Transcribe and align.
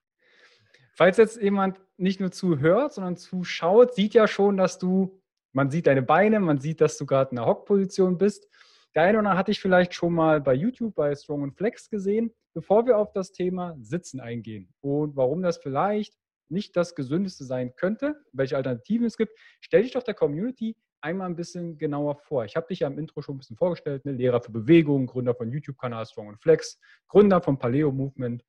Falls 0.95 1.15
jetzt 1.15 1.41
jemand 1.41 1.79
nicht 1.95 2.19
nur 2.19 2.31
zuhört, 2.31 2.93
sondern 2.93 3.15
zuschaut, 3.15 3.93
sieht 3.93 4.13
ja 4.13 4.27
schon, 4.27 4.57
dass 4.57 4.79
du, 4.79 5.21
man 5.53 5.71
sieht 5.71 5.87
deine 5.87 6.01
Beine, 6.01 6.41
man 6.41 6.59
sieht, 6.59 6.81
dass 6.81 6.97
du 6.97 7.05
gerade 7.05 7.29
in 7.29 7.37
der 7.37 7.45
Hockposition 7.45 8.17
bist. 8.17 8.49
Der 8.95 9.03
eine 9.03 9.19
oder 9.19 9.19
andere 9.19 9.37
hatte 9.37 9.51
ich 9.51 9.61
vielleicht 9.61 9.93
schon 9.93 10.13
mal 10.13 10.41
bei 10.41 10.55
YouTube 10.55 10.93
bei 10.95 11.15
Strong 11.15 11.43
and 11.43 11.55
Flex 11.55 11.89
gesehen. 11.89 12.33
Bevor 12.57 12.87
wir 12.87 12.97
auf 12.97 13.11
das 13.11 13.33
Thema 13.33 13.75
Sitzen 13.79 14.19
eingehen 14.19 14.73
und 14.81 15.15
warum 15.15 15.43
das 15.43 15.59
vielleicht 15.59 16.17
nicht 16.49 16.75
das 16.75 16.95
Gesündeste 16.95 17.43
sein 17.43 17.75
könnte, 17.75 18.15
welche 18.31 18.57
Alternativen 18.57 19.05
es 19.05 19.15
gibt, 19.15 19.37
stell 19.61 19.83
dich 19.83 19.91
doch 19.91 20.01
der 20.01 20.15
Community 20.15 20.75
einmal 20.99 21.29
ein 21.29 21.35
bisschen 21.35 21.77
genauer 21.77 22.15
vor. 22.15 22.45
Ich 22.45 22.55
habe 22.55 22.65
dich 22.65 22.79
ja 22.79 22.87
im 22.87 22.97
Intro 22.97 23.21
schon 23.21 23.35
ein 23.35 23.37
bisschen 23.37 23.57
vorgestellt, 23.57 24.05
ne? 24.05 24.13
Lehrer 24.13 24.41
für 24.41 24.51
Bewegung, 24.51 25.05
Gründer 25.05 25.35
von 25.35 25.51
YouTube-Kanal 25.51 26.07
Strong 26.07 26.29
and 26.29 26.41
Flex, 26.41 26.79
Gründer 27.07 27.41
vom 27.41 27.59
Paleo 27.59 27.91
Movement, 27.91 28.43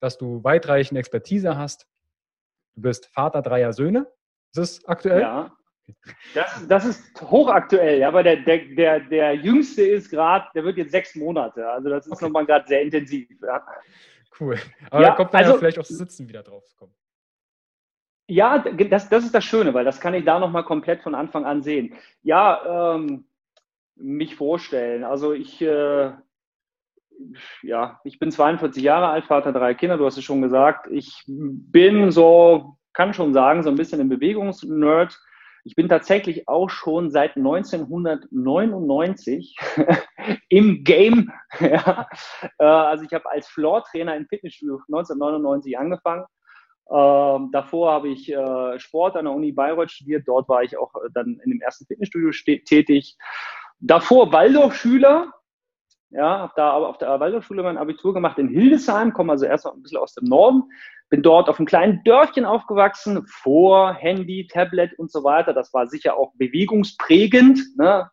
dass 0.00 0.18
du 0.18 0.42
weitreichende 0.42 0.98
Expertise 0.98 1.56
hast 1.56 1.86
Du 2.74 2.82
bist 2.82 3.06
Vater 3.06 3.42
dreier 3.42 3.72
Söhne. 3.72 4.08
Ist 4.52 4.58
das 4.58 4.84
aktuell? 4.86 5.20
Ja. 5.20 5.56
Das, 6.34 6.66
das 6.68 6.84
ist 6.84 7.22
hochaktuell, 7.22 8.00
ja, 8.00 8.08
aber 8.08 8.22
der, 8.22 8.36
der, 8.36 8.58
der, 8.58 9.00
der 9.00 9.34
jüngste 9.34 9.82
ist 9.82 10.10
gerade, 10.10 10.46
der 10.54 10.64
wird 10.64 10.76
jetzt 10.76 10.92
sechs 10.92 11.14
Monate. 11.14 11.68
Also 11.68 11.90
das 11.90 12.06
ist 12.06 12.12
okay. 12.12 12.24
nochmal 12.24 12.46
gerade 12.46 12.66
sehr 12.66 12.82
intensiv. 12.82 13.28
Ja. 13.42 13.64
Cool. 14.38 14.58
Aber 14.90 15.02
ja, 15.02 15.10
da 15.10 15.14
kommt 15.14 15.34
dann 15.34 15.40
also, 15.40 15.52
ja 15.52 15.58
vielleicht 15.58 15.78
aufs 15.78 15.88
Sitzen 15.88 16.28
wieder 16.28 16.42
drauf 16.42 16.64
zu 16.66 16.76
kommen. 16.76 16.94
Ja, 18.28 18.58
das, 18.58 19.08
das 19.08 19.24
ist 19.24 19.34
das 19.34 19.44
Schöne, 19.44 19.74
weil 19.74 19.84
das 19.84 20.00
kann 20.00 20.14
ich 20.14 20.24
da 20.24 20.38
nochmal 20.38 20.64
komplett 20.64 21.02
von 21.02 21.14
Anfang 21.14 21.44
an 21.44 21.62
sehen. 21.62 21.94
Ja, 22.22 22.94
ähm, 22.94 23.26
mich 23.96 24.36
vorstellen. 24.36 25.04
Also 25.04 25.32
ich, 25.32 25.60
äh, 25.60 26.12
ja, 27.62 28.00
ich 28.04 28.18
bin 28.18 28.30
42 28.30 28.82
Jahre 28.82 29.08
alt, 29.08 29.26
Vater 29.26 29.52
drei 29.52 29.74
Kinder, 29.74 29.98
du 29.98 30.06
hast 30.06 30.16
es 30.16 30.24
schon 30.24 30.42
gesagt. 30.42 30.88
Ich 30.90 31.24
bin 31.26 32.10
so, 32.10 32.78
kann 32.92 33.12
schon 33.12 33.34
sagen, 33.34 33.62
so 33.62 33.70
ein 33.70 33.76
bisschen 33.76 34.00
ein 34.00 34.08
Bewegungsnerd. 34.08 35.18
Ich 35.64 35.76
bin 35.76 35.88
tatsächlich 35.88 36.48
auch 36.48 36.70
schon 36.70 37.10
seit 37.10 37.36
1999 37.36 39.56
im 40.48 40.82
Game. 40.82 41.30
ja. 41.60 42.08
Äh, 42.58 42.64
also 42.64 43.04
ich 43.04 43.12
habe 43.12 43.30
als 43.30 43.46
Floor-Trainer 43.48 44.16
im 44.16 44.26
Fitnessstudio 44.26 44.80
1999 44.88 45.78
angefangen. 45.78 46.24
Ähm, 46.90 47.50
davor 47.52 47.92
habe 47.92 48.08
ich 48.08 48.32
äh, 48.32 48.78
Sport 48.78 49.16
an 49.16 49.26
der 49.26 49.34
Uni 49.34 49.52
Bayreuth 49.52 49.92
studiert. 49.92 50.26
Dort 50.26 50.48
war 50.48 50.64
ich 50.64 50.76
auch 50.76 50.92
äh, 50.96 51.08
dann 51.14 51.38
in 51.44 51.52
dem 51.52 51.60
ersten 51.60 51.86
Fitnessstudio 51.86 52.32
tätig. 52.66 53.16
Davor 53.78 54.32
Waldorfschüler, 54.32 55.32
ja, 56.10 56.40
habe 56.40 56.52
da 56.56 56.70
aber 56.70 56.88
auf 56.88 56.98
der 56.98 57.20
Waldorfschule 57.20 57.62
mein 57.62 57.78
Abitur 57.78 58.12
gemacht 58.12 58.38
in 58.38 58.48
Hildesheim, 58.48 59.12
komme 59.12 59.30
also 59.32 59.46
erst 59.46 59.64
mal 59.64 59.72
ein 59.72 59.82
bisschen 59.82 59.98
aus 59.98 60.14
dem 60.14 60.28
Norden, 60.28 60.64
bin 61.12 61.22
dort 61.22 61.50
auf 61.50 61.58
einem 61.58 61.66
kleinen 61.66 62.02
Dörfchen 62.04 62.46
aufgewachsen, 62.46 63.26
vor 63.26 63.92
Handy, 63.92 64.46
Tablet 64.50 64.98
und 64.98 65.12
so 65.12 65.22
weiter. 65.22 65.52
Das 65.52 65.70
war 65.74 65.86
sicher 65.86 66.16
auch 66.16 66.32
bewegungsprägend. 66.38 67.60
Ne? 67.76 68.10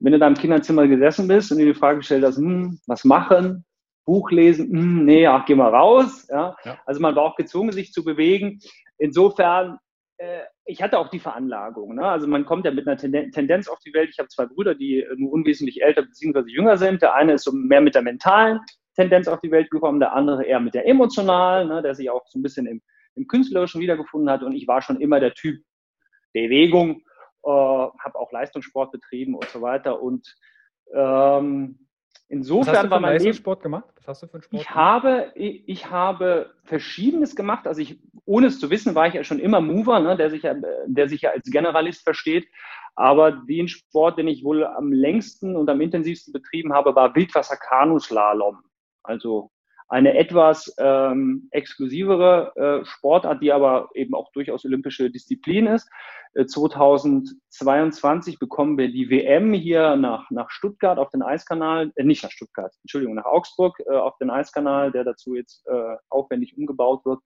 Wenn 0.00 0.12
du 0.12 0.18
da 0.18 0.26
im 0.26 0.34
Kinderzimmer 0.34 0.88
gesessen 0.88 1.28
bist 1.28 1.52
und 1.52 1.58
dir 1.58 1.66
die 1.66 1.78
Frage 1.78 1.98
gestellt 1.98 2.24
hast, 2.24 2.38
hm, 2.38 2.80
was 2.88 3.04
machen, 3.04 3.64
Buch 4.04 4.32
lesen, 4.32 4.68
hm, 4.68 5.04
nee, 5.04 5.28
ach, 5.28 5.46
geh 5.46 5.54
mal 5.54 5.72
raus. 5.72 6.26
Ja? 6.28 6.56
ja? 6.64 6.76
Also 6.86 7.00
man 7.00 7.14
war 7.14 7.22
auch 7.22 7.36
gezwungen, 7.36 7.70
sich 7.70 7.92
zu 7.92 8.02
bewegen. 8.02 8.58
Insofern 8.98 9.78
äh, 10.16 10.40
ich 10.64 10.82
hatte 10.82 10.98
auch 10.98 11.08
die 11.08 11.20
Veranlagung. 11.20 11.94
Ne? 11.94 12.04
Also 12.04 12.26
man 12.26 12.44
kommt 12.44 12.64
ja 12.64 12.72
mit 12.72 12.88
einer 12.88 12.96
Tendenz 12.96 13.68
auf 13.68 13.78
die 13.78 13.94
Welt. 13.94 14.10
Ich 14.10 14.18
habe 14.18 14.28
zwei 14.28 14.46
Brüder, 14.46 14.74
die 14.74 15.06
nur 15.16 15.30
unwesentlich 15.30 15.82
älter 15.82 16.02
bzw. 16.02 16.50
jünger 16.50 16.78
sind. 16.78 17.00
Der 17.00 17.14
eine 17.14 17.34
ist 17.34 17.44
so 17.44 17.52
mehr 17.52 17.80
mit 17.80 17.94
der 17.94 18.02
mentalen 18.02 18.58
Tendenz 18.94 19.28
auf 19.28 19.40
die 19.40 19.50
Welt 19.50 19.70
gekommen, 19.70 20.00
der 20.00 20.12
andere 20.12 20.44
eher 20.44 20.60
mit 20.60 20.74
der 20.74 20.86
emotionalen, 20.86 21.68
ne? 21.68 21.82
der 21.82 21.94
sich 21.94 22.10
auch 22.10 22.26
so 22.26 22.38
ein 22.38 22.42
bisschen 22.42 22.66
im, 22.66 22.82
im 23.14 23.26
Künstlerischen 23.26 23.80
wiedergefunden 23.80 24.30
hat. 24.30 24.42
Und 24.42 24.52
ich 24.52 24.66
war 24.66 24.82
schon 24.82 25.00
immer 25.00 25.20
der 25.20 25.34
Typ 25.34 25.62
Bewegung, 26.32 27.02
äh, 27.44 27.48
habe 27.50 28.14
auch 28.14 28.32
Leistungssport 28.32 28.92
betrieben 28.92 29.34
und 29.34 29.48
so 29.48 29.62
weiter. 29.62 30.00
Und 30.02 30.36
ähm, 30.94 31.86
Insofern 32.32 32.68
Was 32.68 32.78
hast 32.78 32.84
du 32.84 32.90
war 32.90 33.00
mein 33.00 33.34
Sport 33.34 33.60
gemacht? 33.60 33.88
Was 33.96 34.06
hast 34.06 34.22
du 34.22 34.26
für 34.28 34.34
einen 34.34 34.42
Sport? 34.44 34.62
Ich 34.62 34.68
gemacht? 34.68 34.76
habe, 34.76 35.32
ich, 35.34 35.68
ich, 35.68 35.90
habe 35.90 36.54
Verschiedenes 36.62 37.34
gemacht. 37.34 37.66
Also 37.66 37.80
ich, 37.80 38.00
ohne 38.24 38.46
es 38.46 38.60
zu 38.60 38.70
wissen, 38.70 38.94
war 38.94 39.08
ich 39.08 39.14
ja 39.14 39.24
schon 39.24 39.40
immer 39.40 39.60
Mover, 39.60 39.98
ne, 39.98 40.16
der, 40.16 40.30
sich 40.30 40.44
ja, 40.44 40.54
der 40.86 41.08
sich 41.08 41.22
ja 41.22 41.30
als 41.30 41.50
Generalist 41.50 42.04
versteht. 42.04 42.46
Aber 42.94 43.32
den 43.32 43.66
Sport, 43.66 44.16
den 44.16 44.28
ich 44.28 44.44
wohl 44.44 44.64
am 44.64 44.92
längsten 44.92 45.56
und 45.56 45.68
am 45.68 45.80
intensivsten 45.80 46.32
betrieben 46.32 46.72
habe, 46.72 46.94
war 46.94 47.16
Wildwasser-Kanuslalom. 47.16 48.58
Also 49.02 49.50
eine 49.90 50.16
etwas 50.16 50.72
ähm, 50.78 51.48
exklusivere 51.50 52.52
äh, 52.54 52.84
Sportart, 52.86 53.42
die 53.42 53.52
aber 53.52 53.88
eben 53.94 54.14
auch 54.14 54.30
durchaus 54.32 54.64
olympische 54.64 55.10
Disziplin 55.10 55.66
ist. 55.66 55.90
2022 56.46 58.34
äh, 58.34 58.38
bekommen 58.38 58.78
wir 58.78 58.92
die 58.92 59.10
WM 59.10 59.52
hier 59.52 59.96
nach, 59.96 60.30
nach 60.30 60.48
Stuttgart 60.50 60.98
auf 60.98 61.10
den 61.10 61.22
Eiskanal, 61.22 61.90
äh, 61.96 62.04
nicht 62.04 62.22
nach 62.22 62.30
Stuttgart, 62.30 62.72
Entschuldigung, 62.84 63.16
nach 63.16 63.24
Augsburg 63.24 63.80
äh, 63.80 63.96
auf 63.96 64.16
den 64.18 64.30
Eiskanal, 64.30 64.92
der 64.92 65.02
dazu 65.02 65.34
jetzt 65.34 65.66
äh, 65.66 65.96
aufwendig 66.08 66.56
umgebaut 66.56 67.04
wird. 67.04 67.18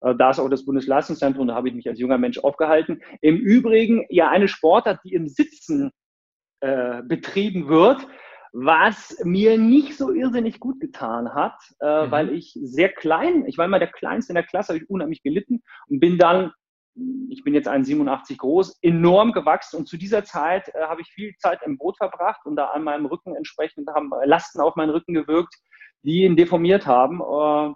Äh, 0.00 0.16
da 0.16 0.30
ist 0.30 0.40
auch 0.40 0.48
das 0.48 0.64
Bundesleistungszentrum, 0.64 1.46
da 1.46 1.54
habe 1.54 1.68
ich 1.68 1.74
mich 1.74 1.88
als 1.88 2.00
junger 2.00 2.18
Mensch 2.18 2.38
aufgehalten. 2.38 3.00
Im 3.20 3.36
Übrigen 3.36 4.06
ja 4.08 4.28
eine 4.28 4.48
Sportart, 4.48 4.98
die 5.04 5.14
im 5.14 5.28
Sitzen 5.28 5.92
äh, 6.60 7.02
betrieben 7.02 7.68
wird, 7.68 8.06
was 8.52 9.18
mir 9.24 9.58
nicht 9.58 9.96
so 9.96 10.12
irrsinnig 10.12 10.60
gut 10.60 10.78
getan 10.78 11.34
hat, 11.34 11.58
äh, 11.80 12.06
mhm. 12.06 12.10
weil 12.10 12.30
ich 12.30 12.58
sehr 12.62 12.90
klein, 12.90 13.46
ich 13.46 13.56
war 13.58 13.64
immer 13.64 13.78
der 13.78 13.90
Kleinste 13.90 14.32
in 14.32 14.36
der 14.36 14.44
Klasse, 14.44 14.74
habe 14.74 14.82
ich 14.82 14.90
unheimlich 14.90 15.22
gelitten 15.22 15.62
und 15.88 16.00
bin 16.00 16.18
dann 16.18 16.52
ich 17.30 17.42
bin 17.42 17.54
jetzt 17.54 17.68
1,87 17.68 18.36
groß, 18.36 18.78
enorm 18.82 19.32
gewachsen 19.32 19.78
und 19.78 19.88
zu 19.88 19.96
dieser 19.96 20.24
Zeit 20.24 20.68
äh, 20.74 20.82
habe 20.82 21.00
ich 21.00 21.08
viel 21.08 21.34
Zeit 21.38 21.60
im 21.64 21.78
Boot 21.78 21.96
verbracht 21.96 22.44
und 22.44 22.56
da 22.56 22.66
an 22.66 22.84
meinem 22.84 23.06
Rücken 23.06 23.34
entsprechend 23.34 23.88
haben 23.88 24.10
Lasten 24.24 24.60
auf 24.60 24.76
meinen 24.76 24.90
Rücken 24.90 25.14
gewirkt, 25.14 25.54
die 26.02 26.24
ihn 26.24 26.36
deformiert 26.36 26.86
haben. 26.86 27.20
Äh, 27.20 27.74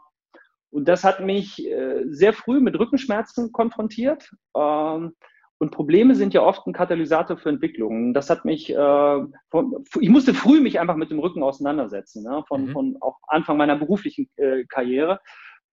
und 0.71 0.87
das 0.87 1.05
hat 1.05 1.21
mich 1.21 1.65
äh, 1.67 2.03
sehr 2.09 2.35
früh 2.35 2.61
mit 2.61 2.79
Rückenschmerzen 2.79 3.53
konfrontiert. 3.53 4.31
Ähm, 4.55 5.15
und 5.59 5.71
Probleme 5.71 6.15
sind 6.15 6.35
ja 6.35 6.43
oft 6.43 6.67
ein 6.67 6.75
Katalysator 6.75 7.39
für 7.39 7.49
Entwicklungen. 7.49 8.13
Das 8.13 8.29
hat 8.29 8.45
mich, 8.45 8.71
äh, 8.71 9.21
von, 9.51 9.85
ich 10.01 10.11
musste 10.11 10.35
früh 10.35 10.61
mich 10.61 10.79
einfach 10.79 10.97
mit 10.97 11.11
dem 11.11 11.19
Rücken 11.19 11.43
auseinandersetzen, 11.43 12.23
ne? 12.23 12.45
von, 12.47 12.67
mhm. 12.67 12.73
von 12.73 12.97
auch 13.01 13.17
Anfang 13.27 13.57
meiner 13.57 13.77
beruflichen 13.77 14.29
äh, 14.37 14.65
Karriere, 14.65 15.21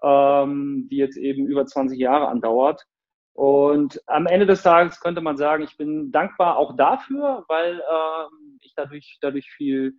ähm, 0.02 0.88
die 0.90 0.98
jetzt 0.98 1.18
eben 1.18 1.48
über 1.48 1.66
20 1.66 2.00
Jahre 2.00 2.30
andauert. 2.30 2.86
Und 3.34 4.02
am 4.08 4.28
Ende 4.28 4.46
des 4.46 4.62
Tages 4.62 5.02
könnte 5.02 5.20
man 5.20 5.38
sagen, 5.38 5.64
ich 5.64 5.76
bin 5.76 6.12
dankbar 6.12 6.58
auch 6.58 6.76
dafür, 6.78 7.44
weil 7.50 7.80
äh, 7.80 8.28
ich 8.62 8.74
dadurch, 8.76 9.18
dadurch 9.22 9.52
viel, 9.52 9.98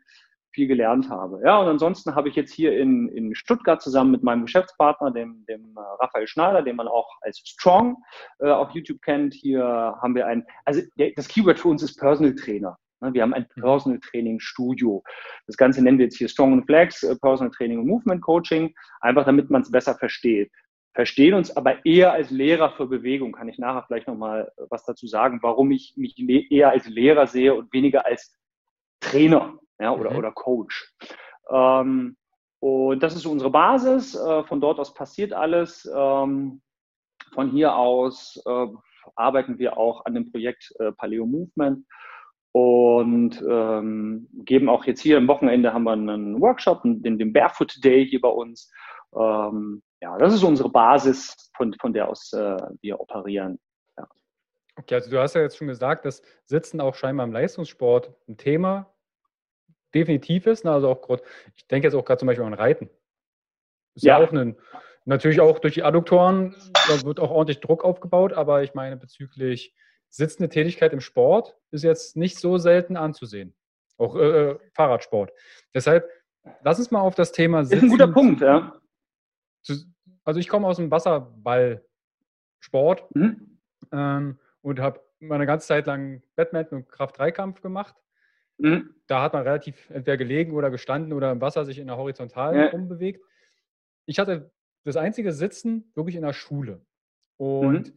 viel 0.55 0.69
gelernt 0.69 1.11
habe. 1.11 1.41
Ja, 1.45 1.59
und 1.59 1.69
ansonsten 1.69 2.15
habe 2.15 2.29
ich 2.29 2.37
jetzt 2.37 2.53
hier 2.53 2.79
in, 2.79 3.09
in 3.09 3.35
Stuttgart 3.35 3.83
zusammen 3.83 4.13
mit 4.13 4.23
meinem 4.23 4.43
Geschäftspartner, 4.43 5.11
dem, 5.11 5.45
dem 5.47 5.77
äh, 5.77 5.81
Raphael 6.01 6.27
Schneider, 6.27 6.63
den 6.63 6.77
man 6.77 6.89
auch 6.89 7.09
als 7.21 7.39
Strong 7.45 7.97
äh, 8.39 8.49
auf 8.49 8.71
YouTube 8.71 9.03
kennt, 9.03 9.35
hier 9.35 9.65
haben 10.01 10.15
wir 10.15 10.27
ein, 10.27 10.47
also 10.65 10.81
der, 10.97 11.11
das 11.17 11.29
Keyword 11.29 11.59
für 11.59 11.69
uns 11.69 11.83
ist 11.83 11.99
Personal 11.99 12.35
Trainer. 12.35 12.79
Ne, 13.01 13.13
wir 13.13 13.23
haben 13.23 13.35
ein 13.35 13.47
mhm. 13.57 13.61
Personal 13.61 14.01
Training 14.01 14.41
Studio. 14.41 15.03
Das 15.47 15.57
Ganze 15.57 15.83
nennen 15.83 15.99
wir 15.99 16.07
jetzt 16.07 16.17
hier 16.17 16.29
Strong 16.29 16.55
and 16.55 16.67
Flex, 16.67 17.03
äh, 17.03 17.17
Personal 17.17 17.53
Training 17.53 17.81
und 17.81 17.87
Movement 17.87 18.23
Coaching, 18.23 18.75
einfach 19.01 19.25
damit 19.25 19.51
man 19.51 19.63
es 19.63 19.71
besser 19.71 19.95
versteht. 19.95 20.51
Verstehen 20.95 21.35
uns 21.35 21.57
aber 21.57 21.85
eher 21.85 22.13
als 22.13 22.31
Lehrer 22.31 22.71
für 22.71 22.87
Bewegung. 22.87 23.33
Kann 23.33 23.49
ich 23.49 23.59
nachher 23.59 23.83
vielleicht 23.87 24.07
nochmal 24.07 24.53
was 24.71 24.85
dazu 24.85 25.09
sagen, 25.09 25.41
warum 25.43 25.73
ich 25.73 25.95
mich 25.97 26.17
eher 26.53 26.71
als 26.71 26.87
Lehrer 26.87 27.27
sehe 27.27 27.53
und 27.55 27.73
weniger 27.73 28.07
als 28.07 28.33
Trainer 29.01 29.59
ja, 29.81 29.93
oder, 29.93 30.11
mhm. 30.11 30.17
oder 30.17 30.33
Coach. 30.33 30.95
Ähm, 31.51 32.17
und 32.61 33.03
das 33.03 33.15
ist 33.15 33.27
unsere 33.27 33.51
Basis. 33.51 34.15
Äh, 34.15 34.45
von 34.45 34.61
dort 34.61 34.79
aus 34.79 34.95
passiert 34.95 35.33
alles. 35.33 35.91
Ähm, 35.95 36.63
von 37.33 37.51
hier 37.51 37.75
aus 37.75 38.41
äh, 38.47 38.67
arbeiten 39.17 39.59
wir 39.59 39.77
auch 39.77 40.05
an 40.07 40.15
dem 40.15 40.31
Projekt 40.31 40.73
äh, 40.79 40.93
Paleo 40.93 41.27
Movement 41.27 41.85
und 42.53 43.43
ähm, 43.49 44.29
geben 44.45 44.69
auch 44.69 44.85
jetzt 44.85 45.01
hier 45.01 45.19
am 45.19 45.27
Wochenende 45.27 45.75
haben 45.75 45.83
wir 45.83 45.93
einen 45.93 46.41
Workshop, 46.41 46.83
den, 46.85 47.19
den 47.19 47.33
Barefoot 47.33 47.83
Day 47.83 48.07
hier 48.07 48.21
bei 48.21 48.29
uns. 48.29 48.73
Ähm, 49.13 49.83
ja, 50.01 50.17
das 50.19 50.33
ist 50.33 50.45
unsere 50.45 50.71
Basis, 50.71 51.51
von, 51.57 51.75
von 51.81 51.93
der 51.93 52.09
aus 52.09 52.33
äh, 52.33 52.57
wir 52.81 53.01
operieren. 53.01 53.59
Ja. 53.99 54.07
Okay, 54.77 54.95
also 54.95 55.11
du 55.11 55.19
hast 55.19 55.35
ja 55.35 55.41
jetzt 55.41 55.57
schon 55.57 55.67
gesagt, 55.67 56.05
dass 56.05 56.23
Sitzen 56.45 56.81
auch 56.81 56.95
scheinbar 56.95 57.27
im 57.27 57.33
Leistungssport 57.33 58.15
ein 58.29 58.37
Thema 58.37 58.94
definitiv 59.95 60.47
ist. 60.47 60.65
Ne? 60.65 60.73
Also 60.73 60.89
auch 60.89 61.01
grad, 61.01 61.23
ich 61.57 61.67
denke 61.67 61.87
jetzt 61.87 61.95
auch 61.95 62.05
gerade 62.05 62.19
zum 62.19 62.27
Beispiel 62.27 62.45
an 62.45 62.55
Reiten. 62.55 62.91
Ist 63.95 64.05
ja, 64.05 64.19
ja 64.19 64.27
auch 64.27 64.33
ein, 64.33 64.57
natürlich 65.05 65.41
auch 65.41 65.59
durch 65.59 65.75
die 65.75 65.83
Adduktoren, 65.83 66.55
da 66.89 67.03
wird 67.05 67.21
auch 67.21 67.31
ordentlich 67.31 67.61
Druck 67.61 67.85
aufgebaut, 67.85 68.33
aber 68.33 68.63
ich 68.63 68.75
meine, 68.75 68.97
bezüglich 68.97 69.75
sitzende 70.09 70.49
Tätigkeit 70.49 70.93
im 70.93 71.01
Sport 71.01 71.57
ist 71.71 71.85
jetzt 71.85 72.17
nicht 72.17 72.39
so 72.39 72.59
selten 72.59 72.97
anzusehen. 72.97 73.55
Auch 73.97 74.17
äh, 74.17 74.51
äh 74.51 74.59
Fahrradsport. 74.75 75.33
Deshalb, 75.75 76.09
lass 76.63 76.79
uns 76.79 76.91
mal 76.91 77.01
auf 77.01 77.15
das 77.15 77.33
Thema 77.33 77.65
Sitzen. 77.65 77.77
Ist 77.77 77.83
ein 77.85 77.91
guter 77.91 78.09
Punkt, 78.09 78.41
ja. 78.41 78.81
Also 80.25 80.41
ich 80.41 80.49
komme 80.49 80.67
aus 80.67 80.77
dem 80.77 80.91
Wasserballsport 80.91 81.85
mhm. 83.15 83.61
ähm, 83.93 84.39
und 84.63 84.81
habe 84.81 85.01
meine 85.21 85.47
ganze 85.47 85.69
Zeit 85.69 85.87
lang 85.87 86.23
Badminton 86.35 86.79
und 86.79 86.89
Kraft-3-Kampf 86.89 87.61
gemacht. 87.61 87.95
Mhm. 88.59 88.95
Da 89.07 89.23
hat 89.23 89.33
man 89.33 89.43
relativ 89.43 89.91
entweder 89.91 90.17
gelegen 90.17 90.53
oder 90.53 90.71
gestanden 90.71 91.13
oder 91.13 91.31
im 91.33 91.41
Wasser 91.41 91.65
sich 91.65 91.79
in 91.79 91.87
der 91.87 91.97
Horizontalen 91.97 92.59
ja. 92.59 92.67
rumbewegt. 92.69 93.25
Ich 94.07 94.19
hatte 94.19 94.51
das 94.85 94.97
einzige 94.97 95.33
Sitzen 95.33 95.91
wirklich 95.95 96.17
in 96.17 96.23
der 96.23 96.33
Schule. 96.33 96.85
Und 97.37 97.89
mhm. 97.89 97.93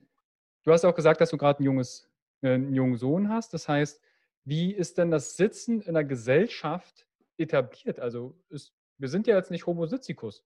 du 0.63 0.71
hast 0.71 0.85
auch 0.85 0.95
gesagt, 0.95 1.21
dass 1.21 1.29
du 1.29 1.37
gerade 1.37 1.61
ein 1.61 1.65
junges, 1.65 2.09
äh, 2.41 2.53
einen 2.53 2.73
jungen 2.73 2.97
Sohn 2.97 3.29
hast. 3.29 3.53
Das 3.53 3.67
heißt, 3.67 4.01
wie 4.45 4.73
ist 4.73 4.97
denn 4.97 5.11
das 5.11 5.35
Sitzen 5.35 5.81
in 5.81 5.93
der 5.93 6.05
Gesellschaft 6.05 7.05
etabliert? 7.37 7.99
Also 7.99 8.35
ist, 8.49 8.73
wir 8.97 9.09
sind 9.09 9.27
ja 9.27 9.35
jetzt 9.35 9.51
nicht 9.51 9.65
Homo 9.67 9.85
Sitzicus. 9.85 10.45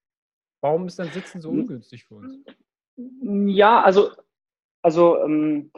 Warum 0.61 0.87
ist 0.87 0.99
denn 0.99 1.09
Sitzen 1.11 1.41
so 1.41 1.49
ungünstig 1.49 2.05
für 2.05 2.15
uns? 2.15 2.37
Ja, 2.95 3.81
also, 3.81 4.11
also 4.81 5.23
ähm, 5.23 5.71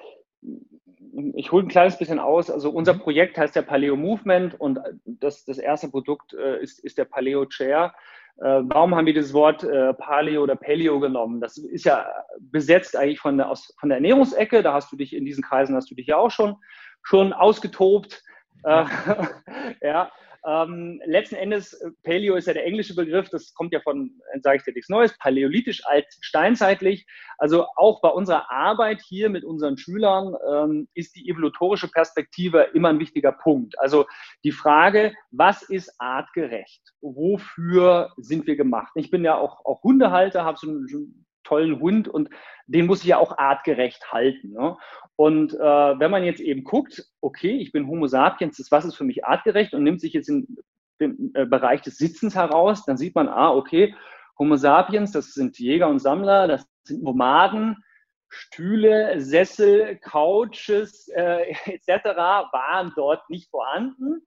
ich 1.36 1.52
hole 1.52 1.66
ein 1.66 1.70
kleines 1.70 1.98
bisschen 1.98 2.20
aus. 2.20 2.50
Also 2.50 2.70
unser 2.70 2.94
mhm. 2.94 3.00
Projekt 3.00 3.38
heißt 3.38 3.56
der 3.56 3.62
Paleo 3.62 3.96
Movement 3.96 4.60
und 4.60 4.80
das, 5.06 5.46
das 5.46 5.58
erste 5.58 5.90
Produkt 5.90 6.34
äh, 6.34 6.62
ist, 6.62 6.80
ist 6.80 6.98
der 6.98 7.06
Paleo 7.06 7.46
Chair. 7.46 7.94
Äh, 8.38 8.62
warum 8.64 8.96
haben 8.96 9.06
wir 9.06 9.14
das 9.14 9.34
Wort 9.34 9.64
äh, 9.64 9.94
Paleo 9.94 10.44
oder 10.44 10.56
Paleo 10.56 11.00
genommen? 11.00 11.40
Das 11.40 11.58
ist 11.58 11.86
ja 11.86 12.06
besetzt 12.40 12.98
eigentlich 12.98 13.20
von 13.20 13.38
der, 13.38 13.50
aus, 13.50 13.76
von 13.80 13.90
der 13.90 13.98
Ernährungsecke. 13.98 14.64
Da 14.64 14.74
hast 14.74 14.92
du 14.92 14.96
dich 14.96 15.16
in 15.16 15.26
diesen 15.26 15.44
Kreisen 15.44 15.76
hast 15.76 15.92
du 15.92 15.96
dich 15.96 16.08
ja 16.08 16.18
auch 16.18 16.32
schon, 16.32 16.56
schon 17.04 17.32
ausgetobt. 17.32 18.24
Äh, 18.64 18.86
ja, 19.82 20.12
ähm, 20.46 21.02
letzten 21.06 21.36
Endes, 21.36 21.74
äh, 21.74 21.92
Paleo 22.04 22.36
ist 22.36 22.48
ja 22.48 22.54
der 22.54 22.66
englische 22.66 22.96
Begriff, 22.96 23.30
das 23.30 23.54
kommt 23.54 23.72
ja 23.72 23.80
von, 23.80 24.12
sage 24.42 24.58
ich 24.58 24.64
dir 24.64 24.74
nichts 24.74 24.90
Neues, 24.90 25.18
paläolithisch, 25.18 25.86
alt, 25.86 26.06
steinzeitlich. 26.20 27.06
Also 27.38 27.66
auch 27.76 28.02
bei 28.02 28.10
unserer 28.10 28.52
Arbeit 28.52 29.02
hier 29.02 29.30
mit 29.30 29.46
unseren 29.46 29.78
Schülern 29.78 30.36
ähm, 30.52 30.88
ist 30.94 31.16
die 31.16 31.30
evolutorische 31.30 31.88
Perspektive 31.88 32.70
immer 32.74 32.90
ein 32.90 33.00
wichtiger 33.00 33.32
Punkt. 33.32 33.80
Also 33.80 34.06
die 34.44 34.52
Frage, 34.52 35.14
was 35.32 35.62
ist 35.62 35.94
artgerecht? 36.00 36.82
Wofür 37.02 38.12
sind 38.18 38.46
wir 38.46 38.58
gemacht? 38.58 38.92
Ich 38.96 39.12
bin 39.12 39.24
ja 39.24 39.38
auch, 39.38 39.64
auch 39.66 39.82
Hundehalter, 39.84 40.44
habe 40.44 40.58
so 40.58 40.68
einen 40.68 41.26
tollen 41.44 41.80
Hund 41.80 42.08
und 42.08 42.30
den 42.68 42.86
muss 42.86 43.02
ich 43.02 43.10
ja 43.10 43.18
auch 43.18 43.38
artgerecht 43.38 44.12
halten. 44.12 44.54
Ne? 44.54 44.78
Und 45.16 45.54
äh, 45.54 45.60
wenn 45.60 46.12
man 46.12 46.24
jetzt 46.24 46.42
eben 46.42 46.64
guckt, 46.64 47.06
okay, 47.22 47.58
ich 47.58 47.72
bin 47.72 47.88
Homo 47.88 48.08
sapiens, 48.08 48.58
das 48.58 48.72
was 48.72 48.86
ist 48.86 48.96
für 48.96 49.04
mich 49.04 49.26
artgerecht 49.26 49.74
und 49.74 49.84
nimmt 49.84 50.02
sich 50.02 50.14
jetzt 50.14 50.30
in 50.30 50.58
den 51.00 51.32
äh, 51.36 51.46
Bereich 51.46 51.82
des 51.82 51.98
Sitzens 51.98 52.36
heraus, 52.36 52.86
dann 52.86 52.98
sieht 52.98 53.16
man, 53.16 53.28
ah, 53.28 53.52
okay, 53.52 53.96
Homo 54.40 54.56
sapiens, 54.56 55.12
das 55.12 55.34
sind 55.34 55.60
Jäger 55.60 55.88
und 55.88 56.00
Sammler, 56.00 56.48
das 56.48 56.66
sind 56.86 57.04
Nomaden, 57.04 57.84
Stühle, 58.30 59.22
Sessel, 59.22 59.98
Couches 59.98 61.08
äh, 61.10 61.54
etc. 61.66 62.06
waren 62.18 62.92
dort 62.96 63.30
nicht 63.30 63.50
vorhanden. 63.50 64.26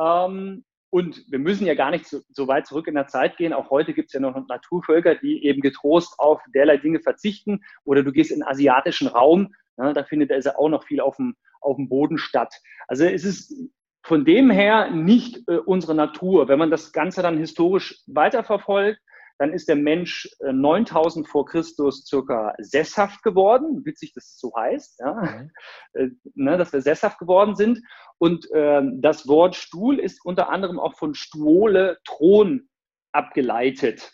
Ähm, 0.00 0.64
und 0.90 1.24
wir 1.30 1.38
müssen 1.38 1.66
ja 1.66 1.74
gar 1.74 1.90
nicht 1.90 2.06
so, 2.06 2.20
so, 2.30 2.48
weit 2.48 2.66
zurück 2.66 2.86
in 2.86 2.94
der 2.94 3.06
Zeit 3.06 3.36
gehen. 3.36 3.52
Auch 3.52 3.70
heute 3.70 3.92
gibt 3.92 4.08
es 4.08 4.14
ja 4.14 4.20
noch 4.20 4.34
Naturvölker, 4.48 5.14
die 5.14 5.44
eben 5.44 5.60
getrost 5.60 6.14
auf 6.18 6.40
derlei 6.54 6.78
Dinge 6.78 7.00
verzichten. 7.00 7.60
Oder 7.84 8.02
du 8.02 8.12
gehst 8.12 8.30
in 8.30 8.40
den 8.40 8.48
asiatischen 8.48 9.08
Raum, 9.08 9.54
ja, 9.76 9.92
da 9.92 10.04
findet 10.04 10.32
also 10.32 10.50
auch 10.50 10.68
noch 10.68 10.84
viel 10.84 11.00
auf 11.00 11.16
dem, 11.16 11.36
auf 11.60 11.76
dem 11.76 11.88
Boden 11.88 12.18
statt. 12.18 12.54
Also 12.86 13.04
es 13.04 13.24
ist 13.24 13.54
von 14.02 14.24
dem 14.24 14.50
her 14.50 14.90
nicht 14.90 15.46
äh, 15.48 15.58
unsere 15.58 15.94
Natur. 15.94 16.48
Wenn 16.48 16.58
man 16.58 16.70
das 16.70 16.92
Ganze 16.92 17.22
dann 17.22 17.36
historisch 17.36 18.00
weiterverfolgt, 18.06 19.00
dann 19.38 19.52
ist 19.52 19.68
der 19.68 19.76
Mensch 19.76 20.28
9000 20.40 21.26
äh, 21.26 21.30
vor 21.30 21.46
Christus 21.46 22.04
circa 22.04 22.54
sesshaft 22.58 23.22
geworden. 23.22 23.84
Witzig, 23.84 24.12
dass 24.12 24.24
es 24.24 24.38
so 24.38 24.52
heißt, 24.56 25.00
ja? 25.00 25.14
Mhm. 25.14 25.50
Äh, 25.94 26.08
ne, 26.34 26.58
dass 26.58 26.72
wir 26.72 26.82
sesshaft 26.82 27.18
geworden 27.18 27.54
sind. 27.54 27.80
Und 28.18 28.50
äh, 28.52 28.82
das 29.00 29.26
Wort 29.26 29.56
Stuhl 29.56 29.98
ist 29.98 30.24
unter 30.24 30.50
anderem 30.50 30.78
auch 30.78 30.94
von 30.96 31.14
Stuole, 31.14 31.98
Thron 32.04 32.68
abgeleitet. 33.12 34.12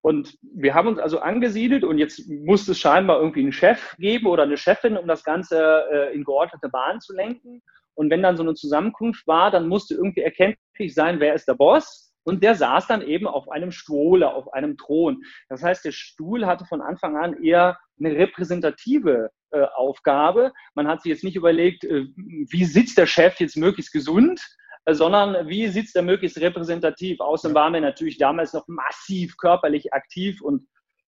Und 0.00 0.36
wir 0.42 0.74
haben 0.74 0.88
uns 0.88 0.98
also 0.98 1.20
angesiedelt 1.20 1.84
und 1.84 1.98
jetzt 1.98 2.28
muss 2.28 2.66
es 2.68 2.78
scheinbar 2.78 3.20
irgendwie 3.20 3.40
einen 3.40 3.52
Chef 3.52 3.96
geben 3.98 4.26
oder 4.26 4.44
eine 4.44 4.56
Chefin, 4.56 4.96
um 4.96 5.06
das 5.06 5.22
Ganze 5.22 5.84
äh, 5.92 6.14
in 6.14 6.24
geordnete 6.24 6.68
Bahnen 6.68 7.00
zu 7.00 7.14
lenken. 7.14 7.62
Und 7.94 8.10
wenn 8.10 8.22
dann 8.22 8.36
so 8.36 8.42
eine 8.42 8.54
Zusammenkunft 8.54 9.26
war, 9.26 9.50
dann 9.50 9.68
musste 9.68 9.94
irgendwie 9.94 10.20
erkenntlich 10.20 10.94
sein, 10.94 11.18
wer 11.20 11.34
ist 11.34 11.48
der 11.48 11.54
Boss 11.54 12.05
und 12.26 12.42
der 12.42 12.56
saß 12.56 12.88
dann 12.88 13.02
eben 13.02 13.28
auf 13.28 13.48
einem 13.48 13.70
Stuhle, 13.70 14.34
auf 14.34 14.52
einem 14.52 14.76
Thron. 14.76 15.22
Das 15.48 15.62
heißt, 15.62 15.84
der 15.84 15.92
Stuhl 15.92 16.44
hatte 16.44 16.64
von 16.64 16.82
Anfang 16.82 17.16
an 17.16 17.40
eher 17.42 17.78
eine 18.00 18.16
repräsentative 18.16 19.30
äh, 19.52 19.62
Aufgabe. 19.76 20.52
Man 20.74 20.88
hat 20.88 21.02
sich 21.02 21.10
jetzt 21.10 21.22
nicht 21.22 21.36
überlegt, 21.36 21.84
äh, 21.84 22.06
wie 22.16 22.64
sitzt 22.64 22.98
der 22.98 23.06
Chef 23.06 23.38
jetzt 23.38 23.56
möglichst 23.56 23.92
gesund, 23.92 24.40
äh, 24.86 24.94
sondern 24.94 25.46
wie 25.46 25.68
sitzt 25.68 25.94
er 25.94 26.02
möglichst 26.02 26.40
repräsentativ. 26.40 27.20
Außerdem 27.20 27.54
waren 27.54 27.74
wir 27.74 27.80
natürlich 27.80 28.18
damals 28.18 28.52
noch 28.52 28.66
massiv 28.66 29.36
körperlich 29.36 29.94
aktiv 29.94 30.42
und 30.42 30.66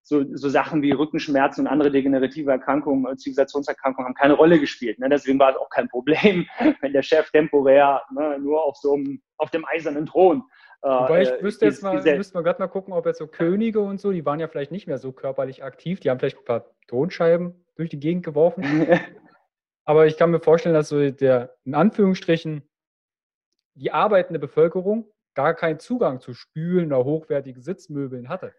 so, 0.03 0.25
so 0.35 0.49
Sachen 0.49 0.81
wie 0.81 0.93
Rückenschmerzen 0.93 1.67
und 1.67 1.73
andere 1.73 1.91
degenerative 1.91 2.53
Erkrankungen, 2.53 3.19
Zivilisationserkrankungen 3.19 4.07
haben 4.07 4.15
keine 4.15 4.35
Rolle 4.35 4.59
gespielt. 4.59 4.99
Ne? 4.99 5.09
Deswegen 5.09 5.39
war 5.39 5.51
es 5.51 5.57
auch 5.57 5.71
kein 5.71 5.89
Problem, 5.89 6.47
wenn 6.81 6.93
der 6.93 7.03
Chef 7.03 7.31
temporär 7.31 8.03
ne, 8.13 8.39
nur 8.39 8.65
auf 8.65 8.77
so 8.77 8.95
einem, 8.95 9.21
auf 9.39 9.51
dem 9.51 9.65
eisernen 9.67 10.07
Thron 10.07 10.45
Wobei 10.83 11.23
ich 11.23 11.29
äh, 11.29 11.43
wüsste 11.43 11.67
jetzt 11.67 11.83
mal, 11.83 12.03
müsste 12.17 12.35
man 12.35 12.45
gerade 12.45 12.61
mal 12.61 12.69
gucken, 12.69 12.95
ob 12.95 13.05
jetzt 13.07 13.19
so 13.19 13.27
Könige 13.27 13.81
und 13.81 14.01
so, 14.01 14.13
die 14.13 14.25
waren 14.25 14.41
ja 14.41 14.49
vielleicht 14.49 14.73
nicht 14.73 14.87
mehr 14.87 14.99
so 14.99 15.13
körperlich 15.13 15.63
aktiv, 15.63 16.01
die 16.01 16.09
haben 16.09 16.19
vielleicht 16.19 16.39
ein 16.39 16.45
paar 16.45 16.71
Tonscheiben 16.87 17.65
durch 17.77 17.91
die 17.91 18.01
Gegend 18.01 18.25
geworfen. 18.25 18.65
Aber 19.85 20.07
ich 20.07 20.17
kann 20.17 20.31
mir 20.31 20.41
vorstellen, 20.41 20.75
dass 20.75 20.89
so 20.89 21.11
der, 21.11 21.57
in 21.65 21.75
Anführungsstrichen, 21.75 22.63
die 23.75 23.93
arbeitende 23.93 24.39
Bevölkerung 24.39 25.11
gar 25.35 25.55
keinen 25.55 25.79
Zugang 25.79 26.21
zu 26.21 26.35
Spülen 26.35 26.93
oder 26.93 27.05
hochwertigen 27.05 27.63
Sitzmöbeln 27.63 28.29
hatte. 28.29 28.55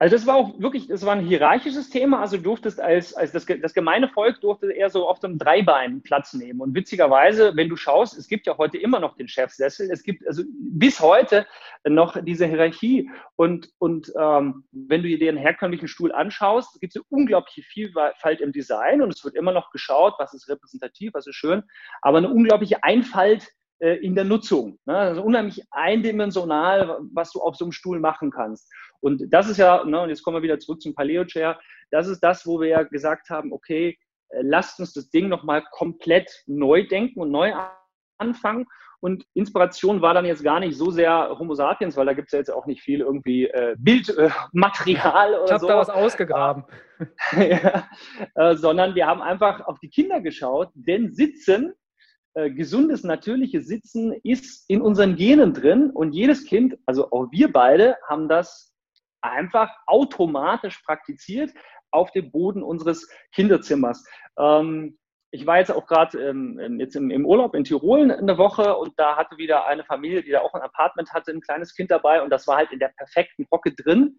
Also 0.00 0.16
das 0.16 0.26
war 0.26 0.34
auch 0.34 0.60
wirklich, 0.60 0.88
das 0.88 1.06
war 1.06 1.14
ein 1.14 1.24
hierarchisches 1.24 1.88
Thema. 1.88 2.20
Also 2.20 2.36
du 2.36 2.42
durftest 2.42 2.80
als, 2.80 3.14
als 3.14 3.30
das, 3.30 3.46
das 3.46 3.74
gemeine 3.74 4.08
Volk 4.08 4.40
durfte 4.40 4.72
eher 4.72 4.90
so 4.90 5.08
auf 5.08 5.20
dem 5.20 5.38
Dreibein 5.38 6.02
Platz 6.02 6.34
nehmen. 6.34 6.60
Und 6.60 6.74
witzigerweise, 6.74 7.52
wenn 7.54 7.68
du 7.68 7.76
schaust, 7.76 8.18
es 8.18 8.26
gibt 8.26 8.46
ja 8.46 8.58
heute 8.58 8.76
immer 8.76 8.98
noch 8.98 9.16
den 9.16 9.28
Chefsessel. 9.28 9.88
Es 9.92 10.02
gibt 10.02 10.26
also 10.26 10.42
bis 10.48 10.98
heute 10.98 11.46
noch 11.88 12.20
diese 12.24 12.46
Hierarchie. 12.46 13.08
Und, 13.36 13.70
und 13.78 14.12
ähm, 14.18 14.64
wenn 14.72 15.02
du 15.02 15.08
dir 15.08 15.18
den 15.18 15.36
herkömmlichen 15.36 15.86
Stuhl 15.86 16.10
anschaust, 16.10 16.80
gibt 16.80 16.96
es 16.96 17.00
eine 17.00 17.06
unglaubliche 17.10 17.62
Vielfalt 17.62 18.40
im 18.40 18.50
Design 18.50 19.00
und 19.00 19.14
es 19.14 19.24
wird 19.24 19.36
immer 19.36 19.52
noch 19.52 19.70
geschaut, 19.70 20.14
was 20.18 20.34
ist 20.34 20.48
repräsentativ, 20.48 21.14
was 21.14 21.28
ist 21.28 21.36
schön, 21.36 21.62
aber 22.02 22.18
eine 22.18 22.30
unglaubliche 22.30 22.82
Einfalt 22.82 23.48
äh, 23.78 23.96
in 23.96 24.14
der 24.14 24.24
Nutzung. 24.24 24.78
Ne? 24.86 24.96
Also 24.96 25.22
unheimlich 25.22 25.62
eindimensional, 25.70 27.00
was 27.12 27.32
du 27.32 27.40
auf 27.40 27.56
so 27.56 27.64
einem 27.64 27.72
Stuhl 27.72 28.00
machen 28.00 28.30
kannst. 28.30 28.72
Und 29.04 29.22
das 29.28 29.50
ist 29.50 29.58
ja, 29.58 29.84
ne, 29.84 30.00
und 30.00 30.08
jetzt 30.08 30.22
kommen 30.22 30.38
wir 30.38 30.42
wieder 30.42 30.58
zurück 30.58 30.80
zum 30.80 30.94
Paleo 30.94 31.26
Chair, 31.26 31.60
das 31.90 32.08
ist 32.08 32.20
das, 32.20 32.46
wo 32.46 32.58
wir 32.58 32.68
ja 32.68 32.82
gesagt 32.84 33.28
haben, 33.28 33.52
okay, 33.52 33.98
äh, 34.30 34.40
lasst 34.40 34.80
uns 34.80 34.94
das 34.94 35.10
Ding 35.10 35.28
nochmal 35.28 35.62
komplett 35.72 36.42
neu 36.46 36.86
denken 36.86 37.20
und 37.20 37.30
neu 37.30 37.52
anfangen. 38.16 38.64
Und 39.00 39.26
Inspiration 39.34 40.00
war 40.00 40.14
dann 40.14 40.24
jetzt 40.24 40.42
gar 40.42 40.58
nicht 40.58 40.78
so 40.78 40.90
sehr 40.90 41.36
Homo 41.38 41.52
sapiens, 41.52 41.98
weil 41.98 42.06
da 42.06 42.14
gibt 42.14 42.28
es 42.28 42.32
ja 42.32 42.38
jetzt 42.38 42.50
auch 42.50 42.64
nicht 42.64 42.80
viel 42.80 43.00
irgendwie 43.00 43.46
äh, 43.46 43.76
Bildmaterial 43.78 45.34
äh, 45.34 45.36
oder 45.36 45.44
ich 45.44 45.48
so. 45.50 45.54
Ich 45.56 45.62
habe 45.62 45.66
da 45.66 45.78
was 45.78 45.90
ausgegraben. 45.90 46.64
ja, 47.36 47.86
äh, 48.36 48.56
sondern 48.56 48.94
wir 48.94 49.06
haben 49.06 49.20
einfach 49.20 49.66
auf 49.66 49.78
die 49.80 49.90
Kinder 49.90 50.22
geschaut, 50.22 50.70
denn 50.74 51.12
Sitzen 51.12 51.74
äh, 52.32 52.50
gesundes, 52.50 53.04
natürliches 53.04 53.66
Sitzen 53.66 54.14
ist 54.24 54.64
in 54.70 54.80
unseren 54.80 55.16
Genen 55.16 55.52
drin 55.52 55.90
und 55.90 56.14
jedes 56.14 56.46
Kind, 56.46 56.78
also 56.86 57.10
auch 57.12 57.28
wir 57.30 57.52
beide, 57.52 57.96
haben 58.08 58.28
das 58.30 58.73
einfach 59.24 59.70
automatisch 59.86 60.82
praktiziert 60.82 61.50
auf 61.90 62.10
dem 62.12 62.30
Boden 62.30 62.62
unseres 62.62 63.08
Kinderzimmers. 63.32 64.06
Ähm, 64.38 64.98
ich 65.30 65.46
war 65.46 65.58
jetzt 65.58 65.72
auch 65.72 65.86
gerade 65.86 66.18
ähm, 66.28 66.78
jetzt 66.78 66.94
im, 66.94 67.10
im, 67.10 67.26
Urlaub 67.26 67.54
in 67.54 67.64
Tirol 67.64 68.12
eine 68.12 68.38
Woche 68.38 68.76
und 68.76 68.92
da 68.96 69.16
hatte 69.16 69.36
wieder 69.36 69.66
eine 69.66 69.84
Familie, 69.84 70.22
die 70.22 70.30
da 70.30 70.40
auch 70.40 70.54
ein 70.54 70.62
Apartment 70.62 71.12
hatte, 71.12 71.32
ein 71.32 71.40
kleines 71.40 71.74
Kind 71.74 71.90
dabei 71.90 72.22
und 72.22 72.30
das 72.30 72.46
war 72.46 72.56
halt 72.56 72.70
in 72.70 72.78
der 72.78 72.92
perfekten 72.96 73.46
Hocke 73.50 73.74
drin. 73.74 74.16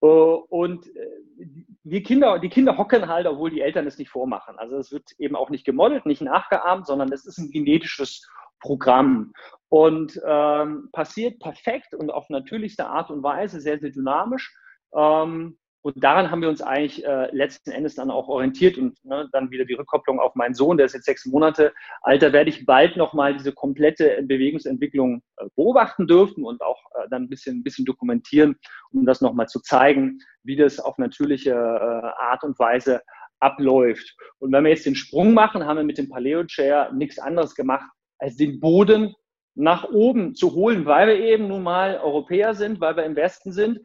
Äh, 0.00 0.06
und 0.06 0.86
äh, 0.86 1.46
die 1.84 2.02
Kinder, 2.02 2.38
die 2.38 2.48
Kinder 2.48 2.76
hocken 2.76 3.08
halt, 3.08 3.26
obwohl 3.26 3.50
die 3.50 3.60
Eltern 3.60 3.86
es 3.86 3.98
nicht 3.98 4.10
vormachen. 4.10 4.58
Also 4.58 4.78
es 4.78 4.90
wird 4.90 5.12
eben 5.18 5.36
auch 5.36 5.50
nicht 5.50 5.64
gemodelt, 5.64 6.06
nicht 6.06 6.22
nachgeahmt, 6.22 6.86
sondern 6.86 7.12
es 7.12 7.24
ist 7.24 7.38
ein 7.38 7.50
genetisches 7.50 8.28
Programm 8.60 9.32
und 9.68 10.20
ähm, 10.26 10.88
passiert 10.92 11.40
perfekt 11.40 11.94
und 11.94 12.10
auf 12.10 12.28
natürlichste 12.30 12.86
Art 12.86 13.10
und 13.10 13.22
Weise, 13.22 13.60
sehr, 13.60 13.78
sehr 13.78 13.90
dynamisch. 13.90 14.54
Ähm, 14.94 15.58
und 15.82 16.02
daran 16.02 16.30
haben 16.30 16.42
wir 16.42 16.48
uns 16.48 16.60
eigentlich 16.60 17.04
äh, 17.04 17.34
letzten 17.34 17.70
Endes 17.70 17.94
dann 17.94 18.10
auch 18.10 18.28
orientiert 18.28 18.78
und 18.78 19.02
ne, 19.04 19.28
dann 19.32 19.50
wieder 19.50 19.64
die 19.64 19.74
Rückkopplung 19.74 20.18
auf 20.18 20.34
meinen 20.34 20.54
Sohn, 20.54 20.76
der 20.76 20.86
ist 20.86 20.94
jetzt 20.94 21.06
sechs 21.06 21.24
Monate 21.24 21.72
alt. 22.02 22.20
Da 22.20 22.32
werde 22.32 22.50
ich 22.50 22.66
bald 22.66 22.96
nochmal 22.96 23.34
diese 23.34 23.52
komplette 23.52 24.22
Bewegungsentwicklung 24.22 25.22
äh, 25.36 25.46
beobachten 25.54 26.06
dürfen 26.08 26.44
und 26.44 26.60
auch 26.62 26.82
äh, 26.96 27.08
dann 27.10 27.22
ein 27.24 27.28
bisschen, 27.28 27.58
ein 27.58 27.62
bisschen 27.62 27.84
dokumentieren, 27.84 28.56
um 28.90 29.06
das 29.06 29.20
nochmal 29.20 29.46
zu 29.46 29.60
zeigen, 29.60 30.18
wie 30.42 30.56
das 30.56 30.80
auf 30.80 30.98
natürliche 30.98 31.52
äh, 31.52 31.54
Art 31.54 32.42
und 32.42 32.58
Weise 32.58 33.00
abläuft. 33.40 34.16
Und 34.40 34.52
wenn 34.52 34.64
wir 34.64 34.70
jetzt 34.70 34.86
den 34.86 34.96
Sprung 34.96 35.32
machen, 35.32 35.64
haben 35.64 35.76
wir 35.76 35.84
mit 35.84 35.98
dem 35.98 36.08
Paleo 36.08 36.44
Chair 36.44 36.92
nichts 36.92 37.20
anderes 37.20 37.54
gemacht, 37.54 37.88
als 38.18 38.36
den 38.36 38.60
Boden 38.60 39.14
nach 39.54 39.84
oben 39.90 40.34
zu 40.34 40.54
holen, 40.54 40.86
weil 40.86 41.08
wir 41.08 41.18
eben 41.18 41.48
nun 41.48 41.62
mal 41.62 41.98
Europäer 41.98 42.54
sind, 42.54 42.80
weil 42.80 42.96
wir 42.96 43.04
im 43.04 43.16
Westen 43.16 43.52
sind 43.52 43.80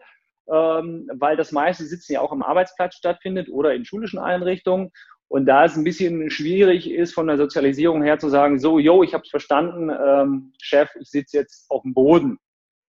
ähm, 0.51 1.09
weil 1.13 1.37
das 1.37 1.51
meiste 1.51 1.85
Sitzen 1.85 2.13
ja 2.13 2.21
auch 2.21 2.31
am 2.31 2.43
Arbeitsplatz 2.43 2.95
stattfindet 2.95 3.49
oder 3.49 3.73
in 3.73 3.85
schulischen 3.85 4.19
Einrichtungen. 4.19 4.91
Und 5.29 5.45
da 5.45 5.65
es 5.65 5.75
ein 5.75 5.83
bisschen 5.83 6.29
schwierig 6.29 6.91
ist, 6.91 7.13
von 7.13 7.27
der 7.27 7.37
Sozialisierung 7.37 8.03
her 8.03 8.19
zu 8.19 8.29
sagen, 8.29 8.59
so, 8.59 8.77
yo, 8.77 9.03
ich 9.03 9.13
habe 9.13 9.23
es 9.23 9.29
verstanden, 9.29 9.89
ähm, 9.89 10.53
Chef, 10.61 10.89
ich 10.99 11.09
sitze 11.09 11.37
jetzt 11.37 11.65
auf 11.69 11.81
dem 11.81 11.93
Boden. 11.93 12.37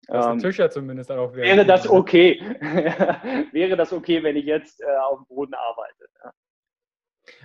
Das 0.08 0.26
ähm, 0.26 0.40
Tücher 0.40 0.70
zumindest 0.70 1.12
auch 1.12 1.36
wäre 1.36 1.66
das 1.66 1.88
okay. 1.90 2.40
wäre 3.52 3.76
das 3.76 3.92
okay, 3.92 4.24
wenn 4.24 4.38
ich 4.38 4.46
jetzt 4.46 4.82
äh, 4.82 4.86
auf 5.10 5.20
dem 5.20 5.26
Boden 5.28 5.54
arbeite. 5.54 6.06
Ja. 6.24 6.32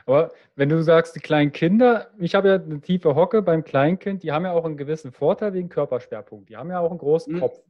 Aber 0.06 0.32
wenn 0.56 0.68
du 0.68 0.82
sagst, 0.82 1.16
die 1.16 1.20
kleinen 1.20 1.52
Kinder, 1.52 2.10
ich 2.18 2.34
habe 2.34 2.48
ja 2.48 2.54
eine 2.54 2.80
tiefe 2.80 3.14
Hocke 3.14 3.42
beim 3.42 3.64
Kleinkind, 3.64 4.22
die 4.22 4.32
haben 4.32 4.44
ja 4.44 4.52
auch 4.52 4.64
einen 4.64 4.76
gewissen 4.76 5.12
Vorteil 5.12 5.52
wegen 5.54 5.68
Körperschwerpunkt. 5.68 6.48
Die 6.48 6.56
haben 6.56 6.70
ja 6.70 6.80
auch 6.80 6.90
einen 6.90 6.98
großen 6.98 7.34
mhm. 7.34 7.40
Kopf. 7.40 7.60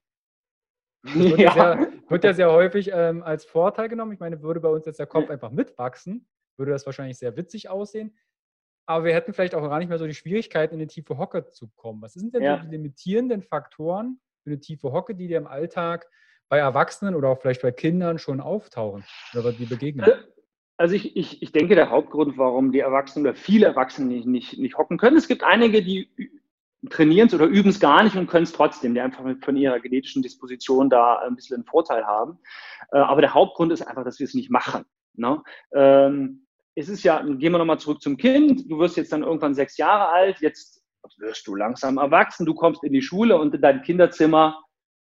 Wird 1.02 1.38
ja. 1.38 1.52
sehr, 1.52 1.88
wird 2.08 2.24
ja 2.24 2.32
sehr 2.32 2.52
häufig 2.52 2.90
ähm, 2.92 3.22
als 3.22 3.44
Vorteil 3.44 3.88
genommen. 3.88 4.12
Ich 4.12 4.20
meine, 4.20 4.42
würde 4.42 4.60
bei 4.60 4.68
uns 4.68 4.86
jetzt 4.86 4.98
der 4.98 5.06
Kopf 5.06 5.30
einfach 5.30 5.50
mitwachsen, 5.50 6.26
würde 6.56 6.72
das 6.72 6.86
wahrscheinlich 6.86 7.18
sehr 7.18 7.36
witzig 7.36 7.68
aussehen. 7.68 8.16
Aber 8.86 9.04
wir 9.04 9.14
hätten 9.14 9.32
vielleicht 9.32 9.54
auch 9.54 9.62
gar 9.62 9.78
nicht 9.78 9.88
mehr 9.88 9.98
so 9.98 10.06
die 10.06 10.14
Schwierigkeiten, 10.14 10.74
in 10.74 10.80
eine 10.80 10.88
tiefe 10.88 11.16
Hocke 11.16 11.50
zu 11.50 11.68
kommen. 11.74 12.02
Was 12.02 12.14
sind 12.14 12.34
denn 12.34 12.42
ja. 12.42 12.58
die 12.58 12.68
limitierenden 12.68 13.42
Faktoren 13.42 14.20
für 14.42 14.50
eine 14.50 14.60
tiefe 14.60 14.92
Hocke, 14.92 15.14
die 15.14 15.26
dir 15.26 15.38
im 15.38 15.46
Alltag 15.46 16.06
bei 16.48 16.58
Erwachsenen 16.58 17.14
oder 17.14 17.28
auch 17.28 17.40
vielleicht 17.40 17.62
bei 17.62 17.72
Kindern 17.72 18.18
schon 18.18 18.40
auftauchen 18.40 19.04
oder 19.34 19.52
die 19.52 19.64
begegnen? 19.64 20.06
Also 20.76 20.94
ich, 20.96 21.16
ich, 21.16 21.40
ich 21.40 21.52
denke, 21.52 21.74
der 21.74 21.90
Hauptgrund, 21.90 22.36
warum 22.36 22.72
die 22.72 22.80
Erwachsenen 22.80 23.26
oder 23.26 23.36
viele 23.36 23.66
Erwachsene 23.66 24.08
nicht, 24.08 24.26
nicht, 24.26 24.58
nicht 24.58 24.76
hocken 24.76 24.98
können, 24.98 25.16
es 25.16 25.28
gibt 25.28 25.44
einige, 25.44 25.82
die 25.82 26.08
trainieren 26.90 27.28
es 27.28 27.34
oder 27.34 27.46
üben 27.46 27.70
es 27.70 27.80
gar 27.80 28.02
nicht 28.02 28.16
und 28.16 28.26
können 28.26 28.44
es 28.44 28.52
trotzdem, 28.52 28.94
die 28.94 29.00
einfach 29.00 29.24
von 29.40 29.56
ihrer 29.56 29.80
genetischen 29.80 30.22
Disposition 30.22 30.90
da 30.90 31.18
ein 31.20 31.36
bisschen 31.36 31.56
einen 31.56 31.64
Vorteil 31.64 32.04
haben. 32.04 32.38
Äh, 32.92 32.98
aber 32.98 33.20
der 33.20 33.34
Hauptgrund 33.34 33.72
ist 33.72 33.82
einfach, 33.82 34.04
dass 34.04 34.18
wir 34.18 34.24
es 34.24 34.34
nicht 34.34 34.50
machen. 34.50 34.84
Ne? 35.14 35.42
Ähm, 35.72 36.46
es 36.74 36.88
ist 36.88 37.04
ja, 37.04 37.22
gehen 37.22 37.52
wir 37.52 37.58
nochmal 37.58 37.78
zurück 37.78 38.02
zum 38.02 38.16
Kind, 38.16 38.68
du 38.68 38.78
wirst 38.78 38.96
jetzt 38.96 39.12
dann 39.12 39.22
irgendwann 39.22 39.54
sechs 39.54 39.76
Jahre 39.76 40.08
alt, 40.08 40.40
jetzt 40.40 40.82
wirst 41.18 41.46
du 41.46 41.54
langsam 41.54 41.98
erwachsen, 41.98 42.46
du 42.46 42.54
kommst 42.54 42.82
in 42.82 42.92
die 42.92 43.02
Schule 43.02 43.38
und 43.38 43.54
in 43.54 43.60
dein 43.60 43.82
Kinderzimmer 43.82 44.63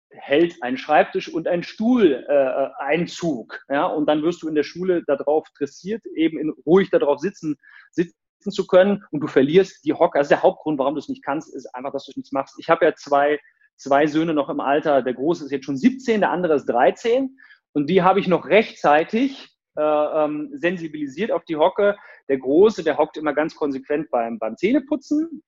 hält 0.10 0.62
ein 0.62 0.78
Schreibtisch 0.78 1.30
und 1.30 1.48
ein 1.48 1.64
Stuhl 1.64 2.26
äh, 2.28 2.84
Einzug. 2.84 3.64
Ja? 3.70 3.86
Und 3.86 4.08
dann 4.08 4.24
wirst 4.24 4.42
du 4.42 4.48
in 4.48 4.56
der 4.56 4.64
Schule 4.64 5.04
darauf 5.06 5.48
dressiert, 5.58 6.06
eben 6.16 6.40
in, 6.40 6.54
ruhig 6.66 6.90
darauf 6.90 7.20
sitzen, 7.20 7.58
sitzen 7.92 8.16
zu 8.52 8.68
können 8.68 9.04
und 9.12 9.22
du 9.22 9.28
verlierst 9.28 9.84
die 9.86 9.94
Hocke. 9.94 10.20
Also 10.20 10.30
der 10.30 10.44
Hauptgrund, 10.44 10.80
warum 10.80 10.96
du 10.96 11.00
es 11.00 11.10
nicht 11.10 11.24
kannst, 11.24 11.54
ist 11.54 11.74
einfach, 11.74 11.92
dass 11.92 12.06
du 12.06 12.12
es 12.12 12.18
nicht 12.18 12.34
machst. 12.34 12.56
Ich 12.60 12.70
habe 12.70 12.86
ja 12.86 12.96
zwei, 12.96 13.40
zwei 13.76 14.08
Söhne 14.08 14.34
noch 14.34 14.50
im 14.50 14.60
Alter. 14.60 15.02
Der 15.02 15.14
Große 15.14 15.46
ist 15.46 15.52
jetzt 15.52 15.66
schon 15.66 15.78
17, 15.78 16.22
der 16.22 16.32
andere 16.32 16.56
ist 16.56 16.66
13. 16.66 17.38
Und 17.74 17.90
die 17.90 18.02
habe 18.02 18.20
ich 18.20 18.28
noch 18.28 18.46
rechtzeitig 18.46 19.50
äh, 19.78 19.82
ähm, 19.82 20.50
sensibilisiert 20.54 21.32
auf 21.32 21.46
die 21.46 21.58
Hocke. 21.58 21.98
Der 22.30 22.38
Große, 22.38 22.84
der 22.84 22.98
hockt 22.98 23.18
immer 23.18 23.34
ganz 23.34 23.56
konsequent 23.56 24.10
beim, 24.10 24.40
beim 24.40 24.58
Zähneputzen. 24.58 25.44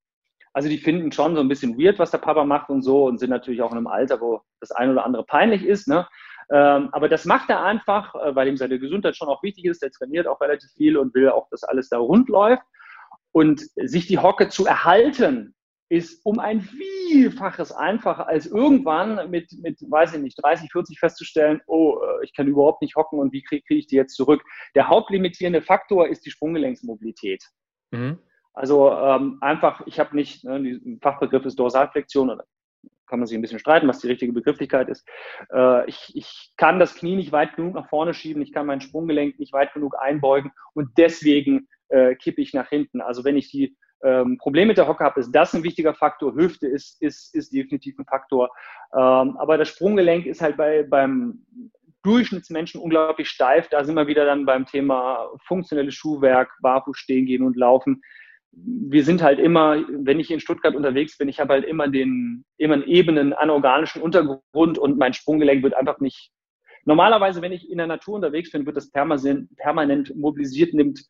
Also 0.54 0.70
die 0.70 0.78
finden 0.78 1.12
schon 1.12 1.36
so 1.36 1.42
ein 1.42 1.48
bisschen 1.48 1.78
weird, 1.78 2.00
was 2.00 2.12
der 2.12 2.18
Papa 2.18 2.44
macht 2.44 2.70
und 2.70 2.82
so 2.82 3.06
und 3.06 3.20
sind 3.20 3.30
natürlich 3.30 3.62
auch 3.62 3.72
in 3.72 3.78
einem 3.78 3.88
Alter, 3.88 4.20
wo 4.20 4.42
das 4.60 4.72
ein 4.72 4.90
oder 4.90 5.06
andere 5.06 5.24
peinlich 5.24 5.64
ist. 5.64 5.88
Ne? 5.88 6.08
Ähm, 6.52 6.90
aber 6.92 7.08
das 7.08 7.26
macht 7.26 7.50
er 7.50 7.64
einfach, 7.64 8.16
äh, 8.16 8.36
weil 8.36 8.48
ihm 8.48 8.58
seine 8.58 8.80
Gesundheit 8.80 9.16
schon 9.16 9.28
auch 9.30 9.44
wichtig 9.44 9.66
ist. 9.66 9.82
Der 9.84 9.92
trainiert 9.92 10.28
auch 10.28 10.42
relativ 10.42 10.72
viel 10.72 10.98
und 10.98 11.14
will 11.14 11.30
auch, 11.30 11.48
dass 11.50 11.64
alles 11.64 11.90
da 11.90 12.00
rund 12.00 12.30
läuft. 12.30 12.64
Und 13.32 13.62
sich 13.76 14.08
die 14.08 14.18
Hocke 14.18 14.50
zu 14.50 14.66
erhalten, 14.66 15.54
ist 15.90 16.24
um 16.24 16.40
ein 16.40 16.62
Vielfaches 16.62 17.72
einfacher 17.72 18.28
als 18.28 18.46
irgendwann 18.46 19.30
mit, 19.30 19.52
mit, 19.62 19.80
weiß 19.82 20.16
ich 20.16 20.22
nicht, 20.22 20.42
30, 20.42 20.72
40 20.72 21.00
festzustellen, 21.00 21.62
oh, 21.66 22.00
äh, 22.00 22.26
ich 22.26 22.36
kann 22.36 22.48
überhaupt 22.48 22.82
nicht 22.82 22.96
hocken 22.96 23.20
und 23.20 23.34
wie 23.34 23.42
kriege 23.42 23.64
krieg 23.64 23.80
ich 23.80 23.88
die 23.88 23.96
jetzt 23.96 24.16
zurück? 24.16 24.44
Der 24.76 24.88
hauptlimitierende 24.88 25.62
Faktor 25.62 26.08
ist 26.08 26.26
die 26.26 26.32
Sprunggelenksmobilität. 26.32 27.44
Mhm. 27.92 28.20
Also 28.54 28.92
ähm, 28.92 29.38
einfach, 29.42 29.82
ich 29.86 30.00
habe 30.00 30.16
nicht, 30.16 30.44
ne, 30.44 30.56
ein 30.56 31.00
Fachbegriff 31.02 31.46
ist 31.46 31.60
Dorsalflexion 31.60 32.30
oder 32.30 32.46
kann 33.08 33.20
man 33.20 33.28
sich 33.28 33.38
ein 33.38 33.42
bisschen 33.42 33.60
streiten, 33.60 33.88
was 33.88 34.00
die 34.00 34.08
richtige 34.08 34.34
Begrifflichkeit 34.34 34.88
ist. 34.88 35.08
Äh, 35.52 35.90
ich, 35.90 36.12
ich 36.16 36.52
kann 36.58 36.80
das 36.80 36.96
Knie 36.96 37.16
nicht 37.16 37.32
weit 37.32 37.56
genug 37.56 37.74
nach 37.74 37.90
vorne 37.90 38.14
schieben, 38.14 38.42
ich 38.42 38.54
kann 38.54 38.68
mein 38.68 38.82
Sprunggelenk 38.82 39.40
nicht 39.40 39.54
weit 39.54 39.74
genug 39.74 39.96
einbeugen 40.00 40.52
und 40.74 40.90
deswegen 40.98 41.68
äh, 41.90 42.16
kippe 42.16 42.42
ich 42.42 42.54
nach 42.54 42.70
hinten. 42.70 43.02
Also 43.02 43.24
wenn 43.24 43.36
ich 43.36 43.50
die 43.50 43.76
ähm, 44.04 44.38
Probleme 44.38 44.68
mit 44.68 44.78
der 44.78 44.88
Hocke 44.88 45.04
habe, 45.04 45.20
ist 45.20 45.32
das 45.32 45.54
ein 45.54 45.64
wichtiger 45.64 45.94
Faktor. 45.94 46.36
Hüfte 46.36 46.68
ist, 46.68 47.02
ist, 47.02 47.36
ist 47.36 47.52
definitiv 47.54 47.98
ein 48.00 48.06
Faktor. 48.06 48.50
Ähm, 48.94 49.38
aber 49.38 49.58
das 49.58 49.70
Sprunggelenk 49.70 50.26
ist 50.26 50.42
halt 50.42 50.56
bei, 50.56 50.84
beim 50.84 51.46
Durchschnittsmenschen 52.04 52.80
unglaublich 52.80 53.30
steif. 53.30 53.68
Da 53.70 53.84
sind 53.84 53.96
wir 53.96 54.08
wieder 54.08 54.26
dann 54.26 54.46
beim 54.46 54.66
Thema 54.66 55.30
funktionelles 55.46 55.96
Schuhwerk, 55.96 56.50
barfuß 56.62 56.98
stehen 56.98 57.26
gehen 57.26 57.44
und 57.44 57.58
laufen. 57.58 58.02
Wir 58.52 59.04
sind 59.04 59.22
halt 59.22 59.40
immer, 59.40 59.78
wenn 59.90 60.20
ich 60.20 60.32
in 60.32 60.40
Stuttgart 60.40 60.76
unterwegs 60.76 61.18
bin, 61.18 61.30
ich 61.30 61.40
habe 61.40 61.54
halt 61.54 61.66
immer 61.66 61.88
den, 61.88 62.46
immer 62.58 62.76
einen 62.76 62.88
ebenen, 62.88 63.34
anorganischen 63.34 64.02
Untergrund 64.02 64.78
und 64.78 64.98
mein 64.98 65.14
Sprunggelenk 65.14 65.64
wird 65.64 65.76
einfach 65.76 66.00
nicht. 66.00 66.32
Normalerweise, 66.86 67.42
wenn 67.42 67.52
ich 67.52 67.70
in 67.70 67.78
der 67.78 67.88
Natur 67.88 68.16
unterwegs 68.16 68.52
bin, 68.52 68.66
wird 68.66 68.78
das 68.78 68.90
permanent, 68.90 69.56
permanent 69.58 70.16
mobilisiert, 70.16 70.74
nimmt 70.74 71.06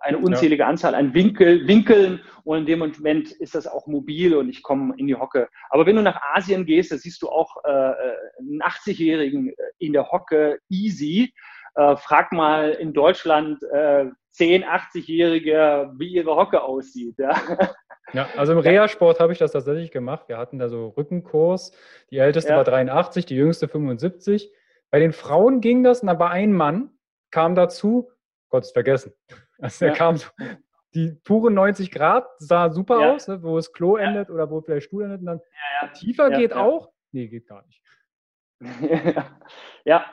eine 0.00 0.18
unzählige 0.18 0.62
ja. 0.62 0.68
Anzahl 0.68 0.94
an 0.94 1.14
Winkel, 1.14 1.66
Winkeln 1.66 2.20
und 2.44 2.58
in 2.58 2.66
dem 2.66 2.78
Moment 2.78 3.32
ist 3.32 3.54
das 3.54 3.66
auch 3.66 3.86
mobil 3.86 4.34
und 4.34 4.48
ich 4.48 4.62
komme 4.62 4.94
in 4.96 5.06
die 5.06 5.16
Hocke. 5.16 5.48
Aber 5.70 5.86
wenn 5.86 5.96
du 5.96 6.02
nach 6.02 6.20
Asien 6.34 6.66
gehst, 6.66 6.92
da 6.92 6.98
siehst 6.98 7.22
du 7.22 7.28
auch 7.28 7.56
äh, 7.64 7.70
einen 8.38 8.62
80-Jährigen 8.62 9.48
äh, 9.48 9.54
in 9.78 9.92
der 9.92 10.10
Hocke 10.10 10.58
easy. 10.68 11.32
Äh, 11.74 11.96
frag 11.96 12.32
mal 12.32 12.70
in 12.70 12.92
Deutschland 12.92 13.62
äh, 13.72 14.06
10, 14.32 14.64
80-Jährige, 14.64 15.92
wie 15.96 16.08
ihre 16.14 16.36
Hocke 16.36 16.62
aussieht. 16.62 17.18
Ja, 17.18 17.34
ja 18.12 18.28
also 18.36 18.52
im 18.52 18.58
Reha-Sport 18.58 19.20
habe 19.20 19.32
ich 19.32 19.38
das 19.38 19.52
tatsächlich 19.52 19.90
gemacht. 19.90 20.28
Wir 20.28 20.38
hatten 20.38 20.58
da 20.58 20.68
so 20.68 20.88
Rückenkurs. 20.88 21.72
Die 22.10 22.18
älteste 22.18 22.52
ja. 22.52 22.56
war 22.56 22.64
83, 22.64 23.26
die 23.26 23.36
jüngste 23.36 23.68
75. 23.68 24.52
Bei 24.90 25.00
den 25.00 25.12
Frauen 25.12 25.60
ging 25.60 25.82
das, 25.82 26.02
und 26.02 26.08
aber 26.08 26.30
ein 26.30 26.52
Mann 26.52 26.90
kam 27.30 27.54
dazu, 27.54 28.10
Gott 28.48 28.64
ist 28.64 28.72
vergessen. 28.72 29.12
Also 29.60 29.86
er 29.86 29.92
kam 29.92 30.16
so, 30.16 30.28
die 30.94 31.18
pure 31.24 31.50
90 31.50 31.90
Grad, 31.90 32.28
sah 32.38 32.70
super 32.70 33.00
ja. 33.00 33.14
aus, 33.14 33.26
ne, 33.26 33.42
wo 33.42 33.56
das 33.56 33.72
Klo 33.72 33.96
endet 33.96 34.30
oder 34.30 34.48
wo 34.50 34.60
vielleicht 34.60 34.86
Stuhl 34.86 35.02
endet. 35.02 35.18
Und 35.18 35.26
dann 35.26 35.40
tiefer 35.94 36.30
geht 36.30 36.52
auch. 36.52 36.92
Nee, 37.10 37.26
geht 37.26 37.48
gar 37.48 37.66
nicht. 37.66 37.82
ja, 39.84 40.04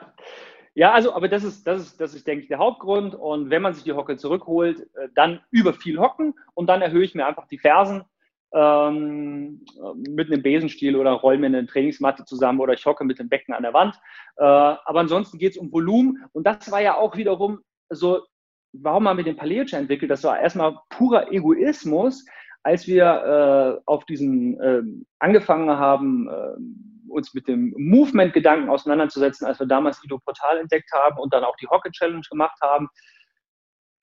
ja, 0.76 0.92
also, 0.92 1.14
aber 1.14 1.26
das 1.28 1.42
ist, 1.42 1.66
das 1.66 1.80
ist, 1.80 2.00
das 2.02 2.12
ist, 2.14 2.26
denke 2.26 2.42
ich, 2.42 2.48
der 2.48 2.58
Hauptgrund. 2.58 3.14
Und 3.14 3.48
wenn 3.48 3.62
man 3.62 3.72
sich 3.72 3.84
die 3.84 3.94
Hocke 3.94 4.18
zurückholt, 4.18 4.80
äh, 4.94 5.08
dann 5.14 5.40
über 5.50 5.72
viel 5.72 5.98
hocken 5.98 6.34
und 6.52 6.66
dann 6.66 6.82
erhöhe 6.82 7.02
ich 7.02 7.14
mir 7.14 7.26
einfach 7.26 7.48
die 7.48 7.58
Fersen 7.58 8.04
ähm, 8.52 9.64
mit 9.94 10.30
einem 10.30 10.42
Besenstiel 10.42 10.96
oder 10.96 11.12
roll 11.12 11.38
mir 11.38 11.46
eine 11.46 11.66
Trainingsmatte 11.66 12.26
zusammen 12.26 12.60
oder 12.60 12.74
ich 12.74 12.84
hocke 12.84 13.04
mit 13.04 13.18
dem 13.18 13.30
Becken 13.30 13.54
an 13.54 13.62
der 13.62 13.72
Wand. 13.72 13.94
Äh, 14.36 14.44
aber 14.44 15.00
ansonsten 15.00 15.38
geht 15.38 15.52
es 15.52 15.58
um 15.58 15.72
Volumen. 15.72 16.22
Und 16.32 16.46
das 16.46 16.70
war 16.70 16.82
ja 16.82 16.94
auch 16.96 17.16
wiederum 17.16 17.60
so, 17.88 18.26
warum 18.74 19.08
haben 19.08 19.16
wir 19.16 19.24
den 19.24 19.36
Paleo 19.36 19.64
entwickelt? 19.72 20.10
Das 20.10 20.24
war 20.24 20.38
erstmal 20.38 20.76
purer 20.90 21.32
Egoismus, 21.32 22.26
als 22.62 22.86
wir 22.86 23.80
äh, 23.80 23.82
auf 23.86 24.04
diesen 24.04 24.60
äh, 24.60 24.82
angefangen 25.20 25.70
haben, 25.70 26.28
äh, 26.28 26.95
uns 27.08 27.34
mit 27.34 27.48
dem 27.48 27.74
Movement-Gedanken 27.76 28.68
auseinanderzusetzen, 28.68 29.46
als 29.46 29.58
wir 29.58 29.66
damals 29.66 30.02
Ido 30.04 30.18
Portal 30.18 30.58
entdeckt 30.58 30.90
haben 30.92 31.18
und 31.18 31.32
dann 31.32 31.44
auch 31.44 31.56
die 31.56 31.68
Hocke 31.68 31.90
Challenge 31.90 32.26
gemacht 32.30 32.58
haben, 32.62 32.88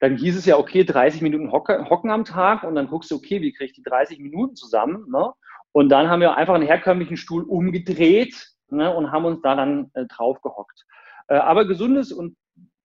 dann 0.00 0.16
hieß 0.16 0.36
es 0.36 0.46
ja, 0.46 0.58
okay, 0.58 0.84
30 0.84 1.22
Minuten 1.22 1.52
Hocke, 1.52 1.88
Hocken 1.88 2.10
am 2.10 2.24
Tag 2.24 2.62
und 2.64 2.74
dann 2.74 2.88
guckst 2.88 3.10
du, 3.10 3.16
okay, 3.16 3.40
wie 3.40 3.52
kriege 3.52 3.70
ich 3.70 3.72
die 3.72 3.82
30 3.82 4.18
Minuten 4.18 4.54
zusammen? 4.56 5.06
Ne? 5.10 5.32
Und 5.72 5.88
dann 5.88 6.08
haben 6.08 6.20
wir 6.20 6.36
einfach 6.36 6.54
einen 6.54 6.66
herkömmlichen 6.66 7.16
Stuhl 7.16 7.42
umgedreht 7.42 8.54
ne, 8.68 8.94
und 8.94 9.12
haben 9.12 9.24
uns 9.24 9.40
da 9.42 9.54
dann 9.54 9.90
äh, 9.94 10.06
drauf 10.06 10.40
gehockt. 10.42 10.84
Äh, 11.28 11.36
aber 11.36 11.66
gesundes 11.66 12.12
und 12.12 12.36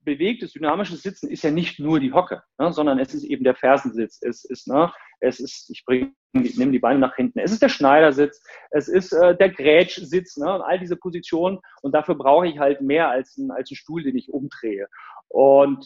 bewegtes, 0.02 0.54
dynamisches 0.54 1.02
Sitzen 1.02 1.30
ist 1.30 1.44
ja 1.44 1.52
nicht 1.52 1.80
nur 1.80 2.00
die 2.00 2.14
Hocke, 2.14 2.42
ne, 2.58 2.72
sondern 2.72 3.00
es 3.00 3.14
ist 3.14 3.24
eben 3.24 3.44
der 3.44 3.56
Fersensitz. 3.56 4.20
Es 4.22 4.44
ist, 4.46 4.68
ne, 4.68 4.92
es 5.20 5.40
ist, 5.40 5.70
ich 5.70 5.84
bringe, 5.86 6.12
ich 6.34 6.58
nehme 6.58 6.72
die 6.72 6.80
Beine 6.80 7.00
nach 7.00 7.16
hinten. 7.16 7.40
Es 7.40 7.52
ist 7.52 7.62
der 7.62 7.70
Schneidersitz, 7.70 8.42
es 8.72 8.88
ist 8.88 9.14
äh, 9.14 9.36
der 9.36 9.50
Grätschsitz, 9.50 10.38
ne, 10.38 10.54
und 10.54 10.62
all 10.62 10.80
diese 10.80 10.96
Positionen. 10.96 11.60
Und 11.82 11.94
dafür 11.94 12.16
brauche 12.16 12.48
ich 12.48 12.60
halt 12.60 12.82
mehr 12.82 13.10
als, 13.10 13.38
ein, 13.38 13.52
als 13.52 13.70
einen 13.70 13.78
Stuhl, 13.78 14.04
den 14.04 14.16
ich 14.16 14.32
umdrehe. 14.32 14.88
Und 15.28 15.86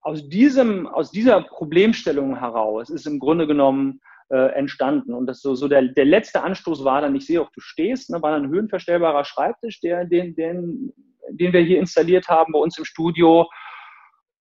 aus 0.00 0.28
diesem, 0.28 0.86
aus 0.86 1.10
dieser 1.10 1.42
Problemstellung 1.42 2.38
heraus 2.38 2.90
ist 2.90 3.06
im 3.06 3.18
Grunde 3.18 3.46
genommen 3.46 4.00
äh, 4.30 4.52
entstanden. 4.54 5.14
Und 5.14 5.26
das 5.26 5.40
so, 5.40 5.54
so 5.54 5.68
der, 5.68 5.82
der 5.82 6.04
letzte 6.04 6.42
Anstoß 6.42 6.84
war 6.84 7.00
dann, 7.00 7.14
ich 7.14 7.26
sehe 7.26 7.40
auch, 7.40 7.50
du 7.50 7.60
stehst, 7.60 8.10
ne, 8.10 8.20
war 8.22 8.32
dann 8.32 8.44
ein 8.44 8.50
höhenverstellbarer 8.50 9.24
Schreibtisch, 9.24 9.80
der, 9.80 10.04
den, 10.04 10.34
den, 10.34 10.92
den 11.30 11.52
wir 11.52 11.60
hier 11.60 11.78
installiert 11.78 12.28
haben 12.28 12.52
bei 12.52 12.58
uns 12.58 12.78
im 12.78 12.84
Studio. 12.84 13.48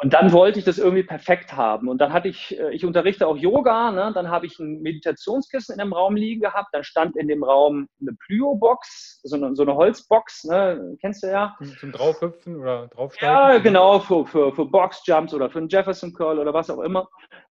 Und 0.01 0.13
dann 0.13 0.31
wollte 0.31 0.57
ich 0.57 0.65
das 0.65 0.79
irgendwie 0.79 1.03
perfekt 1.03 1.53
haben. 1.53 1.87
Und 1.87 1.99
dann 1.99 2.11
hatte 2.11 2.27
ich, 2.27 2.59
äh, 2.59 2.73
ich 2.73 2.83
unterrichte 2.85 3.27
auch 3.27 3.37
Yoga, 3.37 3.91
ne? 3.91 4.11
dann 4.15 4.29
habe 4.29 4.47
ich 4.47 4.57
ein 4.57 4.81
Meditationskissen 4.81 5.73
in 5.73 5.79
dem 5.79 5.93
Raum 5.93 6.15
liegen 6.15 6.41
gehabt. 6.41 6.69
Dann 6.73 6.83
stand 6.83 7.15
in 7.15 7.27
dem 7.27 7.43
Raum 7.43 7.87
eine 8.01 8.13
Plyo-Box, 8.25 9.21
so 9.23 9.35
eine, 9.35 9.55
so 9.55 9.61
eine 9.61 9.75
Holzbox, 9.75 10.45
ne? 10.45 10.97
kennst 11.01 11.21
du 11.21 11.27
ja. 11.27 11.55
Zum 11.79 11.91
Draufhüpfen 11.91 12.59
oder 12.59 12.87
draufsteigen? 12.87 13.35
Ja, 13.35 13.57
genau, 13.59 13.99
für, 13.99 14.25
für, 14.25 14.51
für 14.55 14.65
Boxjumps 14.65 15.35
oder 15.35 15.51
für 15.51 15.59
einen 15.59 15.69
Jefferson 15.69 16.13
Curl 16.13 16.39
oder 16.39 16.51
was 16.51 16.71
auch 16.71 16.81
immer. 16.81 17.07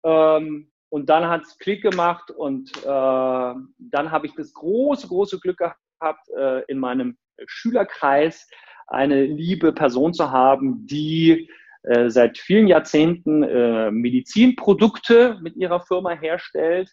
Ähm, 0.04 0.72
und 0.89 1.10
dann 1.10 1.30
hat 1.30 1.44
es 1.44 1.60
Klick 1.60 1.84
gemacht 1.84 2.32
und 2.32 2.76
äh, 2.78 2.86
dann 2.86 4.12
habe 4.12 4.26
ich 4.26 4.34
das 4.34 4.52
große, 4.54 5.08
große 5.08 5.39
Glück 5.39 5.60
gehabt, 5.60 6.28
äh, 6.36 6.63
in 6.63 6.80
meinem 6.80 7.18
Schülerkreis 7.46 8.50
eine 8.88 9.26
liebe 9.26 9.74
Person 9.74 10.13
zu 10.13 10.32
haben, 10.32 10.88
die 10.88 11.48
äh, 11.84 12.10
seit 12.10 12.38
vielen 12.38 12.67
Jahrzehnten 12.67 13.44
äh, 13.44 13.91
Medizinprodukte 13.91 15.39
mit 15.41 15.56
ihrer 15.56 15.82
Firma 15.82 16.12
herstellt. 16.12 16.91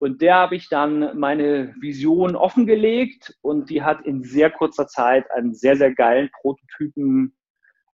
Und 0.00 0.22
der 0.22 0.36
habe 0.36 0.56
ich 0.56 0.68
dann 0.68 1.18
meine 1.18 1.74
Vision 1.80 2.36
offengelegt 2.36 3.36
und 3.42 3.68
die 3.70 3.82
hat 3.82 4.04
in 4.06 4.22
sehr 4.22 4.50
kurzer 4.50 4.86
Zeit 4.86 5.30
einen 5.32 5.54
sehr, 5.54 5.76
sehr 5.76 5.92
geilen 5.92 6.30
Prototypen 6.40 7.36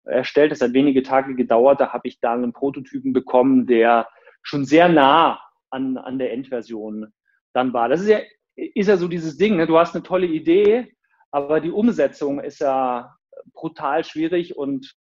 erstellt. 0.04 0.52
Das 0.52 0.60
hat 0.60 0.74
wenige 0.74 1.02
Tage 1.02 1.34
gedauert. 1.34 1.80
Da 1.80 1.92
habe 1.92 2.08
ich 2.08 2.20
dann 2.20 2.42
einen 2.42 2.52
Prototypen 2.52 3.12
bekommen, 3.12 3.66
der 3.66 4.06
schon 4.42 4.64
sehr 4.64 4.88
nah 4.88 5.40
an, 5.70 5.96
an 5.96 6.18
der 6.18 6.32
Endversion 6.32 7.12
dann 7.54 7.72
war. 7.72 7.88
Das 7.88 8.02
ist 8.02 8.08
ja, 8.08 8.20
ist 8.54 8.88
ja 8.88 8.96
so 8.96 9.08
dieses 9.08 9.37
Ding. 9.38 9.56
Ne? 9.56 9.66
Du 9.66 9.78
hast 9.78 9.94
eine 9.94 10.04
tolle 10.04 10.26
Idee, 10.26 10.94
aber 11.30 11.60
die 11.60 11.70
Umsetzung 11.70 12.40
ist 12.40 12.60
ja 12.60 13.16
brutal 13.54 14.04
schwierig 14.04 14.56
und 14.56 14.94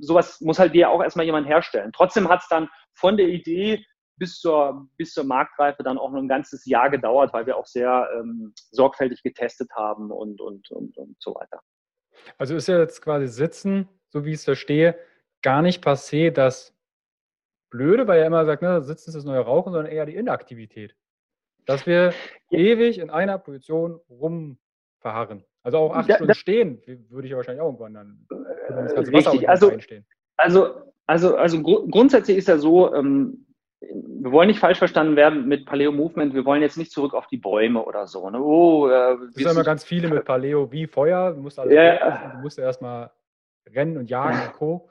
sowas 0.00 0.40
muss 0.40 0.58
halt 0.58 0.74
dir 0.74 0.90
auch 0.90 1.02
erstmal 1.02 1.26
jemand 1.26 1.46
herstellen. 1.46 1.92
Trotzdem 1.94 2.28
hat 2.28 2.40
es 2.42 2.48
dann 2.48 2.68
von 2.94 3.16
der 3.16 3.28
Idee 3.28 3.84
bis 4.18 4.40
zur, 4.40 4.88
bis 4.96 5.12
zur 5.12 5.24
Marktreife 5.24 5.82
dann 5.82 5.98
auch 5.98 6.10
noch 6.10 6.20
ein 6.20 6.28
ganzes 6.28 6.64
Jahr 6.64 6.90
gedauert, 6.90 7.32
weil 7.32 7.46
wir 7.46 7.56
auch 7.56 7.66
sehr 7.66 8.08
ähm, 8.14 8.54
sorgfältig 8.70 9.22
getestet 9.22 9.70
haben 9.74 10.10
und, 10.10 10.40
und, 10.40 10.70
und, 10.70 10.96
und 10.96 11.16
so 11.20 11.34
weiter. 11.34 11.60
Also 12.38 12.56
ist 12.56 12.68
ja 12.68 12.78
jetzt 12.78 13.02
quasi 13.02 13.26
Sitzen, 13.28 13.88
so 14.08 14.24
wie 14.24 14.30
ich 14.30 14.36
es 14.36 14.44
verstehe, 14.44 14.98
gar 15.42 15.62
nicht 15.62 15.84
passé 15.84 16.30
das 16.30 16.74
Blöde, 17.70 18.06
weil 18.06 18.20
er 18.20 18.26
immer 18.26 18.46
sagt, 18.46 18.62
ne, 18.62 18.82
Sitzen 18.82 19.10
ist 19.10 19.16
das 19.16 19.24
neue 19.24 19.40
Rauchen, 19.40 19.72
sondern 19.72 19.92
eher 19.92 20.06
die 20.06 20.16
Inaktivität. 20.16 20.96
Dass 21.66 21.86
wir 21.86 22.14
ja. 22.50 22.58
ewig 22.58 22.98
in 22.98 23.10
einer 23.10 23.38
Position 23.38 24.00
rumverharren. 24.08 25.44
Also 25.62 25.78
auch 25.78 25.94
acht 25.94 26.08
ja, 26.08 26.14
Stunden 26.14 26.34
stehen 26.34 26.80
würde 27.10 27.26
ich 27.26 27.32
ja 27.32 27.36
wahrscheinlich 27.36 27.60
auch 27.60 27.66
irgendwann 27.66 27.94
dann 27.94 28.26
Wasser 28.76 29.12
richtig. 29.12 29.48
Also, 29.48 29.72
also, 30.36 30.74
also, 31.06 31.36
also 31.36 31.62
gru 31.62 31.88
grundsätzlich 31.88 32.36
ist 32.36 32.48
ja 32.48 32.58
so, 32.58 32.94
ähm, 32.94 33.46
wir 33.80 34.32
wollen 34.32 34.48
nicht 34.48 34.58
falsch 34.58 34.78
verstanden 34.78 35.16
werden 35.16 35.46
mit 35.46 35.66
Paleo 35.66 35.92
Movement. 35.92 36.34
Wir 36.34 36.44
wollen 36.44 36.62
jetzt 36.62 36.78
nicht 36.78 36.90
zurück 36.90 37.14
auf 37.14 37.26
die 37.26 37.36
Bäume 37.36 37.82
oder 37.84 38.06
so. 38.06 38.28
Ne? 38.30 38.40
Oh, 38.40 38.88
äh, 38.88 39.16
das 39.18 39.34
sind 39.34 39.50
immer 39.50 39.64
ganz 39.64 39.84
viele 39.84 40.08
mit 40.08 40.24
Paleo 40.24 40.70
wie 40.72 40.86
Feuer. 40.86 41.32
Du 41.32 41.42
musst, 41.42 41.58
alles 41.58 41.72
ja. 41.72 42.32
du 42.34 42.38
musst 42.40 42.58
erstmal 42.58 43.10
rennen 43.74 43.96
und 43.98 44.10
jagen 44.10 44.40
und 44.46 44.52
Co. 44.54 44.90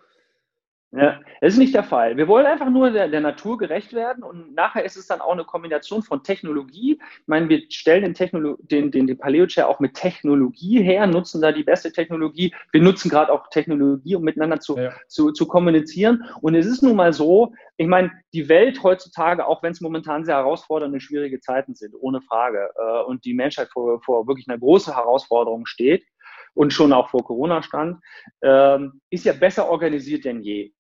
Ja, 0.91 1.19
das 1.41 1.53
ist 1.53 1.59
nicht 1.59 1.75
der 1.75 1.83
Fall. 1.83 2.15
Wir 2.15 2.27
wollen 2.27 2.45
einfach 2.45 2.69
nur 2.69 2.89
der, 2.89 3.09
der, 3.09 3.19
Natur 3.19 3.57
gerecht 3.57 3.91
werden 3.91 4.23
und 4.23 4.55
nachher 4.55 4.85
ist 4.85 4.95
es 4.95 5.07
dann 5.07 5.19
auch 5.19 5.33
eine 5.33 5.43
Kombination 5.43 6.01
von 6.03 6.23
Technologie. 6.23 6.93
Ich 7.01 7.27
meine, 7.27 7.49
wir 7.49 7.63
stellen 7.69 8.03
den, 8.03 8.13
Technolo 8.13 8.57
den, 8.61 8.91
den, 8.91 9.05
den 9.05 9.17
Paleo 9.17 9.45
Chair 9.45 9.67
auch 9.67 9.81
mit 9.81 9.95
Technologie 9.95 10.81
her, 10.81 11.05
nutzen 11.05 11.41
da 11.41 11.51
die 11.51 11.63
beste 11.63 11.91
Technologie. 11.91 12.53
Wir 12.71 12.81
nutzen 12.81 13.09
gerade 13.09 13.33
auch 13.33 13.49
Technologie, 13.49 14.15
um 14.15 14.23
miteinander 14.23 14.61
zu, 14.61 14.77
ja. 14.77 14.93
zu, 15.09 15.31
zu 15.31 15.47
kommunizieren. 15.47 16.23
Und 16.41 16.55
es 16.55 16.65
ist 16.65 16.81
nun 16.81 16.95
mal 16.95 17.11
so, 17.11 17.53
ich 17.75 17.87
meine, 17.87 18.11
die 18.33 18.47
Welt 18.47 18.81
heutzutage, 18.81 19.45
auch 19.45 19.63
wenn 19.63 19.73
es 19.73 19.81
momentan 19.81 20.23
sehr 20.23 20.35
herausfordernde, 20.35 21.01
schwierige 21.01 21.41
Zeiten 21.41 21.75
sind, 21.75 21.93
ohne 21.99 22.21
Frage, 22.21 22.69
äh, 22.77 23.03
und 23.03 23.25
die 23.25 23.33
Menschheit 23.33 23.67
vor, 23.69 24.01
vor 24.01 24.27
wirklich 24.27 24.47
einer 24.47 24.59
großen 24.59 24.93
Herausforderung 24.93 25.65
steht, 25.65 26.05
und 26.55 26.73
schon 26.73 26.93
auch 26.93 27.09
vor 27.09 27.23
Corona 27.23 27.61
stand, 27.61 28.01
ähm, 28.41 29.01
ist 29.11 29.25
ja 29.25 29.33
besser 29.33 29.69
organisiert 29.69 30.25
denn 30.25 30.41
je. 30.41 30.73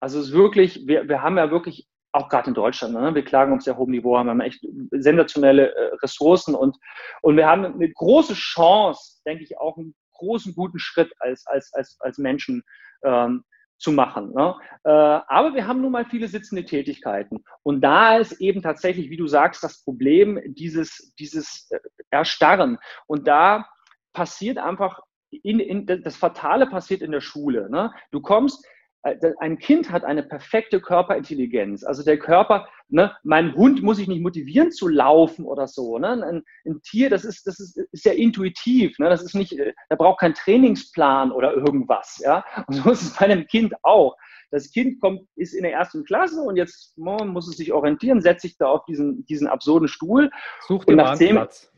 Also 0.00 0.18
es 0.18 0.28
ist 0.28 0.32
wirklich, 0.32 0.86
wir, 0.86 1.08
wir 1.08 1.22
haben 1.22 1.38
ja 1.38 1.50
wirklich, 1.50 1.86
auch 2.12 2.28
gerade 2.28 2.48
in 2.48 2.54
Deutschland, 2.54 2.94
ne, 2.94 3.14
wir 3.14 3.24
klagen 3.24 3.54
auf 3.54 3.62
sehr 3.62 3.76
hohem 3.76 3.90
Niveau, 3.90 4.18
haben 4.18 4.36
wir 4.36 4.44
echt 4.44 4.66
sensationelle 4.90 5.72
äh, 5.74 5.94
Ressourcen 6.02 6.56
und, 6.56 6.76
und 7.22 7.36
wir 7.36 7.46
haben 7.46 7.64
eine 7.64 7.88
große 7.88 8.34
Chance, 8.34 9.20
denke 9.24 9.44
ich, 9.44 9.58
auch 9.58 9.76
einen 9.76 9.94
großen, 10.14 10.54
guten 10.54 10.78
Schritt 10.78 11.12
als, 11.20 11.46
als, 11.46 11.72
als, 11.72 11.96
als 12.00 12.18
Menschen 12.18 12.62
ähm, 13.04 13.44
zu 13.78 13.92
machen. 13.92 14.32
Ne? 14.34 14.54
Äh, 14.84 14.90
aber 14.90 15.54
wir 15.54 15.66
haben 15.66 15.80
nun 15.80 15.92
mal 15.92 16.04
viele 16.04 16.28
sitzende 16.28 16.64
Tätigkeiten. 16.64 17.42
Und 17.62 17.80
da 17.80 18.18
ist 18.18 18.40
eben 18.40 18.62
tatsächlich, 18.62 19.08
wie 19.08 19.16
du 19.16 19.26
sagst, 19.26 19.64
das 19.64 19.82
Problem 19.82 20.40
dieses, 20.44 21.14
dieses 21.18 21.70
äh, 21.70 21.78
Erstarren. 22.10 22.78
Und 23.06 23.26
da 23.26 23.66
passiert 24.12 24.58
einfach, 24.58 25.00
in, 25.30 25.60
in, 25.60 25.86
das 25.86 26.16
Fatale 26.16 26.66
passiert 26.66 27.02
in 27.02 27.12
der 27.12 27.20
Schule. 27.20 27.70
Ne? 27.70 27.92
Du 28.10 28.20
kommst, 28.20 28.64
äh, 29.02 29.32
ein 29.38 29.58
Kind 29.58 29.90
hat 29.90 30.04
eine 30.04 30.22
perfekte 30.22 30.80
Körperintelligenz. 30.80 31.84
Also 31.84 32.04
der 32.04 32.18
Körper, 32.18 32.68
ne, 32.88 33.16
mein 33.22 33.54
Hund 33.54 33.82
muss 33.82 33.98
ich 33.98 34.08
nicht 34.08 34.22
motivieren 34.22 34.70
zu 34.72 34.88
laufen 34.88 35.44
oder 35.44 35.66
so. 35.66 35.98
Ne? 35.98 36.08
Ein, 36.08 36.42
ein 36.66 36.82
Tier, 36.82 37.08
das 37.08 37.24
ist, 37.24 37.46
das 37.46 37.60
ist, 37.60 37.78
ist 37.92 38.04
ja 38.04 38.12
intuitiv. 38.12 38.98
Ne? 38.98 39.08
Das 39.08 39.22
ist 39.22 39.34
nicht, 39.34 39.58
äh, 39.58 39.72
da 39.88 39.96
braucht 39.96 40.20
kein 40.20 40.34
Trainingsplan 40.34 41.32
oder 41.32 41.54
irgendwas. 41.54 42.20
Ja? 42.22 42.44
Und 42.66 42.74
so 42.74 42.90
ist 42.90 43.02
es 43.02 43.16
bei 43.16 43.26
einem 43.26 43.46
Kind 43.46 43.74
auch. 43.82 44.16
Das 44.50 44.70
Kind 44.72 45.00
kommt, 45.00 45.22
ist 45.36 45.54
in 45.54 45.62
der 45.62 45.72
ersten 45.72 46.04
Klasse 46.04 46.40
und 46.40 46.56
jetzt 46.56 46.98
muss 46.98 47.48
es 47.48 47.56
sich 47.56 47.72
orientieren, 47.72 48.20
setzt 48.20 48.42
sich 48.42 48.56
da 48.58 48.66
auf 48.66 48.84
diesen, 48.84 49.24
diesen 49.26 49.46
absurden 49.46 49.86
Stuhl. 49.86 50.30
Such 50.66 50.84
dir 50.84 50.96
mal 50.96 51.16
einen 51.16 51.36
Platz. 51.36 51.72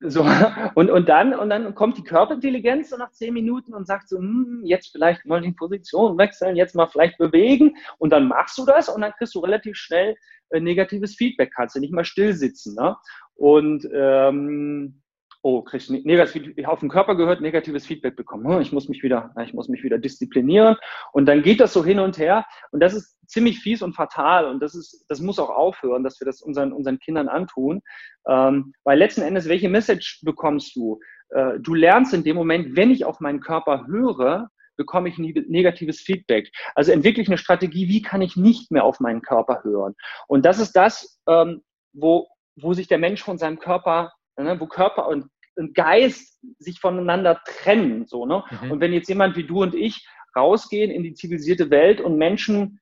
So, 0.00 0.22
und, 0.74 0.90
und, 0.90 1.08
dann, 1.08 1.34
und 1.34 1.48
dann 1.48 1.74
kommt 1.74 1.96
die 1.96 2.04
Körperintelligenz 2.04 2.90
so 2.90 2.96
nach 2.96 3.12
zehn 3.12 3.32
Minuten 3.32 3.74
und 3.74 3.86
sagt 3.86 4.08
so, 4.08 4.18
hm, 4.18 4.62
jetzt 4.64 4.92
vielleicht 4.92 5.24
mal 5.24 5.40
die 5.40 5.52
Position 5.52 6.18
wechseln, 6.18 6.56
jetzt 6.56 6.74
mal 6.74 6.86
vielleicht 6.86 7.16
bewegen 7.18 7.76
und 7.98 8.10
dann 8.10 8.28
machst 8.28 8.58
du 8.58 8.66
das 8.66 8.88
und 8.88 9.00
dann 9.00 9.12
kriegst 9.12 9.34
du 9.34 9.40
relativ 9.40 9.76
schnell 9.76 10.16
äh, 10.50 10.60
negatives 10.60 11.14
Feedback, 11.14 11.52
kannst 11.54 11.76
du 11.76 11.80
nicht 11.80 11.92
mal 11.92 12.04
still 12.04 12.34
sitzen. 12.34 12.74
Ne? 12.74 12.94
Und 13.34 13.88
ähm, 13.92 15.02
oh, 15.46 15.62
kriegst 15.62 15.90
negativ, 15.90 16.66
auf 16.66 16.80
den 16.80 16.88
Körper 16.88 17.14
gehört, 17.14 17.40
negatives 17.40 17.86
Feedback 17.86 18.16
bekommen. 18.16 18.52
Hm, 18.52 18.60
ich 18.60 18.72
muss 18.72 18.88
mich 18.88 19.04
wieder, 19.04 19.32
ich 19.44 19.54
muss 19.54 19.68
mich 19.68 19.84
wieder 19.84 19.96
disziplinieren. 19.96 20.76
Und 21.12 21.26
dann 21.26 21.42
geht 21.42 21.60
das 21.60 21.72
so 21.72 21.84
hin 21.84 22.00
und 22.00 22.18
her. 22.18 22.44
Und 22.72 22.80
das 22.80 22.94
ist 22.94 23.16
ziemlich 23.28 23.60
fies 23.60 23.80
und 23.80 23.94
fatal. 23.94 24.46
Und 24.46 24.58
das 24.58 24.74
ist, 24.74 25.04
das 25.08 25.20
muss 25.20 25.38
auch 25.38 25.50
aufhören, 25.50 26.02
dass 26.02 26.20
wir 26.20 26.24
das 26.24 26.42
unseren, 26.42 26.72
unseren 26.72 26.98
Kindern 26.98 27.28
antun. 27.28 27.80
Ähm, 28.28 28.72
weil 28.82 28.98
letzten 28.98 29.22
Endes, 29.22 29.48
welche 29.48 29.68
Message 29.68 30.20
bekommst 30.24 30.74
du? 30.74 30.98
Äh, 31.28 31.60
du 31.60 31.74
lernst 31.74 32.12
in 32.12 32.24
dem 32.24 32.34
Moment, 32.34 32.76
wenn 32.76 32.90
ich 32.90 33.04
auf 33.04 33.20
meinen 33.20 33.38
Körper 33.38 33.86
höre, 33.86 34.48
bekomme 34.76 35.08
ich 35.08 35.16
negatives 35.16 36.00
Feedback. 36.00 36.50
Also 36.74 36.90
entwickle 36.90 37.22
ich 37.22 37.28
eine 37.28 37.38
Strategie, 37.38 37.88
wie 37.88 38.02
kann 38.02 38.20
ich 38.20 38.36
nicht 38.36 38.72
mehr 38.72 38.82
auf 38.82 38.98
meinen 38.98 39.22
Körper 39.22 39.62
hören? 39.62 39.94
Und 40.26 40.44
das 40.44 40.58
ist 40.58 40.72
das, 40.72 41.20
ähm, 41.28 41.62
wo, 41.92 42.26
wo 42.56 42.74
sich 42.74 42.88
der 42.88 42.98
Mensch 42.98 43.22
von 43.22 43.38
seinem 43.38 43.60
Körper, 43.60 44.12
ne, 44.36 44.58
wo 44.58 44.66
Körper 44.66 45.06
und 45.06 45.30
und 45.56 45.74
Geist 45.74 46.40
sich 46.58 46.80
voneinander 46.80 47.40
trennen. 47.44 48.06
So, 48.06 48.26
ne? 48.26 48.44
Mhm. 48.62 48.72
Und 48.72 48.80
wenn 48.80 48.92
jetzt 48.92 49.08
jemand 49.08 49.36
wie 49.36 49.44
du 49.44 49.62
und 49.62 49.74
ich 49.74 50.06
rausgehen 50.36 50.90
in 50.90 51.02
die 51.02 51.14
zivilisierte 51.14 51.70
Welt 51.70 52.00
und 52.00 52.16
Menschen 52.16 52.80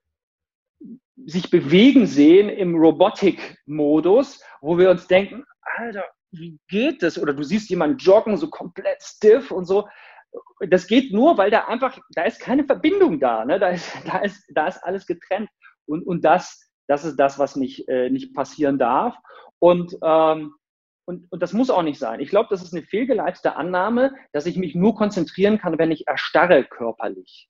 sich 1.26 1.50
bewegen 1.50 2.06
sehen 2.06 2.48
im 2.48 2.74
Robotik-Modus, 2.74 4.42
wo 4.60 4.78
wir 4.78 4.90
uns 4.90 5.06
denken, 5.06 5.44
Alter, 5.60 6.04
wie 6.32 6.58
geht 6.68 7.02
das? 7.02 7.18
Oder 7.18 7.32
du 7.32 7.42
siehst 7.42 7.70
jemanden 7.70 7.98
joggen, 7.98 8.36
so 8.36 8.50
komplett 8.50 9.02
stiff 9.02 9.50
und 9.50 9.66
so. 9.66 9.88
Das 10.68 10.86
geht 10.86 11.12
nur, 11.12 11.38
weil 11.38 11.50
da 11.50 11.66
einfach, 11.66 11.98
da 12.10 12.24
ist 12.24 12.40
keine 12.40 12.64
Verbindung 12.64 13.20
da. 13.20 13.44
Ne? 13.44 13.60
Da, 13.60 13.68
ist, 13.68 13.90
da, 14.04 14.18
ist, 14.18 14.44
da 14.52 14.66
ist 14.66 14.82
alles 14.82 15.06
getrennt. 15.06 15.48
Und, 15.86 16.04
und 16.04 16.24
das, 16.24 16.70
das 16.88 17.04
ist 17.04 17.16
das, 17.16 17.38
was 17.38 17.56
nicht, 17.56 17.88
äh, 17.88 18.10
nicht 18.10 18.34
passieren 18.34 18.78
darf. 18.78 19.16
Und 19.60 19.96
ähm, 20.02 20.54
und, 21.06 21.30
und 21.30 21.42
das 21.42 21.52
muss 21.52 21.70
auch 21.70 21.82
nicht 21.82 21.98
sein. 21.98 22.20
Ich 22.20 22.30
glaube, 22.30 22.48
das 22.50 22.62
ist 22.62 22.74
eine 22.74 22.82
fehlgeleitete 22.82 23.56
Annahme, 23.56 24.14
dass 24.32 24.46
ich 24.46 24.56
mich 24.56 24.74
nur 24.74 24.94
konzentrieren 24.94 25.58
kann, 25.58 25.78
wenn 25.78 25.90
ich 25.90 26.06
erstarre 26.06 26.64
körperlich. 26.64 27.48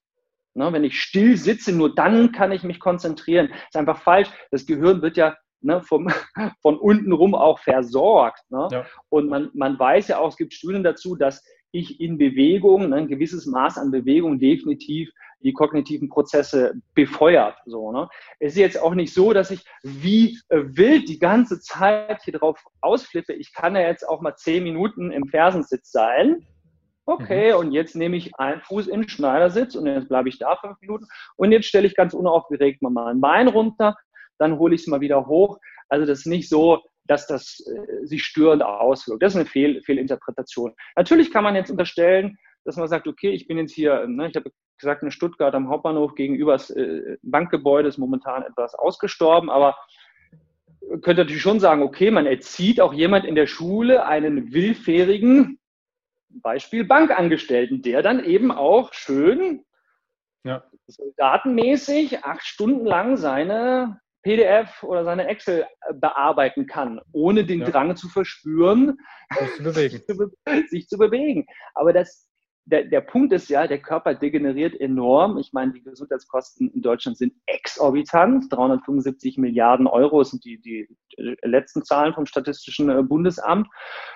Ne, 0.57 0.71
wenn 0.71 0.85
ich 0.85 1.01
still 1.01 1.35
sitze, 1.35 1.73
nur 1.75 1.93
dann 1.93 2.31
kann 2.31 2.53
ich 2.53 2.63
mich 2.63 2.79
konzentrieren. 2.79 3.49
Das 3.49 3.59
ist 3.71 3.75
einfach 3.75 4.01
falsch. 4.01 4.29
Das 4.51 4.65
Gehirn 4.65 5.01
wird 5.01 5.17
ja 5.17 5.35
ne, 5.61 5.81
vom, 5.81 6.07
von 6.61 6.77
unten 6.77 7.11
rum 7.11 7.35
auch 7.35 7.59
versorgt. 7.59 8.41
Ne? 8.49 8.67
Ja. 8.71 8.85
Und 9.09 9.27
man, 9.27 9.51
man 9.53 9.77
weiß 9.77 10.07
ja 10.07 10.19
auch, 10.19 10.29
es 10.29 10.37
gibt 10.37 10.53
Studien 10.53 10.83
dazu, 10.83 11.15
dass 11.15 11.43
ich 11.71 11.99
in 11.99 12.17
Bewegung, 12.17 12.89
ne, 12.89 12.95
ein 12.95 13.07
gewisses 13.09 13.45
Maß 13.45 13.77
an 13.77 13.91
Bewegung 13.91 14.39
definitiv 14.39 15.11
die 15.45 15.53
kognitiven 15.53 16.09
Prozesse 16.09 16.73
befeuert. 16.95 17.55
So, 17.65 17.91
ne? 17.91 18.09
Es 18.39 18.53
ist 18.53 18.59
jetzt 18.59 18.81
auch 18.81 18.95
nicht 18.95 19.13
so, 19.13 19.31
dass 19.31 19.51
ich 19.51 19.63
wie 19.83 20.39
äh, 20.49 20.63
wild 20.65 21.07
die 21.07 21.19
ganze 21.19 21.59
Zeit 21.59 22.23
hier 22.23 22.33
drauf 22.33 22.61
ausflippe. 22.81 23.33
Ich 23.33 23.53
kann 23.53 23.75
ja 23.75 23.81
jetzt 23.81 24.09
auch 24.09 24.21
mal 24.21 24.35
zehn 24.35 24.63
Minuten 24.63 25.11
im 25.11 25.27
Fersensitz 25.27 25.91
sein. 25.91 26.45
Okay, 27.05 27.53
mhm. 27.53 27.59
und 27.59 27.71
jetzt 27.71 27.95
nehme 27.95 28.17
ich 28.17 28.35
einen 28.39 28.61
Fuß 28.61 28.87
in 28.87 29.01
den 29.01 29.09
Schneidersitz 29.09 29.75
und 29.75 29.85
jetzt 29.85 30.09
bleibe 30.09 30.27
ich 30.27 30.39
da 30.39 30.55
fünf 30.55 30.81
Minuten 30.81 31.05
und 31.35 31.51
jetzt 31.51 31.67
stelle 31.67 31.85
ich 31.85 31.95
ganz 31.95 32.15
unaufgeregt 32.15 32.81
mal 32.81 33.07
ein 33.07 33.21
Bein 33.21 33.47
runter, 33.47 33.95
dann 34.39 34.57
hole 34.57 34.73
ich 34.73 34.81
es 34.81 34.87
mal 34.87 35.01
wieder 35.01 35.27
hoch. 35.27 35.59
Also 35.87 36.07
das 36.07 36.19
ist 36.19 36.25
nicht 36.25 36.49
so, 36.49 36.81
dass 37.03 37.27
das 37.27 37.63
äh, 37.67 38.07
sich 38.07 38.23
störend 38.23 38.63
auswirkt. 38.63 39.21
Das 39.21 39.33
ist 39.33 39.39
eine 39.39 39.45
Fehl, 39.45 39.83
Fehlinterpretation. 39.83 40.73
Natürlich 40.95 41.31
kann 41.31 41.43
man 41.43 41.53
jetzt 41.53 41.69
unterstellen, 41.69 42.39
dass 42.63 42.77
man 42.77 42.87
sagt, 42.87 43.07
okay, 43.07 43.29
ich 43.29 43.47
bin 43.47 43.59
jetzt 43.59 43.73
hier, 43.73 44.07
ne, 44.07 44.27
ich 44.29 44.35
habe 44.35 44.49
gesagt, 44.77 45.03
in 45.03 45.11
Stuttgart 45.11 45.53
am 45.55 45.69
Hauptbahnhof 45.69 46.15
gegenüber 46.15 46.53
das 46.53 46.69
äh, 46.69 47.17
Bankgebäude 47.21 47.89
ist 47.89 47.97
momentan 47.97 48.43
etwas 48.43 48.75
ausgestorben, 48.75 49.49
aber 49.49 49.77
könnte 51.01 51.23
natürlich 51.23 51.41
schon 51.41 51.59
sagen, 51.59 51.81
okay, 51.81 52.11
man 52.11 52.25
erzieht 52.25 52.79
auch 52.79 52.93
jemand 52.93 53.25
in 53.25 53.35
der 53.35 53.47
Schule 53.47 54.05
einen 54.05 54.53
willfährigen, 54.53 55.59
Beispiel 56.41 56.83
Bankangestellten, 56.83 57.81
der 57.81 58.01
dann 58.01 58.23
eben 58.23 58.51
auch 58.51 58.93
schön 58.93 59.63
ja. 60.43 60.63
soldatenmäßig 60.87 62.23
acht 62.23 62.43
Stunden 62.43 62.85
lang 62.85 63.17
seine 63.17 63.99
PDF 64.21 64.83
oder 64.83 65.03
seine 65.03 65.27
Excel 65.27 65.67
äh, 65.87 65.93
bearbeiten 65.93 66.65
kann, 66.65 66.99
ohne 67.11 67.45
den 67.45 67.61
ja. 67.61 67.69
Drang 67.69 67.95
zu 67.95 68.09
verspüren, 68.09 68.97
sich 69.37 69.55
zu 69.55 69.63
bewegen. 69.63 70.01
sich 70.69 70.87
zu 70.87 70.97
bewegen. 70.97 71.45
Aber 71.73 71.93
das, 71.93 72.27
der, 72.65 72.83
der 72.85 73.01
Punkt 73.01 73.31
ist 73.31 73.49
ja, 73.49 73.67
der 73.67 73.79
Körper 73.79 74.15
degeneriert 74.15 74.79
enorm. 74.79 75.37
Ich 75.37 75.53
meine, 75.53 75.71
die 75.71 75.83
Gesundheitskosten 75.83 76.71
in 76.71 76.81
Deutschland 76.81 77.17
sind 77.17 77.33
exorbitant. 77.45 78.51
375 78.51 79.37
Milliarden 79.37 79.87
Euro 79.87 80.23
sind 80.23 80.43
die, 80.43 80.59
die 80.59 80.87
letzten 81.15 81.83
Zahlen 81.83 82.13
vom 82.13 82.25
Statistischen 82.25 82.89
äh, 82.89 83.03
Bundesamt. 83.03 83.67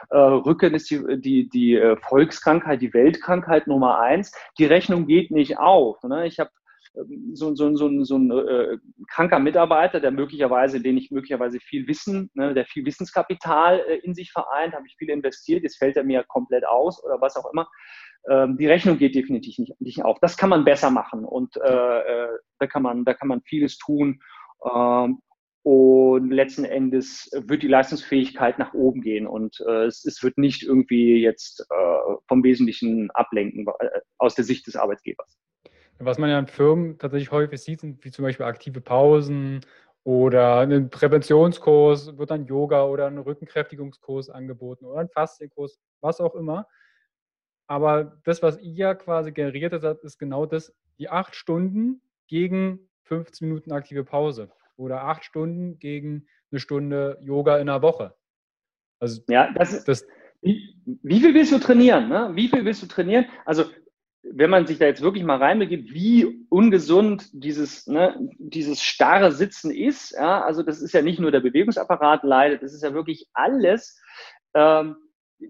Äh, 0.09 0.17
Rücken 0.17 0.73
ist 0.73 0.89
die, 0.89 1.21
die, 1.21 1.49
die 1.49 1.95
Volkskrankheit, 2.01 2.81
die 2.81 2.93
Weltkrankheit 2.93 3.67
Nummer 3.67 3.99
eins. 3.99 4.33
Die 4.57 4.65
Rechnung 4.65 5.05
geht 5.05 5.29
nicht 5.31 5.59
auf. 5.59 6.01
Ne? 6.03 6.25
Ich 6.25 6.39
habe 6.39 6.49
ähm, 6.95 7.35
so, 7.35 7.55
so, 7.55 7.75
so, 7.75 8.03
so 8.03 8.17
ein 8.17 8.31
äh, 8.31 8.77
kranker 9.09 9.39
Mitarbeiter, 9.39 9.99
der 9.99 10.11
möglicherweise, 10.11 10.81
den 10.81 10.97
ich 10.97 11.11
möglicherweise 11.11 11.59
viel 11.59 11.87
Wissen, 11.87 12.29
ne, 12.33 12.53
der 12.53 12.65
viel 12.65 12.85
Wissenskapital 12.85 13.79
äh, 13.79 13.97
in 13.97 14.13
sich 14.13 14.31
vereint, 14.31 14.73
habe 14.73 14.87
ich 14.87 14.95
viel 14.97 15.09
investiert, 15.09 15.63
jetzt 15.63 15.77
fällt 15.77 15.97
er 15.97 16.03
mir 16.03 16.23
komplett 16.23 16.65
aus 16.65 17.03
oder 17.03 17.21
was 17.21 17.35
auch 17.35 17.51
immer. 17.51 17.69
Ähm, 18.27 18.57
die 18.57 18.67
Rechnung 18.67 18.97
geht 18.97 19.15
definitiv 19.15 19.57
nicht, 19.59 19.79
nicht 19.79 20.03
auf. 20.03 20.19
Das 20.19 20.37
kann 20.37 20.49
man 20.49 20.65
besser 20.65 20.89
machen 20.89 21.25
und 21.25 21.55
äh, 21.57 21.99
äh 21.99 22.27
da, 22.59 22.67
kann 22.67 22.83
man, 22.83 23.05
da 23.05 23.13
kann 23.13 23.27
man 23.27 23.41
vieles 23.41 23.77
tun. 23.77 24.21
Ähm, 24.65 25.21
und 25.63 26.31
letzten 26.31 26.63
Endes 26.65 27.29
wird 27.33 27.63
die 27.63 27.67
Leistungsfähigkeit 27.67 28.59
nach 28.59 28.73
oben 28.73 29.01
gehen 29.01 29.27
und 29.27 29.59
äh, 29.67 29.85
es, 29.85 30.05
es, 30.05 30.23
wird 30.23 30.37
nicht 30.37 30.63
irgendwie 30.63 31.21
jetzt 31.21 31.61
äh, 31.69 32.15
vom 32.27 32.43
Wesentlichen 32.43 33.11
ablenken 33.11 33.67
äh, 33.79 33.99
aus 34.17 34.35
der 34.35 34.45
Sicht 34.45 34.67
des 34.67 34.77
Arbeitgebers. 34.77 35.37
Was 35.99 36.17
man 36.17 36.29
ja 36.29 36.39
in 36.39 36.47
Firmen 36.47 36.97
tatsächlich 36.97 37.31
häufig 37.31 37.61
sieht, 37.61 37.81
sind 37.81 38.03
wie 38.05 38.11
zum 38.11 38.23
Beispiel 38.23 38.45
aktive 38.45 38.79
Pausen 38.79 39.59
oder 40.05 40.59
ein 40.59 40.89
Präventionskurs, 40.89 42.17
wird 42.17 42.31
dann 42.31 42.45
Yoga 42.45 42.85
oder 42.85 43.07
ein 43.07 43.17
Rückenkräftigungskurs 43.17 44.29
angeboten 44.29 44.85
oder 44.85 45.01
ein 45.01 45.09
Fastenkurs, 45.09 45.77
was 45.99 46.21
auch 46.21 46.35
immer. 46.35 46.67
Aber 47.69 48.17
das, 48.25 48.41
was 48.41 48.59
ihr 48.61 48.95
quasi 48.95 49.31
generiert 49.31 49.73
habt, 49.83 50.03
ist 50.03 50.17
genau 50.17 50.47
das, 50.47 50.75
die 50.97 51.07
acht 51.07 51.35
Stunden 51.35 52.01
gegen 52.27 52.89
15 53.03 53.47
Minuten 53.47 53.71
aktive 53.71 54.03
Pause 54.03 54.49
oder 54.75 55.03
acht 55.03 55.23
Stunden 55.23 55.77
gegen 55.77 56.25
eine 56.51 56.59
Stunde 56.59 57.19
Yoga 57.21 57.59
in 57.59 57.67
der 57.67 57.83
Woche. 57.83 58.15
Also 58.99 59.21
ja, 59.29 59.51
das 59.53 59.73
ist, 59.73 59.87
das, 59.87 60.07
wie, 60.41 60.75
wie, 61.03 61.19
viel 61.19 61.35
willst 61.35 61.51
du 61.51 61.59
trainieren? 61.59 62.09
Ne? 62.09 62.31
Wie 62.33 62.47
viel 62.47 62.65
willst 62.65 62.81
du 62.81 62.87
trainieren? 62.87 63.27
Also 63.45 63.65
wenn 64.23 64.49
man 64.49 64.65
sich 64.65 64.79
da 64.79 64.85
jetzt 64.85 65.03
wirklich 65.03 65.23
mal 65.23 65.37
reinbegibt, 65.37 65.93
wie 65.93 66.47
ungesund 66.49 67.29
dieses, 67.33 67.85
ne, 67.85 68.15
dieses 68.39 68.81
starre 68.81 69.31
Sitzen 69.31 69.69
ist, 69.69 70.11
ja, 70.11 70.43
also 70.43 70.63
das 70.63 70.81
ist 70.81 70.93
ja 70.93 71.03
nicht 71.03 71.19
nur 71.19 71.29
der 71.29 71.39
Bewegungsapparat 71.39 72.23
leidet, 72.23 72.63
das 72.63 72.73
ist 72.73 72.81
ja 72.81 72.95
wirklich 72.95 73.29
alles, 73.33 74.01
ähm, 74.55 74.95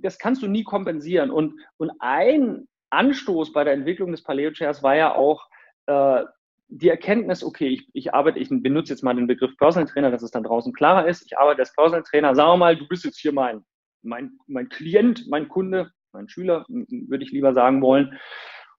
das 0.01 0.19
kannst 0.19 0.41
du 0.41 0.47
nie 0.47 0.63
kompensieren. 0.63 1.31
Und, 1.31 1.59
und 1.77 1.91
ein 1.99 2.67
Anstoß 2.91 3.53
bei 3.53 3.63
der 3.63 3.73
Entwicklung 3.73 4.11
des 4.11 4.23
Paleo 4.23 4.51
Chairs 4.51 4.83
war 4.83 4.95
ja 4.95 5.15
auch 5.15 5.47
äh, 5.87 6.23
die 6.69 6.89
Erkenntnis, 6.89 7.43
okay, 7.43 7.67
ich, 7.67 7.89
ich 7.93 8.13
arbeite, 8.13 8.39
ich 8.39 8.49
benutze 8.49 8.93
jetzt 8.93 9.03
mal 9.03 9.15
den 9.15 9.27
Begriff 9.27 9.57
Personal 9.57 9.87
Trainer, 9.87 10.11
dass 10.11 10.21
es 10.21 10.31
dann 10.31 10.43
draußen 10.43 10.71
klarer 10.71 11.07
ist. 11.07 11.23
Ich 11.25 11.37
arbeite 11.37 11.61
als 11.61 11.73
Personal 11.73 12.03
Trainer, 12.03 12.35
sagen 12.35 12.51
wir 12.51 12.57
mal, 12.57 12.77
du 12.77 12.87
bist 12.87 13.05
jetzt 13.05 13.19
hier 13.19 13.33
mein, 13.33 13.65
mein, 14.03 14.37
mein 14.47 14.69
Klient, 14.69 15.27
mein 15.27 15.47
Kunde, 15.47 15.91
mein 16.11 16.29
Schüler, 16.29 16.65
würde 16.67 17.23
ich 17.23 17.31
lieber 17.31 17.53
sagen 17.53 17.81
wollen. 17.81 18.19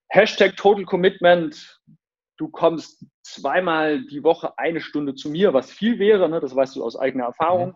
Hashtag 0.08 0.56
Total 0.56 0.84
Commitment. 0.84 1.80
Du 2.36 2.48
kommst 2.48 3.04
zweimal 3.22 4.04
die 4.06 4.22
Woche 4.22 4.56
eine 4.56 4.80
Stunde 4.80 5.14
zu 5.14 5.30
mir, 5.30 5.52
was 5.52 5.70
viel 5.70 5.98
wäre, 5.98 6.28
ne? 6.28 6.40
das 6.40 6.54
weißt 6.54 6.76
du 6.76 6.84
aus 6.84 6.96
eigener 6.96 7.24
Erfahrung. 7.24 7.74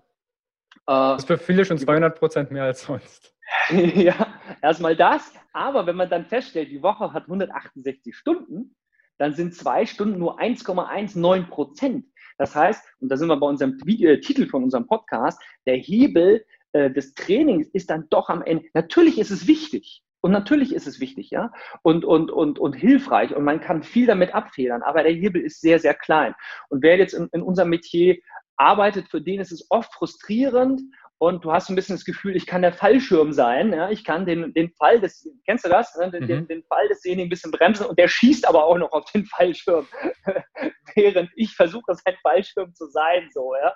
Mhm. 0.87 0.92
Das 0.92 1.23
ist 1.23 1.27
für 1.27 1.38
viele 1.38 1.64
schon 1.64 1.79
200 1.79 2.18
Prozent 2.18 2.51
mehr 2.51 2.64
als 2.64 2.83
sonst. 2.83 3.35
ja, 3.70 4.35
erstmal 4.62 4.97
das. 4.97 5.33
Aber 5.53 5.87
wenn 5.87 5.97
man 5.97 6.11
dann 6.11 6.27
feststellt, 6.27 6.70
die 6.70 6.83
Woche 6.83 7.12
hat 7.12 7.25
168 7.25 8.14
Stunden, 8.14 8.75
dann 9.18 9.35
sind 9.35 9.55
zwei 9.55 9.87
Stunden 9.87 10.18
nur 10.18 10.40
1,19 10.40 11.49
Prozent. 11.49 12.07
Das 12.37 12.55
heißt, 12.55 12.83
und 13.01 13.09
da 13.09 13.16
sind 13.16 13.29
wir 13.29 13.37
bei 13.37 13.47
unserem 13.47 13.79
äh, 13.87 14.18
Titel 14.18 14.49
von 14.49 14.64
unserem 14.64 14.87
Podcast, 14.87 15.40
der 15.66 15.77
Hebel 15.77 16.44
äh, 16.73 16.90
des 16.90 17.14
Trainings 17.14 17.68
ist 17.68 17.90
dann 17.90 18.09
doch 18.11 18.29
am 18.29 18.42
Ende. 18.42 18.66
Natürlich 18.75 19.18
ist 19.18 19.31
es 19.31 19.47
wichtig. 19.47 20.03
Und 20.20 20.33
natürlich 20.33 20.75
ist 20.75 20.87
es 20.87 21.01
wichtig, 21.01 21.31
ja, 21.31 21.53
und, 21.83 22.07
und, 22.07 22.31
und, 22.31 22.59
und 22.59 22.73
hilfreich 22.73 23.37
und 23.37 23.44
man 23.44 23.61
kann 23.61 23.83
viel 23.83 24.07
damit 24.07 24.35
abfedern, 24.35 24.81
aber 24.81 25.03
der 25.03 25.12
Hebel 25.12 25.42
ist 25.42 25.61
sehr, 25.61 25.79
sehr 25.79 25.92
klein. 25.92 26.35
Und 26.70 26.83
wer 26.83 26.97
jetzt 26.97 27.12
in, 27.12 27.29
in 27.33 27.42
unserem 27.42 27.68
Metier 27.68 28.16
arbeitet, 28.57 29.09
für 29.09 29.21
den 29.21 29.40
ist 29.40 29.53
es 29.53 29.67
oft 29.71 29.93
frustrierend 29.95 30.81
und 31.19 31.45
du 31.45 31.53
hast 31.53 31.71
ein 31.71 31.77
bisschen 31.77 31.97
das 31.97 32.05
Gefühl, 32.05 32.37
ich 32.37 32.47
kann 32.47 32.62
der 32.62 32.73
Fallschirm 32.73 33.33
sein, 33.33 33.73
ja, 33.73 33.90
ich 33.90 34.05
kann 34.05 34.27
den, 34.27 34.53
den 34.53 34.71
Fall 34.73 35.01
des, 35.01 35.29
kennst 35.47 35.64
du 35.64 35.69
das, 35.69 35.95
ne? 35.97 36.11
den, 36.11 36.25
mhm. 36.25 36.49
den 36.49 36.62
Fall 36.64 36.88
desjenigen 36.88 37.27
ein 37.27 37.31
bisschen 37.31 37.51
bremsen 37.51 37.87
und 37.87 37.99
der 37.99 38.09
schießt 38.09 38.49
aber 38.49 38.64
auch 38.64 38.77
noch 38.77 38.93
auf 38.93 39.11
den 39.12 39.25
Fallschirm, 39.25 39.87
während 40.95 41.31
ich 41.37 41.55
versuche, 41.55 41.95
sein 41.95 42.17
Fallschirm 42.23 42.75
zu 42.75 42.87
sein, 42.87 43.29
so, 43.33 43.55
ja. 43.55 43.73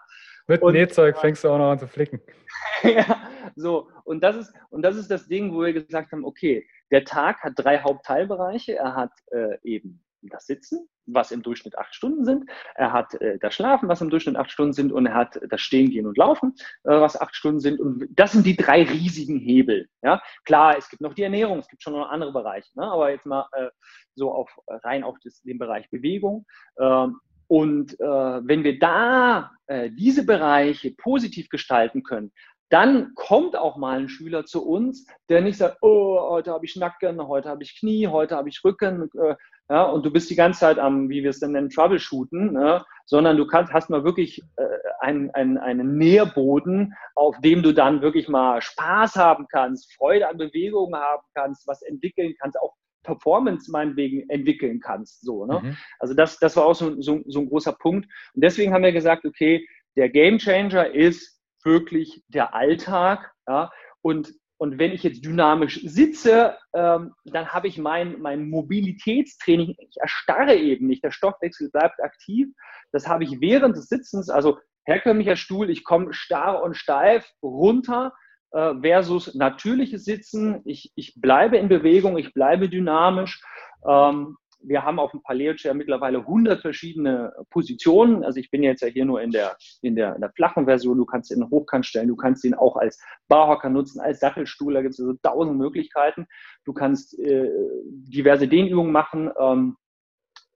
Mit 0.46 0.62
und, 0.62 0.72
Nähzeug 0.72 1.18
fängst 1.18 1.44
du 1.44 1.50
auch 1.50 1.58
noch 1.58 1.70
an 1.70 1.78
zu 1.78 1.86
flicken. 1.86 2.20
ja, 2.82 3.28
so, 3.54 3.88
und 4.04 4.22
das 4.22 4.36
ist, 4.36 4.52
und 4.70 4.82
das 4.82 4.96
ist 4.96 5.10
das 5.10 5.28
Ding, 5.28 5.54
wo 5.54 5.62
wir 5.62 5.72
gesagt 5.72 6.12
haben, 6.12 6.24
okay, 6.24 6.66
der 6.90 7.04
Tag 7.04 7.42
hat 7.42 7.52
drei 7.56 7.78
Hauptteilbereiche, 7.80 8.76
er 8.76 8.94
hat 8.94 9.12
äh, 9.30 9.58
eben 9.62 10.02
das 10.22 10.46
Sitzen, 10.46 10.88
was 11.06 11.30
im 11.30 11.42
Durchschnitt 11.42 11.78
acht 11.78 11.94
Stunden 11.94 12.24
sind. 12.24 12.50
Er 12.74 12.92
hat 12.92 13.14
äh, 13.14 13.38
das 13.38 13.54
Schlafen, 13.54 13.88
was 13.88 14.00
im 14.00 14.10
Durchschnitt 14.10 14.36
acht 14.36 14.50
Stunden 14.50 14.72
sind. 14.72 14.92
Und 14.92 15.06
er 15.06 15.14
hat 15.14 15.40
das 15.48 15.60
Stehen, 15.60 15.90
Gehen 15.90 16.06
und 16.06 16.18
Laufen, 16.18 16.54
äh, 16.84 16.90
was 16.90 17.20
acht 17.20 17.34
Stunden 17.34 17.60
sind. 17.60 17.80
Und 17.80 18.08
das 18.10 18.32
sind 18.32 18.46
die 18.46 18.56
drei 18.56 18.82
riesigen 18.82 19.38
Hebel. 19.38 19.88
Ja? 20.02 20.20
Klar, 20.44 20.76
es 20.76 20.88
gibt 20.88 21.02
noch 21.02 21.14
die 21.14 21.22
Ernährung, 21.22 21.58
es 21.58 21.68
gibt 21.68 21.82
schon 21.82 21.92
noch 21.92 22.08
andere 22.08 22.32
Bereiche. 22.32 22.68
Ne? 22.74 22.84
Aber 22.84 23.10
jetzt 23.10 23.26
mal 23.26 23.46
äh, 23.52 23.68
so 24.14 24.32
auf, 24.32 24.50
rein 24.68 25.04
auf 25.04 25.16
das, 25.22 25.40
den 25.42 25.58
Bereich 25.58 25.88
Bewegung. 25.90 26.46
Ähm, 26.78 27.20
und 27.48 27.98
äh, 27.98 28.04
wenn 28.04 28.62
wir 28.62 28.78
da 28.78 29.52
äh, 29.66 29.90
diese 29.90 30.26
Bereiche 30.26 30.94
positiv 30.94 31.48
gestalten 31.48 32.02
können, 32.02 32.30
dann 32.70 33.14
kommt 33.14 33.56
auch 33.56 33.76
mal 33.76 33.98
ein 33.98 34.08
Schüler 34.08 34.44
zu 34.44 34.66
uns, 34.66 35.06
der 35.30 35.40
nicht 35.40 35.56
sagt, 35.56 35.78
oh, 35.80 36.20
heute 36.28 36.52
habe 36.52 36.66
ich 36.66 36.76
Nacken, 36.76 37.26
heute 37.26 37.48
habe 37.48 37.62
ich 37.62 37.78
Knie, 37.78 38.08
heute 38.08 38.36
habe 38.36 38.50
ich 38.50 38.62
Rücken, 38.62 39.08
äh, 39.18 39.36
ja, 39.70 39.82
und 39.84 40.04
du 40.06 40.10
bist 40.10 40.30
die 40.30 40.36
ganze 40.36 40.60
Zeit 40.60 40.78
am, 40.78 41.10
wie 41.10 41.22
wir 41.22 41.30
es 41.30 41.40
denn 41.40 41.52
nennen, 41.52 41.68
Troubleshooten, 41.68 42.54
ja, 42.54 42.84
sondern 43.04 43.36
du 43.36 43.46
kannst, 43.46 43.72
hast 43.72 43.90
mal 43.90 44.04
wirklich 44.04 44.42
äh, 44.56 44.64
einen, 45.00 45.30
einen, 45.32 45.58
einen 45.58 45.98
Nährboden, 45.98 46.94
auf 47.14 47.38
dem 47.40 47.62
du 47.62 47.72
dann 47.72 48.00
wirklich 48.00 48.28
mal 48.28 48.62
Spaß 48.62 49.16
haben 49.16 49.46
kannst, 49.50 49.92
Freude 49.94 50.28
an 50.28 50.38
Bewegungen 50.38 50.98
haben 50.98 51.22
kannst, 51.34 51.66
was 51.66 51.82
entwickeln 51.82 52.34
kannst, 52.40 52.58
auch 52.58 52.74
Performance 53.02 53.70
meinetwegen 53.70 54.28
entwickeln 54.28 54.80
kannst. 54.80 55.22
So, 55.22 55.46
ne? 55.46 55.60
Mhm. 55.62 55.76
Also 55.98 56.14
das, 56.14 56.38
das 56.38 56.56
war 56.56 56.66
auch 56.66 56.74
so, 56.74 57.00
so, 57.00 57.20
so 57.26 57.40
ein 57.40 57.48
großer 57.48 57.72
Punkt. 57.72 58.06
Und 58.34 58.44
deswegen 58.44 58.72
haben 58.72 58.84
wir 58.84 58.92
gesagt, 58.92 59.24
okay, 59.24 59.66
der 59.96 60.08
Game 60.08 60.38
Changer 60.38 60.90
ist 60.90 61.40
wirklich 61.64 62.22
der 62.28 62.54
Alltag. 62.54 63.32
Ja? 63.46 63.70
Und 64.02 64.32
und 64.58 64.78
wenn 64.78 64.92
ich 64.92 65.04
jetzt 65.04 65.24
dynamisch 65.24 65.80
sitze, 65.84 66.56
ähm, 66.74 67.14
dann 67.24 67.48
habe 67.48 67.68
ich 67.68 67.78
mein, 67.78 68.20
mein 68.20 68.48
Mobilitätstraining, 68.50 69.76
ich 69.78 69.96
erstarre 70.00 70.56
eben 70.56 70.88
nicht, 70.88 71.04
der 71.04 71.12
Stoffwechsel 71.12 71.70
bleibt 71.70 72.02
aktiv. 72.02 72.48
Das 72.90 73.06
habe 73.06 73.22
ich 73.22 73.40
während 73.40 73.76
des 73.76 73.88
Sitzens, 73.88 74.28
also 74.28 74.58
herkömmlicher 74.84 75.36
Stuhl, 75.36 75.70
ich 75.70 75.84
komme 75.84 76.12
starr 76.12 76.62
und 76.62 76.76
steif 76.76 77.30
runter 77.40 78.12
äh, 78.50 78.74
versus 78.80 79.34
natürliches 79.36 80.04
Sitzen. 80.04 80.60
Ich, 80.64 80.92
ich 80.96 81.14
bleibe 81.20 81.56
in 81.56 81.68
Bewegung, 81.68 82.18
ich 82.18 82.34
bleibe 82.34 82.68
dynamisch. 82.68 83.40
Ähm, 83.86 84.36
wir 84.60 84.84
haben 84.84 84.98
auf 84.98 85.12
dem 85.12 85.22
Paleo 85.22 85.54
Chair 85.54 85.74
mittlerweile 85.74 86.18
100 86.18 86.60
verschiedene 86.60 87.32
Positionen. 87.50 88.24
Also 88.24 88.40
ich 88.40 88.50
bin 88.50 88.62
jetzt 88.62 88.82
ja 88.82 88.88
hier 88.88 89.04
nur 89.04 89.20
in 89.22 89.30
der, 89.30 89.56
in 89.82 89.94
der, 89.94 90.14
in 90.14 90.20
der 90.20 90.32
flachen 90.32 90.66
Version. 90.66 90.98
Du 90.98 91.04
kannst 91.04 91.30
ihn 91.30 91.48
hochkant 91.48 91.86
stellen. 91.86 92.08
Du 92.08 92.16
kannst 92.16 92.44
ihn 92.44 92.54
auch 92.54 92.76
als 92.76 93.00
Barhocker 93.28 93.70
nutzen, 93.70 94.00
als 94.00 94.20
Sattelstuhl. 94.20 94.74
Da 94.74 94.82
gibt 94.82 94.94
es 94.94 95.00
also 95.00 95.14
tausend 95.22 95.58
Möglichkeiten. 95.58 96.26
Du 96.64 96.72
kannst 96.72 97.18
äh, 97.18 97.50
diverse 97.86 98.48
Dehnübungen 98.48 98.92
machen. 98.92 99.30
Ähm, 99.38 99.76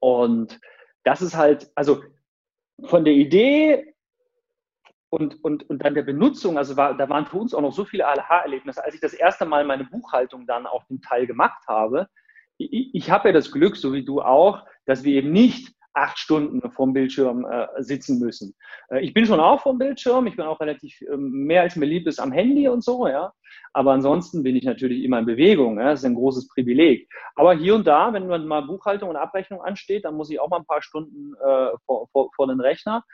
und 0.00 0.58
das 1.04 1.22
ist 1.22 1.36
halt, 1.36 1.70
also 1.74 2.02
von 2.84 3.04
der 3.04 3.14
Idee 3.14 3.94
und, 5.10 5.44
und, 5.44 5.68
und 5.68 5.84
dann 5.84 5.94
der 5.94 6.02
Benutzung, 6.02 6.56
also 6.56 6.76
war, 6.76 6.96
da 6.96 7.08
waren 7.08 7.26
für 7.26 7.36
uns 7.36 7.54
auch 7.54 7.60
noch 7.60 7.72
so 7.72 7.84
viele 7.84 8.06
ALH-Erlebnisse. 8.06 8.82
Als 8.84 8.94
ich 8.94 9.00
das 9.00 9.12
erste 9.12 9.44
Mal 9.44 9.64
meine 9.64 9.84
Buchhaltung 9.84 10.46
dann 10.46 10.66
auf 10.66 10.86
dem 10.86 11.00
Teil 11.02 11.26
gemacht 11.26 11.62
habe, 11.68 12.08
ich, 12.58 12.94
ich 12.94 13.10
habe 13.10 13.28
ja 13.28 13.32
das 13.32 13.50
Glück, 13.50 13.76
so 13.76 13.92
wie 13.92 14.04
du 14.04 14.20
auch, 14.20 14.64
dass 14.86 15.04
wir 15.04 15.14
eben 15.14 15.32
nicht 15.32 15.74
acht 15.94 16.18
Stunden 16.18 16.70
vorm 16.70 16.92
Bildschirm 16.92 17.44
äh, 17.44 17.66
sitzen 17.82 18.18
müssen. 18.18 18.54
Äh, 18.88 19.00
ich 19.00 19.12
bin 19.12 19.26
schon 19.26 19.40
auch 19.40 19.60
vorm 19.60 19.78
Bildschirm, 19.78 20.26
ich 20.26 20.36
bin 20.36 20.46
auch 20.46 20.60
relativ 20.60 21.00
äh, 21.02 21.16
mehr 21.16 21.62
als 21.62 21.76
mir 21.76 21.86
lieb 21.86 22.06
ist 22.06 22.18
am 22.18 22.32
Handy 22.32 22.68
und 22.68 22.82
so, 22.82 23.06
ja. 23.06 23.32
Aber 23.74 23.92
ansonsten 23.92 24.42
bin 24.42 24.56
ich 24.56 24.64
natürlich 24.64 25.02
immer 25.02 25.18
in 25.18 25.26
Bewegung. 25.26 25.78
Ja? 25.78 25.90
Das 25.90 26.00
ist 26.00 26.06
ein 26.06 26.14
großes 26.14 26.48
Privileg. 26.48 27.08
Aber 27.36 27.54
hier 27.54 27.74
und 27.74 27.86
da, 27.86 28.12
wenn 28.12 28.26
man 28.26 28.46
mal 28.46 28.62
Buchhaltung 28.62 29.10
und 29.10 29.16
Abrechnung 29.16 29.62
ansteht, 29.62 30.04
dann 30.04 30.14
muss 30.14 30.30
ich 30.30 30.40
auch 30.40 30.50
mal 30.50 30.58
ein 30.58 30.66
paar 30.66 30.82
Stunden 30.82 31.34
äh, 31.34 31.70
vor, 31.86 32.08
vor, 32.12 32.30
vor 32.34 32.46
den 32.46 32.60
Rechner. 32.60 33.04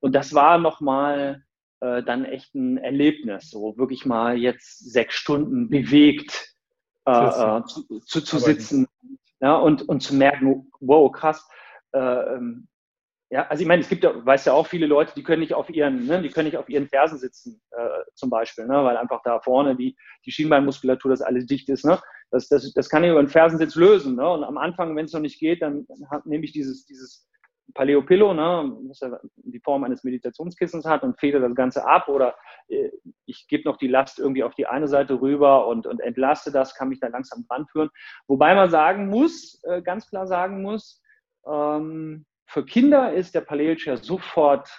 Und 0.00 0.14
das 0.14 0.34
war 0.34 0.58
nochmal 0.58 1.44
äh, 1.80 2.02
dann 2.02 2.24
echt 2.24 2.54
ein 2.54 2.78
Erlebnis, 2.78 3.50
so 3.50 3.76
wirklich 3.78 4.06
mal 4.06 4.36
jetzt 4.36 4.92
sechs 4.92 5.14
Stunden 5.14 5.68
bewegt 5.68 6.54
äh, 7.08 7.58
äh 7.58 7.64
zu, 7.64 8.00
zu, 8.00 8.20
zu 8.22 8.38
sitzen 8.38 8.86
ja, 9.40 9.56
und, 9.56 9.88
und 9.88 10.00
zu 10.00 10.14
merken, 10.14 10.70
wow, 10.80 11.10
krass. 11.12 11.48
Äh, 11.92 11.98
ähm, 11.98 12.68
ja, 13.30 13.46
also 13.48 13.60
ich 13.60 13.68
meine, 13.68 13.82
es 13.82 13.88
gibt 13.88 14.04
ja, 14.04 14.24
weiß 14.24 14.46
ja 14.46 14.54
auch 14.54 14.66
viele 14.66 14.86
Leute, 14.86 15.12
die 15.14 15.22
können 15.22 15.40
nicht 15.40 15.54
auf 15.54 15.68
ihren, 15.68 16.06
ne, 16.06 16.22
die 16.22 16.30
können 16.30 16.46
nicht 16.46 16.56
auf 16.56 16.68
ihren 16.68 16.88
Fersen 16.88 17.18
sitzen, 17.18 17.60
äh, 17.72 18.04
zum 18.14 18.30
Beispiel, 18.30 18.66
ne, 18.66 18.84
weil 18.84 18.96
einfach 18.96 19.20
da 19.22 19.38
vorne 19.40 19.76
die, 19.76 19.96
die 20.24 20.32
Schienbeinmuskulatur, 20.32 21.10
das 21.10 21.20
alles 21.20 21.46
dicht 21.46 21.68
ist, 21.68 21.84
ne. 21.84 22.00
Das, 22.30 22.48
das, 22.48 22.72
das 22.72 22.88
kann 22.88 23.04
ich 23.04 23.10
über 23.10 23.22
den 23.22 23.28
Fersensitz 23.28 23.74
lösen, 23.74 24.16
ne. 24.16 24.28
Und 24.28 24.44
am 24.44 24.56
Anfang, 24.56 24.96
wenn 24.96 25.04
es 25.04 25.12
noch 25.12 25.20
nicht 25.20 25.38
geht, 25.38 25.62
dann, 25.62 25.86
dann 25.88 26.22
nehme 26.24 26.44
ich 26.44 26.52
dieses, 26.52 26.86
dieses 26.86 27.28
Paleo 27.74 28.02
Pillow, 28.02 28.32
ne, 28.32 28.76
was 28.88 29.00
die 29.36 29.60
Form 29.60 29.84
eines 29.84 30.04
Meditationskissens 30.04 30.84
hat 30.84 31.02
und 31.02 31.18
federt 31.18 31.42
das 31.42 31.54
Ganze 31.54 31.86
ab 31.86 32.08
oder 32.08 32.34
äh, 32.68 32.90
ich 33.26 33.46
gebe 33.48 33.68
noch 33.68 33.76
die 33.76 33.88
Last 33.88 34.18
irgendwie 34.18 34.42
auf 34.42 34.54
die 34.54 34.66
eine 34.66 34.88
Seite 34.88 35.20
rüber 35.20 35.66
und, 35.66 35.86
und 35.86 36.00
entlaste 36.00 36.50
das, 36.50 36.74
kann 36.74 36.88
mich 36.88 37.00
da 37.00 37.08
langsam 37.08 37.44
dran 37.48 37.66
führen. 37.66 37.90
Wobei 38.26 38.54
man 38.54 38.70
sagen 38.70 39.08
muss, 39.08 39.62
äh, 39.64 39.82
ganz 39.82 40.08
klar 40.08 40.26
sagen 40.26 40.62
muss, 40.62 41.02
ähm, 41.46 42.24
für 42.46 42.64
Kinder 42.64 43.12
ist 43.12 43.34
der 43.34 43.42
Paleo 43.42 43.74
Chair 43.74 43.98
sofort 43.98 44.70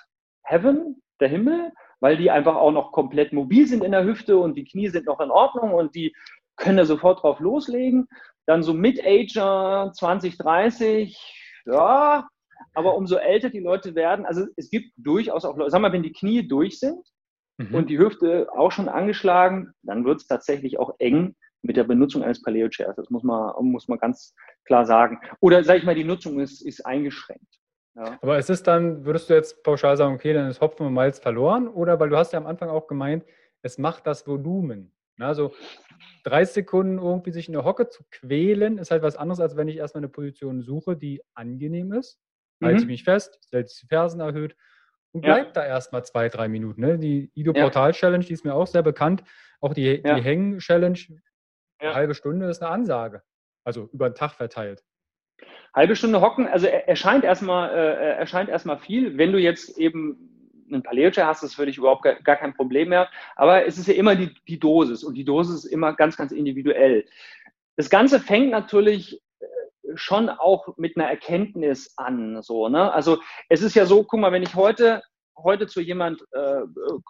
Heaven, 0.43 1.01
der 1.19 1.27
Himmel, 1.27 1.71
weil 1.99 2.17
die 2.17 2.31
einfach 2.31 2.55
auch 2.55 2.71
noch 2.71 2.91
komplett 2.91 3.33
mobil 3.33 3.67
sind 3.67 3.83
in 3.83 3.91
der 3.91 4.05
Hüfte 4.05 4.37
und 4.37 4.55
die 4.55 4.65
Knie 4.65 4.89
sind 4.89 5.05
noch 5.05 5.19
in 5.19 5.31
Ordnung 5.31 5.73
und 5.73 5.95
die 5.95 6.15
können 6.55 6.77
da 6.77 6.85
sofort 6.85 7.21
drauf 7.21 7.39
loslegen. 7.39 8.07
Dann 8.45 8.63
so 8.63 8.73
Mid-Ager 8.73 9.91
20, 9.93 10.37
30, 10.37 11.61
ja, 11.65 12.27
aber 12.73 12.95
umso 12.95 13.15
älter 13.15 13.49
die 13.49 13.59
Leute 13.59 13.95
werden, 13.95 14.25
also 14.25 14.45
es 14.55 14.69
gibt 14.69 14.91
durchaus 14.97 15.45
auch 15.45 15.57
Leute, 15.57 15.71
sag 15.71 15.81
mal, 15.81 15.91
wenn 15.91 16.03
die 16.03 16.11
Knie 16.11 16.47
durch 16.47 16.79
sind 16.79 17.07
mhm. 17.57 17.75
und 17.75 17.89
die 17.89 17.99
Hüfte 17.99 18.47
auch 18.55 18.71
schon 18.71 18.89
angeschlagen, 18.89 19.73
dann 19.83 20.05
wird 20.05 20.21
es 20.21 20.27
tatsächlich 20.27 20.79
auch 20.79 20.95
eng 20.99 21.35
mit 21.61 21.77
der 21.77 21.83
Benutzung 21.83 22.23
eines 22.23 22.41
Paleo 22.41 22.69
Chairs. 22.69 22.95
Das 22.95 23.09
muss 23.09 23.23
man, 23.23 23.53
muss 23.65 23.87
man 23.87 23.99
ganz 23.99 24.33
klar 24.65 24.85
sagen. 24.85 25.19
Oder 25.41 25.63
sage 25.63 25.79
ich 25.79 25.85
mal, 25.85 25.95
die 25.95 26.03
Nutzung 26.05 26.39
ist, 26.39 26.61
ist 26.61 26.85
eingeschränkt. 26.85 27.59
Ja. 27.95 28.17
Aber 28.21 28.37
es 28.37 28.49
ist 28.49 28.65
dann, 28.67 29.03
würdest 29.03 29.29
du 29.29 29.33
jetzt 29.33 29.61
pauschal 29.63 29.97
sagen, 29.97 30.15
okay, 30.15 30.33
dann 30.33 30.49
ist 30.49 30.61
Hopfen 30.61 30.85
und 30.85 30.93
Malz 30.93 31.19
verloren? 31.19 31.67
Oder 31.67 31.99
weil 31.99 32.09
du 32.09 32.17
hast 32.17 32.31
ja 32.31 32.39
am 32.39 32.45
Anfang 32.45 32.69
auch 32.69 32.87
gemeint, 32.87 33.25
es 33.61 33.77
macht 33.77 34.07
das 34.07 34.25
Volumen. 34.25 34.93
Also 35.19 35.51
30 36.23 36.53
Sekunden 36.53 36.97
irgendwie 36.97 37.31
sich 37.31 37.47
in 37.47 37.53
der 37.53 37.65
Hocke 37.65 37.89
zu 37.89 38.03
quälen, 38.09 38.77
ist 38.77 38.91
halt 38.91 39.03
was 39.03 39.17
anderes, 39.17 39.41
als 39.41 39.57
wenn 39.57 39.67
ich 39.67 39.75
erstmal 39.75 39.99
eine 39.99 40.09
Position 40.09 40.61
suche, 40.61 40.95
die 40.95 41.21
angenehm 41.33 41.91
ist 41.91 42.21
halte 42.61 42.81
mhm. 42.81 42.87
mich 42.87 43.03
fest, 43.03 43.39
setze 43.49 43.81
die 43.81 43.87
Fersen 43.87 44.19
erhöht 44.19 44.55
und 45.11 45.21
bleibt 45.21 45.55
ja. 45.55 45.63
da 45.63 45.67
erstmal 45.67 46.03
zwei, 46.05 46.29
drei 46.29 46.47
Minuten. 46.47 46.81
Ne? 46.81 46.97
Die 46.99 47.31
Ido 47.33 47.53
Portal 47.53 47.93
Challenge, 47.93 48.23
die 48.23 48.33
ist 48.33 48.45
mir 48.45 48.53
auch 48.53 48.67
sehr 48.67 48.83
bekannt. 48.83 49.23
Auch 49.61 49.73
die, 49.73 50.01
ja. 50.03 50.15
die 50.15 50.21
Hängen 50.21 50.59
Challenge, 50.59 50.99
ja. 51.81 51.93
halbe 51.93 52.13
Stunde 52.13 52.49
ist 52.49 52.61
eine 52.61 52.71
Ansage. 52.71 53.23
Also 53.63 53.89
über 53.91 54.09
den 54.09 54.15
Tag 54.15 54.33
verteilt. 54.33 54.83
Halbe 55.73 55.95
Stunde 55.95 56.21
hocken, 56.21 56.47
also 56.47 56.67
erscheint 56.67 57.23
erstmal, 57.23 57.69
äh, 57.69 58.17
erscheint 58.17 58.49
erstmal 58.49 58.79
viel. 58.79 59.17
Wenn 59.17 59.31
du 59.31 59.39
jetzt 59.39 59.77
eben 59.77 60.65
einen 60.71 60.83
Paleo-Chair 60.83 61.27
hast, 61.27 61.43
das 61.43 61.57
würde 61.57 61.71
ich 61.71 61.77
überhaupt 61.77 62.03
gar, 62.03 62.15
gar, 62.15 62.35
kein 62.35 62.53
Problem 62.53 62.89
mehr. 62.89 63.09
Aber 63.35 63.65
es 63.65 63.77
ist 63.77 63.87
ja 63.87 63.93
immer 63.93 64.15
die, 64.15 64.33
die 64.47 64.59
Dosis 64.59 65.03
und 65.03 65.15
die 65.15 65.25
Dosis 65.25 65.65
ist 65.65 65.71
immer 65.71 65.93
ganz, 65.93 66.17
ganz 66.17 66.31
individuell. 66.31 67.05
Das 67.75 67.89
Ganze 67.89 68.19
fängt 68.19 68.51
natürlich 68.51 69.21
schon 69.95 70.29
auch 70.29 70.77
mit 70.77 70.97
einer 70.97 71.09
Erkenntnis 71.09 71.93
an. 71.97 72.41
So, 72.41 72.69
ne? 72.69 72.91
Also 72.91 73.19
es 73.49 73.61
ist 73.61 73.75
ja 73.75 73.85
so, 73.85 74.03
guck 74.03 74.19
mal, 74.19 74.31
wenn 74.31 74.43
ich 74.43 74.55
heute 74.55 75.01
heute 75.43 75.67
zu 75.67 75.81
jemand, 75.81 76.21
äh, 76.31 76.61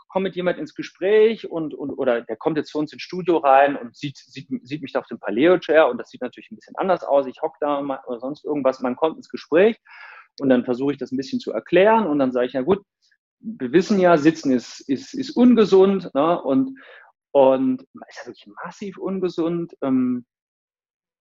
komme 0.07 0.23
mit 0.23 0.35
jemand 0.35 0.57
ins 0.57 0.75
Gespräch 0.75 1.49
und, 1.49 1.73
und 1.73 1.91
oder 1.91 2.21
der 2.21 2.37
kommt 2.37 2.57
jetzt 2.57 2.71
zu 2.71 2.79
uns 2.79 2.93
ins 2.93 3.01
Studio 3.01 3.37
rein 3.37 3.75
und 3.75 3.95
sieht, 3.95 4.17
sieht, 4.17 4.47
sieht 4.63 4.81
mich 4.81 4.93
da 4.93 4.99
auf 4.99 5.07
dem 5.07 5.19
Paleo-Chair 5.19 5.87
und 5.89 5.97
das 5.97 6.09
sieht 6.09 6.21
natürlich 6.21 6.51
ein 6.51 6.55
bisschen 6.55 6.75
anders 6.77 7.03
aus. 7.03 7.25
Ich 7.27 7.41
hocke 7.41 7.57
da 7.59 7.79
oder 7.79 8.19
sonst 8.19 8.45
irgendwas. 8.45 8.81
Man 8.81 8.95
kommt 8.95 9.17
ins 9.17 9.29
Gespräch 9.29 9.77
und 10.39 10.49
dann 10.49 10.65
versuche 10.65 10.93
ich 10.93 10.97
das 10.97 11.11
ein 11.11 11.17
bisschen 11.17 11.39
zu 11.39 11.51
erklären 11.51 12.07
und 12.07 12.19
dann 12.19 12.31
sage 12.31 12.47
ich, 12.47 12.53
ja 12.53 12.61
gut, 12.61 12.83
wir 13.39 13.71
wissen 13.71 13.99
ja, 13.99 14.17
Sitzen 14.17 14.51
ist, 14.51 14.81
ist, 14.81 15.13
ist 15.13 15.31
ungesund 15.31 16.13
ne? 16.13 16.41
und, 16.41 16.77
und 17.31 17.83
ist 18.07 18.17
ja 18.17 18.25
wirklich 18.25 18.47
massiv 18.63 18.97
ungesund. 18.97 19.73
Ähm, 19.81 20.25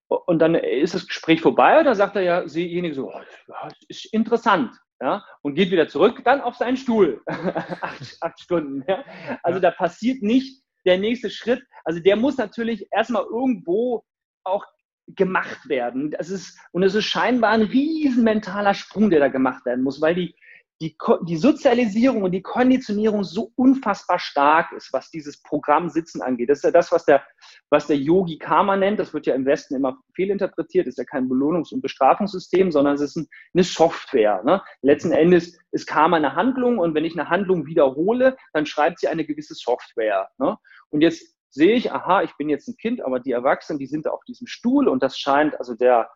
und 0.09 0.39
dann 0.39 0.55
ist 0.55 0.95
das 0.95 1.07
Gespräch 1.07 1.41
vorbei 1.41 1.79
und 1.79 1.85
dann 1.85 1.95
sagt 1.95 2.17
er 2.17 2.23
ja, 2.23 2.49
siejenige 2.49 2.95
so, 2.95 3.13
oh, 3.13 3.69
ist 3.89 4.13
interessant. 4.13 4.73
ja, 5.01 5.25
und 5.43 5.55
geht 5.55 5.71
wieder 5.71 5.89
zurück, 5.89 6.23
dann 6.25 6.41
auf 6.41 6.57
seinen 6.57 6.77
Stuhl. 6.77 7.23
acht, 7.27 8.17
acht, 8.21 8.41
Stunden. 8.41 8.85
Ja. 8.89 9.05
Also 9.43 9.61
da 9.61 9.71
passiert 9.71 10.23
nicht 10.23 10.63
der 10.87 10.99
nächste 10.99 11.31
Schritt. 11.31 11.63
Also 11.85 12.01
der 12.01 12.17
muss 12.17 12.39
natürlich 12.39 12.87
erstmal 12.91 13.25
irgendwo 13.25 14.03
auch 14.45 14.65
gemacht 15.15 15.69
werden. 15.69 16.11
Das 16.11 16.31
ist, 16.31 16.59
und 16.73 16.83
es 16.83 16.95
ist 16.95 17.05
scheinbar 17.05 17.53
ein 17.53 17.63
riesen 17.63 18.25
mentaler 18.25 18.75
Sprung, 18.75 19.11
der 19.11 19.21
da 19.21 19.29
gemacht 19.29 19.65
werden 19.65 19.85
muss, 19.85 20.01
weil 20.01 20.15
die, 20.15 20.35
die, 20.81 20.97
die 21.23 21.37
Sozialisierung 21.37 22.23
und 22.23 22.33
die 22.33 22.43
Konditionierung 22.43 23.25
so 23.25 23.53
unfassbar 23.57 24.19
stark 24.19 24.73
ist, 24.73 24.93
was 24.93 25.11
dieses 25.11 25.43
Programm 25.43 25.89
Sitzen 25.89 26.23
angeht. 26.23 26.51
Das 26.51 26.59
ist 26.59 26.65
ja 26.65 26.71
das, 26.71 26.93
was 26.93 27.05
der, 27.05 27.25
was 27.71 27.89
der 27.89 27.97
Yogi 27.97 28.39
Karma 28.39 28.77
nennt. 28.77 29.01
Das 29.01 29.13
wird 29.13 29.27
ja 29.27 29.35
im 29.35 29.45
Westen 29.45 29.75
immer 29.75 29.99
fehlinterpretiert. 30.15 30.87
Das 30.87 30.93
ist 30.93 30.99
ja 30.99 31.05
kein 31.05 31.29
Belohnungs- 31.29 31.73
und 31.73 31.83
Bestrafungssystem, 31.83 32.71
sondern 32.71 32.95
es 32.95 33.01
ist 33.01 33.17
ein, 33.17 33.27
eine 33.55 33.65
Software. 33.65 34.43
Ne? 34.45 34.63
Letzten 34.83 35.11
Endes 35.11 35.59
ist 35.73 35.87
Karma 35.87 36.17
eine 36.17 36.37
Handlung 36.37 36.79
und 36.79 36.95
wenn 36.95 37.05
ich 37.05 37.19
eine 37.19 37.29
Handlung 37.29 37.67
wiederhole, 37.67 38.37
dann 38.53 38.65
schreibt 38.65 39.01
sie 39.01 39.09
eine 39.09 39.25
gewisse 39.25 39.55
Software. 39.55 40.29
Ne? 40.39 40.57
Und 40.91 41.01
jetzt 41.01 41.35
sehe 41.51 41.75
ich, 41.75 41.93
aha, 41.93 42.23
ich 42.23 42.37
bin 42.37 42.49
jetzt 42.49 42.69
ein 42.69 42.77
Kind, 42.77 43.01
aber 43.01 43.19
die 43.21 43.33
Erwachsenen, 43.33 43.79
die 43.79 43.87
sind 43.87 44.07
auf 44.07 44.23
diesem 44.25 44.47
Stuhl 44.47 44.87
und 44.87 45.03
das 45.03 45.19
scheint 45.19 45.59
also 45.59 45.75
der, 45.75 46.09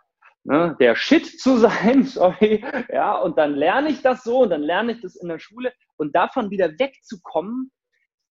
ne, 0.44 0.76
der 0.80 0.96
Shit 0.96 1.40
zu 1.40 1.56
sein, 1.58 2.04
sorry, 2.04 2.64
ja, 2.92 3.16
und 3.16 3.38
dann 3.38 3.54
lerne 3.54 3.90
ich 3.90 4.02
das 4.02 4.24
so 4.24 4.40
und 4.40 4.50
dann 4.50 4.62
lerne 4.62 4.92
ich 4.92 5.00
das 5.00 5.16
in 5.16 5.28
der 5.28 5.38
Schule 5.38 5.72
und 5.96 6.14
davon 6.14 6.50
wieder 6.50 6.70
wegzukommen, 6.78 7.70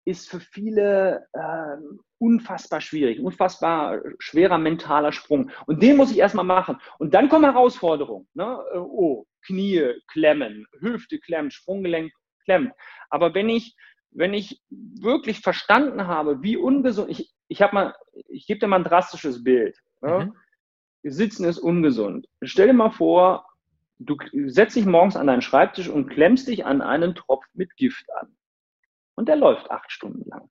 ist 0.06 0.30
für 0.30 0.40
viele 0.40 1.28
äh, 1.34 1.78
unfassbar 2.18 2.82
schwierig, 2.82 3.20
unfassbar 3.20 4.02
schwerer 4.20 4.58
mentaler 4.58 5.12
Sprung. 5.12 5.52
Und 5.68 5.82
den 5.82 5.98
muss 5.98 6.12
ich 6.12 6.18
erstmal 6.18 6.46
machen. 6.46 6.78
Und 6.98 7.14
dann 7.14 7.30
kommen 7.30 7.46
Herausforderungen. 7.46 8.28
Ne? 8.34 8.60
Oh, 8.76 9.26
Knie 9.46 9.94
klemmen, 10.08 10.66
Hüfte 10.80 11.20
klemmen, 11.20 11.52
Sprunggelenk 11.52 12.12
klemmen. 12.46 12.72
Aber 13.10 13.34
wenn 13.34 13.50
ich, 13.50 13.76
wenn 14.12 14.34
ich 14.34 14.62
wirklich 14.70 15.42
verstanden 15.42 16.08
habe, 16.08 16.42
wie 16.42 16.58
ungesund, 16.58 17.10
ich, 17.10 17.32
ich 17.48 17.62
habe 17.62 17.76
mal, 17.76 17.96
ich 18.28 18.48
gebe 18.48 18.60
dir 18.60 18.68
mal 18.68 18.78
ein 18.78 18.84
drastisches 18.84 19.44
Bild. 19.44 19.78
Ne? 20.02 20.26
Mhm. 20.26 20.36
Sitzen 21.04 21.46
ist 21.46 21.60
ungesund. 21.60 22.28
Stell 22.42 22.68
dir 22.68 22.74
mal 22.74 22.92
vor, 22.92 23.48
du 24.00 24.18
setzt 24.48 24.76
dich 24.76 24.86
morgens 24.86 25.16
an 25.16 25.28
deinen 25.28 25.42
Schreibtisch 25.42 25.90
und 25.90 26.10
klemmst 26.10 26.48
dich 26.48 26.66
an 26.66 26.82
einen 26.82 27.16
Tropf 27.16 27.46
mit 27.54 27.76
Gift 27.76 28.06
an. 28.16 28.36
Und 29.16 29.28
der 29.28 29.36
läuft 29.36 29.70
acht 29.72 29.92
Stunden 29.92 30.28
lang. 30.30 30.50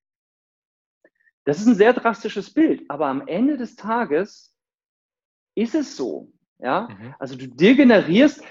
Das 1.44 1.60
ist 1.60 1.66
ein 1.66 1.74
sehr 1.74 1.92
drastisches 1.92 2.52
Bild, 2.52 2.88
aber 2.88 3.06
am 3.06 3.26
Ende 3.26 3.56
des 3.56 3.76
Tages 3.76 4.54
ist 5.54 5.74
es 5.74 5.96
so. 5.96 6.32
Ja, 6.58 6.88
mhm. 6.88 7.14
also 7.18 7.36
du 7.36 7.48
degenerierst 7.48 8.44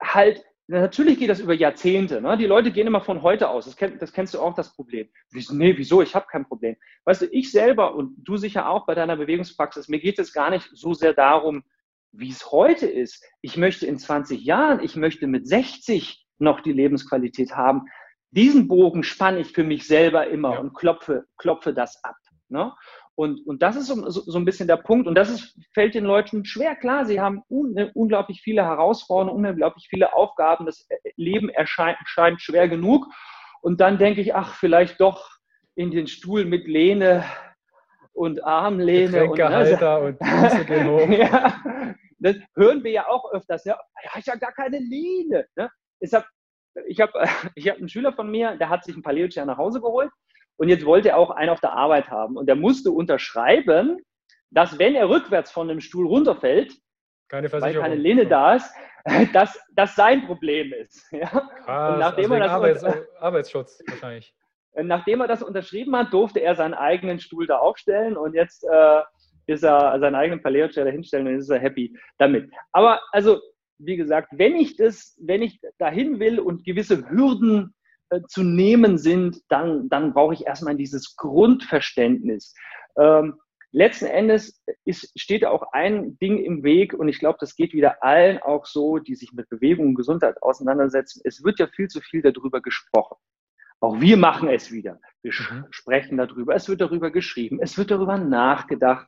halt 0.00 0.44
Natürlich 0.70 1.18
geht 1.18 1.30
das 1.30 1.40
über 1.40 1.54
Jahrzehnte. 1.54 2.20
Ne? 2.20 2.36
Die 2.36 2.44
Leute 2.44 2.70
gehen 2.70 2.86
immer 2.86 3.00
von 3.00 3.22
heute 3.22 3.48
aus. 3.48 3.64
Das, 3.64 3.74
kenn, 3.74 3.98
das 3.98 4.12
kennst 4.12 4.34
du 4.34 4.40
auch, 4.40 4.54
das 4.54 4.74
Problem. 4.74 5.08
Wieso, 5.30 5.54
nee, 5.54 5.74
wieso? 5.78 6.02
Ich 6.02 6.14
habe 6.14 6.26
kein 6.30 6.46
Problem. 6.46 6.76
Weißt 7.04 7.22
du, 7.22 7.26
ich 7.26 7.50
selber 7.50 7.94
und 7.94 8.16
du 8.18 8.36
sicher 8.36 8.68
auch 8.68 8.84
bei 8.84 8.94
deiner 8.94 9.16
Bewegungspraxis, 9.16 9.88
mir 9.88 9.98
geht 9.98 10.18
es 10.18 10.34
gar 10.34 10.50
nicht 10.50 10.68
so 10.74 10.92
sehr 10.92 11.14
darum, 11.14 11.64
wie 12.12 12.28
es 12.28 12.52
heute 12.52 12.86
ist. 12.86 13.24
Ich 13.40 13.56
möchte 13.56 13.86
in 13.86 13.98
20 13.98 14.44
Jahren, 14.44 14.80
ich 14.84 14.94
möchte 14.94 15.26
mit 15.26 15.48
60 15.48 16.26
noch 16.38 16.60
die 16.60 16.72
Lebensqualität 16.72 17.56
haben. 17.56 17.86
Diesen 18.30 18.68
Bogen 18.68 19.04
spanne 19.04 19.40
ich 19.40 19.52
für 19.52 19.64
mich 19.64 19.86
selber 19.86 20.26
immer 20.26 20.52
ja. 20.52 20.58
und 20.60 20.74
klopfe, 20.74 21.24
klopfe 21.38 21.72
das 21.72 22.04
ab. 22.04 22.16
Ne? 22.50 22.74
Und, 23.18 23.44
und 23.48 23.62
das 23.62 23.74
ist 23.74 23.88
so, 23.88 24.08
so, 24.10 24.38
ein 24.38 24.44
bisschen 24.44 24.68
der 24.68 24.76
Punkt. 24.76 25.08
Und 25.08 25.16
das 25.16 25.28
ist, 25.28 25.58
fällt 25.74 25.96
den 25.96 26.04
Leuten 26.04 26.44
schwer. 26.44 26.76
Klar, 26.76 27.04
sie 27.04 27.20
haben 27.20 27.42
un, 27.50 27.72
ne, 27.72 27.90
unglaublich 27.94 28.42
viele 28.42 28.64
Herausforderungen, 28.64 29.44
unglaublich 29.44 29.88
viele 29.90 30.14
Aufgaben. 30.14 30.66
Das 30.66 30.86
Leben 31.16 31.48
erscheint, 31.48 31.98
erscheint 31.98 32.40
schwer 32.40 32.68
genug. 32.68 33.08
Und 33.60 33.80
dann 33.80 33.98
denke 33.98 34.20
ich, 34.20 34.36
ach, 34.36 34.54
vielleicht 34.54 35.00
doch 35.00 35.30
in 35.74 35.90
den 35.90 36.06
Stuhl 36.06 36.44
mit 36.44 36.68
Lehne 36.68 37.24
und 38.12 38.44
Armlehne. 38.44 39.24
Und, 39.28 39.36
ne, 39.36 40.00
und 40.00 40.20
hoch. 40.86 41.08
ja, 41.08 41.60
das 42.20 42.36
hören 42.54 42.84
wir 42.84 42.92
ja 42.92 43.08
auch 43.08 43.32
öfters. 43.32 43.64
Ja, 43.64 43.80
ja 44.04 44.10
ich 44.16 44.28
habe 44.28 44.38
gar 44.38 44.52
keine 44.52 44.78
Lehne. 44.78 45.44
Ne? 45.56 45.68
Ich 45.98 46.14
habe 46.14 46.26
ich 46.86 47.00
hab, 47.00 47.10
ich 47.56 47.68
hab 47.68 47.78
einen 47.78 47.88
Schüler 47.88 48.12
von 48.12 48.30
mir, 48.30 48.56
der 48.56 48.68
hat 48.68 48.84
sich 48.84 48.96
ein 48.96 49.02
Paleo-Chair 49.02 49.44
nach 49.44 49.58
Hause 49.58 49.80
geholt 49.80 50.12
und 50.58 50.68
jetzt 50.68 50.84
wollte 50.84 51.10
er 51.10 51.18
auch 51.18 51.30
einen 51.30 51.50
auf 51.50 51.60
der 51.60 51.72
Arbeit 51.72 52.10
haben. 52.10 52.36
Und 52.36 52.48
er 52.48 52.56
musste 52.56 52.90
unterschreiben, 52.90 53.96
dass 54.50 54.78
wenn 54.78 54.94
er 54.94 55.08
rückwärts 55.08 55.50
von 55.50 55.68
dem 55.68 55.80
Stuhl 55.80 56.06
runterfällt, 56.06 56.74
keine 57.28 57.50
weil 57.52 57.74
keine 57.74 57.94
Lehne 57.94 58.26
da 58.26 58.54
ist, 58.54 58.70
dass 59.32 59.58
das 59.74 59.94
sein 59.94 60.26
Problem 60.26 60.72
ist. 60.72 61.06
Ja? 61.12 61.28
Krass, 61.28 61.94
und 61.94 62.00
nachdem 62.00 62.32
also 62.32 62.34
er 62.34 62.40
das 62.40 62.50
Arbeits 62.50 62.84
Arbeitsschutz 63.18 63.82
wahrscheinlich. 63.88 64.34
Nachdem 64.80 65.20
er 65.22 65.26
das 65.26 65.42
unterschrieben 65.42 65.96
hat, 65.96 66.12
durfte 66.12 66.40
er 66.40 66.54
seinen 66.54 66.74
eigenen 66.74 67.18
Stuhl 67.18 67.48
da 67.48 67.58
aufstellen 67.58 68.16
und 68.16 68.34
jetzt 68.34 68.62
äh, 68.62 69.00
ist 69.46 69.64
er 69.64 69.98
seinen 69.98 70.14
eigenen 70.14 70.40
Paleo-Chair 70.40 70.88
hinstellen 70.90 71.26
und 71.26 71.34
ist 71.34 71.48
er 71.48 71.58
happy 71.58 71.96
damit. 72.18 72.52
Aber 72.70 73.00
also, 73.10 73.40
wie 73.78 73.96
gesagt, 73.96 74.28
wenn 74.32 74.54
ich 74.54 74.76
das, 74.76 75.16
wenn 75.20 75.42
ich 75.42 75.60
dahin 75.78 76.20
will 76.20 76.38
und 76.38 76.64
gewisse 76.64 77.08
Hürden 77.10 77.74
äh, 78.10 78.20
zu 78.28 78.42
nehmen 78.42 78.98
sind, 78.98 79.42
dann, 79.48 79.88
dann 79.88 80.12
brauche 80.14 80.34
ich 80.34 80.46
erstmal 80.46 80.76
dieses 80.76 81.16
Grundverständnis. 81.16 82.54
Ähm, 82.96 83.34
letzten 83.70 84.06
Endes 84.06 84.62
ist, 84.84 85.12
steht 85.18 85.44
auch 85.44 85.72
ein 85.72 86.18
Ding 86.18 86.38
im 86.38 86.62
Weg 86.62 86.94
und 86.94 87.08
ich 87.08 87.18
glaube, 87.18 87.38
das 87.40 87.54
geht 87.54 87.72
wieder 87.72 88.02
allen 88.02 88.38
auch 88.38 88.66
so, 88.66 88.98
die 88.98 89.14
sich 89.14 89.32
mit 89.32 89.48
Bewegung 89.48 89.88
und 89.88 89.94
Gesundheit 89.94 90.42
auseinandersetzen. 90.42 91.20
Es 91.24 91.44
wird 91.44 91.58
ja 91.58 91.66
viel 91.66 91.88
zu 91.88 92.00
viel 92.00 92.22
darüber 92.22 92.60
gesprochen. 92.60 93.16
Auch 93.80 94.00
wir 94.00 94.16
machen 94.16 94.48
es 94.48 94.72
wieder. 94.72 95.00
Wir 95.22 95.32
mhm. 95.32 95.66
sprechen 95.70 96.16
darüber. 96.16 96.54
Es 96.54 96.68
wird 96.68 96.80
darüber 96.80 97.10
geschrieben. 97.10 97.60
Es 97.62 97.78
wird 97.78 97.90
darüber 97.90 98.18
nachgedacht. 98.18 99.06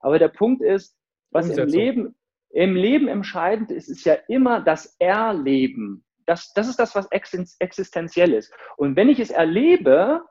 Aber 0.00 0.18
der 0.18 0.28
Punkt 0.28 0.62
ist, 0.62 0.96
was 1.30 1.48
im 1.48 1.68
Leben, 1.68 2.14
im 2.50 2.74
Leben 2.74 3.08
entscheidend 3.08 3.70
ist, 3.70 3.88
ist 3.88 4.04
ja 4.04 4.14
immer 4.28 4.60
das 4.60 4.96
Erleben. 4.98 6.04
Das, 6.30 6.52
das 6.52 6.68
ist 6.68 6.78
das, 6.78 6.94
was 6.94 7.08
existenziell 7.10 8.32
ist. 8.34 8.54
Und 8.76 8.94
wenn 8.94 9.08
ich 9.08 9.18
es 9.18 9.30
erlebe, 9.30 10.22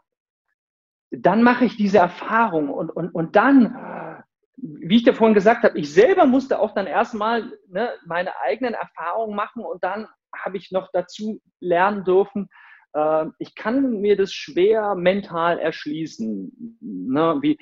dann 1.11 1.43
mache 1.43 1.65
ich 1.65 1.75
diese 1.75 1.97
Erfahrung 1.97 2.69
und, 2.69 2.89
und, 2.89 3.13
und 3.13 3.35
dann, 3.35 4.23
wie 4.55 4.95
ich 4.95 5.03
dir 5.03 5.13
vorhin 5.13 5.33
gesagt 5.33 5.63
habe, 5.63 5.77
ich 5.77 5.93
selber 5.93 6.25
musste 6.25 6.59
auch 6.59 6.73
dann 6.73 6.87
erstmal 6.87 7.51
ne, 7.67 7.89
meine 8.05 8.31
eigenen 8.39 8.75
Erfahrungen 8.75 9.35
machen 9.35 9.65
und 9.65 9.83
dann 9.83 10.07
habe 10.33 10.55
ich 10.55 10.71
noch 10.71 10.87
dazu 10.93 11.41
lernen 11.59 12.05
dürfen, 12.05 12.47
äh, 12.93 13.25
ich 13.37 13.53
kann 13.55 13.99
mir 13.99 14.15
das 14.15 14.31
schwer 14.31 14.95
mental 14.95 15.59
erschließen. 15.59 16.79
Ne, 16.79 17.39
wie, 17.41 17.59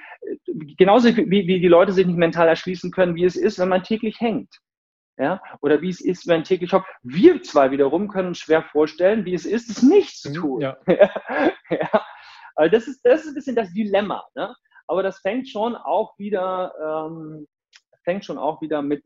genauso 0.77 1.09
wie, 1.17 1.47
wie 1.47 1.59
die 1.59 1.67
Leute 1.67 1.91
sich 1.91 2.05
nicht 2.05 2.19
mental 2.19 2.47
erschließen 2.47 2.91
können, 2.91 3.15
wie 3.15 3.25
es 3.25 3.35
ist, 3.35 3.57
wenn 3.57 3.69
man 3.69 3.81
täglich 3.81 4.21
hängt 4.21 4.59
ja, 5.17 5.41
oder 5.61 5.81
wie 5.81 5.89
es 5.89 5.99
ist, 5.99 6.27
wenn 6.27 6.43
täglich 6.43 6.71
Job. 6.71 6.85
Wir 7.01 7.41
zwei 7.41 7.71
wiederum 7.71 8.07
können 8.07 8.29
uns 8.29 8.39
schwer 8.39 8.63
vorstellen, 8.63 9.25
wie 9.25 9.33
es 9.33 9.45
ist, 9.45 9.69
es 9.69 9.81
nicht 9.81 10.17
zu 10.17 10.29
mhm, 10.29 10.33
tun. 10.33 10.61
Ja. 10.61 10.77
ja. 11.69 12.05
Also 12.55 12.71
das 12.71 12.87
ist, 12.87 13.01
das 13.03 13.21
ist 13.21 13.29
ein 13.29 13.33
bisschen 13.35 13.55
das 13.55 13.73
Dilemma. 13.73 14.23
Ne? 14.35 14.55
Aber 14.87 15.03
das 15.03 15.19
fängt 15.19 15.49
schon 15.49 15.75
auch 15.75 16.17
wieder, 16.19 16.73
ähm, 16.81 17.47
fängt 18.03 18.25
schon 18.25 18.37
auch 18.37 18.61
wieder 18.61 18.81
mit, 18.81 19.03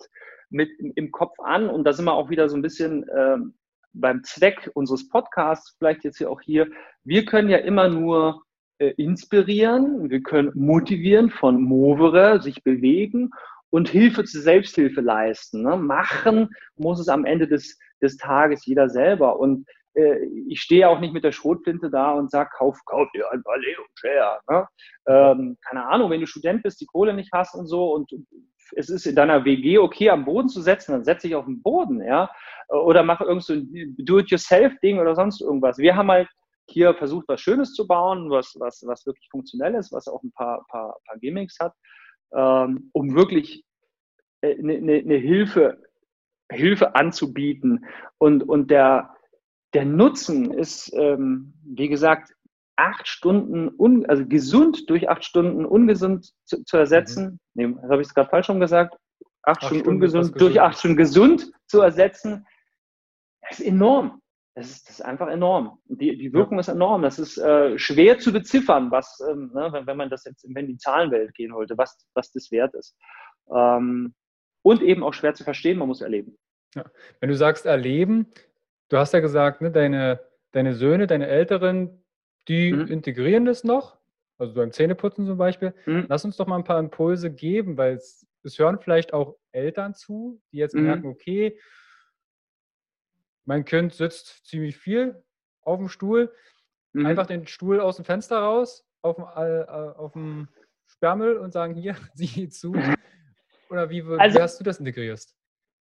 mit 0.50 0.69
im 0.80 1.12
Kopf 1.12 1.39
an. 1.39 1.69
Und 1.69 1.86
da 1.86 1.93
sind 1.93 2.06
wir 2.06 2.13
auch 2.13 2.30
wieder 2.30 2.50
so 2.50 2.58
ein 2.58 2.62
bisschen 2.62 3.06
ähm, 3.17 3.56
beim 3.93 4.24
Zweck 4.24 4.69
unseres 4.74 5.08
Podcasts, 5.08 5.76
vielleicht 5.78 6.04
jetzt 6.04 6.17
hier 6.17 6.30
auch 6.30 6.41
hier. 6.41 6.67
Wir 7.04 7.26
können 7.26 7.50
ja 7.50 7.58
immer 7.58 7.88
nur 7.88 8.43
äh, 8.80 8.93
inspirieren, 8.97 10.10
wir 10.10 10.21
können 10.21 10.52
motivieren 10.56 11.30
von 11.30 11.62
Movere, 11.62 12.41
sich 12.41 12.63
bewegen 12.63 13.32
und 13.72 13.90
Hilfe 13.90 14.24
zur 14.26 14.42
Selbsthilfe 14.42 15.02
leisten. 15.02 15.64
Ne? 15.64 15.78
Machen 15.78 16.50
muss 16.76 17.00
es 17.00 17.08
am 17.08 17.26
Ende 17.26 17.48
des, 17.48 17.80
des 18.02 18.18
Tages 18.18 18.66
jeder 18.66 18.90
selber. 18.90 19.40
Und 19.40 19.66
äh, 19.94 20.26
ich 20.48 20.62
stehe 20.62 20.88
auch 20.88 21.00
nicht 21.00 21.14
mit 21.14 21.24
der 21.24 21.32
Schrotflinte 21.32 21.89
da 21.89 22.12
und 22.12 22.30
sage, 22.30 22.52
kauf, 22.56 22.78
kauf 22.86 23.10
dir 23.14 23.32
ein 23.32 23.41
Ballet 23.43 23.78
und 23.80 23.88
Share. 23.95 24.39
Ne? 24.50 24.68
Ähm, 25.08 25.58
keine 25.68 25.88
Ahnung, 25.88 26.12
wenn 26.12 26.20
du 26.20 26.28
Student 26.28 26.64
bist, 26.64 26.82
die 26.82 26.86
Kohle 26.86 27.14
nicht 27.14 27.32
hast 27.34 27.56
und 27.56 27.66
so 27.66 27.93
und 27.93 28.12
es 28.76 28.89
ist 28.89 29.06
in 29.06 29.16
deiner 29.16 29.43
WG 29.43 29.80
okay, 29.80 30.10
am 30.10 30.26
Boden 30.26 30.48
zu 30.48 30.62
setzen, 30.62 30.91
dann 30.91 31.04
setze 31.04 31.28
ich 31.28 31.36
auf 31.36 31.45
den 31.45 31.62
Boden, 31.62 32.02
ja. 32.02 32.30
Oder 32.70 33.04
mache 33.04 33.26
irgend 33.26 33.43
so 33.43 33.54
ein 33.54 33.95
Do-it-yourself-Ding 33.98 34.98
oder 34.98 35.14
sonst 35.14 35.41
irgendwas. 35.41 35.78
Wir 35.78 35.98
haben 35.98 36.10
halt 36.10 36.30
hier 36.70 36.93
versucht, 36.93 37.28
was 37.28 37.41
Schönes 37.41 37.74
zu 37.74 37.86
bauen, 37.86 38.30
was, 38.30 38.56
was, 38.60 38.82
was 38.88 39.06
wirklich 39.06 39.28
funktionell 39.30 39.76
ist, 39.76 39.91
was 39.91 40.08
auch 40.08 40.24
ein 40.24 40.32
paar, 40.32 40.66
paar, 40.70 40.95
paar 41.06 41.18
Gimmicks 41.20 41.58
hat 41.60 41.74
ähm, 42.34 42.89
um 42.93 43.16
wirklich 43.16 43.64
eine, 44.42 44.74
eine, 44.74 44.94
eine 44.98 45.16
Hilfe, 45.16 45.82
Hilfe 46.52 46.96
anzubieten. 46.96 47.86
Und, 48.18 48.44
und 48.44 48.72
der, 48.72 49.16
der 49.74 49.86
Nutzen 49.86 50.52
ist, 50.52 50.94
ähm, 50.96 51.54
wie 51.64 51.88
gesagt, 51.88 52.34
acht 52.76 53.08
Stunden, 53.08 53.70
un, 53.78 54.06
also 54.08 54.26
gesund 54.26 54.89
durch 54.89 55.10
acht 55.10 55.24
Stunden 55.24 55.66
ungesund 55.66 56.34
zu, 56.46 56.64
zu 56.64 56.78
ersetzen. 56.78 57.39
Mhm. 57.54 57.74
Nee, 57.74 57.76
habe 57.89 58.02
ich 58.02 58.08
es 58.08 58.14
gerade 58.14 58.30
falsch 58.30 58.48
schon 58.48 58.60
gesagt? 58.60 58.96
Acht, 59.44 59.58
acht 59.58 59.66
Stunden, 59.66 59.84
Stunden 59.84 59.96
ungesund 59.96 60.42
durch 60.42 60.62
acht 60.62 60.80
Stunden 60.80 60.98
gesund 60.98 61.52
zu 61.68 61.82
ersetzen. 61.82 62.46
Das 63.42 63.60
ist 63.60 63.66
enorm. 63.66 64.22
Das 64.56 64.70
ist, 64.70 64.89
das 64.89 65.00
ist 65.00 65.06
einfach 65.06 65.28
enorm. 65.30 65.80
Die, 65.86 66.18
die 66.18 66.34
Wirkung 66.34 66.58
ja. 66.58 66.62
ist 66.62 66.68
enorm. 66.68 67.04
Das 67.04 67.20
ist 67.20 67.38
äh, 67.38 67.78
schwer 67.80 68.20
zu 68.20 68.34
beziffern, 68.34 68.92
was, 68.92 69.20
ähm, 69.30 69.52
ne, 69.54 69.70
wenn, 69.72 69.88
wenn 69.88 69.98
man 69.98 70.10
das 70.10 70.26
jetzt, 70.26 70.46
wenn 70.54 70.68
die 70.68 70.78
Zahlenwelt 70.78 71.34
gehen 71.34 71.54
wollte, 71.54 71.78
was, 71.78 71.98
was 72.14 72.32
das 72.32 72.52
wert 72.52 72.74
ist. 72.74 72.98
Ähm, 73.54 74.14
und 74.62 74.82
eben 74.82 75.03
auch 75.03 75.14
schwer 75.14 75.34
zu 75.34 75.43
verstehen, 75.43 75.78
man 75.78 75.88
muss 75.88 76.01
erleben. 76.01 76.38
Ja. 76.76 76.86
Wenn 77.20 77.30
du 77.30 77.36
sagst 77.36 77.66
erleben, 77.66 78.28
du 78.89 78.97
hast 78.97 79.14
ja 79.14 79.20
gesagt, 79.20 79.62
ne, 79.62 79.72
deine, 79.72 80.22
deine 80.51 80.74
Söhne, 80.74 81.07
deine 81.07 81.28
Älteren, 81.28 82.03
die 82.47 82.74
mhm. 82.74 82.88
integrieren 82.88 83.45
das 83.45 83.64
noch, 83.64 83.97
also 84.38 84.53
beim 84.53 84.72
Zähneputzen 84.72 85.26
zum 85.26 85.38
Beispiel. 85.38 85.74
Mhm. 85.86 86.05
Lass 86.09 86.26
uns 86.26 86.38
doch 86.38 86.47
mal 86.47 86.57
ein 86.57 86.64
paar 86.64 86.80
Impulse 86.80 87.32
geben, 87.32 87.78
weil 87.78 87.95
es, 87.95 88.28
es 88.43 88.57
hören 88.57 88.80
vielleicht 88.80 89.14
auch 89.14 89.38
Eltern 89.51 89.93
zu, 89.93 90.41
die 90.51 90.57
jetzt 90.57 90.76
mhm. 90.76 90.84
merken, 90.84 91.07
okay, 91.07 91.59
mein 93.45 93.66
Kind 93.66 93.93
sitzt 93.93 94.45
ziemlich 94.45 94.78
viel 94.78 95.22
auf 95.62 95.78
dem 95.78 95.89
Stuhl, 95.89 96.34
mhm. 96.93 97.05
einfach 97.05 97.28
den 97.28 97.47
Stuhl 97.47 97.80
aus 97.80 97.97
dem 97.97 98.05
Fenster 98.05 98.39
raus, 98.39 98.88
auf 99.01 99.16
dem, 99.16 99.26
äh, 99.26 99.66
auf 99.68 100.14
dem 100.14 100.47
Sperrmüll 100.88 101.38
und 101.38 101.51
sagen, 101.51 101.76
hier, 101.76 101.95
sieh 102.14 102.49
zu. 102.49 102.74
Oder 103.72 103.89
wie, 103.89 104.03
also, 104.17 104.38
wie 104.38 104.41
hast 104.41 104.59
du 104.59 104.63
das 104.65 104.80
integrierst? 104.80 105.34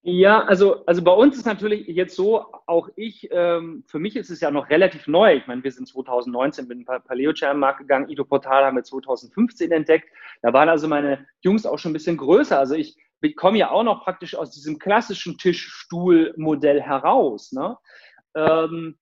Ja, 0.02 0.44
also, 0.44 0.86
also 0.86 1.02
bei 1.02 1.12
uns 1.12 1.36
ist 1.36 1.44
natürlich 1.44 1.86
jetzt 1.88 2.16
so, 2.16 2.46
auch 2.66 2.88
ich, 2.96 3.28
ähm, 3.32 3.84
für 3.86 3.98
mich 3.98 4.16
ist 4.16 4.30
es 4.30 4.40
ja 4.40 4.50
noch 4.50 4.70
relativ 4.70 5.06
neu. 5.06 5.34
Ich 5.34 5.46
meine, 5.46 5.62
wir 5.62 5.72
sind 5.72 5.88
2019 5.88 6.68
mit 6.68 6.78
dem 6.78 6.84
Paleo-Chair 6.86 7.50
am 7.50 7.58
Markt 7.58 7.80
gegangen, 7.80 8.08
Ito 8.08 8.24
Portal 8.24 8.64
haben 8.64 8.76
wir 8.76 8.84
2015 8.84 9.72
entdeckt. 9.72 10.08
Da 10.40 10.54
waren 10.54 10.70
also 10.70 10.88
meine 10.88 11.26
Jungs 11.42 11.66
auch 11.66 11.78
schon 11.78 11.90
ein 11.90 11.94
bisschen 11.94 12.16
größer. 12.16 12.58
Also 12.58 12.76
ich 12.76 12.96
komme 13.36 13.58
ja 13.58 13.70
auch 13.70 13.82
noch 13.82 14.02
praktisch 14.04 14.34
aus 14.34 14.52
diesem 14.52 14.78
klassischen 14.78 15.36
Tischstuhl-Modell 15.36 16.80
heraus. 16.80 17.52
Ne? 17.52 17.76
Ähm, 18.34 18.96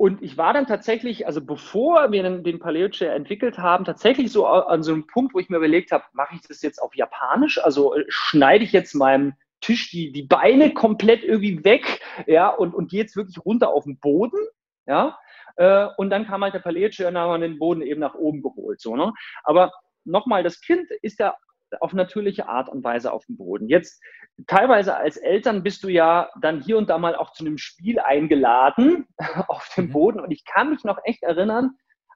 und 0.00 0.22
ich 0.22 0.38
war 0.38 0.54
dann 0.54 0.66
tatsächlich, 0.66 1.26
also 1.26 1.44
bevor 1.44 2.10
wir 2.10 2.22
den, 2.22 2.42
den 2.42 2.58
Paleo 2.58 2.88
Chair 2.88 3.14
entwickelt 3.14 3.58
haben, 3.58 3.84
tatsächlich 3.84 4.32
so 4.32 4.46
an 4.46 4.82
so 4.82 4.94
einem 4.94 5.06
Punkt, 5.06 5.34
wo 5.34 5.38
ich 5.40 5.50
mir 5.50 5.58
überlegt 5.58 5.92
habe, 5.92 6.04
mache 6.14 6.36
ich 6.36 6.40
das 6.40 6.62
jetzt 6.62 6.80
auf 6.80 6.96
Japanisch? 6.96 7.62
Also 7.62 7.94
äh, 7.94 8.06
schneide 8.08 8.64
ich 8.64 8.72
jetzt 8.72 8.94
meinem 8.94 9.34
Tisch 9.60 9.90
die, 9.90 10.10
die 10.10 10.22
Beine 10.22 10.72
komplett 10.72 11.22
irgendwie 11.22 11.62
weg, 11.64 12.00
ja, 12.26 12.48
und, 12.48 12.74
und 12.74 12.90
gehe 12.90 13.02
jetzt 13.02 13.14
wirklich 13.14 13.44
runter 13.44 13.74
auf 13.74 13.84
den 13.84 13.98
Boden, 13.98 14.38
ja. 14.86 15.18
Äh, 15.56 15.88
und 15.98 16.08
dann 16.08 16.26
kam 16.26 16.44
halt 16.44 16.54
der 16.54 16.60
Paleo 16.60 16.88
Chair 16.88 17.08
und 17.08 17.18
haben 17.18 17.42
den 17.42 17.58
Boden 17.58 17.82
eben 17.82 18.00
nach 18.00 18.14
oben 18.14 18.40
geholt, 18.40 18.80
so, 18.80 18.96
ne. 18.96 19.12
Aber 19.44 19.70
nochmal, 20.06 20.42
das 20.42 20.62
Kind 20.62 20.90
ist 21.02 21.18
ja 21.18 21.34
auf 21.80 21.92
natürliche 21.92 22.48
Art 22.48 22.68
und 22.68 22.82
Weise 22.82 23.12
auf 23.12 23.26
dem 23.26 23.36
Boden. 23.36 23.68
Jetzt 23.68 24.02
teilweise 24.46 24.96
als 24.96 25.16
Eltern 25.16 25.62
bist 25.62 25.84
du 25.84 25.88
ja 25.88 26.30
dann 26.40 26.60
hier 26.60 26.78
und 26.78 26.90
da 26.90 26.98
mal 26.98 27.14
auch 27.14 27.32
zu 27.32 27.44
einem 27.44 27.58
Spiel 27.58 28.00
eingeladen 28.00 29.06
auf 29.48 29.68
dem 29.76 29.86
mhm. 29.86 29.92
Boden. 29.92 30.20
Und 30.20 30.30
ich 30.30 30.44
kann 30.44 30.70
mich 30.70 30.84
noch 30.84 30.98
echt 31.04 31.22
erinnern, 31.22 31.72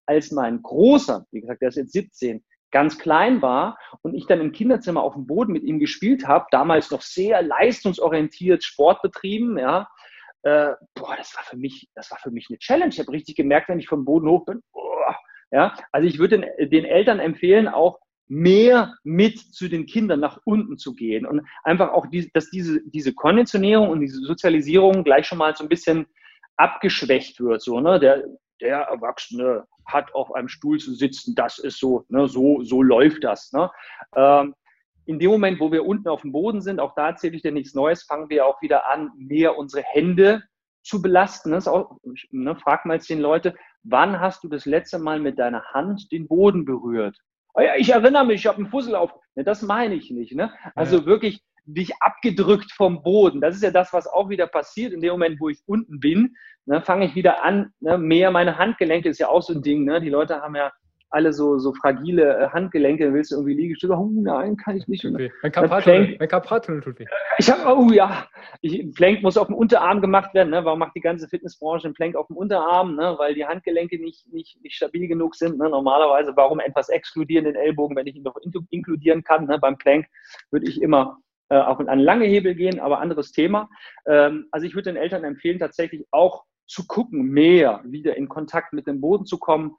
als 0.06 0.30
mein 0.30 0.62
Großer, 0.62 1.26
wie 1.30 1.40
gesagt, 1.40 1.62
der 1.62 1.68
ist 1.68 1.76
jetzt 1.76 1.92
17, 1.92 2.44
ganz 2.70 2.98
klein 2.98 3.40
war 3.40 3.78
und 4.02 4.14
ich 4.14 4.26
dann 4.26 4.40
im 4.40 4.52
Kinderzimmer 4.52 5.02
auf 5.02 5.14
dem 5.14 5.26
Boden 5.26 5.52
mit 5.52 5.62
ihm 5.62 5.78
gespielt 5.78 6.26
habe, 6.26 6.46
damals 6.50 6.90
noch 6.90 7.02
sehr 7.02 7.40
leistungsorientiert 7.40 8.64
Sport 8.64 9.00
betrieben, 9.00 9.56
ja, 9.58 9.88
äh, 10.42 10.72
boah, 10.94 11.16
das 11.16 11.34
war 11.36 11.44
für 11.44 11.56
mich, 11.56 11.88
das 11.94 12.10
war 12.10 12.18
für 12.18 12.30
mich 12.30 12.48
eine 12.50 12.58
Challenge. 12.58 12.92
Ich 12.92 12.98
habe 12.98 13.12
richtig 13.12 13.36
gemerkt, 13.36 13.68
wenn 13.68 13.78
ich 13.78 13.88
vom 13.88 14.04
Boden 14.04 14.28
hoch 14.28 14.44
bin, 14.44 14.60
boah, 14.72 15.16
ja, 15.52 15.74
also 15.92 16.06
ich 16.08 16.18
würde 16.18 16.40
den, 16.40 16.70
den 16.70 16.84
Eltern 16.84 17.20
empfehlen, 17.20 17.68
auch 17.68 18.00
mehr 18.26 18.94
mit 19.02 19.38
zu 19.38 19.68
den 19.68 19.86
Kindern 19.86 20.20
nach 20.20 20.40
unten 20.44 20.78
zu 20.78 20.94
gehen 20.94 21.26
und 21.26 21.42
einfach 21.62 21.92
auch, 21.92 22.06
die, 22.06 22.30
dass 22.32 22.50
diese, 22.50 22.80
diese 22.86 23.12
Konditionierung 23.12 23.88
und 23.90 24.00
diese 24.00 24.20
Sozialisierung 24.20 25.04
gleich 25.04 25.26
schon 25.26 25.38
mal 25.38 25.54
so 25.54 25.64
ein 25.64 25.68
bisschen 25.68 26.06
abgeschwächt 26.56 27.40
wird. 27.40 27.62
So, 27.62 27.80
ne? 27.80 27.98
der, 28.00 28.24
der 28.60 28.78
Erwachsene 28.78 29.66
hat 29.86 30.14
auf 30.14 30.34
einem 30.34 30.48
Stuhl 30.48 30.78
zu 30.78 30.94
sitzen, 30.94 31.34
das 31.34 31.58
ist 31.58 31.78
so, 31.78 32.04
ne? 32.08 32.26
so, 32.26 32.62
so 32.62 32.82
läuft 32.82 33.24
das. 33.24 33.52
Ne? 33.52 33.70
Ähm, 34.16 34.54
in 35.06 35.18
dem 35.18 35.30
Moment, 35.30 35.60
wo 35.60 35.70
wir 35.70 35.84
unten 35.84 36.08
auf 36.08 36.22
dem 36.22 36.32
Boden 36.32 36.62
sind, 36.62 36.80
auch 36.80 36.94
da 36.94 37.08
erzähle 37.08 37.36
ich 37.36 37.42
dir 37.42 37.52
nichts 37.52 37.74
Neues, 37.74 38.04
fangen 38.04 38.30
wir 38.30 38.46
auch 38.46 38.62
wieder 38.62 38.88
an, 38.88 39.10
mehr 39.16 39.58
unsere 39.58 39.82
Hände 39.82 40.42
zu 40.82 41.02
belasten. 41.02 41.50
Das 41.50 41.68
auch, 41.68 41.98
ne, 42.30 42.56
frag 42.56 42.86
mal 42.86 42.98
den 42.98 43.20
Leute, 43.20 43.54
wann 43.82 44.18
hast 44.18 44.44
du 44.44 44.48
das 44.48 44.64
letzte 44.64 44.98
Mal 44.98 45.20
mit 45.20 45.38
deiner 45.38 45.62
Hand 45.72 46.10
den 46.10 46.26
Boden 46.26 46.64
berührt? 46.64 47.18
Oh 47.54 47.60
ja, 47.60 47.76
ich 47.76 47.90
erinnere 47.90 48.26
mich, 48.26 48.40
ich 48.40 48.46
habe 48.46 48.58
einen 48.58 48.68
Fussel 48.68 48.94
auf. 48.94 49.12
Ne, 49.34 49.44
das 49.44 49.62
meine 49.62 49.94
ich 49.94 50.10
nicht. 50.10 50.34
Ne? 50.34 50.52
Also 50.74 50.98
ja. 50.98 51.06
wirklich 51.06 51.42
dich 51.66 51.92
abgedrückt 52.00 52.72
vom 52.72 53.02
Boden. 53.02 53.40
Das 53.40 53.56
ist 53.56 53.62
ja 53.62 53.70
das, 53.70 53.92
was 53.92 54.06
auch 54.06 54.28
wieder 54.28 54.46
passiert 54.46 54.92
in 54.92 55.00
dem 55.00 55.12
Moment, 55.12 55.40
wo 55.40 55.48
ich 55.48 55.62
unten 55.66 55.98
bin. 56.00 56.34
Ne, 56.66 56.82
fange 56.82 57.06
ich 57.06 57.14
wieder 57.14 57.42
an, 57.42 57.72
ne, 57.80 57.98
mehr 57.98 58.30
meine 58.30 58.58
Handgelenke 58.58 59.08
ist 59.08 59.18
ja 59.18 59.28
auch 59.28 59.42
so 59.42 59.54
ein 59.54 59.62
Ding. 59.62 59.84
Ne? 59.84 60.00
Die 60.00 60.10
Leute 60.10 60.40
haben 60.40 60.56
ja 60.56 60.72
alle 61.14 61.32
so, 61.32 61.58
so 61.58 61.72
fragile 61.72 62.38
äh, 62.38 62.48
Handgelenke, 62.48 63.12
willst 63.14 63.30
du 63.30 63.36
irgendwie 63.36 63.54
Liegestütze? 63.54 63.94
Oh 63.94 64.10
nein, 64.12 64.56
kann 64.56 64.76
ich 64.76 64.88
nicht. 64.88 65.02
Tut 65.02 65.16
weh. 65.16 65.30
Mein 65.42 65.52
Karpattunnel 66.28 66.80
tut 66.82 66.98
weh. 66.98 67.06
Ich 67.38 67.50
habe, 67.50 67.62
oh 67.66 67.90
ja, 67.92 68.26
ich, 68.60 68.92
Plank 68.94 69.22
muss 69.22 69.36
auf 69.36 69.46
dem 69.46 69.54
Unterarm 69.56 70.00
gemacht 70.00 70.34
werden. 70.34 70.50
Ne? 70.50 70.64
Warum 70.64 70.80
macht 70.80 70.96
die 70.96 71.00
ganze 71.00 71.28
Fitnessbranche 71.28 71.86
einen 71.86 71.94
Plank 71.94 72.16
auf 72.16 72.26
dem 72.26 72.36
Unterarm? 72.36 72.96
Ne? 72.96 73.14
Weil 73.16 73.34
die 73.34 73.46
Handgelenke 73.46 74.00
nicht, 74.00 74.30
nicht, 74.32 74.60
nicht 74.62 74.74
stabil 74.74 75.06
genug 75.06 75.36
sind. 75.36 75.58
Ne? 75.58 75.70
Normalerweise, 75.70 76.32
warum 76.34 76.58
etwas 76.58 76.88
exkludieren 76.88 77.44
den 77.44 77.54
Ellbogen, 77.54 77.96
wenn 77.96 78.06
ich 78.08 78.16
ihn 78.16 78.24
doch 78.24 78.36
inkludieren 78.70 79.22
kann? 79.22 79.46
Ne? 79.46 79.58
Beim 79.58 79.78
Plank 79.78 80.06
würde 80.50 80.68
ich 80.68 80.82
immer 80.82 81.18
äh, 81.48 81.58
auch 81.58 81.78
an 81.78 81.98
lange 82.00 82.26
Hebel 82.26 82.56
gehen, 82.56 82.80
aber 82.80 82.98
anderes 82.98 83.30
Thema. 83.30 83.68
Ähm, 84.06 84.48
also 84.50 84.66
ich 84.66 84.74
würde 84.74 84.92
den 84.92 85.00
Eltern 85.00 85.22
empfehlen, 85.22 85.60
tatsächlich 85.60 86.06
auch 86.10 86.44
zu 86.66 86.86
gucken, 86.86 87.22
mehr 87.22 87.82
wieder 87.84 88.16
in 88.16 88.28
Kontakt 88.28 88.72
mit 88.72 88.86
dem 88.86 89.00
Boden 89.00 89.26
zu 89.26 89.38
kommen 89.38 89.76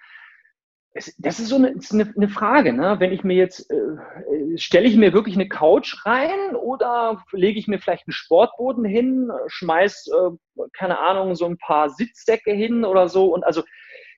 es, 0.95 1.13
das 1.17 1.39
ist 1.39 1.49
so 1.49 1.57
eine, 1.57 1.71
ist 1.71 1.93
eine, 1.93 2.11
eine 2.15 2.29
Frage, 2.29 2.71
ne? 2.71 2.95
Wenn 2.99 3.11
ich 3.11 3.25
mir 3.25 3.35
jetzt, 3.35 3.69
äh, 3.69 3.75
äh, 3.75 4.57
stelle 4.57 4.87
ich 4.87 4.95
mir 4.95 5.11
wirklich 5.11 5.35
eine 5.35 5.49
Couch 5.49 6.05
rein 6.05 6.55
oder 6.55 7.21
lege 7.33 7.59
ich 7.59 7.67
mir 7.67 7.79
vielleicht 7.79 8.07
einen 8.07 8.13
Sportboden 8.13 8.85
hin, 8.85 9.29
schmeiß, 9.47 10.07
äh, 10.07 10.61
keine 10.71 10.99
Ahnung, 10.99 11.35
so 11.35 11.45
ein 11.47 11.57
paar 11.57 11.89
Sitzsäcke 11.89 12.51
hin 12.53 12.85
oder 12.85 13.09
so 13.09 13.33
und 13.33 13.43
also 13.43 13.61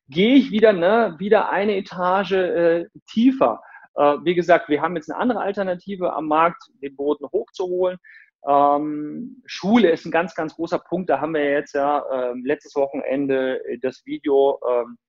gehe 0.08 0.36
ich 0.36 0.52
wieder, 0.52 0.72
ne, 0.72 1.16
wieder 1.18 1.50
eine 1.50 1.76
Etage 1.76 2.34
äh, 2.34 2.86
tiefer. 3.10 3.60
Äh, 3.96 4.18
wie 4.24 4.36
gesagt, 4.36 4.70
wir 4.70 4.80
haben 4.80 4.96
jetzt 4.96 5.10
eine 5.10 5.20
andere 5.20 5.42
Alternative 5.42 6.14
am 6.14 6.28
Markt, 6.28 6.62
den 6.84 6.96
Boden 6.96 7.26
hochzuholen. 7.26 7.98
Ähm, 8.48 9.42
Schule 9.48 9.90
ist 9.90 10.06
ein 10.06 10.12
ganz, 10.12 10.36
ganz 10.36 10.56
großer 10.56 10.78
Punkt. 10.78 11.10
Da 11.10 11.20
haben 11.20 11.34
wir 11.34 11.44
jetzt 11.44 11.74
ja 11.74 12.04
äh, 12.12 12.34
letztes 12.44 12.76
Wochenende 12.76 13.60
das 13.82 14.06
Video 14.06 14.60
ähm, 14.70 15.00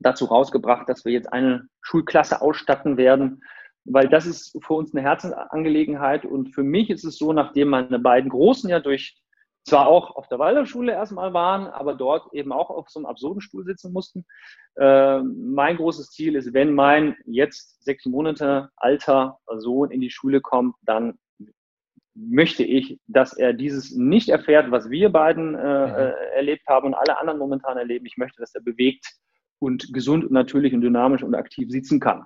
dazu 0.00 0.26
rausgebracht, 0.26 0.88
dass 0.88 1.04
wir 1.04 1.12
jetzt 1.12 1.32
eine 1.32 1.68
Schulklasse 1.80 2.40
ausstatten 2.40 2.96
werden, 2.96 3.42
weil 3.84 4.08
das 4.08 4.26
ist 4.26 4.56
für 4.64 4.74
uns 4.74 4.94
eine 4.94 5.02
Herzensangelegenheit 5.02 6.24
und 6.24 6.54
für 6.54 6.62
mich 6.62 6.90
ist 6.90 7.04
es 7.04 7.16
so, 7.16 7.32
nachdem 7.32 7.68
meine 7.68 7.98
beiden 7.98 8.30
Großen 8.30 8.68
ja 8.68 8.80
durch 8.80 9.16
zwar 9.64 9.86
auch 9.86 10.16
auf 10.16 10.28
der 10.28 10.38
Waldorfschule 10.38 10.92
erstmal 10.92 11.34
waren, 11.34 11.66
aber 11.66 11.94
dort 11.94 12.32
eben 12.32 12.52
auch 12.52 12.70
auf 12.70 12.88
so 12.88 13.00
einem 13.00 13.06
absurden 13.06 13.40
Stuhl 13.40 13.64
sitzen 13.64 13.92
mussten. 13.92 14.24
Äh, 14.76 15.20
mein 15.20 15.76
großes 15.76 16.10
Ziel 16.10 16.36
ist, 16.36 16.54
wenn 16.54 16.72
mein 16.74 17.16
jetzt 17.26 17.84
sechs 17.84 18.06
Monate 18.06 18.70
alter 18.76 19.38
Sohn 19.56 19.90
in 19.90 20.00
die 20.00 20.10
Schule 20.10 20.40
kommt, 20.40 20.74
dann 20.82 21.18
möchte 22.14 22.64
ich, 22.64 22.98
dass 23.06 23.32
er 23.34 23.52
dieses 23.52 23.94
nicht 23.94 24.28
erfährt, 24.28 24.70
was 24.70 24.90
wir 24.90 25.10
beiden 25.10 25.54
äh, 25.54 25.58
mhm. 25.58 25.94
äh, 25.94 26.10
erlebt 26.34 26.66
haben 26.66 26.88
und 26.88 26.94
alle 26.94 27.18
anderen 27.18 27.38
momentan 27.38 27.78
erleben. 27.78 28.06
Ich 28.06 28.16
möchte, 28.16 28.40
dass 28.40 28.54
er 28.54 28.62
bewegt 28.62 29.06
und 29.58 29.92
gesund 29.92 30.24
und 30.24 30.32
natürlich 30.32 30.74
und 30.74 30.80
dynamisch 30.80 31.22
und 31.22 31.34
aktiv 31.34 31.70
sitzen 31.70 32.00
kann. 32.00 32.24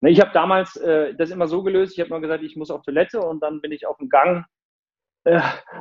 Ne, 0.00 0.10
ich 0.10 0.20
habe 0.20 0.30
damals 0.32 0.76
äh, 0.76 1.14
das 1.14 1.30
immer 1.30 1.48
so 1.48 1.62
gelöst, 1.62 1.94
ich 1.94 2.00
habe 2.00 2.10
mal 2.10 2.20
gesagt, 2.20 2.44
ich 2.44 2.56
muss 2.56 2.70
auf 2.70 2.82
Toilette 2.82 3.20
und 3.20 3.42
dann 3.42 3.60
bin 3.60 3.72
ich 3.72 3.86
auf 3.86 3.96
dem 3.98 4.08
Gang 4.08 4.44
äh, 5.24 5.40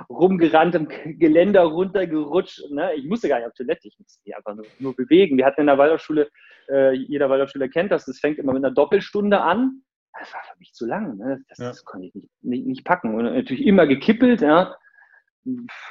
rumgerannt, 0.09 0.75
im 0.75 0.87
Geländer 1.19 1.63
runtergerutscht. 1.63 2.71
Ne? 2.71 2.95
Ich 2.95 3.05
musste 3.05 3.29
gar 3.29 3.37
nicht 3.37 3.47
auf 3.47 3.53
Toilette, 3.53 3.87
ich 3.87 3.97
musste 3.99 4.19
mich 4.25 4.35
einfach 4.35 4.55
nur, 4.55 4.65
nur 4.79 4.95
bewegen. 4.95 5.37
Wir 5.37 5.45
hatten 5.45 5.61
in 5.61 5.67
der 5.67 5.77
Waldorfschule, 5.77 6.29
äh, 6.69 6.93
jeder 6.93 7.29
Waldorfschüler 7.29 7.69
kennt 7.69 7.91
das, 7.91 8.05
das 8.05 8.19
fängt 8.19 8.39
immer 8.39 8.53
mit 8.53 8.65
einer 8.65 8.73
Doppelstunde 8.73 9.41
an. 9.41 9.83
Das 10.19 10.33
war 10.33 10.41
für 10.51 10.57
mich 10.57 10.73
zu 10.73 10.87
lang, 10.87 11.17
ne? 11.17 11.43
das, 11.47 11.59
ja. 11.59 11.67
das 11.67 11.85
konnte 11.85 12.07
ich 12.07 12.15
nicht, 12.15 12.29
nicht, 12.41 12.65
nicht, 12.65 12.83
packen. 12.83 13.13
Und 13.13 13.25
natürlich 13.25 13.65
immer 13.65 13.85
gekippelt, 13.85 14.41
ja 14.41 14.75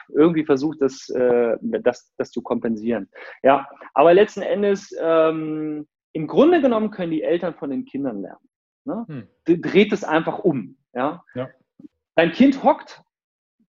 irgendwie 0.09 0.45
versucht, 0.45 0.81
das, 0.81 1.09
äh, 1.11 1.57
das, 1.61 2.13
das 2.17 2.31
zu 2.31 2.43
kompensieren. 2.43 3.09
Ja, 3.43 3.69
aber 3.95 4.15
letzten 4.15 4.43
Endes, 4.43 4.95
ähm, 5.01 5.87
im 6.13 6.27
Grunde 6.27 6.63
genommen 6.63 6.91
können 6.91 7.13
die 7.13 7.23
Eltern 7.23 7.55
von 7.55 7.71
den 7.71 7.85
Kindern 7.85 8.23
lernen. 8.23 8.49
Ne? 8.87 9.05
Hm. 9.47 9.61
Dreht 9.63 9.93
es 9.93 10.05
einfach 10.05 10.39
um. 10.39 10.79
Ja? 10.95 11.23
ja? 11.35 11.51
Dein 12.15 12.33
Kind 12.33 12.63
hockt, 12.63 13.03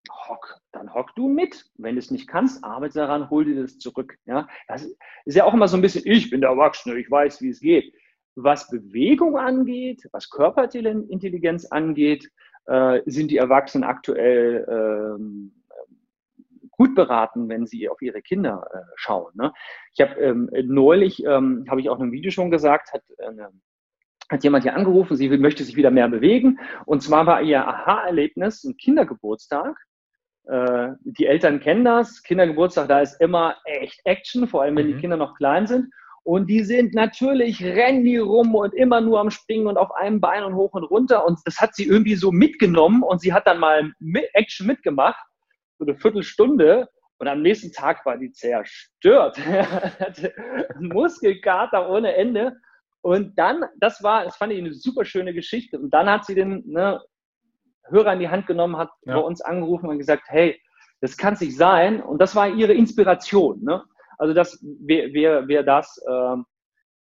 hock, 0.09 0.61
dann 0.71 0.93
hock 0.93 1.13
du 1.15 1.27
mit. 1.27 1.65
Wenn 1.75 1.95
du 1.95 1.99
es 1.99 2.11
nicht 2.11 2.27
kannst, 2.27 2.63
arbeite 2.63 2.99
daran, 2.99 3.29
hol 3.29 3.43
dir 3.43 3.61
das 3.61 3.79
zurück. 3.79 4.17
Ja? 4.25 4.47
Das 4.67 4.87
ist 5.25 5.35
ja 5.35 5.43
auch 5.43 5.53
immer 5.53 5.67
so 5.67 5.75
ein 5.75 5.81
bisschen, 5.81 6.03
ich 6.05 6.29
bin 6.29 6.41
der 6.41 6.51
Erwachsene, 6.51 6.97
ich 6.97 7.11
weiß, 7.11 7.41
wie 7.41 7.49
es 7.49 7.59
geht. 7.59 7.93
Was 8.35 8.69
Bewegung 8.69 9.37
angeht, 9.37 10.07
was 10.11 10.29
Körperintelligenz 10.29 11.65
angeht, 11.65 12.31
äh, 12.67 13.01
sind 13.05 13.31
die 13.31 13.37
Erwachsenen 13.37 13.83
aktuell 13.83 14.65
ähm, 14.69 15.56
gut 16.77 16.95
beraten, 16.95 17.49
wenn 17.49 17.65
sie 17.65 17.89
auf 17.89 18.01
ihre 18.01 18.21
Kinder 18.21 18.65
äh, 18.71 18.77
schauen. 18.95 19.31
Ne? 19.35 19.51
Ich 19.93 20.01
habe 20.01 20.19
ähm, 20.21 20.49
neulich, 20.63 21.23
ähm, 21.25 21.65
habe 21.69 21.81
ich 21.81 21.89
auch 21.89 21.97
in 21.97 22.03
einem 22.03 22.11
Video 22.11 22.31
schon 22.31 22.51
gesagt, 22.51 22.93
hat, 22.93 23.03
äh, 23.17 23.31
hat 24.29 24.43
jemand 24.43 24.63
hier 24.63 24.75
angerufen, 24.75 25.17
sie 25.17 25.29
möchte 25.37 25.63
sich 25.63 25.75
wieder 25.75 25.91
mehr 25.91 26.07
bewegen. 26.07 26.59
Und 26.85 27.01
zwar 27.01 27.25
war 27.25 27.41
ihr 27.41 27.67
Aha-Erlebnis 27.67 28.63
ein 28.63 28.77
Kindergeburtstag. 28.77 29.75
Äh, 30.45 30.89
die 31.03 31.25
Eltern 31.25 31.59
kennen 31.59 31.83
das. 31.83 32.21
Kindergeburtstag, 32.21 32.87
da 32.87 33.01
ist 33.01 33.19
immer 33.19 33.55
echt 33.65 33.99
Action, 34.05 34.47
vor 34.47 34.61
allem 34.61 34.75
wenn 34.75 34.87
mhm. 34.87 34.93
die 34.93 35.01
Kinder 35.01 35.17
noch 35.17 35.35
klein 35.35 35.65
sind. 35.65 35.91
Und 36.23 36.47
die 36.49 36.61
sind 36.61 36.93
natürlich, 36.93 37.63
rennen 37.63 38.03
die 38.03 38.17
rum 38.17 38.53
und 38.53 38.73
immer 38.73 38.99
nur 38.99 39.21
am 39.21 39.31
Springen 39.31 39.65
und 39.65 39.77
auf 39.77 39.95
einem 39.95 40.19
Bein 40.19 40.43
und 40.43 40.55
hoch 40.55 40.73
und 40.73 40.83
runter. 40.83 41.25
Und 41.25 41.39
das 41.45 41.59
hat 41.59 41.73
sie 41.73 41.87
irgendwie 41.87 42.15
so 42.15 42.33
mitgenommen 42.33 43.01
und 43.01 43.21
sie 43.21 43.31
hat 43.31 43.47
dann 43.47 43.59
mal 43.59 43.93
Action 44.33 44.67
mitgemacht 44.67 45.26
so 45.77 45.85
eine 45.85 45.97
Viertelstunde 45.97 46.87
und 47.19 47.27
am 47.27 47.41
nächsten 47.41 47.71
Tag 47.71 48.05
war 48.05 48.17
die 48.17 48.31
zerstört. 48.31 49.39
Muskelkater 50.79 51.89
ohne 51.89 52.15
Ende. 52.15 52.55
Und 53.01 53.37
dann, 53.37 53.63
das 53.79 54.03
war, 54.03 54.25
das 54.25 54.35
fand 54.35 54.53
ich 54.53 54.59
eine 54.59 54.73
super 54.73 55.05
schöne 55.05 55.33
Geschichte. 55.33 55.79
Und 55.79 55.91
dann 55.91 56.09
hat 56.09 56.25
sie 56.25 56.35
den 56.35 56.63
ne, 56.67 57.01
Hörer 57.89 58.13
in 58.13 58.19
die 58.19 58.29
Hand 58.29 58.47
genommen, 58.47 58.77
hat 58.77 58.89
ja. 59.05 59.15
bei 59.15 59.21
uns 59.21 59.41
angerufen 59.41 59.87
und 59.87 59.97
gesagt, 59.97 60.23
hey, 60.27 60.59
das 61.01 61.17
kann 61.17 61.33
es 61.33 61.41
nicht 61.41 61.57
sein. 61.57 62.01
Und 62.01 62.19
das 62.19 62.35
war 62.35 62.49
ihre 62.49 62.73
Inspiration. 62.73 63.63
Ne? 63.63 63.83
Also 64.17 64.33
das 64.33 64.59
wäre 64.61 65.13
wär, 65.13 65.47
wär 65.47 65.63
das, 65.63 65.97
äh, 66.07 66.35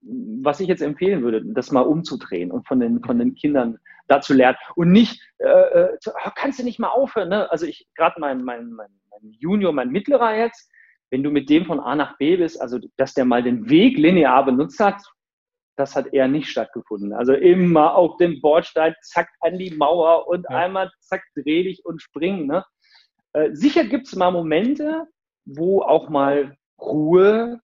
was 0.03 0.61
ich 0.61 0.69
jetzt 0.69 0.83
empfehlen 0.83 1.23
würde, 1.23 1.43
das 1.45 1.71
mal 1.71 1.83
umzudrehen 1.83 2.51
und 2.51 2.67
von 2.67 2.81
den, 2.81 3.03
von 3.03 3.19
den 3.19 3.35
Kindern 3.35 3.79
da 4.09 4.21
zu 4.21 4.35
lernen 4.35 4.59
und 4.75 4.91
nicht, 4.91 5.23
äh, 5.39 5.47
äh 5.47 5.99
zu, 6.01 6.11
oh, 6.11 6.31
kannst 6.35 6.59
du 6.59 6.65
nicht 6.65 6.81
mal 6.81 6.89
aufhören, 6.89 7.29
ne? 7.29 7.51
Also 7.51 7.67
ich, 7.67 7.87
gerade 7.95 8.19
mein, 8.19 8.43
mein, 8.43 8.73
mein, 8.73 8.91
mein 9.11 9.33
Junior, 9.39 9.73
mein 9.73 9.91
Mittlerer 9.91 10.35
jetzt, 10.37 10.71
wenn 11.11 11.23
du 11.23 11.31
mit 11.31 11.49
dem 11.51 11.67
von 11.67 11.79
A 11.79 11.95
nach 11.95 12.19
B 12.19 12.37
bist, 12.37 12.61
also 12.61 12.79
dass 12.97 13.15
der 13.15 13.25
mal 13.25 13.43
den 13.43 13.69
Weg 13.69 13.97
linear 13.97 14.45
benutzt 14.45 14.81
hat, 14.81 15.01
das 15.77 15.95
hat 15.95 16.13
eher 16.13 16.29
nicht 16.29 16.49
stattgefunden. 16.49 17.13
Also 17.13 17.35
immer 17.35 17.95
auf 17.95 18.17
den 18.17 18.41
Bordstein, 18.41 18.95
zack, 19.03 19.29
an 19.41 19.59
die 19.59 19.71
Mauer 19.71 20.27
und 20.29 20.47
ja. 20.49 20.57
einmal 20.57 20.91
zack, 21.01 21.23
dreh 21.35 21.65
dich 21.65 21.85
und 21.85 22.03
spring. 22.03 22.47
Ne? 22.47 22.65
Äh, 23.33 23.51
sicher 23.53 23.85
gibt 23.85 24.07
es 24.07 24.17
mal 24.17 24.31
Momente, 24.31 25.07
wo 25.45 25.83
auch 25.83 26.09
mal 26.09 26.57
Ruhe 26.79 27.61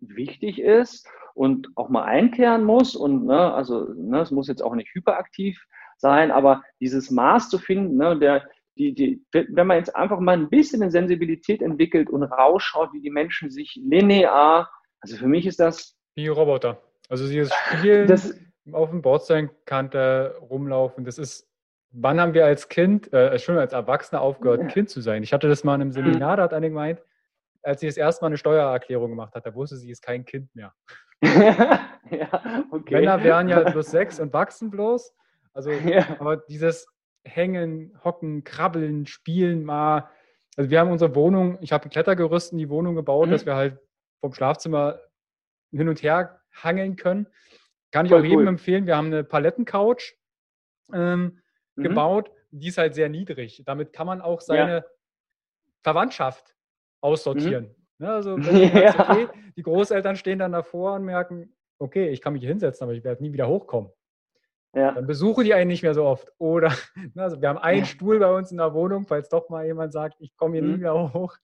wichtig 0.00 0.60
ist 0.60 1.08
und 1.38 1.68
auch 1.76 1.88
mal 1.88 2.04
einkehren 2.04 2.64
muss. 2.64 2.96
Und 2.96 3.24
ne, 3.24 3.54
also 3.54 3.92
ne, 3.94 4.20
es 4.20 4.32
muss 4.32 4.48
jetzt 4.48 4.62
auch 4.62 4.74
nicht 4.74 4.92
hyperaktiv 4.92 5.64
sein, 5.96 6.32
aber 6.32 6.62
dieses 6.80 7.12
Maß 7.12 7.48
zu 7.48 7.58
finden, 7.58 7.96
ne, 7.96 8.18
der, 8.18 8.48
die, 8.76 8.92
die, 8.92 9.24
wenn 9.32 9.66
man 9.68 9.78
jetzt 9.78 9.94
einfach 9.94 10.18
mal 10.18 10.36
ein 10.36 10.50
bisschen 10.50 10.82
eine 10.82 10.90
Sensibilität 10.90 11.62
entwickelt 11.62 12.10
und 12.10 12.24
rausschaut, 12.24 12.92
wie 12.92 13.00
die 13.00 13.10
Menschen 13.10 13.50
sich 13.50 13.80
linear, 13.80 14.68
also 15.00 15.16
für 15.16 15.28
mich 15.28 15.46
ist 15.46 15.60
das. 15.60 15.96
Wie 16.16 16.26
Roboter. 16.26 16.82
Also 17.08 17.28
dieses 17.28 17.52
Spielen 17.78 18.08
das, 18.08 18.34
auf 18.72 18.90
dem 18.90 19.00
Bordsteinkante 19.00 20.34
rumlaufen, 20.40 21.04
das 21.04 21.18
ist, 21.18 21.48
wann 21.92 22.20
haben 22.20 22.34
wir 22.34 22.46
als 22.46 22.68
Kind, 22.68 23.12
äh, 23.12 23.38
schon 23.38 23.58
als 23.58 23.72
Erwachsener 23.72 24.22
aufgehört, 24.22 24.68
Kind 24.72 24.90
zu 24.90 25.00
sein? 25.00 25.22
Ich 25.22 25.32
hatte 25.32 25.48
das 25.48 25.62
mal 25.62 25.76
in 25.76 25.82
einem 25.82 25.92
Seminar, 25.92 26.36
da 26.36 26.42
hat 26.42 26.52
einer 26.52 26.68
gemeint, 26.68 27.00
als 27.62 27.80
sie 27.80 27.86
das 27.86 27.96
erste 27.96 28.24
Mal 28.24 28.28
eine 28.28 28.38
Steuererklärung 28.38 29.10
gemacht 29.10 29.34
hat, 29.36 29.46
da 29.46 29.54
wusste 29.54 29.76
sie, 29.76 29.90
ist 29.90 30.02
kein 30.02 30.24
Kind 30.24 30.52
mehr. 30.56 30.74
ja, 31.22 32.64
okay. 32.70 32.94
Männer 32.94 33.22
wären 33.22 33.48
ja 33.48 33.68
bloß 33.68 33.90
sechs 33.90 34.20
und 34.20 34.32
wachsen 34.32 34.70
bloß. 34.70 35.14
Also, 35.52 35.70
ja. 35.86 36.16
aber 36.18 36.36
dieses 36.36 36.86
Hängen, 37.24 37.98
Hocken, 38.04 38.44
Krabbeln, 38.44 39.06
Spielen 39.06 39.64
mal. 39.64 40.08
Also 40.56 40.70
wir 40.70 40.80
haben 40.80 40.90
unsere 40.90 41.14
Wohnung, 41.14 41.58
ich 41.60 41.72
habe 41.72 41.84
ein 41.84 41.90
Klettergerüst 41.90 42.52
in 42.52 42.58
die 42.58 42.68
Wohnung 42.68 42.94
gebaut, 42.94 43.28
mhm. 43.28 43.32
dass 43.32 43.46
wir 43.46 43.54
halt 43.54 43.78
vom 44.20 44.32
Schlafzimmer 44.32 45.00
hin 45.70 45.88
und 45.88 46.02
her 46.02 46.40
hangeln 46.52 46.96
können. 46.96 47.28
Kann 47.90 48.06
ich 48.06 48.12
Voll 48.12 48.20
auch 48.20 48.24
jedem 48.24 48.40
cool. 48.40 48.48
empfehlen. 48.48 48.86
Wir 48.86 48.96
haben 48.96 49.06
eine 49.06 49.24
Palettencouch 49.24 50.14
ähm, 50.92 51.40
mhm. 51.76 51.82
gebaut. 51.82 52.30
Die 52.50 52.68
ist 52.68 52.78
halt 52.78 52.94
sehr 52.94 53.08
niedrig. 53.08 53.62
Damit 53.66 53.92
kann 53.92 54.06
man 54.06 54.20
auch 54.20 54.40
seine 54.40 54.76
ja. 54.76 54.84
Verwandtschaft 55.82 56.54
aussortieren. 57.00 57.64
Mhm. 57.64 57.77
Ne, 57.98 58.10
also 58.10 58.38
ja. 58.38 58.92
sagst, 58.92 59.10
okay, 59.10 59.28
die 59.56 59.62
Großeltern 59.62 60.16
stehen 60.16 60.38
dann 60.38 60.52
davor 60.52 60.94
und 60.94 61.04
merken, 61.04 61.52
okay, 61.78 62.08
ich 62.08 62.20
kann 62.20 62.32
mich 62.32 62.40
hier 62.40 62.50
hinsetzen, 62.50 62.84
aber 62.84 62.94
ich 62.94 63.04
werde 63.04 63.22
nie 63.22 63.32
wieder 63.32 63.48
hochkommen. 63.48 63.90
Ja. 64.74 64.92
Dann 64.92 65.06
besuche 65.06 65.44
die 65.44 65.54
einen 65.54 65.68
nicht 65.68 65.82
mehr 65.82 65.94
so 65.94 66.04
oft. 66.04 66.30
Oder 66.38 66.72
ne, 67.14 67.22
also 67.22 67.40
wir 67.40 67.48
haben 67.48 67.58
einen 67.58 67.80
ja. 67.80 67.84
Stuhl 67.86 68.18
bei 68.18 68.32
uns 68.32 68.50
in 68.50 68.58
der 68.58 68.74
Wohnung, 68.74 69.06
falls 69.06 69.28
doch 69.28 69.48
mal 69.48 69.66
jemand 69.66 69.92
sagt, 69.92 70.16
ich 70.20 70.36
komme 70.36 70.54
hier 70.54 70.62
mhm. 70.62 70.72
nie 70.72 70.78
mehr 70.78 71.12
hoch. 71.12 71.36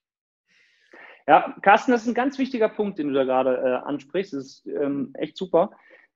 Ja, 1.27 1.57
Carsten, 1.63 1.93
das 1.93 2.03
ist 2.03 2.09
ein 2.09 2.15
ganz 2.15 2.39
wichtiger 2.39 2.69
Punkt, 2.69 2.99
den 2.99 3.09
du 3.09 3.15
da 3.15 3.25
gerade 3.25 3.57
äh, 3.57 3.87
ansprichst. 3.87 4.35
Das 4.35 4.45
ist 4.45 4.67
ähm, 4.67 5.11
echt 5.15 5.39
super. 5.39 5.71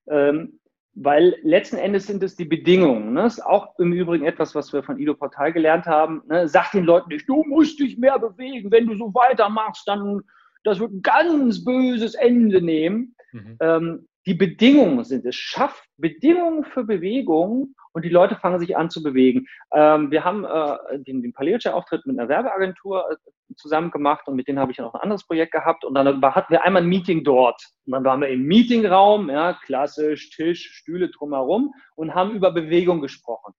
Ähm, 0.07 0.59
weil 0.95 1.35
letzten 1.43 1.77
Endes 1.77 2.07
sind 2.07 2.23
es 2.23 2.35
die 2.35 2.45
Bedingungen. 2.45 3.13
Ne? 3.13 3.23
Das 3.23 3.37
ist 3.37 3.45
auch 3.45 3.77
im 3.79 3.93
Übrigen 3.93 4.25
etwas, 4.25 4.55
was 4.55 4.73
wir 4.73 4.83
von 4.83 4.99
Ido 4.99 5.13
Portal 5.13 5.53
gelernt 5.53 5.85
haben. 5.85 6.23
Ne? 6.27 6.47
Sag 6.47 6.71
den 6.71 6.83
Leuten 6.83 7.09
nicht, 7.09 7.27
du 7.29 7.43
musst 7.43 7.79
dich 7.79 7.97
mehr 7.97 8.19
bewegen. 8.19 8.71
Wenn 8.71 8.87
du 8.87 8.95
so 8.95 9.13
weitermachst, 9.13 9.87
dann 9.87 10.21
das 10.63 10.79
wird 10.79 10.91
ein 10.91 11.01
ganz 11.01 11.63
böses 11.63 12.15
Ende 12.15 12.61
nehmen. 12.61 13.15
Mhm. 13.31 13.57
Ähm, 13.61 14.07
die 14.25 14.33
Bedingungen 14.33 15.03
sind 15.05 15.25
es. 15.25 15.35
Schafft 15.35 15.83
Bedingungen 15.97 16.65
für 16.65 16.83
Bewegung 16.83 17.75
und 17.93 18.03
die 18.03 18.09
Leute 18.09 18.35
fangen 18.35 18.59
sich 18.59 18.77
an 18.77 18.89
zu 18.89 19.01
bewegen. 19.01 19.47
Ähm, 19.73 20.11
wir 20.11 20.23
haben 20.23 20.43
äh, 20.43 20.99
den, 20.99 21.21
den 21.21 21.33
Paleo-Auftritt 21.33 22.05
mit 22.05 22.19
einer 22.19 22.29
Werbeagentur 22.29 23.09
äh, 23.11 23.15
zusammen 23.55 23.91
gemacht 23.91 24.27
und 24.27 24.35
mit 24.35 24.47
denen 24.47 24.59
habe 24.59 24.71
ich 24.71 24.77
noch 24.77 24.93
ein 24.93 25.01
anderes 25.01 25.25
Projekt 25.25 25.51
gehabt 25.51 25.85
und 25.85 25.93
dann 25.93 26.21
hatten 26.21 26.53
wir 26.53 26.63
einmal 26.63 26.81
ein 26.81 26.89
Meeting 26.89 27.23
dort. 27.23 27.61
Und 27.85 27.93
dann 27.93 28.03
waren 28.03 28.21
wir 28.21 28.29
im 28.29 28.43
Meetingraum, 28.43 29.29
ja, 29.29 29.53
klassisch, 29.65 30.29
Tisch, 30.31 30.69
Stühle 30.73 31.09
drumherum 31.09 31.73
und 31.95 32.13
haben 32.13 32.31
über 32.31 32.51
Bewegung 32.51 33.01
gesprochen. 33.01 33.53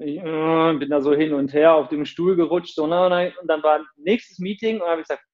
Ich 0.00 0.18
äh, 0.18 0.74
bin 0.74 0.90
da 0.90 1.00
so 1.00 1.14
hin 1.14 1.34
und 1.34 1.52
her 1.52 1.74
auf 1.74 1.88
dem 1.88 2.04
Stuhl 2.04 2.34
gerutscht, 2.34 2.74
so, 2.74 2.86
na, 2.86 3.08
na, 3.08 3.30
und 3.40 3.46
dann 3.46 3.62
war 3.62 3.80
nächstes 3.96 4.38
Meeting 4.38 4.80
und 4.80 4.88
habe 4.88 5.02
ich 5.02 5.08
gesagt, 5.08 5.24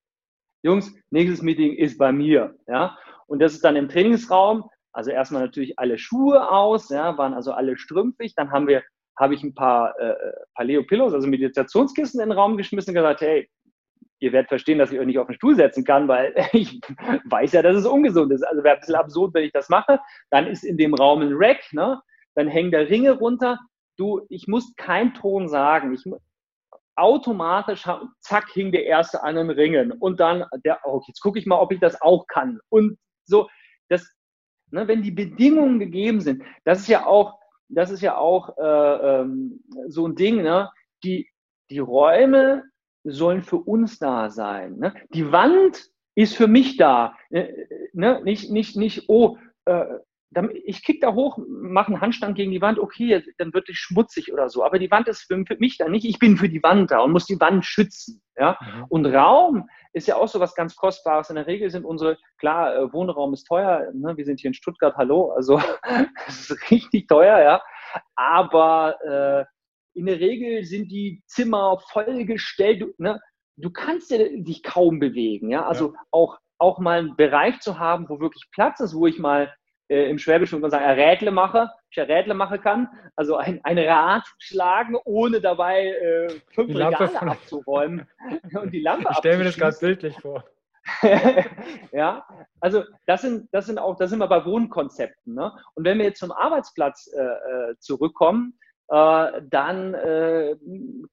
Jungs, 0.62 0.94
nächstes 1.11 1.40
Meeting 1.40 1.74
ist 1.74 1.96
bei 1.98 2.12
mir, 2.12 2.55
ja. 2.66 2.98
Und 3.26 3.40
das 3.40 3.55
ist 3.55 3.64
dann 3.64 3.76
im 3.76 3.88
Trainingsraum, 3.88 4.68
also 4.92 5.11
erstmal 5.11 5.42
natürlich 5.42 5.78
alle 5.78 5.98
Schuhe 5.98 6.51
aus, 6.51 6.90
ja, 6.90 7.16
waren 7.16 7.34
also 7.34 7.53
alle 7.53 7.76
strümpfig. 7.76 8.34
Dann 8.34 8.51
haben 8.51 8.66
wir, 8.66 8.82
habe 9.18 9.34
ich 9.34 9.42
ein 9.42 9.55
paar 9.55 9.98
äh, 9.98 10.14
Paleo 10.55 10.82
Pillows, 10.82 11.14
also 11.14 11.28
Meditationskissen 11.28 12.20
in 12.20 12.28
den 12.28 12.38
Raum 12.38 12.57
geschmissen 12.57 12.90
und 12.90 12.96
gesagt, 12.96 13.20
hey, 13.20 13.48
ihr 14.20 14.32
werdet 14.32 14.48
verstehen, 14.48 14.78
dass 14.78 14.92
ich 14.92 14.98
euch 14.98 15.06
nicht 15.06 15.18
auf 15.18 15.26
den 15.26 15.34
Stuhl 15.34 15.56
setzen 15.56 15.84
kann, 15.84 16.06
weil 16.06 16.34
ich 16.52 16.80
weiß 17.24 17.52
ja, 17.52 17.62
dass 17.62 17.76
es 17.76 17.86
ungesund 17.86 18.32
ist. 18.32 18.42
Also 18.42 18.62
wäre 18.62 18.76
ein 18.76 18.80
bisschen 18.80 18.94
absurd, 18.94 19.34
wenn 19.34 19.44
ich 19.44 19.52
das 19.52 19.68
mache. 19.68 19.98
Dann 20.30 20.46
ist 20.46 20.62
in 20.62 20.76
dem 20.76 20.94
Raum 20.94 21.22
ein 21.22 21.32
Rack, 21.32 21.72
ne? 21.72 22.00
Dann 22.34 22.48
hängen 22.48 22.70
da 22.70 22.78
Ringe 22.78 23.12
runter. 23.12 23.58
Du, 23.96 24.24
ich 24.28 24.46
muss 24.46 24.74
keinen 24.76 25.14
Ton 25.14 25.48
sagen. 25.48 25.92
Ich, 25.92 26.04
automatisch, 26.96 27.88
zack, 28.20 28.50
hing 28.50 28.72
der 28.72 28.84
erste 28.84 29.22
an 29.22 29.36
den 29.36 29.50
Ringen. 29.50 29.92
Und 29.92 30.20
dann, 30.20 30.44
der, 30.64 30.80
oh, 30.84 31.00
jetzt 31.06 31.20
gucke 31.20 31.38
ich 31.38 31.46
mal, 31.46 31.58
ob 31.58 31.72
ich 31.72 31.80
das 31.80 32.00
auch 32.00 32.26
kann. 32.26 32.60
Und 32.68 32.98
so, 33.24 33.48
das, 33.88 34.06
ne, 34.70 34.86
wenn 34.86 35.02
die 35.02 35.10
Bedingungen 35.10 35.78
gegeben 35.78 36.20
sind, 36.20 36.42
das 36.64 36.80
ist 36.80 36.88
ja 36.88 37.06
auch, 37.06 37.38
das 37.68 37.90
ist 37.90 38.02
ja 38.02 38.16
auch 38.16 38.56
äh, 38.58 39.20
ähm, 39.20 39.62
so 39.88 40.06
ein 40.06 40.14
Ding, 40.14 40.42
ne? 40.42 40.70
Die, 41.02 41.28
die 41.70 41.78
Räume 41.78 42.64
sollen 43.05 43.42
für 43.42 43.57
uns 43.57 43.98
da 43.98 44.30
sein. 44.30 44.78
Ne? 44.78 44.94
Die 45.14 45.32
Wand 45.32 45.90
ist 46.14 46.36
für 46.36 46.48
mich 46.48 46.76
da. 46.76 47.14
Ne? 47.30 47.55
ne? 47.92 48.20
Nicht, 48.24 48.51
nicht, 48.51 48.76
nicht, 48.76 49.09
oh, 49.09 49.38
äh, 49.64 49.84
ich 50.64 50.84
kick 50.84 51.01
da 51.01 51.12
hoch, 51.12 51.38
mache 51.48 51.88
einen 51.88 52.01
Handstand 52.01 52.36
gegen 52.36 52.53
die 52.53 52.62
Wand, 52.62 52.78
okay, 52.78 53.24
dann 53.38 53.53
wird 53.53 53.68
es 53.68 53.76
schmutzig 53.76 54.32
oder 54.32 54.48
so. 54.48 54.64
Aber 54.64 54.78
die 54.78 54.90
Wand 54.90 55.09
ist 55.09 55.22
für, 55.22 55.44
für, 55.44 55.57
mich 55.57 55.76
da 55.76 55.88
nicht. 55.88 56.05
Ich 56.05 56.20
bin 56.20 56.36
für 56.36 56.48
die 56.48 56.62
Wand 56.62 56.92
da 56.92 57.01
und 57.01 57.11
muss 57.11 57.26
die 57.26 57.40
Wand 57.40 57.64
schützen. 57.64 58.22
Ja? 58.36 58.57
Mhm. 58.61 58.84
Und 58.88 59.07
Raum 59.07 59.68
ist 59.92 60.07
ja 60.07 60.16
auch 60.16 60.28
so 60.28 60.38
was 60.38 60.55
ganz 60.55 60.76
Kostbares. 60.76 61.30
In 61.30 61.36
der 61.36 61.48
Regel 61.48 61.68
sind 61.70 61.84
unsere, 61.84 62.16
klar, 62.38 62.76
äh, 62.76 62.92
Wohnraum 62.92 63.32
ist 63.32 63.44
teuer. 63.44 63.90
Ne? 63.92 64.16
Wir 64.16 64.24
sind 64.24 64.38
hier 64.38 64.48
in 64.48 64.55
Stuttgart, 64.55 64.96
hallo, 64.96 65.32
also 65.32 65.61
es 66.28 66.51
ist 66.51 66.70
richtig 66.70 67.09
teuer, 67.09 67.40
ja. 67.40 67.62
Aber 68.14 68.96
äh, 69.03 69.44
in 70.01 70.07
der 70.07 70.18
Regel 70.18 70.64
sind 70.64 70.90
die 70.90 71.22
Zimmer 71.26 71.78
vollgestellt. 71.90 72.80
Du, 72.80 72.94
ne? 72.98 73.20
du 73.57 73.70
kannst 73.70 74.11
ja 74.11 74.18
dich 74.18 74.62
kaum 74.62 74.98
bewegen. 74.98 75.51
Ja? 75.51 75.66
Also 75.66 75.92
ja. 75.92 76.01
Auch, 76.11 76.38
auch 76.59 76.78
mal 76.78 76.98
einen 76.98 77.16
Bereich 77.16 77.61
zu 77.61 77.78
haben, 77.78 78.09
wo 78.09 78.18
wirklich 78.18 78.48
Platz 78.51 78.80
ist, 78.80 78.94
wo 78.94 79.07
ich 79.07 79.18
mal 79.18 79.55
äh, 79.88 80.09
im 80.09 80.18
Schwäbischen 80.18 80.53
würde 80.53 80.62
man 80.62 80.70
sagen, 80.70 80.84
Rädle 80.84 81.30
mache, 81.30 81.70
ich 81.90 82.01
ein 82.01 82.11
Rädle 82.11 82.34
machen 82.34 82.61
kann, 82.61 82.88
also 83.16 83.36
ein, 83.36 83.61
ein 83.64 83.78
Rad 83.78 84.24
schlagen, 84.38 84.96
ohne 85.05 85.40
dabei 85.40 85.88
äh, 85.88 86.28
fünf 86.55 86.74
Regale 86.74 87.09
von... 87.09 87.28
abzuräumen 87.28 88.09
und 88.61 88.72
die 88.72 88.80
Lampe 88.80 89.09
Ich 89.11 89.18
stelle 89.18 89.38
mir 89.38 89.44
das 89.44 89.57
gerade 89.57 89.76
bildlich 89.78 90.16
vor. 90.18 90.44
ja, 91.92 92.24
also 92.61 92.84
das 93.07 93.20
sind, 93.20 93.48
das 93.53 93.66
sind 93.66 93.78
auch, 93.78 93.96
da 93.96 94.07
sind 94.07 94.18
wir 94.18 94.28
bei 94.28 94.44
Wohnkonzepten. 94.44 95.34
Ne? 95.34 95.53
Und 95.74 95.84
wenn 95.84 95.98
wir 95.98 96.07
jetzt 96.07 96.20
zum 96.20 96.32
Arbeitsplatz 96.32 97.11
äh, 97.12 97.20
äh 97.20 97.74
zurückkommen, 97.78 98.59
dann 98.91 99.95
äh, 99.95 100.57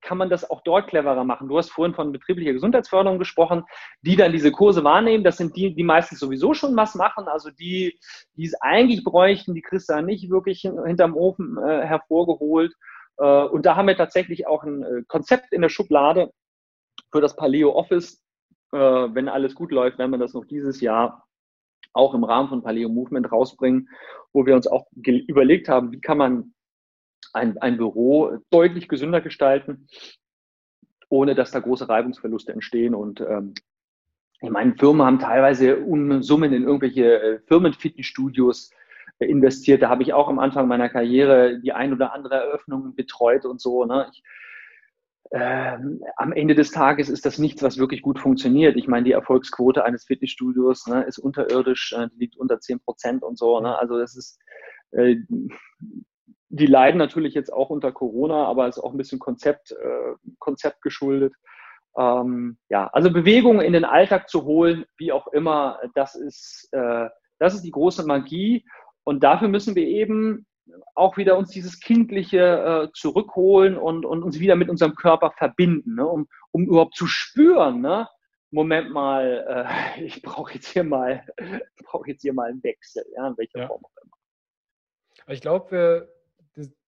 kann 0.01 0.17
man 0.17 0.31
das 0.31 0.49
auch 0.49 0.61
dort 0.61 0.87
cleverer 0.87 1.23
machen. 1.23 1.47
Du 1.47 1.59
hast 1.59 1.69
vorhin 1.69 1.93
von 1.93 2.11
betrieblicher 2.11 2.53
Gesundheitsförderung 2.53 3.19
gesprochen, 3.19 3.65
die 4.01 4.15
dann 4.15 4.31
diese 4.31 4.51
Kurse 4.51 4.83
wahrnehmen. 4.83 5.23
Das 5.23 5.37
sind 5.37 5.55
die, 5.55 5.75
die 5.75 5.83
meistens 5.83 6.19
sowieso 6.19 6.55
schon 6.55 6.75
was 6.75 6.95
machen, 6.95 7.27
also 7.27 7.51
die, 7.51 7.99
die 8.35 8.45
es 8.45 8.55
eigentlich 8.61 9.03
bräuchten, 9.03 9.53
die 9.53 9.61
kriegst 9.61 9.89
du 9.89 9.93
dann 9.93 10.05
nicht 10.05 10.31
wirklich 10.31 10.61
hinterm 10.61 11.15
Ofen 11.15 11.57
äh, 11.59 11.85
hervorgeholt. 11.85 12.73
Äh, 13.17 13.43
und 13.43 13.67
da 13.67 13.75
haben 13.75 13.87
wir 13.87 13.97
tatsächlich 13.97 14.47
auch 14.47 14.63
ein 14.63 14.83
äh, 14.83 15.03
Konzept 15.07 15.53
in 15.53 15.61
der 15.61 15.69
Schublade 15.69 16.31
für 17.11 17.21
das 17.21 17.35
Paleo 17.35 17.73
Office. 17.73 18.23
Äh, 18.71 18.77
wenn 18.79 19.29
alles 19.29 19.53
gut 19.53 19.71
läuft, 19.71 19.99
werden 19.99 20.11
wir 20.11 20.17
das 20.17 20.33
noch 20.33 20.45
dieses 20.45 20.81
Jahr 20.81 21.27
auch 21.93 22.13
im 22.13 22.23
Rahmen 22.23 22.49
von 22.49 22.63
Paleo 22.63 22.89
Movement 22.89 23.31
rausbringen, 23.31 23.89
wo 24.33 24.45
wir 24.45 24.55
uns 24.55 24.67
auch 24.67 24.85
überlegt 24.93 25.69
haben, 25.69 25.91
wie 25.91 26.01
kann 26.01 26.17
man 26.17 26.53
ein, 27.37 27.57
ein 27.59 27.77
Büro 27.77 28.37
deutlich 28.49 28.87
gesünder 28.87 29.21
gestalten, 29.21 29.87
ohne 31.09 31.35
dass 31.35 31.51
da 31.51 31.59
große 31.59 31.87
Reibungsverluste 31.87 32.51
entstehen. 32.51 32.95
Und 32.95 33.21
ähm, 33.21 33.53
ich 34.41 34.49
meine, 34.49 34.75
Firmen 34.75 35.05
haben 35.05 35.19
teilweise 35.19 35.77
Summen 36.21 36.53
in 36.53 36.63
irgendwelche 36.63 37.21
äh, 37.21 37.39
Firmenfitnessstudios 37.47 38.71
äh, 39.19 39.25
investiert. 39.25 39.81
Da 39.81 39.89
habe 39.89 40.03
ich 40.03 40.13
auch 40.13 40.27
am 40.27 40.39
Anfang 40.39 40.67
meiner 40.67 40.89
Karriere 40.89 41.59
die 41.59 41.73
ein 41.73 41.93
oder 41.93 42.13
andere 42.13 42.35
Eröffnung 42.35 42.95
betreut 42.95 43.45
und 43.45 43.59
so. 43.59 43.85
Ne? 43.85 44.07
Ich, 44.11 44.23
ähm, 45.31 46.01
am 46.15 46.31
Ende 46.31 46.55
des 46.55 46.71
Tages 46.71 47.09
ist 47.09 47.25
das 47.25 47.37
nichts, 47.37 47.61
was 47.61 47.77
wirklich 47.77 48.01
gut 48.01 48.19
funktioniert. 48.19 48.77
Ich 48.77 48.87
meine, 48.87 49.03
die 49.03 49.11
Erfolgsquote 49.11 49.83
eines 49.83 50.05
Fitnessstudios 50.05 50.87
ne, 50.87 51.03
ist 51.03 51.17
unterirdisch, 51.17 51.93
äh, 51.93 52.07
liegt 52.17 52.37
unter 52.37 52.59
10 52.59 52.79
Prozent 52.79 53.23
und 53.23 53.37
so. 53.37 53.59
Ne? 53.59 53.77
Also 53.77 53.97
das 53.97 54.15
ist, 54.15 54.39
äh, 54.91 55.17
die 56.49 56.65
leiden 56.65 56.97
natürlich 56.97 57.33
jetzt 57.33 57.51
auch 57.51 57.69
unter 57.69 57.91
Corona, 57.91 58.45
aber 58.45 58.67
es 58.67 58.77
ist 58.77 58.83
auch 58.83 58.91
ein 58.91 58.97
bisschen 58.97 59.19
Konzept, 59.19 59.71
äh, 59.71 60.15
Konzept 60.39 60.81
geschuldet. 60.81 61.33
Ähm, 61.97 62.57
ja, 62.69 62.87
also 62.93 63.11
Bewegung 63.11 63.59
in 63.59 63.73
den 63.73 63.85
Alltag 63.85 64.29
zu 64.29 64.45
holen, 64.45 64.85
wie 64.97 65.11
auch 65.11 65.27
immer, 65.27 65.79
das 65.95 66.15
ist, 66.15 66.69
äh, 66.71 67.09
das 67.39 67.55
ist 67.55 67.63
die 67.63 67.71
große 67.71 68.05
Magie. 68.05 68.65
Und 69.03 69.23
dafür 69.23 69.47
müssen 69.47 69.75
wir 69.75 69.87
eben 69.87 70.45
auch 70.95 71.17
wieder 71.17 71.37
uns 71.37 71.49
dieses 71.49 71.79
Kindliche 71.79 72.89
äh, 72.89 72.91
zurückholen 72.93 73.77
und, 73.77 74.05
und 74.05 74.23
uns 74.23 74.39
wieder 74.39 74.55
mit 74.55 74.69
unserem 74.69 74.95
Körper 74.95 75.31
verbinden, 75.31 75.95
ne? 75.95 76.05
um, 76.05 76.27
um 76.51 76.65
überhaupt 76.65 76.95
zu 76.95 77.07
spüren, 77.07 77.81
ne? 77.81 78.07
Moment 78.49 78.91
mal, 78.91 79.67
äh, 79.97 80.03
ich 80.03 80.21
brauche 80.21 80.53
jetzt 80.53 80.67
hier 80.67 80.85
mal, 80.85 81.25
brauche 81.83 82.09
jetzt 82.09 82.21
hier 82.21 82.33
mal 82.33 82.49
einen 82.49 82.63
Wechsel, 82.63 83.03
ja, 83.13 83.27
in 83.27 83.37
welcher 83.37 83.59
ja. 83.59 83.67
Form 83.67 83.83
auch 83.83 84.03
immer. 84.03 85.33
Ich 85.33 85.41
glaube, 85.41 86.09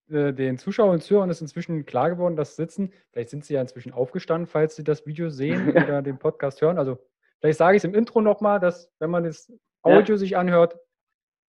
äh, 0.09 0.33
den 0.33 0.57
Zuschauern 0.57 0.95
und 0.95 1.03
Zuhörern 1.03 1.29
ist 1.29 1.41
inzwischen 1.41 1.85
klar 1.85 2.09
geworden, 2.09 2.35
dass 2.35 2.55
Sitzen, 2.55 2.91
vielleicht 3.11 3.29
sind 3.29 3.45
sie 3.45 3.53
ja 3.53 3.61
inzwischen 3.61 3.91
aufgestanden, 3.91 4.47
falls 4.47 4.75
sie 4.75 4.83
das 4.83 5.05
Video 5.05 5.29
sehen 5.29 5.69
oder 5.71 6.01
den 6.01 6.17
Podcast 6.17 6.61
hören. 6.61 6.77
Also 6.77 6.97
vielleicht 7.39 7.59
sage 7.59 7.77
ich 7.77 7.81
es 7.81 7.85
im 7.85 7.93
Intro 7.93 8.21
nochmal, 8.21 8.59
dass 8.59 8.91
wenn 8.99 9.09
man 9.09 9.23
das 9.23 9.51
Audio 9.81 10.15
ja. 10.15 10.17
sich 10.17 10.37
anhört, 10.37 10.77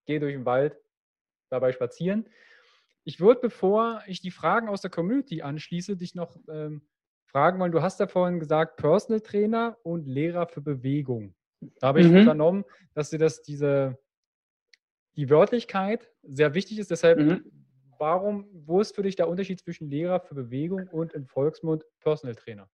geh 0.05 0.19
durch 0.19 0.33
den 0.33 0.45
Wald, 0.45 0.77
dabei 1.49 1.71
spazieren. 1.71 2.29
Ich 3.03 3.19
würde, 3.19 3.41
bevor 3.41 4.03
ich 4.05 4.21
die 4.21 4.31
Fragen 4.31 4.69
aus 4.69 4.81
der 4.81 4.91
Community 4.91 5.41
anschließe, 5.41 5.97
dich 5.97 6.15
noch 6.15 6.37
ähm, 6.47 6.87
fragen 7.25 7.59
wollen. 7.59 7.71
Du 7.71 7.81
hast 7.81 7.99
ja 7.99 8.07
vorhin 8.07 8.39
gesagt, 8.39 8.77
Personal 8.77 9.21
Trainer 9.21 9.77
und 9.83 10.07
Lehrer 10.07 10.47
für 10.47 10.61
Bewegung. 10.61 11.33
Da 11.79 11.87
habe 11.87 12.01
ich 12.01 12.07
mhm. 12.07 12.23
vernommen, 12.23 12.65
dass 12.93 13.09
dir 13.09 13.19
das 13.19 13.41
diese 13.41 13.97
die 15.17 15.29
Wörtlichkeit 15.29 16.09
sehr 16.23 16.53
wichtig 16.53 16.79
ist. 16.79 16.89
Deshalb 16.89 17.19
mhm 17.19 17.60
warum, 18.01 18.47
wo 18.65 18.81
ist 18.81 18.95
für 18.95 19.03
dich 19.03 19.15
der 19.15 19.29
Unterschied 19.29 19.59
zwischen 19.59 19.89
Lehrer 19.89 20.19
für 20.19 20.33
Bewegung 20.33 20.87
und 20.91 21.13
im 21.13 21.27
Volksmund 21.27 21.85
Personal 22.01 22.35
Trainer? 22.35 22.67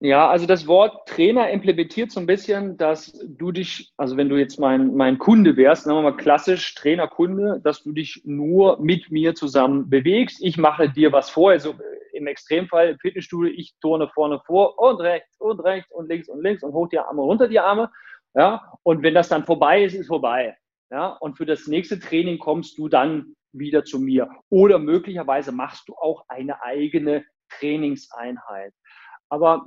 Ja, 0.00 0.28
also 0.28 0.46
das 0.46 0.68
Wort 0.68 1.08
Trainer 1.08 1.50
implementiert 1.50 2.12
so 2.12 2.20
ein 2.20 2.26
bisschen, 2.26 2.76
dass 2.76 3.12
du 3.26 3.50
dich, 3.50 3.92
also 3.96 4.16
wenn 4.16 4.28
du 4.28 4.36
jetzt 4.36 4.60
mein, 4.60 4.94
mein 4.94 5.18
Kunde 5.18 5.56
wärst, 5.56 5.84
sagen 5.84 5.98
wir 5.98 6.02
mal 6.02 6.16
klassisch 6.16 6.76
Trainer-Kunde, 6.76 7.60
dass 7.64 7.82
du 7.82 7.90
dich 7.90 8.22
nur 8.24 8.80
mit 8.80 9.10
mir 9.10 9.34
zusammen 9.34 9.90
bewegst. 9.90 10.40
Ich 10.40 10.56
mache 10.56 10.88
dir 10.88 11.10
was 11.10 11.28
vor, 11.30 11.50
also 11.50 11.74
im 12.12 12.28
Extremfall 12.28 12.90
im 12.90 12.98
Fitnessstudio, 13.00 13.52
ich 13.52 13.74
turne 13.80 14.08
vorne 14.14 14.40
vor 14.46 14.78
und 14.78 15.00
rechts 15.00 15.40
und 15.40 15.58
rechts 15.60 15.90
und 15.92 16.08
links 16.08 16.28
und 16.28 16.42
links 16.42 16.62
und 16.62 16.72
hoch 16.72 16.88
die 16.88 17.00
Arme, 17.00 17.22
runter 17.22 17.48
die 17.48 17.58
Arme. 17.58 17.90
Ja, 18.34 18.72
und 18.84 19.02
wenn 19.02 19.14
das 19.14 19.28
dann 19.28 19.44
vorbei 19.44 19.82
ist, 19.82 19.94
ist 19.94 20.06
vorbei. 20.06 20.56
Ja, 20.90 21.08
und 21.08 21.36
für 21.36 21.44
das 21.44 21.66
nächste 21.66 21.98
Training 21.98 22.38
kommst 22.38 22.78
du 22.78 22.88
dann 22.88 23.34
wieder 23.52 23.84
zu 23.84 23.98
mir. 23.98 24.30
Oder 24.48 24.78
möglicherweise 24.78 25.52
machst 25.52 25.88
du 25.88 25.94
auch 25.94 26.24
eine 26.28 26.62
eigene 26.62 27.24
Trainingseinheit. 27.50 28.72
Aber 29.28 29.66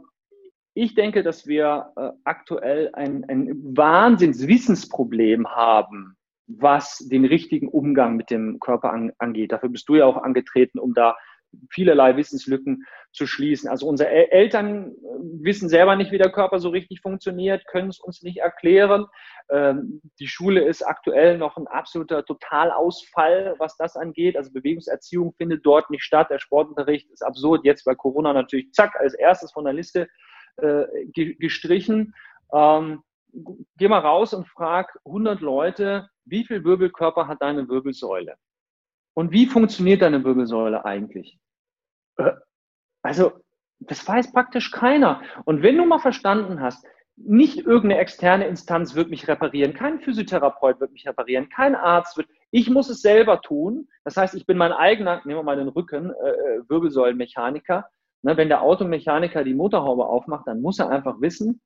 ich 0.74 0.96
denke, 0.96 1.24
dass 1.24 1.48
wir 1.48 1.92
äh, 1.98 2.10
aktuell 2.24 2.90
ein, 2.94 3.26
ein 3.28 3.50
Wahnsinnswissensproblem 3.76 5.48
haben, 5.48 6.16
was 6.48 6.98
den 6.98 7.26
richtigen 7.26 7.68
Umgang 7.68 8.16
mit 8.16 8.30
dem 8.30 8.60
Körper 8.60 8.92
an, 8.92 9.12
angeht. 9.18 9.52
Dafür 9.52 9.70
bist 9.70 9.90
du 9.90 9.96
ja 9.96 10.06
auch 10.06 10.18
angetreten, 10.18 10.80
um 10.80 10.94
da 10.94 11.16
vielerlei 11.70 12.18
Wissenslücken 12.18 12.86
zu 13.14 13.28
schließen. 13.28 13.70
Also 13.70 13.88
unsere 13.88 14.10
Eltern 14.10 14.92
äh, 14.92 14.94
wissen 15.42 15.70
selber 15.70 15.96
nicht, 15.96 16.12
wie 16.12 16.18
der 16.18 16.32
Körper 16.32 16.60
so 16.60 16.70
richtig 16.70 17.02
funktioniert, 17.02 17.66
können 17.68 17.90
es 17.90 18.00
uns 18.00 18.22
nicht 18.22 18.38
erklären. 18.38 19.06
Ähm, 19.50 20.02
die 20.20 20.28
Schule 20.28 20.64
ist 20.64 20.82
aktuell 20.82 21.38
noch 21.38 21.58
ein 21.58 21.68
absoluter 21.68 22.24
Totalausfall, 22.26 23.56
was 23.58 23.76
das 23.78 23.96
angeht. 23.98 24.38
Also 24.38 24.52
Bewegungserziehung 24.52 25.34
findet 25.34 25.66
dort 25.66 25.90
nicht 25.90 26.04
statt. 26.04 26.30
Der 26.30 26.40
Sportunterricht 26.40 27.10
ist 27.12 27.22
absurd. 27.22 27.66
Jetzt 27.66 27.84
bei 27.84 27.96
Corona 27.96 28.34
natürlich 28.34 28.72
zack 28.72 28.96
als 29.00 29.14
erstes 29.14 29.52
von 29.52 29.66
der 29.66 29.74
Liste 29.74 30.08
äh, 30.58 30.86
gestrichen. 31.14 32.14
Ähm, 32.54 33.04
geh 33.78 33.88
mal 33.88 34.00
raus 34.00 34.34
und 34.34 34.48
frag 34.48 34.98
100 35.06 35.42
Leute, 35.42 36.10
wie 36.26 36.46
viel 36.46 36.64
Wirbelkörper 36.64 37.28
hat 37.28 37.42
deine 37.42 37.68
Wirbelsäule? 37.68 38.36
Und 39.14 39.32
wie 39.32 39.46
funktioniert 39.46 40.02
deine 40.02 40.24
Wirbelsäule 40.24 40.86
eigentlich? 40.86 41.38
Äh, 42.18 42.32
also, 43.02 43.34
das 43.80 44.08
weiß 44.08 44.32
praktisch 44.32 44.72
keiner. 44.72 45.22
Und 45.46 45.64
wenn 45.64 45.78
du 45.78 45.86
mal 45.86 46.00
verstanden 46.00 46.62
hast, 46.62 46.86
nicht 47.16 47.60
irgendeine 47.60 48.00
externe 48.00 48.48
Instanz 48.48 48.96
wird 48.96 49.10
mich 49.10 49.28
reparieren, 49.28 49.74
kein 49.74 50.00
Physiotherapeut 50.00 50.80
wird 50.80 50.92
mich 50.92 51.08
reparieren, 51.08 51.50
kein 51.50 51.76
Arzt 51.76 52.18
wird, 52.18 52.28
ich 52.52 52.70
muss 52.70 52.90
es 52.90 53.02
selber 53.02 53.42
tun. 53.42 53.88
Das 54.04 54.18
heißt, 54.18 54.36
ich 54.36 54.46
bin 54.46 54.58
mein 54.58 54.72
eigener, 54.72 55.22
nehmen 55.26 55.40
wir 55.40 55.44
mal 55.44 55.58
den 55.58 55.68
Rücken, 55.68 56.12
äh, 56.12 56.30
äh, 56.30 56.70
Wirbelsäulenmechaniker. 56.70 57.86
Ne, 58.24 58.38
wenn 58.38 58.50
der 58.50 58.62
Automechaniker 58.62 59.44
die 59.44 59.56
Motorhaube 59.56 60.06
aufmacht, 60.06 60.46
dann 60.46 60.62
muss 60.62 60.78
er 60.78 60.90
einfach 60.90 61.20
wissen, 61.22 61.60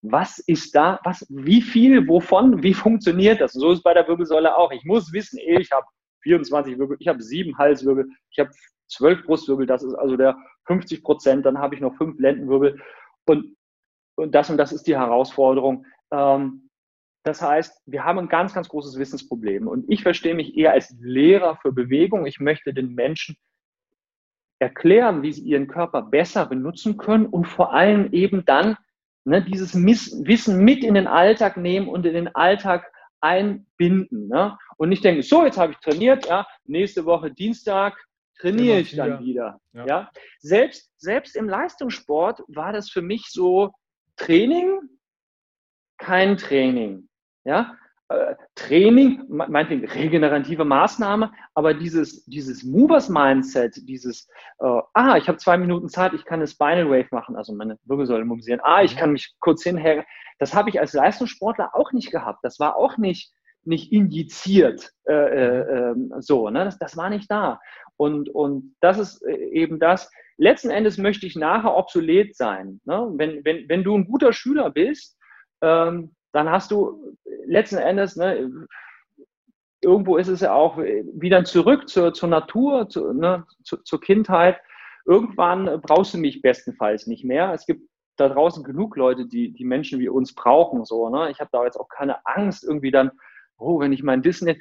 was 0.00 0.38
ist 0.38 0.74
da, 0.74 0.98
was, 1.04 1.26
wie 1.28 1.60
viel, 1.60 2.08
wovon, 2.08 2.62
wie 2.62 2.74
funktioniert 2.74 3.40
das? 3.40 3.54
Und 3.54 3.60
so 3.60 3.70
ist 3.72 3.78
es 3.78 3.82
bei 3.82 3.94
der 3.94 4.08
Wirbelsäule 4.08 4.56
auch. 4.56 4.72
Ich 4.72 4.84
muss 4.84 5.12
wissen, 5.12 5.38
ich 5.38 5.70
habe 5.70 5.86
24 6.22 6.78
Wirbel, 6.78 6.96
ich 7.00 7.08
habe 7.08 7.22
sieben 7.22 7.56
Halswirbel, 7.58 8.08
ich 8.30 8.38
habe 8.38 8.50
zwölf 8.88 9.24
Brustwirbel, 9.24 9.66
das 9.66 9.82
ist 9.82 9.94
also 9.94 10.16
der 10.16 10.36
50 10.66 11.02
Prozent, 11.02 11.46
dann 11.46 11.58
habe 11.58 11.74
ich 11.74 11.80
noch 11.80 11.96
fünf 11.96 12.18
Lendenwirbel 12.18 12.80
und, 13.26 13.56
und 14.16 14.34
das 14.34 14.50
und 14.50 14.56
das 14.56 14.72
ist 14.72 14.86
die 14.86 14.96
Herausforderung. 14.96 15.86
Ähm, 16.10 16.68
das 17.24 17.40
heißt, 17.40 17.82
wir 17.86 18.04
haben 18.04 18.18
ein 18.18 18.28
ganz, 18.28 18.52
ganz 18.52 18.68
großes 18.68 18.98
Wissensproblem 18.98 19.68
und 19.68 19.88
ich 19.88 20.02
verstehe 20.02 20.34
mich 20.34 20.56
eher 20.56 20.72
als 20.72 20.94
Lehrer 21.00 21.56
für 21.56 21.72
Bewegung. 21.72 22.26
Ich 22.26 22.40
möchte 22.40 22.74
den 22.74 22.94
Menschen 22.94 23.36
erklären, 24.58 25.22
wie 25.22 25.32
sie 25.32 25.42
ihren 25.42 25.68
Körper 25.68 26.02
besser 26.02 26.46
benutzen 26.46 26.96
können 26.96 27.26
und 27.26 27.46
vor 27.46 27.72
allem 27.72 28.12
eben 28.12 28.44
dann 28.44 28.76
ne, 29.24 29.42
dieses 29.42 29.74
Wissen 29.74 30.64
mit 30.64 30.84
in 30.84 30.94
den 30.94 31.06
Alltag 31.06 31.56
nehmen 31.56 31.88
und 31.88 32.06
in 32.06 32.14
den 32.14 32.34
Alltag 32.34 32.91
einbinden. 33.22 34.28
Ne? 34.28 34.58
Und 34.76 34.90
nicht 34.90 35.04
denken, 35.04 35.22
so, 35.22 35.44
jetzt 35.44 35.58
habe 35.58 35.72
ich 35.72 35.78
trainiert, 35.78 36.26
ja, 36.26 36.46
nächste 36.64 37.04
Woche 37.06 37.30
Dienstag 37.32 37.96
trainiere 38.38 38.80
ich 38.80 38.94
dann 38.96 39.24
wieder. 39.24 39.60
Ja. 39.72 39.86
ja. 39.86 40.10
Selbst, 40.40 40.90
selbst 40.98 41.36
im 41.36 41.48
Leistungssport 41.48 42.42
war 42.48 42.72
das 42.72 42.90
für 42.90 43.02
mich 43.02 43.26
so 43.30 43.72
Training, 44.16 44.80
kein 45.98 46.36
Training. 46.36 47.08
Ja, 47.44 47.76
äh, 48.14 48.36
Training, 48.54 49.24
meinetwegen 49.28 49.86
regenerative 49.86 50.64
Maßnahme, 50.64 51.32
aber 51.54 51.74
dieses, 51.74 52.24
dieses 52.26 52.62
Movers-Mindset, 52.64 53.88
dieses, 53.88 54.28
äh, 54.60 54.80
ah, 54.94 55.16
ich 55.16 55.28
habe 55.28 55.38
zwei 55.38 55.56
Minuten 55.56 55.88
Zeit, 55.88 56.12
ich 56.12 56.24
kann 56.24 56.40
eine 56.40 56.46
Spinal 56.46 56.90
Wave 56.90 57.08
machen, 57.10 57.36
also 57.36 57.54
meine 57.54 57.78
Wirbelsäule 57.84 58.24
mobilisieren, 58.24 58.60
ah, 58.62 58.82
ich 58.82 58.94
mhm. 58.94 58.98
kann 58.98 59.12
mich 59.12 59.34
kurz 59.40 59.62
hinhängen, 59.62 60.04
das 60.38 60.54
habe 60.54 60.70
ich 60.70 60.80
als 60.80 60.92
Leistungssportler 60.92 61.70
auch 61.74 61.92
nicht 61.92 62.10
gehabt. 62.10 62.40
Das 62.42 62.58
war 62.58 62.76
auch 62.76 62.98
nicht, 62.98 63.32
nicht 63.64 63.92
injiziert 63.92 64.90
äh, 65.06 65.12
äh, 65.12 65.90
ähm, 65.90 66.12
so, 66.18 66.50
ne? 66.50 66.64
das, 66.64 66.78
das 66.78 66.96
war 66.96 67.10
nicht 67.10 67.30
da. 67.30 67.60
Und, 67.96 68.28
und 68.28 68.74
das 68.80 68.98
ist 68.98 69.22
äh, 69.22 69.36
eben 69.50 69.78
das. 69.78 70.10
Letzten 70.38 70.70
Endes 70.70 70.98
möchte 70.98 71.26
ich 71.26 71.36
nachher 71.36 71.76
obsolet 71.76 72.34
sein. 72.34 72.80
Ne? 72.84 73.12
Wenn, 73.14 73.44
wenn, 73.44 73.68
wenn 73.68 73.84
du 73.84 73.96
ein 73.96 74.06
guter 74.06 74.32
Schüler 74.32 74.70
bist, 74.70 75.16
ähm, 75.60 76.14
dann 76.32 76.50
hast 76.50 76.70
du 76.70 77.16
letzten 77.46 77.78
Endes, 77.78 78.16
ne, 78.16 78.50
irgendwo 79.82 80.16
ist 80.16 80.28
es 80.28 80.40
ja 80.40 80.54
auch 80.54 80.78
wieder 80.78 81.44
zurück 81.44 81.88
zur, 81.88 82.14
zur 82.14 82.28
Natur, 82.28 82.88
zu, 82.88 83.12
ne, 83.12 83.44
zu, 83.64 83.78
zur 83.78 84.00
Kindheit. 84.00 84.60
Irgendwann 85.04 85.80
brauchst 85.82 86.14
du 86.14 86.18
mich 86.18 86.42
bestenfalls 86.42 87.06
nicht 87.06 87.24
mehr. 87.24 87.52
Es 87.52 87.66
gibt 87.66 87.82
da 88.16 88.28
draußen 88.28 88.62
genug 88.62 88.96
Leute, 88.96 89.26
die, 89.26 89.52
die 89.52 89.64
Menschen 89.64 89.98
wie 89.98 90.08
uns 90.08 90.34
brauchen. 90.34 90.84
So, 90.84 91.08
ne? 91.08 91.30
Ich 91.30 91.40
habe 91.40 91.50
da 91.52 91.64
jetzt 91.64 91.76
auch 91.76 91.88
keine 91.88 92.24
Angst, 92.26 92.64
irgendwie 92.64 92.90
dann, 92.90 93.10
oh, 93.58 93.80
wenn 93.80 93.92
ich 93.92 94.02
mein 94.02 94.24
Wissen, 94.24 94.54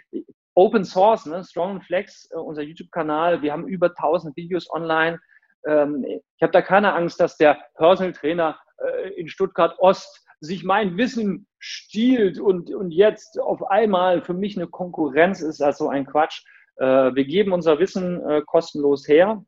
Open 0.53 0.83
Source, 0.83 1.25
ne? 1.25 1.43
Strong 1.43 1.81
Flex, 1.81 2.29
äh, 2.31 2.37
unser 2.37 2.63
YouTube-Kanal, 2.63 3.41
wir 3.41 3.51
haben 3.51 3.67
über 3.67 3.87
1000 3.87 4.35
Videos 4.35 4.69
online. 4.71 5.19
Ähm, 5.67 6.05
ich 6.05 6.41
habe 6.41 6.51
da 6.51 6.61
keine 6.61 6.93
Angst, 6.93 7.19
dass 7.19 7.37
der 7.37 7.57
Personal 7.75 8.13
Trainer 8.13 8.59
äh, 8.77 9.09
in 9.13 9.27
Stuttgart 9.27 9.77
Ost 9.79 10.25
sich 10.41 10.63
mein 10.63 10.97
Wissen 10.97 11.47
stiehlt 11.59 12.39
und, 12.39 12.73
und 12.73 12.91
jetzt 12.91 13.39
auf 13.39 13.63
einmal 13.69 14.23
für 14.23 14.33
mich 14.33 14.57
eine 14.57 14.67
Konkurrenz 14.67 15.41
ist, 15.41 15.61
also 15.61 15.89
ein 15.89 16.05
Quatsch. 16.05 16.43
Äh, 16.77 16.85
wir 17.15 17.25
geben 17.25 17.53
unser 17.53 17.79
Wissen 17.79 18.21
äh, 18.27 18.41
kostenlos 18.45 19.07
her. 19.07 19.45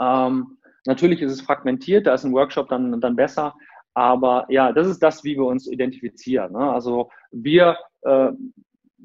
Ähm, 0.00 0.58
natürlich 0.86 1.22
ist 1.22 1.32
es 1.32 1.40
fragmentiert, 1.40 2.06
da 2.06 2.14
ist 2.14 2.24
ein 2.24 2.34
Workshop 2.34 2.68
dann, 2.68 3.00
dann 3.00 3.16
besser. 3.16 3.54
Aber 3.94 4.44
ja, 4.50 4.72
das 4.72 4.86
ist 4.88 5.02
das, 5.02 5.24
wie 5.24 5.36
wir 5.36 5.46
uns 5.46 5.66
identifizieren. 5.66 6.52
Ne? 6.52 6.70
Also 6.70 7.10
wir 7.30 7.78
äh, 8.02 8.30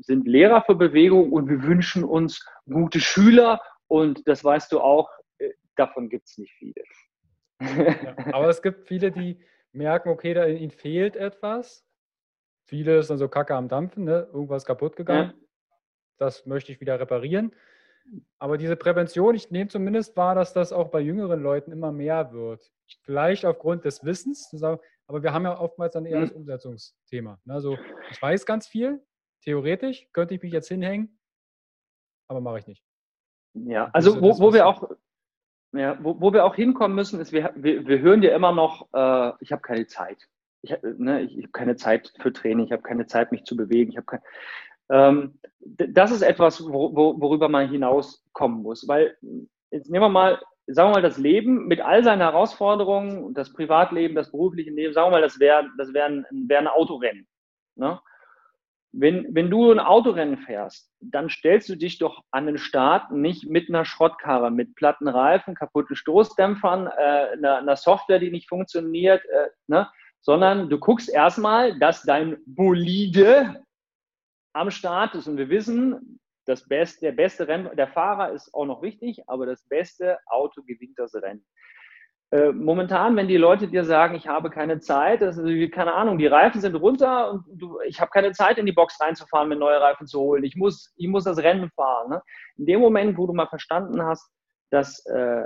sind 0.02 0.28
Lehrer 0.28 0.64
für 0.64 0.76
Bewegung 0.76 1.32
und 1.32 1.47
wir 1.47 1.64
wünschen 1.64 2.04
uns 2.04 2.45
gute 2.70 3.00
Schüler. 3.00 3.62
Und 3.88 4.28
das 4.28 4.43
weißt 4.43 4.72
du 4.72 4.82
auch, 4.82 5.10
davon 5.76 6.10
gibt 6.10 6.28
es 6.28 6.38
nicht 6.38 6.54
viele. 6.58 6.84
Ja, 7.62 8.16
aber 8.34 8.50
es 8.50 8.62
gibt 8.62 8.88
viele, 8.88 9.12
die 9.12 9.39
merken, 9.72 10.09
okay, 10.09 10.34
da 10.34 10.45
ihnen 10.45 10.72
fehlt 10.72 11.15
etwas. 11.15 11.86
Viele 12.65 12.99
ist 12.99 13.09
dann 13.09 13.17
so 13.17 13.28
Kacke 13.28 13.55
am 13.55 13.67
Dampfen, 13.67 14.03
ne? 14.03 14.28
irgendwas 14.32 14.65
kaputt 14.65 14.95
gegangen. 14.95 15.32
Ja. 15.32 15.47
Das 16.17 16.45
möchte 16.45 16.72
ich 16.72 16.82
wieder 16.82 16.99
reparieren. 16.99 17.55
Aber 18.39 18.57
diese 18.57 18.76
Prävention, 18.76 19.36
ich 19.36 19.51
nehme 19.51 19.70
zumindest 19.70 20.17
wahr, 20.17 20.36
dass 20.36 20.53
das 20.53 20.74
auch 20.74 20.89
bei 20.89 20.99
jüngeren 20.99 21.41
Leuten 21.41 21.72
immer 21.72 21.91
mehr 21.91 22.32
wird. 22.32 22.72
Vielleicht 23.03 23.45
aufgrund 23.45 23.86
des 23.86 24.03
Wissens, 24.03 24.51
aber 24.63 25.24
wir 25.24 25.34
haben 25.34 25.43
ja 25.43 25.59
oftmals 25.59 25.93
dann 25.93 26.05
eher 26.05 26.22
das 26.22 26.32
mhm. 26.32 26.38
Umsetzungsthema. 26.38 27.39
Also 27.47 27.78
ich 28.11 28.22
weiß 28.22 28.45
ganz 28.45 28.67
viel, 28.67 29.03
theoretisch 29.41 30.07
könnte 30.11 30.36
ich 30.36 30.41
mich 30.41 30.53
jetzt 30.53 30.67
hinhängen, 30.67 31.20
aber 32.28 32.41
mache 32.41 32.59
ich 32.59 32.67
nicht. 32.67 32.84
Ja, 33.53 33.89
also 33.93 34.22
wo, 34.22 34.39
wo 34.39 34.53
wir 34.53 34.67
auch 34.67 34.89
ja, 35.74 35.97
wo, 36.01 36.20
wo 36.20 36.34
wir 36.34 36.45
auch 36.45 36.55
hinkommen 36.55 36.95
müssen, 36.95 37.20
ist, 37.20 37.32
wir, 37.32 37.51
wir, 37.55 37.88
wir 37.88 37.99
hören 37.99 38.24
ja 38.24 38.36
immer 38.36 38.51
noch, 38.51 38.88
äh, 38.93 39.32
ich 39.39 39.51
habe 39.51 39.61
keine 39.61 39.88
Zeit. 39.88 40.28
Ich, 40.61 40.76
ne, 40.82 41.22
ich, 41.22 41.38
ich 41.38 41.43
habe 41.43 41.51
keine 41.51 41.76
Zeit 41.76 42.11
für 42.20 42.34
Training, 42.34 42.65
ich 42.65 42.72
habe 42.72 42.82
keine 42.82 43.05
Zeit, 43.05 43.32
mich 43.32 43.45
zu 43.45 43.55
bewegen. 43.55 43.91
Ich 43.91 43.97
habe 43.97 44.05
kein, 44.05 44.22
ähm, 44.89 45.39
das 45.59 46.11
ist 46.11 46.22
etwas, 46.22 46.63
wo, 46.63 46.95
wo, 46.95 47.22
worüber 47.22 47.49
man 47.49 47.70
hinauskommen 47.70 48.63
muss. 48.63 48.88
Weil, 48.88 49.15
jetzt 49.72 49.89
nehmen 49.89 50.03
wir 50.03 50.09
mal, 50.09 50.41
sagen 50.67 50.89
wir 50.89 50.95
mal, 50.95 51.01
das 51.01 51.17
Leben 51.17 51.67
mit 51.67 51.82
all 51.82 52.03
seinen 52.03 52.22
Herausforderungen, 52.22 53.34
das 53.34 53.53
Privatleben, 53.53 54.15
das 54.15 54.32
berufliche 54.32 54.72
Leben, 54.72 54.93
sagen 54.93 55.07
wir 55.07 55.17
mal, 55.17 55.22
das 55.22 55.39
wäre 55.39 55.67
das 55.78 55.93
wär 55.93 56.05
ein, 56.05 56.26
wär 56.47 56.59
ein 56.59 56.67
Autorennen. 56.67 57.28
Ne? 57.76 57.99
Wenn, 58.92 59.28
wenn 59.36 59.52
du 59.52 59.72
ein 59.72 59.80
Autorennen 59.80 60.38
fährst, 60.38 60.92
dann 61.00 61.30
stellst 61.30 61.70
du 61.70 61.76
dich 61.76 62.00
doch 62.00 62.24
an 62.32 62.48
den 62.48 62.58
Start 62.58 63.12
nicht 63.12 63.48
mit 63.48 63.70
einer 63.70 63.86
Schrottkarre, 63.86 64.50
mit 64.50 64.76
platten 64.76 65.08
Reifen, 65.08 65.54
kaputten 65.54 65.96
Stoßdämpfern, 65.96 66.88
äh, 66.88 67.34
einer, 67.34 67.58
einer, 67.58 67.76
Software, 67.76 68.20
die 68.20 68.32
nicht 68.32 68.50
funktioniert, 68.50 69.24
äh, 69.26 69.50
ne? 69.68 69.88
sondern 70.22 70.70
du 70.70 70.80
guckst 70.80 71.10
erstmal, 71.10 71.78
dass 71.78 72.02
dein 72.02 72.38
Bolide 72.48 73.64
am 74.54 74.72
Start 74.72 75.14
ist. 75.14 75.28
Und 75.28 75.38
wir 75.38 75.50
wissen, 75.50 76.20
das 76.46 76.68
beste, 76.68 77.02
der 77.02 77.12
beste 77.12 77.48
Rennen, 77.48 77.70
der 77.76 77.88
Fahrer 77.88 78.32
ist 78.32 78.52
auch 78.56 78.66
noch 78.66 78.82
wichtig, 78.82 79.22
aber 79.28 79.46
das 79.46 79.64
beste 79.68 80.18
Auto 80.26 80.64
gewinnt 80.64 80.98
das 80.98 81.14
Rennen. 81.14 81.46
Äh, 82.32 82.52
momentan, 82.52 83.16
wenn 83.16 83.28
die 83.28 83.38
Leute 83.38 83.68
dir 83.68 83.84
sagen, 83.84 84.14
ich 84.14 84.28
habe 84.28 84.52
keine 84.52 84.80
Zeit, 84.80 85.22
das 85.22 85.38
ist, 85.38 85.72
keine 85.72 85.94
Ahnung, 85.94 86.20
die 86.20 86.28
Reifen 86.28 86.62
sind 86.62 86.76
runter 86.76 87.32
und 87.32 87.44
du, 87.52 87.80
ich 87.88 88.00
habe 88.00 88.12
keine 88.12 88.34
Zeit, 88.34 88.60
in 88.60 88.68
die 88.68 88.72
Box 88.72 89.00
reinzufahren, 89.02 89.50
mir 89.50 89.56
neue 89.56 89.82
Reifen 89.82 90.06
zu 90.06 90.20
holen. 90.20 90.44
Ich 90.44 90.56
muss, 90.56 90.94
ich 90.96 91.08
muss 91.08 91.24
das 91.24 91.40
Rennen 91.40 91.72
fahren. 91.72 92.10
Ne? 92.10 92.22
In 92.58 92.68
dem 92.68 92.82
Moment, 92.82 93.18
wo 93.18 93.26
du 93.26 93.34
mal 93.34 93.48
verstanden 93.48 94.04
hast, 94.04 94.30
dass, 94.70 95.04
äh, 95.08 95.46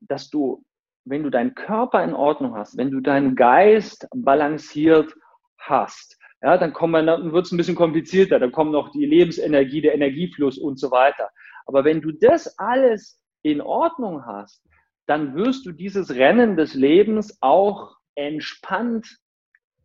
dass 0.00 0.28
du, 0.28 0.62
wenn 1.06 1.22
du 1.22 1.30
deinen 1.30 1.54
Körper 1.54 2.04
in 2.04 2.12
Ordnung 2.12 2.56
hast, 2.56 2.76
wenn 2.76 2.90
du 2.90 3.00
deinen 3.00 3.34
Geist 3.34 4.06
balanciert 4.14 5.14
hast, 5.58 6.18
ja, 6.42 6.58
dann 6.58 6.72
kommen 6.72 7.06
dann 7.06 7.32
wird 7.32 7.46
es 7.46 7.52
ein 7.52 7.56
bisschen 7.56 7.76
komplizierter, 7.76 8.38
dann 8.38 8.52
kommt 8.52 8.72
noch 8.72 8.90
die 8.90 9.06
Lebensenergie, 9.06 9.80
der 9.80 9.94
Energiefluss 9.94 10.58
und 10.58 10.78
so 10.78 10.90
weiter. 10.90 11.30
Aber 11.66 11.84
wenn 11.84 12.00
du 12.00 12.10
das 12.12 12.58
alles 12.58 13.20
in 13.42 13.60
Ordnung 13.60 14.26
hast, 14.26 14.62
dann 15.06 15.34
wirst 15.34 15.66
du 15.66 15.72
dieses 15.72 16.14
Rennen 16.14 16.56
des 16.56 16.74
Lebens 16.74 17.38
auch 17.40 17.96
entspannt 18.14 19.18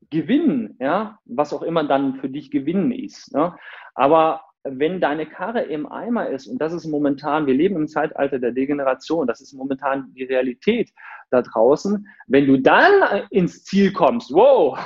gewinnen, 0.10 0.78
ja, 0.80 1.20
was 1.26 1.54
auch 1.54 1.64
immer 1.64 1.84
dann 1.84 2.16
für 2.16 2.30
dich 2.30 2.52
gewinnen 2.52 2.92
ist. 2.92 3.34
Ne? 3.34 3.56
Aber 3.94 4.42
wenn 4.64 5.00
deine 5.00 5.26
Karre 5.26 5.64
im 5.64 5.90
Eimer 5.90 6.30
ist, 6.30 6.48
und 6.48 6.60
das 6.60 6.74
ist 6.74 6.86
momentan, 6.86 7.46
wir 7.48 7.54
leben 7.54 7.76
im 7.76 7.88
Zeitalter 7.88 8.40
der 8.40 8.52
Degeneration, 8.52 9.28
das 9.28 9.42
ist 9.42 9.54
momentan 9.54 10.14
die 10.14 10.24
Realität 10.24 10.92
da 11.30 11.42
draußen, 11.42 12.08
wenn 12.28 12.48
du 12.48 12.58
dann 12.58 13.28
ins 13.30 13.64
Ziel 13.64 13.92
kommst, 13.94 14.32
wow, 14.34 14.78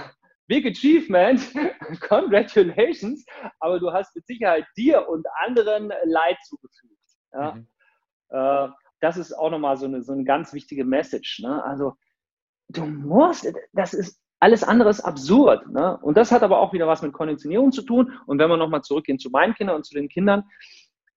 big 0.48 0.66
achievement, 0.66 1.42
congratulations, 2.08 3.26
aber 3.60 3.80
du 3.80 3.92
hast 3.92 4.16
mit 4.16 4.26
Sicherheit 4.26 4.66
dir 4.76 5.08
und 5.08 5.26
anderen 5.46 5.92
Leid 6.06 6.38
zugefügt. 6.44 6.98
Ja? 7.34 7.54
Mhm. 7.54 7.68
Äh, 8.30 8.70
das 9.02 9.18
ist 9.18 9.34
auch 9.34 9.52
nochmal 9.52 9.78
so 9.78 9.86
eine, 9.86 10.04
so 10.04 10.14
eine 10.14 10.24
ganz 10.24 10.54
wichtige 10.54 10.86
Message. 10.86 11.42
Ne? 11.42 11.64
Also 11.64 11.96
du 12.70 12.86
musst, 12.86 13.52
das 13.74 13.94
ist 13.94 14.22
alles 14.40 14.64
andere 14.64 14.90
ist 14.90 15.02
absurd. 15.02 15.68
Ne? 15.70 15.98
Und 16.02 16.18
das 16.18 16.32
hat 16.32 16.42
aber 16.42 16.60
auch 16.60 16.74
wieder 16.74 16.88
was 16.88 17.04
mit 17.04 17.14
Konditionierung 17.14 17.72
zu 17.72 17.84
tun. 17.84 18.14
Und 18.26 18.40
wenn 18.40 18.50
wir 18.50 18.58
nochmal 18.58 18.82
zurückgehen 18.82 19.20
zu 19.20 19.30
meinen 19.30 19.54
Kindern 19.54 19.76
und 19.76 19.86
zu 19.86 19.94
den 19.94 20.10
Kindern, 20.10 20.44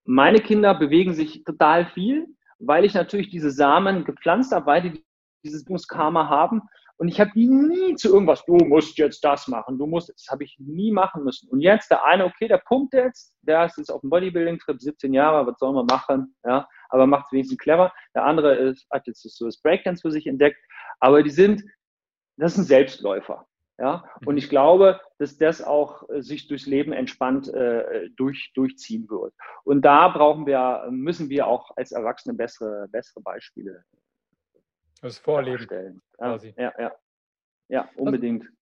meine 0.04 0.40
Kinder 0.40 0.74
bewegen 0.74 1.14
sich 1.14 1.42
total 1.44 1.86
viel, 1.86 2.26
weil 2.58 2.84
ich 2.84 2.92
natürlich 2.92 3.30
diese 3.30 3.50
Samen 3.50 4.04
gepflanzt 4.04 4.52
habe, 4.52 4.66
weil 4.66 4.82
die 4.82 5.04
dieses 5.42 5.88
Karma 5.88 6.28
haben. 6.28 6.62
Und 6.96 7.08
ich 7.08 7.18
habe 7.18 7.32
die 7.34 7.48
nie 7.48 7.96
zu 7.96 8.12
irgendwas, 8.12 8.44
du 8.44 8.56
musst 8.56 8.98
jetzt 8.98 9.24
das 9.24 9.48
machen, 9.48 9.78
du 9.78 9.86
musst, 9.86 10.10
das 10.10 10.28
habe 10.30 10.44
ich 10.44 10.56
nie 10.58 10.92
machen 10.92 11.24
müssen. 11.24 11.48
Und 11.50 11.60
jetzt 11.60 11.90
der 11.90 12.04
eine, 12.04 12.24
okay, 12.24 12.46
der 12.46 12.58
pumpt 12.58 12.94
jetzt, 12.94 13.34
der 13.42 13.64
ist 13.64 13.78
jetzt 13.78 13.90
auf 13.90 14.02
dem 14.02 14.10
Bodybuilding-Trip, 14.10 14.80
17 14.80 15.12
Jahre, 15.12 15.46
was 15.46 15.58
soll 15.58 15.72
man 15.72 15.86
machen, 15.86 16.36
ja, 16.44 16.68
aber 16.94 17.06
macht 17.06 17.26
es 17.26 17.32
wenigstens 17.32 17.58
clever. 17.58 17.92
Der 18.14 18.24
andere 18.24 18.54
ist, 18.54 18.86
hat 18.90 19.06
jetzt 19.06 19.22
so 19.22 19.44
das 19.46 19.60
Breakdance 19.60 20.00
für 20.00 20.10
sich 20.10 20.26
entdeckt, 20.26 20.58
aber 21.00 21.22
die 21.22 21.30
sind, 21.30 21.62
das 22.36 22.54
sind 22.54 22.64
Selbstläufer. 22.64 23.46
Ja, 23.76 24.04
und 24.24 24.38
ich 24.38 24.48
glaube, 24.48 25.00
dass 25.18 25.36
das 25.36 25.60
auch 25.60 26.08
äh, 26.08 26.22
sich 26.22 26.46
durchs 26.46 26.66
Leben 26.66 26.92
entspannt 26.92 27.52
äh, 27.52 28.08
durch, 28.10 28.52
durchziehen 28.54 29.10
wird. 29.10 29.34
Und 29.64 29.82
da 29.82 30.06
brauchen 30.08 30.46
wir, 30.46 30.86
müssen 30.90 31.28
wir 31.28 31.48
auch 31.48 31.72
als 31.76 31.90
Erwachsene 31.90 32.34
bessere, 32.34 32.86
bessere 32.88 33.20
Beispiele 33.20 33.84
das 35.04 35.18
Vorleben. 35.18 36.00
Quasi. 36.16 36.54
Ja, 36.56 36.72
ja. 36.78 36.92
Ja, 37.68 37.88
unbedingt. 37.96 38.44
Also, 38.44 38.54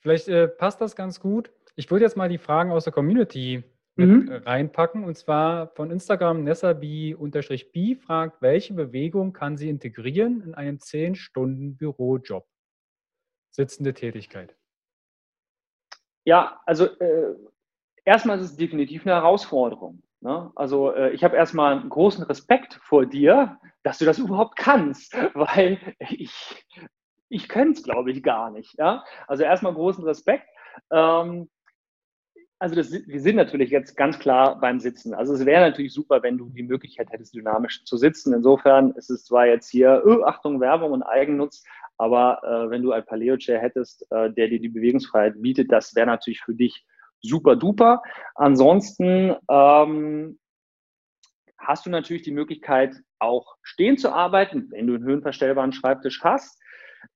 vielleicht 0.00 0.28
äh, 0.28 0.48
passt 0.48 0.80
das 0.80 0.96
ganz 0.96 1.20
gut. 1.20 1.52
Ich 1.76 1.90
würde 1.90 2.04
jetzt 2.04 2.16
mal 2.16 2.28
die 2.28 2.38
Fragen 2.38 2.72
aus 2.72 2.84
der 2.84 2.92
Community 2.92 3.62
mhm. 3.96 4.26
mit 4.26 4.46
reinpacken. 4.46 5.04
Und 5.04 5.16
zwar 5.16 5.68
von 5.74 5.90
Instagram 5.90 6.44
nessabi-b 6.44 7.96
fragt, 7.96 8.42
welche 8.42 8.74
Bewegung 8.74 9.32
kann 9.32 9.56
sie 9.56 9.68
integrieren 9.68 10.42
in 10.42 10.54
einen 10.54 10.78
10-Stunden-Bürojob? 10.78 12.46
Sitzende 13.50 13.94
Tätigkeit. 13.94 14.56
Ja, 16.24 16.60
also 16.66 16.86
äh, 16.86 17.34
erstmal 18.04 18.38
ist 18.38 18.44
es 18.44 18.56
definitiv 18.56 19.06
eine 19.06 19.14
Herausforderung. 19.14 20.02
Ne? 20.20 20.52
Also 20.54 20.92
äh, 20.92 21.10
ich 21.10 21.24
habe 21.24 21.36
erstmal 21.36 21.72
einen 21.72 21.88
großen 21.88 22.24
Respekt 22.24 22.74
vor 22.82 23.06
dir, 23.06 23.58
dass 23.82 23.98
du 23.98 24.04
das 24.04 24.18
überhaupt 24.18 24.56
kannst, 24.56 25.14
weil 25.34 25.78
ich, 25.98 26.64
ich 27.28 27.48
könnte 27.48 27.78
es, 27.78 27.82
glaube 27.82 28.10
ich, 28.10 28.22
gar 28.22 28.50
nicht. 28.50 28.78
Ja? 28.78 29.04
Also 29.26 29.44
erstmal 29.44 29.74
großen 29.74 30.04
Respekt. 30.04 30.46
Ähm, 30.92 31.48
also 32.60 32.74
das, 32.74 32.92
wir 32.92 33.20
sind 33.20 33.36
natürlich 33.36 33.70
jetzt 33.70 33.96
ganz 33.96 34.18
klar 34.18 34.60
beim 34.60 34.80
Sitzen. 34.80 35.14
Also 35.14 35.32
es 35.32 35.46
wäre 35.46 35.62
natürlich 35.62 35.94
super, 35.94 36.22
wenn 36.22 36.36
du 36.36 36.50
die 36.50 36.62
Möglichkeit 36.62 37.10
hättest, 37.10 37.34
dynamisch 37.34 37.84
zu 37.84 37.96
sitzen. 37.96 38.34
Insofern 38.34 38.92
ist 38.92 39.08
es 39.10 39.24
zwar 39.24 39.46
jetzt 39.46 39.70
hier, 39.70 40.02
oh, 40.04 40.24
Achtung, 40.24 40.60
Werbung 40.60 40.92
und 40.92 41.02
Eigennutz, 41.02 41.64
aber 41.96 42.42
äh, 42.44 42.70
wenn 42.70 42.82
du 42.82 42.92
ein 42.92 43.04
Paleo-Chair 43.04 43.58
hättest, 43.58 44.06
äh, 44.12 44.30
der 44.30 44.48
dir 44.48 44.60
die 44.60 44.68
Bewegungsfreiheit 44.68 45.40
bietet, 45.40 45.72
das 45.72 45.94
wäre 45.94 46.06
natürlich 46.06 46.42
für 46.42 46.54
dich 46.54 46.84
super 47.22 47.56
duper. 47.56 48.02
Ansonsten 48.34 49.34
ähm, 49.48 50.38
hast 51.56 51.86
du 51.86 51.90
natürlich 51.90 52.22
die 52.22 52.30
Möglichkeit, 52.30 52.94
auch 53.18 53.56
stehen 53.62 53.96
zu 53.96 54.12
arbeiten, 54.12 54.68
wenn 54.70 54.86
du 54.86 54.94
einen 54.94 55.04
höhenverstellbaren 55.04 55.72
Schreibtisch 55.72 56.22
hast. 56.22 56.60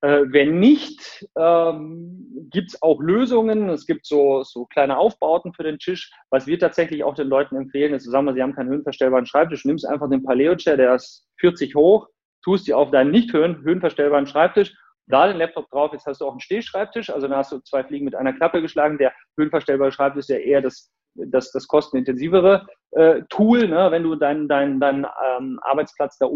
Äh, 0.00 0.24
wenn 0.26 0.58
nicht, 0.60 1.26
ähm, 1.36 2.48
gibt 2.50 2.70
es 2.70 2.82
auch 2.82 3.00
Lösungen. 3.00 3.68
Es 3.70 3.86
gibt 3.86 4.06
so, 4.06 4.42
so 4.42 4.66
kleine 4.66 4.98
Aufbauten 4.98 5.52
für 5.52 5.62
den 5.62 5.78
Tisch. 5.78 6.12
Was 6.30 6.46
wir 6.46 6.58
tatsächlich 6.58 7.04
auch 7.04 7.14
den 7.14 7.28
Leuten 7.28 7.56
empfehlen, 7.56 7.94
ist, 7.94 8.04
sagen 8.04 8.26
wir, 8.26 8.34
sie 8.34 8.42
haben 8.42 8.54
keinen 8.54 8.70
höhenverstellbaren 8.70 9.26
Schreibtisch, 9.26 9.64
nimmst 9.64 9.86
einfach 9.86 10.10
den 10.10 10.22
Paleo-Chair, 10.22 10.76
der 10.76 10.94
ist 10.94 11.26
40 11.40 11.74
hoch, 11.74 12.08
tust 12.42 12.66
die 12.66 12.74
auf 12.74 12.90
deinen 12.90 13.10
nicht 13.10 13.32
höhenverstellbaren 13.32 14.26
Schreibtisch, 14.26 14.74
da 15.06 15.26
den 15.26 15.36
Laptop 15.36 15.68
drauf, 15.70 15.92
jetzt 15.92 16.06
hast 16.06 16.20
du 16.20 16.26
auch 16.26 16.32
einen 16.32 16.40
Stehschreibtisch, 16.40 17.10
also 17.10 17.28
dann 17.28 17.36
hast 17.36 17.52
du 17.52 17.58
zwei 17.60 17.84
Fliegen 17.84 18.06
mit 18.06 18.14
einer 18.14 18.32
Klappe 18.32 18.62
geschlagen. 18.62 18.98
Der 18.98 19.12
höhenverstellbare 19.36 19.92
Schreibtisch 19.92 20.20
ist 20.20 20.28
ja 20.30 20.36
eher 20.36 20.62
das, 20.62 20.90
das, 21.14 21.50
das 21.50 21.66
kostenintensivere 21.66 22.66
äh, 22.92 23.22
Tool, 23.28 23.68
ne, 23.68 23.90
wenn 23.90 24.02
du 24.02 24.14
deinen 24.14 24.48
dein, 24.48 24.80
dein, 24.80 25.06
ähm, 25.38 25.58
Arbeitsplatz 25.62 26.16
da 26.18 26.26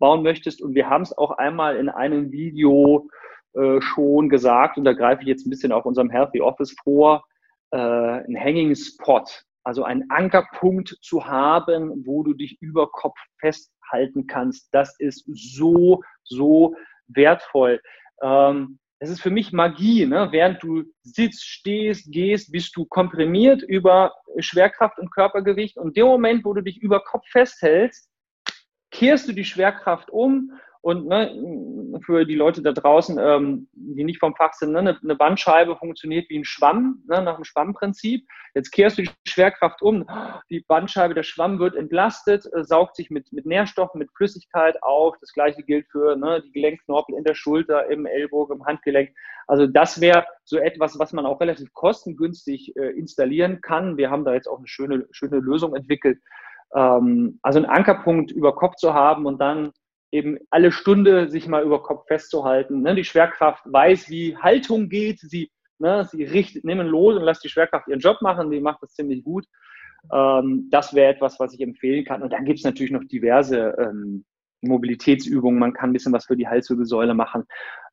umbauen 0.00 0.22
möchtest. 0.22 0.62
Und 0.62 0.74
wir 0.74 0.88
haben 0.88 1.02
es 1.02 1.16
auch 1.16 1.32
einmal 1.32 1.76
in 1.76 1.88
einem 1.88 2.32
Video 2.32 3.08
äh, 3.54 3.80
schon 3.80 4.28
gesagt, 4.28 4.78
und 4.78 4.84
da 4.84 4.92
greife 4.92 5.22
ich 5.22 5.28
jetzt 5.28 5.46
ein 5.46 5.50
bisschen 5.50 5.72
auf 5.72 5.84
unserem 5.84 6.10
Healthy 6.10 6.40
Office 6.40 6.74
vor, 6.82 7.24
äh, 7.70 7.76
ein 7.76 8.36
Hanging 8.38 8.74
Spot, 8.74 9.24
also 9.64 9.84
einen 9.84 10.10
Ankerpunkt 10.10 10.96
zu 11.02 11.26
haben, 11.26 12.04
wo 12.06 12.22
du 12.22 12.32
dich 12.32 12.60
über 12.60 12.90
Kopf 12.90 13.18
festhalten 13.38 14.26
kannst. 14.26 14.68
Das 14.72 14.98
ist 14.98 15.24
so, 15.26 16.02
so 16.24 16.74
wertvoll. 17.08 17.80
Ähm, 18.22 18.78
es 19.02 19.08
ist 19.08 19.22
für 19.22 19.30
mich 19.30 19.52
Magie. 19.52 20.06
Ne? 20.06 20.28
Während 20.30 20.62
du 20.62 20.84
sitzt, 21.02 21.44
stehst, 21.44 22.12
gehst, 22.12 22.52
bist 22.52 22.76
du 22.76 22.84
komprimiert 22.84 23.62
über 23.62 24.12
Schwerkraft 24.38 24.98
und 24.98 25.10
Körpergewicht. 25.10 25.78
Und 25.78 25.96
dem 25.96 26.06
Moment, 26.06 26.44
wo 26.44 26.52
du 26.52 26.60
dich 26.62 26.78
über 26.78 27.00
Kopf 27.00 27.26
festhältst, 27.30 28.09
kehrst 28.90 29.28
du 29.28 29.32
die 29.32 29.44
Schwerkraft 29.44 30.10
um 30.10 30.52
und 30.82 31.06
ne, 31.06 32.00
für 32.04 32.24
die 32.24 32.34
Leute 32.34 32.62
da 32.62 32.72
draußen, 32.72 33.18
ähm, 33.18 33.68
die 33.72 34.04
nicht 34.04 34.18
vom 34.18 34.34
Fach 34.34 34.54
sind, 34.54 34.72
ne, 34.72 34.78
eine, 35.02 35.14
Bandscheibe 35.14 35.76
funktioniert 35.76 36.30
wie 36.30 36.38
ein 36.38 36.44
Schwamm, 36.44 37.02
ne, 37.06 37.20
nach 37.20 37.36
dem 37.36 37.44
Schwammprinzip. 37.44 38.26
Jetzt 38.54 38.70
kehrst 38.70 38.96
du 38.96 39.02
die 39.02 39.10
Schwerkraft 39.26 39.82
um, 39.82 40.08
die 40.48 40.60
Bandscheibe, 40.60 41.12
der 41.12 41.22
Schwamm 41.22 41.58
wird 41.58 41.76
entlastet, 41.76 42.48
äh, 42.54 42.64
saugt 42.64 42.96
sich 42.96 43.10
mit, 43.10 43.30
mit 43.32 43.44
Nährstoffen, 43.44 43.98
mit 43.98 44.10
Flüssigkeit 44.16 44.82
auf. 44.82 45.16
Das 45.20 45.34
gleiche 45.34 45.62
gilt 45.62 45.86
für 45.88 46.16
ne, 46.16 46.42
die 46.42 46.52
Gelenkknorpel 46.52 47.14
in 47.14 47.24
der 47.24 47.34
Schulter, 47.34 47.90
im 47.90 48.06
Ellbogen, 48.06 48.56
im 48.56 48.64
Handgelenk. 48.64 49.10
Also 49.46 49.66
das 49.66 50.00
wäre 50.00 50.24
so 50.44 50.58
etwas, 50.58 50.98
was 50.98 51.12
man 51.12 51.26
auch 51.26 51.40
relativ 51.40 51.74
kostengünstig 51.74 52.74
äh, 52.76 52.90
installieren 52.92 53.60
kann. 53.60 53.98
Wir 53.98 54.10
haben 54.10 54.24
da 54.24 54.32
jetzt 54.32 54.48
auch 54.48 54.58
eine 54.58 54.68
schöne, 54.68 55.06
schöne 55.10 55.40
Lösung 55.40 55.74
entwickelt. 55.74 56.20
Ähm, 56.74 57.38
also 57.42 57.58
einen 57.58 57.66
Ankerpunkt 57.66 58.30
über 58.30 58.54
Kopf 58.54 58.76
zu 58.76 58.94
haben 58.94 59.26
und 59.26 59.40
dann 59.40 59.72
eben 60.12 60.38
alle 60.50 60.72
Stunde 60.72 61.28
sich 61.28 61.46
mal 61.46 61.62
über 61.62 61.82
Kopf 61.82 62.06
festzuhalten. 62.06 62.82
Ne? 62.82 62.94
Die 62.94 63.04
Schwerkraft 63.04 63.62
weiß, 63.66 64.10
wie 64.10 64.36
Haltung 64.36 64.88
geht. 64.88 65.20
Sie, 65.20 65.50
ne, 65.78 66.04
sie 66.10 66.24
richtet, 66.24 66.64
nehmen 66.64 66.88
los 66.88 67.16
und 67.16 67.22
lässt 67.22 67.44
die 67.44 67.48
Schwerkraft 67.48 67.88
ihren 67.88 68.00
Job 68.00 68.20
machen. 68.20 68.50
Die 68.50 68.60
macht 68.60 68.82
das 68.82 68.94
ziemlich 68.94 69.22
gut. 69.24 69.46
Ähm, 70.12 70.68
das 70.70 70.94
wäre 70.94 71.14
etwas, 71.14 71.38
was 71.38 71.54
ich 71.54 71.60
empfehlen 71.60 72.04
kann. 72.04 72.22
Und 72.22 72.32
dann 72.32 72.44
gibt 72.44 72.58
es 72.58 72.64
natürlich 72.64 72.92
noch 72.92 73.04
diverse 73.04 73.74
ähm, 73.78 74.24
Mobilitätsübungen. 74.62 75.60
Man 75.60 75.72
kann 75.72 75.90
ein 75.90 75.92
bisschen 75.92 76.12
was 76.12 76.26
für 76.26 76.36
die 76.36 76.48
Halswirbelsäule 76.48 77.14
machen. 77.14 77.44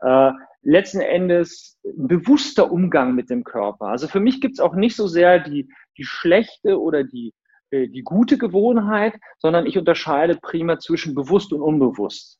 Äh, 0.02 0.32
letzten 0.64 1.02
Endes 1.02 1.80
bewusster 1.96 2.72
Umgang 2.72 3.16
mit 3.16 3.30
dem 3.30 3.44
Körper. 3.44 3.88
Also 3.88 4.08
für 4.08 4.20
mich 4.20 4.42
gibt 4.42 4.56
es 4.56 4.60
auch 4.60 4.76
nicht 4.76 4.96
so 4.96 5.08
sehr 5.08 5.40
die, 5.40 5.70
die 5.98 6.04
schlechte 6.04 6.80
oder 6.80 7.04
die 7.04 7.34
die 7.72 8.04
gute 8.04 8.38
Gewohnheit, 8.38 9.14
sondern 9.40 9.66
ich 9.66 9.78
unterscheide 9.78 10.38
prima 10.42 10.80
zwischen 10.80 11.16
bewusst 11.16 11.52
und 11.54 11.62
unbewusst. 11.62 12.40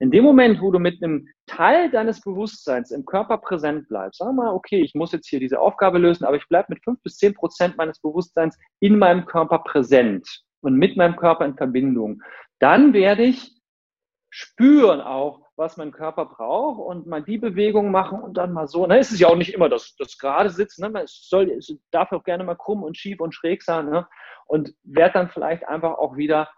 In 0.00 0.12
dem 0.12 0.22
Moment, 0.22 0.60
wo 0.60 0.70
du 0.70 0.78
mit 0.78 1.02
einem 1.02 1.28
Teil 1.46 1.90
deines 1.90 2.20
Bewusstseins 2.20 2.92
im 2.92 3.04
Körper 3.04 3.38
präsent 3.38 3.88
bleibst, 3.88 4.18
sag 4.18 4.32
mal, 4.32 4.54
okay, 4.54 4.80
ich 4.80 4.94
muss 4.94 5.10
jetzt 5.10 5.28
hier 5.28 5.40
diese 5.40 5.60
Aufgabe 5.60 5.98
lösen, 5.98 6.24
aber 6.24 6.36
ich 6.36 6.46
bleibe 6.48 6.66
mit 6.70 6.84
fünf 6.84 7.02
bis 7.02 7.16
zehn 7.16 7.34
Prozent 7.34 7.76
meines 7.76 7.98
Bewusstseins 8.00 8.56
in 8.78 8.98
meinem 8.98 9.26
Körper 9.26 9.58
präsent 9.58 10.42
und 10.60 10.76
mit 10.76 10.96
meinem 10.96 11.16
Körper 11.16 11.44
in 11.46 11.56
Verbindung, 11.56 12.22
dann 12.60 12.92
werde 12.92 13.24
ich 13.24 13.56
spüren 14.30 15.00
auch, 15.00 15.47
was 15.58 15.76
mein 15.76 15.92
Körper 15.92 16.24
braucht 16.24 16.78
und 16.78 17.06
mal 17.06 17.22
die 17.22 17.38
Bewegung 17.38 17.90
machen 17.90 18.20
und 18.20 18.36
dann 18.36 18.52
mal 18.52 18.66
so. 18.68 18.86
Na, 18.86 18.96
es 18.96 19.10
ist 19.10 19.20
ja 19.20 19.28
auch 19.28 19.36
nicht 19.36 19.52
immer 19.52 19.68
das, 19.68 19.96
das 19.96 20.16
gerade 20.16 20.50
Sitzen, 20.50 20.90
ne? 20.90 21.02
es, 21.02 21.28
soll, 21.28 21.50
es 21.50 21.76
darf 21.90 22.12
auch 22.12 22.24
gerne 22.24 22.44
mal 22.44 22.54
krumm 22.54 22.82
und 22.82 22.96
schief 22.96 23.20
und 23.20 23.34
schräg 23.34 23.62
sein. 23.62 23.90
Ne? 23.90 24.06
und 24.48 24.74
werde 24.82 25.12
dann 25.14 25.28
vielleicht 25.28 25.68
einfach 25.68 25.98
auch 25.98 26.16
wieder 26.16 26.50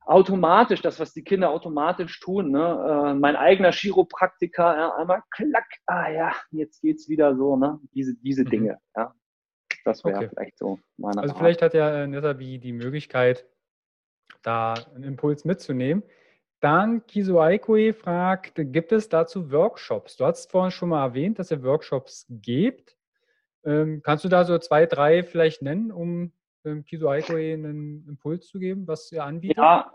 automatisch, 0.00 0.80
das, 0.80 0.98
was 0.98 1.12
die 1.12 1.22
Kinder 1.22 1.50
automatisch 1.50 2.18
tun, 2.18 2.50
ne? 2.50 3.10
Äh, 3.10 3.14
mein 3.14 3.36
eigener 3.36 3.70
Chiropraktiker, 3.70 4.76
ja, 4.76 4.94
einmal 4.96 5.22
klack, 5.30 5.68
ah 5.86 6.10
ja, 6.10 6.34
jetzt 6.50 6.80
geht's 6.80 7.08
wieder 7.08 7.36
so, 7.36 7.56
ne? 7.56 7.78
Diese, 7.94 8.16
diese 8.16 8.42
mhm. 8.44 8.50
Dinge, 8.50 8.78
ja. 8.96 9.14
Das 9.84 10.04
wäre 10.04 10.16
okay. 10.16 10.28
vielleicht 10.28 10.58
so 10.58 10.78
meine 10.96 11.20
Also 11.22 11.34
Art. 11.34 11.38
vielleicht 11.38 11.62
hat 11.62 11.74
ja 11.74 12.02
äh, 12.02 12.06
Nesabi 12.06 12.58
die 12.58 12.72
Möglichkeit, 12.72 13.46
da 14.42 14.74
einen 14.94 15.04
Impuls 15.04 15.44
mitzunehmen. 15.44 16.02
Dann 16.60 17.06
Kiso 17.06 17.40
Aikoe 17.40 17.94
fragt, 17.94 18.52
gibt 18.54 18.92
es 18.92 19.08
dazu 19.08 19.50
Workshops? 19.50 20.16
Du 20.16 20.26
hast 20.26 20.50
vorhin 20.50 20.70
schon 20.70 20.90
mal 20.90 21.04
erwähnt, 21.04 21.38
dass 21.38 21.50
ihr 21.50 21.62
Workshops 21.62 22.26
gibt. 22.28 22.96
Ähm, 23.64 24.02
kannst 24.02 24.24
du 24.24 24.28
da 24.28 24.44
so 24.44 24.58
zwei, 24.58 24.86
drei 24.86 25.22
vielleicht 25.22 25.62
nennen, 25.62 25.90
um 25.90 26.32
ähm, 26.64 26.84
Kiso 26.84 27.08
Aikoe 27.08 27.54
einen 27.54 28.06
Impuls 28.06 28.46
zu 28.46 28.58
geben, 28.58 28.86
was 28.86 29.10
ihr 29.10 29.24
anbietet? 29.24 29.56
Ja, 29.56 29.90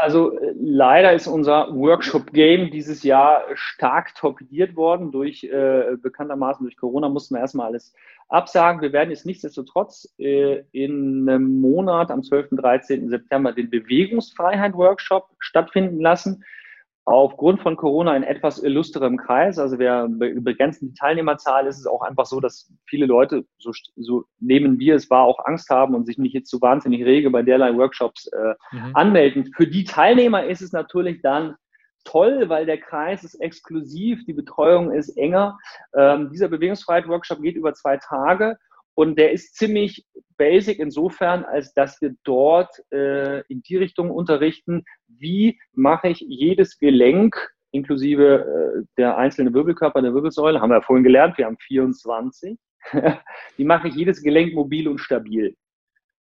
also 0.00 0.38
äh, 0.38 0.54
leider 0.58 1.12
ist 1.12 1.26
unser 1.26 1.74
Workshop-Game 1.74 2.70
dieses 2.70 3.02
Jahr 3.02 3.42
stark 3.54 4.14
torpediert 4.14 4.76
worden 4.76 5.12
durch 5.12 5.44
äh, 5.44 5.96
bekanntermaßen 6.00 6.64
durch 6.64 6.76
Corona 6.76 7.08
mussten 7.08 7.34
wir 7.34 7.40
erstmal 7.40 7.66
alles 7.66 7.94
absagen. 8.28 8.80
Wir 8.80 8.92
werden 8.92 9.10
jetzt 9.10 9.26
nichtsdestotrotz 9.26 10.12
äh, 10.18 10.62
in 10.72 11.28
einem 11.28 11.60
Monat 11.60 12.10
am 12.10 12.22
12. 12.22 12.52
und 12.52 12.58
13. 12.58 13.08
September 13.08 13.52
den 13.52 13.70
Bewegungsfreiheit-Workshop 13.70 15.28
stattfinden 15.38 16.00
lassen 16.00 16.44
aufgrund 17.04 17.60
von 17.60 17.76
Corona 17.76 18.16
in 18.16 18.22
etwas 18.22 18.62
illustrem 18.62 19.16
Kreis. 19.16 19.58
Also 19.58 19.78
wir 19.78 20.06
begrenzen 20.08 20.88
die 20.88 20.94
Teilnehmerzahl. 20.94 21.66
Es 21.66 21.78
ist 21.78 21.86
auch 21.86 22.02
einfach 22.02 22.26
so, 22.26 22.40
dass 22.40 22.72
viele 22.86 23.06
Leute, 23.06 23.44
so, 23.58 23.72
so 23.96 24.24
nehmen 24.38 24.78
wir 24.78 24.94
es 24.94 25.10
wahr, 25.10 25.24
auch 25.24 25.44
Angst 25.44 25.70
haben 25.70 25.94
und 25.94 26.06
sich 26.06 26.18
nicht 26.18 26.34
jetzt 26.34 26.50
so 26.50 26.60
wahnsinnig 26.60 27.04
rege 27.04 27.30
bei 27.30 27.42
derlei 27.42 27.76
Workshops 27.76 28.26
äh, 28.28 28.54
mhm. 28.72 28.94
anmelden. 28.94 29.52
Für 29.56 29.66
die 29.66 29.84
Teilnehmer 29.84 30.44
ist 30.44 30.62
es 30.62 30.72
natürlich 30.72 31.22
dann 31.22 31.56
toll, 32.04 32.48
weil 32.48 32.66
der 32.66 32.78
Kreis 32.78 33.24
ist 33.24 33.34
exklusiv, 33.34 34.24
die 34.26 34.32
Betreuung 34.32 34.92
ist 34.92 35.16
enger. 35.16 35.58
Ähm, 35.94 36.30
dieser 36.30 36.48
Bewegungsfreiheit-Workshop 36.48 37.42
geht 37.42 37.56
über 37.56 37.74
zwei 37.74 37.96
Tage 37.98 38.56
und 39.00 39.18
der 39.18 39.32
ist 39.32 39.54
ziemlich 39.54 40.04
basic 40.36 40.78
insofern, 40.78 41.46
als 41.46 41.72
dass 41.72 42.02
wir 42.02 42.14
dort 42.22 42.70
äh, 42.92 43.40
in 43.46 43.62
die 43.62 43.78
Richtung 43.78 44.10
unterrichten, 44.10 44.84
wie 45.08 45.58
mache 45.72 46.08
ich 46.08 46.20
jedes 46.20 46.76
Gelenk 46.76 47.50
inklusive 47.70 48.82
äh, 48.82 48.86
der 48.98 49.16
einzelnen 49.16 49.54
Wirbelkörper 49.54 50.02
der 50.02 50.12
Wirbelsäule, 50.12 50.60
haben 50.60 50.68
wir 50.68 50.76
ja 50.76 50.82
vorhin 50.82 51.02
gelernt, 51.02 51.38
wir 51.38 51.46
haben 51.46 51.56
24, 51.56 52.58
wie 53.56 53.64
mache 53.64 53.88
ich 53.88 53.94
jedes 53.94 54.22
Gelenk 54.22 54.52
mobil 54.52 54.86
und 54.86 54.98
stabil. 54.98 55.56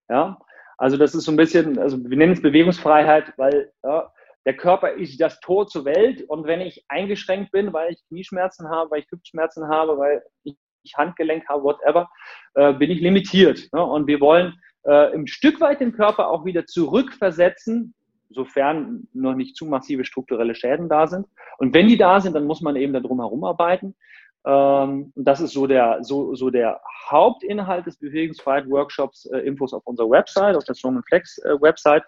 Ja, 0.08 0.40
also 0.78 0.96
das 0.96 1.14
ist 1.14 1.26
so 1.26 1.34
ein 1.34 1.38
bisschen, 1.38 1.78
also 1.80 2.02
wir 2.02 2.18
nennen 2.18 2.32
es 2.32 2.42
Bewegungsfreiheit, 2.42 3.34
weil 3.36 3.74
ja, 3.84 4.10
der 4.46 4.56
Körper 4.56 4.94
ist 4.94 5.20
das 5.20 5.42
Tor 5.42 5.68
zur 5.68 5.84
Welt 5.84 6.22
und 6.30 6.46
wenn 6.46 6.62
ich 6.62 6.86
eingeschränkt 6.88 7.52
bin, 7.52 7.74
weil 7.74 7.92
ich 7.92 8.08
Knieschmerzen 8.08 8.70
habe, 8.70 8.92
weil 8.92 9.02
ich 9.02 9.12
Hüftschmerzen 9.12 9.68
habe, 9.68 9.98
weil 9.98 10.24
ich 10.44 10.56
ich 10.90 10.98
Handgelenk 10.98 11.48
habe, 11.48 11.64
whatever, 11.64 12.10
äh, 12.56 12.74
bin 12.74 12.92
ich 12.92 13.02
limitiert. 13.02 13.68
Ne? 13.74 13.84
Und 13.84 14.08
wir 14.08 14.20
wollen 14.20 14.54
äh, 14.84 15.14
ein 15.14 15.28
Stück 15.28 15.62
weit 15.62 15.80
den 15.80 15.94
Körper 15.94 16.30
auch 16.30 16.46
wieder 16.46 16.66
zurückversetzen, 16.66 17.94
sofern 18.30 19.08
noch 19.14 19.36
nicht 19.36 19.56
zu 19.56 19.66
massive 19.66 20.06
strukturelle 20.06 20.56
Schäden 20.56 20.90
da 20.90 21.08
sind. 21.08 21.28
Und 21.58 21.74
wenn 21.74 21.88
die 21.88 21.98
da 21.98 22.20
sind, 22.20 22.36
dann 22.36 22.46
muss 22.46 22.62
man 22.62 22.76
eben 22.76 22.94
darum 22.94 23.20
herum 23.20 23.44
arbeiten. 23.44 23.96
Ähm, 24.46 25.12
das 25.16 25.42
ist 25.42 25.54
so 25.54 25.68
der, 25.68 26.00
so, 26.02 26.36
so 26.36 26.50
der 26.50 26.82
Hauptinhalt 27.10 27.86
des 27.86 27.98
Bewegungsfreiheit-Workshops, 27.98 29.26
äh, 29.26 29.40
Infos 29.40 29.74
auf 29.74 29.86
unserer 29.86 30.10
Website, 30.10 30.56
auf 30.56 30.64
der 30.64 30.76
Strong 30.76 31.02
Flex 31.04 31.38
äh, 31.40 31.62
Website. 31.62 32.04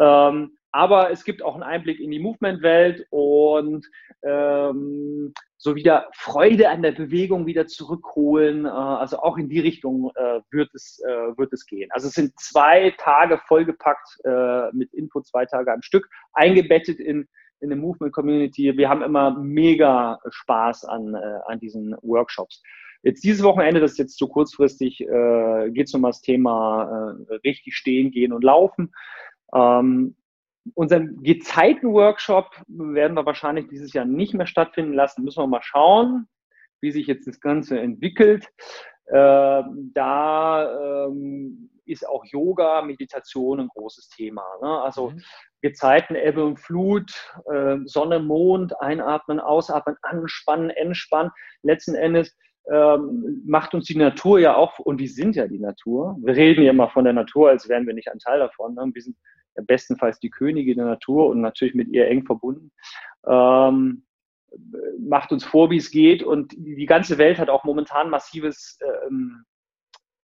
Ähm, 0.00 0.56
aber 0.76 1.10
es 1.10 1.24
gibt 1.24 1.42
auch 1.42 1.54
einen 1.54 1.62
Einblick 1.62 2.00
in 2.00 2.10
die 2.10 2.18
Movement-Welt 2.18 3.06
und 3.08 3.88
ähm, 4.22 5.32
so 5.56 5.74
wieder 5.74 6.10
Freude 6.12 6.68
an 6.68 6.82
der 6.82 6.92
Bewegung 6.92 7.46
wieder 7.46 7.66
zurückholen. 7.66 8.66
Äh, 8.66 8.68
also 8.68 9.20
auch 9.20 9.38
in 9.38 9.48
die 9.48 9.60
Richtung 9.60 10.10
äh, 10.16 10.40
wird, 10.50 10.68
es, 10.74 11.02
äh, 11.02 11.38
wird 11.38 11.50
es 11.54 11.64
gehen. 11.64 11.88
Also 11.92 12.08
es 12.08 12.14
sind 12.14 12.38
zwei 12.38 12.94
Tage 12.98 13.40
vollgepackt 13.48 14.18
äh, 14.24 14.70
mit 14.72 14.92
Info, 14.92 15.22
zwei 15.22 15.46
Tage 15.46 15.72
am 15.72 15.80
Stück, 15.80 16.10
eingebettet 16.34 17.00
in, 17.00 17.26
in 17.60 17.72
eine 17.72 17.80
Movement-Community. 17.80 18.76
Wir 18.76 18.90
haben 18.90 19.00
immer 19.00 19.30
mega 19.38 20.18
Spaß 20.28 20.84
an, 20.84 21.14
äh, 21.14 21.38
an 21.46 21.58
diesen 21.58 21.96
Workshops. 22.02 22.62
Jetzt 23.02 23.24
dieses 23.24 23.42
Wochenende, 23.42 23.80
das 23.80 23.92
ist 23.92 23.98
jetzt 23.98 24.18
zu 24.18 24.28
kurzfristig, 24.28 25.00
äh, 25.00 25.70
geht 25.70 25.86
es 25.86 25.94
um 25.94 26.02
das 26.02 26.20
Thema 26.20 27.16
richtig 27.44 27.76
stehen, 27.76 28.10
gehen 28.10 28.34
und 28.34 28.44
laufen. 28.44 28.92
Ähm, 29.54 30.16
unseren 30.74 31.22
Gezeiten-Workshop 31.22 32.50
werden 32.68 33.14
wir 33.14 33.26
wahrscheinlich 33.26 33.68
dieses 33.68 33.92
Jahr 33.92 34.04
nicht 34.04 34.34
mehr 34.34 34.46
stattfinden 34.46 34.92
lassen. 34.92 35.24
Müssen 35.24 35.42
wir 35.42 35.46
mal 35.46 35.62
schauen, 35.62 36.28
wie 36.80 36.92
sich 36.92 37.06
jetzt 37.06 37.26
das 37.26 37.40
Ganze 37.40 37.78
entwickelt. 37.80 38.46
Äh, 39.06 39.62
da 39.94 41.06
ähm, 41.06 41.70
ist 41.84 42.08
auch 42.08 42.24
Yoga, 42.24 42.82
Meditation 42.82 43.60
ein 43.60 43.68
großes 43.68 44.08
Thema. 44.08 44.44
Ne? 44.60 44.82
Also 44.82 45.10
mhm. 45.10 45.22
Gezeiten, 45.62 46.16
Ebbe 46.16 46.44
und 46.44 46.58
Flut, 46.58 47.12
äh, 47.52 47.78
Sonne, 47.84 48.18
Mond, 48.18 48.80
einatmen, 48.80 49.40
ausatmen, 49.40 49.96
anspannen, 50.02 50.70
entspannen. 50.70 51.30
Letzten 51.62 51.94
Endes 51.94 52.36
ähm, 52.70 53.42
macht 53.46 53.74
uns 53.74 53.86
die 53.86 53.96
Natur 53.96 54.40
ja 54.40 54.56
auch, 54.56 54.78
und 54.80 54.98
wir 54.98 55.08
sind 55.08 55.36
ja 55.36 55.46
die 55.46 55.60
Natur. 55.60 56.16
Wir 56.20 56.34
reden 56.34 56.64
ja 56.64 56.70
immer 56.70 56.90
von 56.90 57.04
der 57.04 57.12
Natur, 57.12 57.50
als 57.50 57.68
wären 57.68 57.86
wir 57.86 57.94
nicht 57.94 58.10
ein 58.10 58.18
Teil 58.18 58.40
davon. 58.40 58.74
Ne? 58.74 58.90
Wir 58.92 59.02
sind 59.02 59.16
bestenfalls 59.62 60.18
die 60.20 60.30
Könige 60.30 60.74
der 60.74 60.84
Natur 60.84 61.28
und 61.28 61.40
natürlich 61.40 61.74
mit 61.74 61.88
ihr 61.88 62.08
eng 62.08 62.24
verbunden. 62.24 62.70
Ähm, 63.26 64.02
macht 64.98 65.32
uns 65.32 65.44
vor, 65.44 65.70
wie 65.70 65.76
es 65.76 65.90
geht. 65.90 66.22
Und 66.22 66.52
die 66.56 66.86
ganze 66.86 67.18
Welt 67.18 67.38
hat 67.38 67.50
auch 67.50 67.64
momentan 67.64 68.10
massives 68.10 68.78
ähm, 69.06 69.44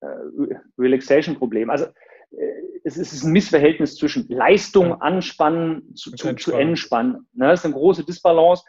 äh, 0.01 0.57
Relaxation-Problem. 0.79 1.71
Also 1.71 1.87
äh, 2.31 2.63
es 2.85 2.97
ist 2.97 3.23
ein 3.23 3.33
Missverhältnis 3.33 3.97
zwischen 3.97 4.29
Leistung, 4.29 5.01
Anspannen 5.01 5.95
zu, 5.95 6.13
zu, 6.13 6.35
zu 6.35 6.53
Entspannen. 6.53 7.27
Ne? 7.33 7.49
Das 7.49 7.61
ist 7.61 7.67
eine 7.67 7.75
große 7.75 8.05
Disbalance. 8.05 8.65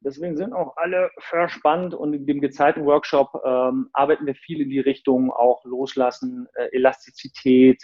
Deswegen 0.00 0.36
sind 0.36 0.52
auch 0.52 0.76
alle 0.76 1.10
verspannt 1.18 1.94
und 1.94 2.12
in 2.12 2.26
dem 2.26 2.40
Gezeiten-Workshop 2.40 3.42
ähm, 3.44 3.88
arbeiten 3.92 4.26
wir 4.26 4.34
viel 4.34 4.60
in 4.60 4.70
die 4.70 4.80
Richtung 4.80 5.32
auch 5.32 5.64
Loslassen, 5.64 6.46
äh, 6.54 6.68
Elastizität 6.72 7.82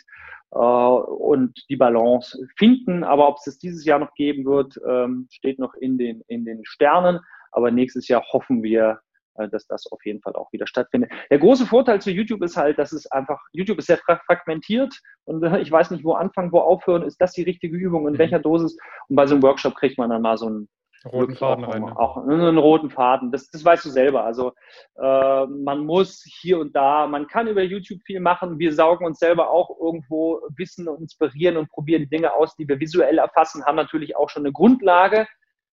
äh, 0.53 0.59
und 0.59 1.59
die 1.69 1.77
Balance 1.77 2.39
finden. 2.57 3.03
Aber 3.03 3.29
ob 3.29 3.39
es 3.39 3.45
das 3.45 3.59
dieses 3.59 3.85
Jahr 3.85 3.99
noch 3.99 4.15
geben 4.15 4.45
wird, 4.45 4.79
ähm, 4.87 5.27
steht 5.31 5.59
noch 5.59 5.75
in 5.75 5.99
den, 5.99 6.23
in 6.29 6.45
den 6.45 6.65
Sternen. 6.65 7.21
Aber 7.51 7.71
nächstes 7.71 8.09
Jahr 8.09 8.23
hoffen 8.33 8.63
wir, 8.63 9.01
äh, 9.37 9.49
dass 9.49 9.67
das 9.67 9.91
auf 9.91 10.05
jeden 10.05 10.21
Fall 10.21 10.35
auch 10.35 10.53
wieder 10.53 10.67
stattfindet. 10.67 11.11
Der 11.31 11.39
große 11.39 11.65
Vorteil 11.65 12.03
zu 12.03 12.11
YouTube 12.11 12.43
ist 12.43 12.57
halt, 12.57 12.79
dass 12.79 12.93
es 12.93 13.11
einfach, 13.11 13.41
YouTube 13.53 13.79
ist 13.79 13.87
sehr 13.87 13.99
fragmentiert 14.27 14.95
und 15.25 15.43
äh, 15.43 15.61
ich 15.61 15.73
weiß 15.73 15.91
nicht, 15.91 16.05
wo 16.05 16.13
anfangen, 16.13 16.53
wo 16.53 16.59
aufhören, 16.59 17.03
ist 17.03 17.19
das 17.19 17.33
die 17.33 17.43
richtige 17.43 17.77
Übung, 17.77 18.07
in 18.07 18.15
mhm. 18.15 18.19
welcher 18.19 18.39
Dosis 18.39 18.77
und 19.09 19.17
bei 19.17 19.27
so 19.27 19.35
einem 19.35 19.43
Workshop 19.43 19.75
kriegt 19.75 19.97
man 19.97 20.11
dann 20.11 20.21
mal 20.21 20.37
so 20.37 20.49
einen 20.49 20.69
roten 21.05 21.37
Faden 21.37 21.65
auch, 21.65 21.73
rein. 21.73 21.83
Ne? 21.83 21.99
Auch 21.99 22.17
einen 22.17 22.59
roten 22.59 22.91
Faden, 22.91 23.33
das, 23.33 23.49
das 23.51 23.65
weißt 23.65 23.85
du 23.85 23.91
selber. 23.91 24.25
Also 24.25 24.53
äh, 24.97 25.47
man 25.47 25.85
muss 25.85 26.25
hier 26.41 26.59
und 26.59 26.75
da, 26.75 27.07
man 27.07 27.27
kann 27.27 27.49
über 27.49 27.63
YouTube 27.63 28.01
viel 28.05 28.21
machen, 28.21 28.59
wir 28.59 28.73
saugen 28.73 29.07
uns 29.07 29.19
selber 29.19 29.51
auch 29.51 29.71
irgendwo 29.81 30.41
Wissen 30.57 30.89
und 30.89 31.01
inspirieren 31.01 31.57
und 31.57 31.71
probieren 31.71 32.09
Dinge 32.09 32.33
aus, 32.35 32.55
die 32.57 32.69
wir 32.69 32.79
visuell 32.81 33.19
erfassen, 33.19 33.65
haben 33.65 33.77
natürlich 33.77 34.17
auch 34.17 34.29
schon 34.29 34.43
eine 34.43 34.53
Grundlage, 34.53 35.27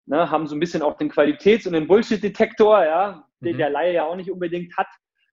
ne, 0.05 0.29
haben 0.29 0.47
so 0.47 0.55
ein 0.55 0.59
bisschen 0.59 0.81
auch 0.81 0.97
den 0.97 1.11
Qualitäts- 1.11 1.67
und 1.67 1.73
den 1.73 1.87
Bullshit-Detektor, 1.87 2.83
ja, 2.83 3.27
den 3.39 3.55
mhm. 3.55 3.59
der 3.59 3.69
Laie 3.69 3.93
ja 3.93 4.05
auch 4.05 4.15
nicht 4.15 4.31
unbedingt 4.31 4.75
hat. 4.77 4.87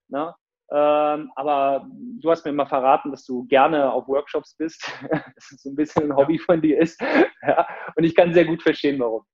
Ne? 0.08 0.34
Ähm, 0.72 1.32
aber 1.34 1.84
du 2.20 2.30
hast 2.30 2.44
mir 2.44 2.52
mal 2.52 2.66
verraten, 2.66 3.10
dass 3.10 3.24
du 3.24 3.44
gerne 3.48 3.92
auf 3.92 4.06
Workshops 4.06 4.54
bist, 4.56 4.80
dass 5.10 5.50
es 5.50 5.62
so 5.62 5.70
ein 5.70 5.74
bisschen 5.74 6.10
ein 6.10 6.16
Hobby 6.16 6.38
von 6.38 6.60
dir 6.60 6.78
ist. 6.80 7.00
ja? 7.42 7.66
Und 7.96 8.04
ich 8.04 8.14
kann 8.14 8.32
sehr 8.32 8.44
gut 8.44 8.62
verstehen, 8.62 9.00
warum. 9.00 9.24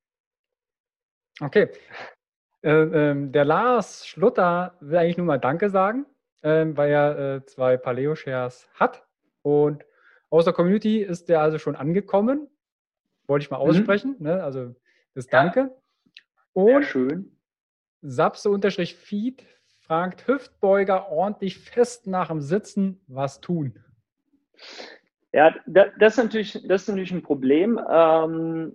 Okay. 1.40 1.68
Äh, 2.62 2.70
ähm, 2.70 3.32
der 3.32 3.44
Lars 3.44 4.06
Schlutter 4.06 4.74
will 4.80 4.98
eigentlich 4.98 5.18
nur 5.18 5.26
mal 5.26 5.38
Danke 5.38 5.70
sagen, 5.70 6.06
äh, 6.42 6.66
weil 6.70 6.90
er 6.90 7.18
äh, 7.18 7.46
zwei 7.46 7.76
Paleo-Shares 7.76 8.68
hat. 8.74 9.04
Und 9.42 9.84
aus 10.30 10.44
der 10.44 10.54
Community 10.54 11.02
ist 11.02 11.28
der 11.28 11.40
also 11.40 11.58
schon 11.58 11.76
angekommen. 11.76 12.48
Wollte 13.26 13.44
ich 13.44 13.50
mal 13.50 13.58
mhm. 13.58 13.70
aussprechen. 13.70 14.16
Mhm. 14.18 14.26
Ne? 14.26 14.42
Also 14.42 14.74
das 15.14 15.26
Danke. 15.26 15.60
Ja. 15.60 15.70
Und 16.52 16.66
Sehr 16.66 16.82
schön. 16.82 17.36
Sapse-Feed 18.02 19.44
fragt 19.80 20.26
Hüftbeuger 20.26 21.10
ordentlich 21.10 21.58
fest 21.58 22.06
nach 22.06 22.28
dem 22.28 22.40
Sitzen, 22.40 23.00
was 23.06 23.40
tun? 23.40 23.78
Ja, 25.32 25.54
das 25.66 26.14
ist 26.14 26.24
natürlich, 26.24 26.52
das 26.66 26.82
ist 26.82 26.88
natürlich 26.88 27.12
ein 27.12 27.22
Problem. 27.22 27.80
Ähm, 27.88 28.74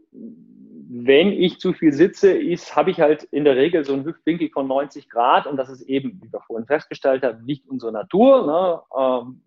wenn 0.94 1.32
ich 1.32 1.60
zu 1.60 1.72
viel 1.72 1.94
sitze, 1.94 2.34
habe 2.76 2.92
ich 2.92 3.00
halt 3.00 3.24
in 3.24 3.46
der 3.46 3.56
Regel 3.56 3.86
so 3.86 3.94
einen 3.94 4.04
Hüftwinkel 4.04 4.50
von 4.50 4.68
90 4.68 5.10
Grad 5.10 5.48
und 5.48 5.56
das 5.56 5.70
ist 5.70 5.84
eben, 5.84 6.20
wie 6.22 6.32
wir 6.32 6.42
vorhin 6.42 6.68
festgestellt 6.68 7.24
haben, 7.24 7.46
nicht 7.46 7.66
unsere 7.68 7.94
Natur. 7.94 8.46
Ne? 8.46 8.82
Ähm, 9.00 9.42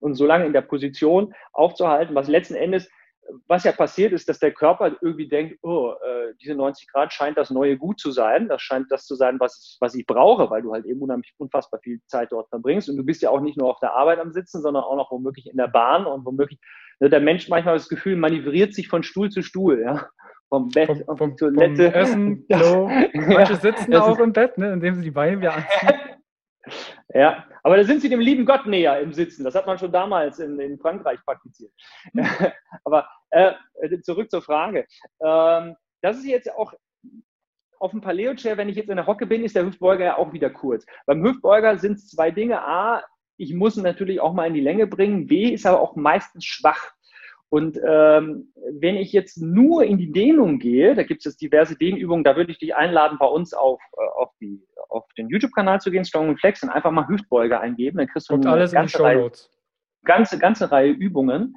und 0.00 0.14
so 0.14 0.24
lange 0.24 0.46
in 0.46 0.52
der 0.52 0.60
Position 0.60 1.34
aufzuhalten, 1.52 2.14
was 2.14 2.28
letzten 2.28 2.54
Endes 2.54 2.88
was 3.46 3.64
ja 3.64 3.72
passiert 3.72 4.12
ist, 4.12 4.28
dass 4.28 4.38
der 4.38 4.52
Körper 4.52 4.96
irgendwie 5.00 5.28
denkt, 5.28 5.58
oh, 5.62 5.92
äh, 5.92 6.34
diese 6.40 6.54
90 6.54 6.88
Grad 6.88 7.12
scheint 7.12 7.36
das 7.36 7.50
neue 7.50 7.76
Gut 7.76 8.00
zu 8.00 8.10
sein. 8.10 8.48
Das 8.48 8.62
scheint 8.62 8.90
das 8.90 9.06
zu 9.06 9.14
sein, 9.14 9.38
was 9.40 9.58
ich, 9.62 9.76
was 9.80 9.94
ich 9.94 10.06
brauche, 10.06 10.50
weil 10.50 10.62
du 10.62 10.72
halt 10.72 10.86
eben 10.86 11.00
unheimlich 11.00 11.34
unfassbar 11.38 11.80
viel 11.80 12.00
Zeit 12.06 12.32
dort 12.32 12.48
verbringst. 12.48 12.88
Und 12.88 12.96
du 12.96 13.04
bist 13.04 13.22
ja 13.22 13.30
auch 13.30 13.40
nicht 13.40 13.58
nur 13.58 13.70
auf 13.70 13.80
der 13.80 13.94
Arbeit 13.94 14.18
am 14.18 14.32
Sitzen, 14.32 14.62
sondern 14.62 14.84
auch 14.84 14.96
noch 14.96 15.10
womöglich 15.10 15.48
in 15.48 15.56
der 15.56 15.68
Bahn 15.68 16.06
und 16.06 16.24
womöglich, 16.24 16.58
ne, 17.00 17.10
der 17.10 17.20
Mensch 17.20 17.48
manchmal 17.48 17.74
das 17.74 17.88
Gefühl, 17.88 18.16
manövriert 18.16 18.74
sich 18.74 18.88
von 18.88 19.02
Stuhl 19.02 19.30
zu 19.30 19.42
Stuhl, 19.42 19.80
ja. 19.80 20.08
Vom 20.48 20.68
Bett 20.68 20.86
vom, 20.86 21.02
auf 21.08 21.18
die 21.18 21.36
Toilette. 21.36 21.90
Vom 21.90 22.00
Essen, 22.00 22.46
Klo. 22.50 22.88
Manche 23.14 23.56
sitzen 23.56 23.92
ja, 23.92 24.02
auch 24.02 24.18
im 24.18 24.32
Bett, 24.32 24.56
ne, 24.58 24.72
indem 24.72 24.94
sie 24.94 25.02
die 25.02 25.10
Beine 25.10 25.38
wieder 25.40 25.54
anziehen. 25.54 25.88
Ja, 27.14 27.46
aber 27.62 27.78
da 27.78 27.84
sind 27.84 28.02
sie 28.02 28.10
dem 28.10 28.20
lieben 28.20 28.44
Gott 28.44 28.66
näher 28.66 29.00
im 29.00 29.14
Sitzen. 29.14 29.42
Das 29.42 29.54
hat 29.54 29.66
man 29.66 29.78
schon 29.78 29.90
damals 29.90 30.38
in, 30.40 30.60
in 30.60 30.78
Frankreich 30.78 31.18
praktiziert. 31.24 31.72
Aber 32.84 33.08
äh, 33.30 33.52
zurück 34.02 34.30
zur 34.30 34.42
Frage. 34.42 34.86
Ähm, 35.24 35.74
das 36.02 36.18
ist 36.18 36.26
jetzt 36.26 36.52
auch 36.54 36.74
auf 37.80 37.92
dem 37.92 38.00
Paleo-Chair, 38.00 38.56
wenn 38.56 38.68
ich 38.68 38.76
jetzt 38.76 38.90
in 38.90 38.96
der 38.96 39.06
Hocke 39.06 39.26
bin, 39.26 39.44
ist 39.44 39.56
der 39.56 39.64
Hüftbeuger 39.64 40.04
ja 40.04 40.18
auch 40.18 40.32
wieder 40.32 40.50
kurz. 40.50 40.84
Beim 41.06 41.22
Hüftbeuger 41.22 41.78
sind 41.78 41.94
es 41.94 42.08
zwei 42.08 42.30
Dinge. 42.30 42.60
A, 42.60 43.02
ich 43.36 43.54
muss 43.54 43.76
ihn 43.76 43.84
natürlich 43.84 44.20
auch 44.20 44.32
mal 44.32 44.46
in 44.46 44.54
die 44.54 44.60
Länge 44.60 44.86
bringen. 44.86 45.26
B, 45.26 45.52
ist 45.52 45.64
aber 45.64 45.80
auch 45.80 45.96
meistens 45.96 46.44
schwach. 46.44 46.92
Und 47.50 47.78
ähm, 47.78 48.52
wenn 48.78 48.96
ich 48.96 49.12
jetzt 49.12 49.40
nur 49.40 49.84
in 49.84 49.96
die 49.96 50.12
Dehnung 50.12 50.58
gehe, 50.58 50.94
da 50.94 51.02
gibt 51.02 51.20
es 51.20 51.24
jetzt 51.24 51.40
diverse 51.40 51.76
Dehnübungen, 51.76 52.22
da 52.22 52.36
würde 52.36 52.52
ich 52.52 52.58
dich 52.58 52.76
einladen, 52.76 53.16
bei 53.18 53.26
uns 53.26 53.54
auf, 53.54 53.80
äh, 53.96 54.20
auf, 54.20 54.30
die, 54.40 54.62
auf 54.90 55.04
den 55.16 55.28
YouTube-Kanal 55.28 55.80
zu 55.80 55.90
gehen, 55.90 56.04
Strong 56.04 56.28
and 56.28 56.40
Flex, 56.40 56.62
und 56.62 56.68
einfach 56.68 56.90
mal 56.90 57.08
Hüftbeuger 57.08 57.60
eingeben. 57.60 57.98
Dann 57.98 58.08
kriegst 58.08 58.28
du 58.28 58.34
eine 58.34 58.50
alles 58.50 58.72
ganze, 58.72 59.02
Reihe, 59.02 59.30
ganze, 60.04 60.38
ganze 60.38 60.70
Reihe 60.70 60.90
Übungen. 60.90 61.56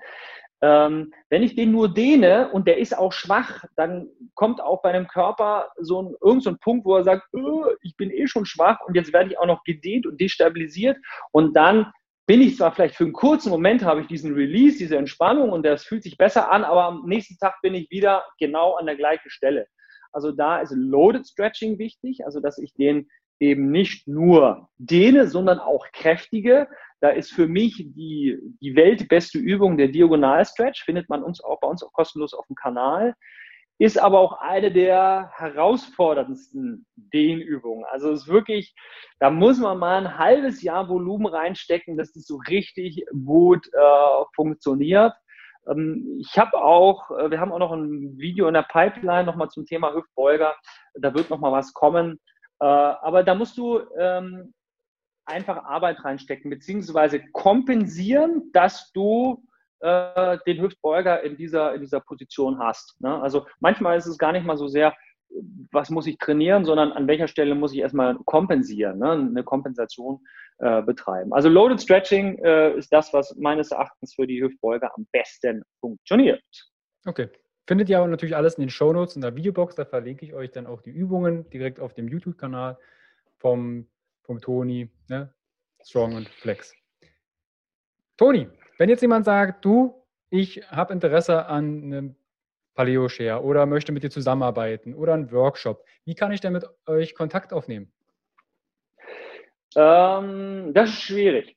Ähm, 0.63 1.11
wenn 1.29 1.41
ich 1.41 1.55
den 1.55 1.71
nur 1.71 1.91
dehne 1.91 2.49
und 2.51 2.67
der 2.67 2.77
ist 2.77 2.95
auch 2.95 3.11
schwach, 3.11 3.65
dann 3.75 4.07
kommt 4.35 4.61
auch 4.61 4.83
bei 4.83 4.91
einem 4.91 5.07
Körper 5.07 5.71
so 5.77 6.03
ein, 6.03 6.15
irgend 6.21 6.43
so 6.43 6.51
ein 6.51 6.59
Punkt, 6.59 6.85
wo 6.85 6.95
er 6.95 7.03
sagt, 7.03 7.27
oh, 7.33 7.65
ich 7.81 7.97
bin 7.97 8.11
eh 8.11 8.27
schon 8.27 8.45
schwach 8.45 8.79
und 8.85 8.95
jetzt 8.95 9.11
werde 9.11 9.31
ich 9.31 9.39
auch 9.39 9.47
noch 9.47 9.63
gedehnt 9.63 10.05
und 10.05 10.21
destabilisiert 10.21 10.97
und 11.31 11.55
dann 11.55 11.91
bin 12.27 12.41
ich 12.41 12.57
zwar 12.57 12.71
vielleicht 12.71 12.95
für 12.95 13.03
einen 13.03 13.13
kurzen 13.13 13.49
Moment 13.49 13.83
habe 13.83 14.01
ich 14.01 14.07
diesen 14.07 14.33
Release, 14.33 14.77
diese 14.77 14.97
Entspannung 14.97 15.49
und 15.51 15.65
das 15.65 15.83
fühlt 15.83 16.03
sich 16.03 16.17
besser 16.17 16.51
an, 16.51 16.63
aber 16.63 16.85
am 16.85 17.05
nächsten 17.05 17.37
Tag 17.37 17.55
bin 17.61 17.73
ich 17.73 17.89
wieder 17.89 18.23
genau 18.39 18.75
an 18.75 18.85
der 18.85 18.95
gleichen 18.95 19.29
Stelle. 19.29 19.67
Also 20.11 20.31
da 20.31 20.59
ist 20.59 20.73
Loaded 20.75 21.27
Stretching 21.27 21.77
wichtig, 21.79 22.25
also 22.25 22.39
dass 22.39 22.57
ich 22.57 22.73
den 22.73 23.09
eben 23.39 23.71
nicht 23.71 24.07
nur 24.07 24.69
dehne, 24.77 25.27
sondern 25.27 25.59
auch 25.59 25.87
kräftige. 25.93 26.67
Da 26.99 27.09
ist 27.09 27.31
für 27.31 27.47
mich 27.47 27.77
die, 27.77 28.37
die 28.61 28.75
weltbeste 28.75 29.39
Übung 29.39 29.77
der 29.77 29.87
Diagonal 29.87 30.45
Stretch, 30.45 30.83
findet 30.83 31.09
man 31.09 31.23
uns 31.23 31.43
auch 31.43 31.59
bei 31.59 31.67
uns 31.67 31.81
auch 31.83 31.91
kostenlos 31.91 32.33
auf 32.33 32.45
dem 32.47 32.55
Kanal 32.55 33.15
ist 33.81 33.97
aber 33.97 34.19
auch 34.19 34.33
eine 34.33 34.71
der 34.71 35.31
herausforderndsten 35.33 36.85
Dehnübungen. 36.95 37.83
Also 37.91 38.11
es 38.11 38.21
ist 38.21 38.27
wirklich, 38.27 38.75
da 39.17 39.31
muss 39.31 39.57
man 39.57 39.79
mal 39.79 39.97
ein 39.97 40.19
halbes 40.19 40.61
Jahr 40.61 40.87
Volumen 40.87 41.25
reinstecken, 41.25 41.97
dass 41.97 42.13
das 42.13 42.27
so 42.27 42.39
richtig 42.47 43.03
gut 43.25 43.65
äh, 43.73 44.23
funktioniert. 44.35 45.13
Ähm, 45.67 46.21
ich 46.21 46.37
habe 46.37 46.63
auch, 46.63 47.09
äh, 47.09 47.31
wir 47.31 47.39
haben 47.39 47.51
auch 47.51 47.57
noch 47.57 47.71
ein 47.71 48.19
Video 48.19 48.47
in 48.47 48.53
der 48.53 48.67
Pipeline 48.71 49.23
nochmal 49.23 49.49
zum 49.49 49.65
Thema 49.65 49.95
Hüftbeuger. 49.95 50.55
Da 50.93 51.15
wird 51.15 51.31
nochmal 51.31 51.51
was 51.51 51.73
kommen. 51.73 52.19
Äh, 52.59 52.65
aber 52.65 53.23
da 53.23 53.33
musst 53.33 53.57
du 53.57 53.79
ähm, 53.97 54.53
einfach 55.25 55.57
Arbeit 55.63 56.05
reinstecken, 56.05 56.51
beziehungsweise 56.51 57.19
kompensieren, 57.31 58.51
dass 58.53 58.91
du 58.91 59.43
äh, 59.81 60.37
den 60.45 60.61
Hüftbeuger 60.61 61.21
in 61.23 61.37
dieser, 61.37 61.73
in 61.73 61.81
dieser 61.81 61.99
Position 61.99 62.59
hast. 62.59 62.99
Ne? 63.01 63.21
Also 63.21 63.47
manchmal 63.59 63.97
ist 63.97 64.07
es 64.07 64.17
gar 64.17 64.31
nicht 64.31 64.45
mal 64.45 64.57
so 64.57 64.67
sehr, 64.67 64.95
was 65.71 65.89
muss 65.89 66.07
ich 66.07 66.17
trainieren, 66.17 66.65
sondern 66.65 66.91
an 66.91 67.07
welcher 67.07 67.27
Stelle 67.27 67.55
muss 67.55 67.73
ich 67.73 67.79
erstmal 67.79 68.15
kompensieren, 68.25 68.99
ne? 68.99 69.11
eine 69.11 69.43
Kompensation 69.43 70.19
äh, 70.59 70.81
betreiben. 70.81 71.33
Also 71.33 71.49
Loaded 71.49 71.81
Stretching 71.81 72.37
äh, 72.43 72.75
ist 72.75 72.91
das, 72.91 73.13
was 73.13 73.35
meines 73.37 73.71
Erachtens 73.71 74.13
für 74.13 74.27
die 74.27 74.41
Hüftbeuger 74.41 74.91
am 74.95 75.07
besten 75.11 75.63
funktioniert. 75.79 76.43
Okay. 77.05 77.29
Findet 77.67 77.89
ihr 77.89 77.99
aber 77.99 78.07
natürlich 78.07 78.35
alles 78.35 78.55
in 78.55 78.63
den 78.63 78.69
Show 78.69 78.91
Notes 78.91 79.15
in 79.15 79.21
der 79.21 79.35
Videobox. 79.35 79.75
Da 79.75 79.85
verlinke 79.85 80.25
ich 80.25 80.33
euch 80.33 80.51
dann 80.51 80.67
auch 80.67 80.81
die 80.81 80.89
Übungen 80.89 81.49
direkt 81.51 81.79
auf 81.79 81.93
dem 81.93 82.07
YouTube-Kanal 82.07 82.77
vom, 83.37 83.87
vom 84.23 84.41
Toni, 84.41 84.89
ne? 85.07 85.33
Strong 85.83 86.15
und 86.15 86.29
Flex. 86.29 86.73
Toni, 88.17 88.47
wenn 88.81 88.89
jetzt 88.89 89.01
jemand 89.01 89.25
sagt, 89.25 89.63
du, 89.63 89.93
ich 90.31 90.63
habe 90.71 90.91
Interesse 90.91 91.45
an 91.45 91.83
einem 91.83 92.15
Paleo 92.73 93.09
Share 93.09 93.43
oder 93.43 93.67
möchte 93.67 93.91
mit 93.91 94.01
dir 94.01 94.09
zusammenarbeiten 94.09 94.95
oder 94.95 95.13
einen 95.13 95.31
Workshop. 95.31 95.85
Wie 96.03 96.15
kann 96.15 96.31
ich 96.31 96.41
denn 96.41 96.53
mit 96.53 96.65
euch 96.87 97.13
Kontakt 97.13 97.53
aufnehmen? 97.53 97.91
Ähm, 99.75 100.71
das 100.73 100.89
ist 100.89 101.01
schwierig. 101.03 101.55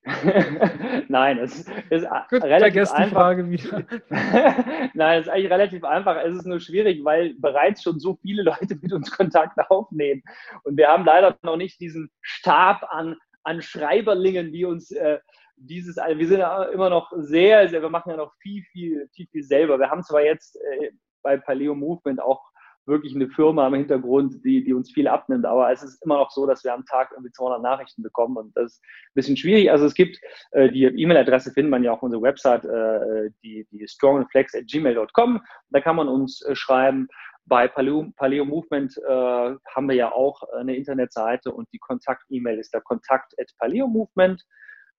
Nein, 1.08 1.38
es 1.38 1.66
ist 1.88 2.06
Gut, 2.28 2.42
relativ 2.42 2.92
einfach. 2.92 3.04
Die 3.06 3.10
Frage 3.14 3.50
wieder. 3.50 3.86
Nein, 4.92 5.20
es 5.20 5.26
ist 5.26 5.32
eigentlich 5.32 5.50
relativ 5.50 5.82
einfach. 5.82 6.22
Es 6.22 6.36
ist 6.36 6.46
nur 6.46 6.60
schwierig, 6.60 7.02
weil 7.06 7.32
bereits 7.38 7.82
schon 7.82 7.98
so 7.98 8.18
viele 8.20 8.42
Leute 8.42 8.76
mit 8.82 8.92
uns 8.92 9.10
Kontakt 9.10 9.58
aufnehmen. 9.70 10.22
Und 10.64 10.76
wir 10.76 10.88
haben 10.88 11.06
leider 11.06 11.38
noch 11.40 11.56
nicht 11.56 11.80
diesen 11.80 12.10
Stab 12.20 12.86
an, 12.90 13.16
an 13.44 13.62
Schreiberlingen, 13.62 14.52
die 14.52 14.66
uns 14.66 14.90
äh, 14.90 15.20
dieses, 15.56 15.98
also 15.98 16.18
wir 16.18 16.28
sind 16.28 16.42
immer 16.72 16.90
noch 16.90 17.12
sehr, 17.16 17.68
sehr, 17.68 17.82
wir 17.82 17.90
machen 17.90 18.10
ja 18.10 18.16
noch 18.16 18.34
viel, 18.40 18.62
viel, 18.72 19.08
viel, 19.14 19.26
viel 19.30 19.42
selber. 19.42 19.78
Wir 19.78 19.90
haben 19.90 20.02
zwar 20.02 20.22
jetzt 20.22 20.56
äh, 20.56 20.90
bei 21.22 21.36
Paleo 21.36 21.74
Movement 21.74 22.20
auch 22.20 22.42
wirklich 22.86 23.14
eine 23.14 23.28
Firma 23.28 23.66
im 23.66 23.74
Hintergrund, 23.74 24.44
die, 24.44 24.62
die 24.62 24.74
uns 24.74 24.92
viel 24.92 25.08
abnimmt. 25.08 25.46
Aber 25.46 25.70
es 25.72 25.82
ist 25.82 26.02
immer 26.04 26.18
noch 26.18 26.30
so, 26.30 26.46
dass 26.46 26.64
wir 26.64 26.74
am 26.74 26.84
Tag 26.84 27.10
irgendwie 27.12 27.32
200 27.32 27.62
Nachrichten 27.62 28.02
bekommen 28.02 28.36
und 28.36 28.56
das 28.56 28.74
ist 28.74 28.82
ein 28.82 29.14
bisschen 29.14 29.36
schwierig. 29.36 29.70
Also 29.70 29.86
es 29.86 29.94
gibt, 29.94 30.20
äh, 30.52 30.70
die 30.70 30.84
E-Mail-Adresse 30.84 31.52
findet 31.52 31.70
man 31.70 31.82
ja 31.82 31.92
auch 31.92 31.96
auf 31.96 32.02
unserer 32.02 32.22
Website, 32.22 32.64
äh, 32.64 33.30
die, 33.42 33.66
die 33.70 33.88
strongandflex.gmail.com. 33.88 35.40
Da 35.70 35.80
kann 35.80 35.96
man 35.96 36.08
uns 36.08 36.42
äh, 36.42 36.54
schreiben. 36.54 37.08
Bei 37.46 37.68
Paleo, 37.68 38.10
Paleo 38.16 38.44
Movement 38.44 38.96
äh, 38.96 39.10
haben 39.10 39.88
wir 39.88 39.94
ja 39.94 40.12
auch 40.12 40.42
eine 40.56 40.76
Internetseite 40.76 41.52
und 41.52 41.68
die 41.72 41.78
Kontakt-E-Mail 41.78 42.58
ist 42.58 42.72
der 42.72 42.80
kontakt 42.80 43.34
at 43.38 43.50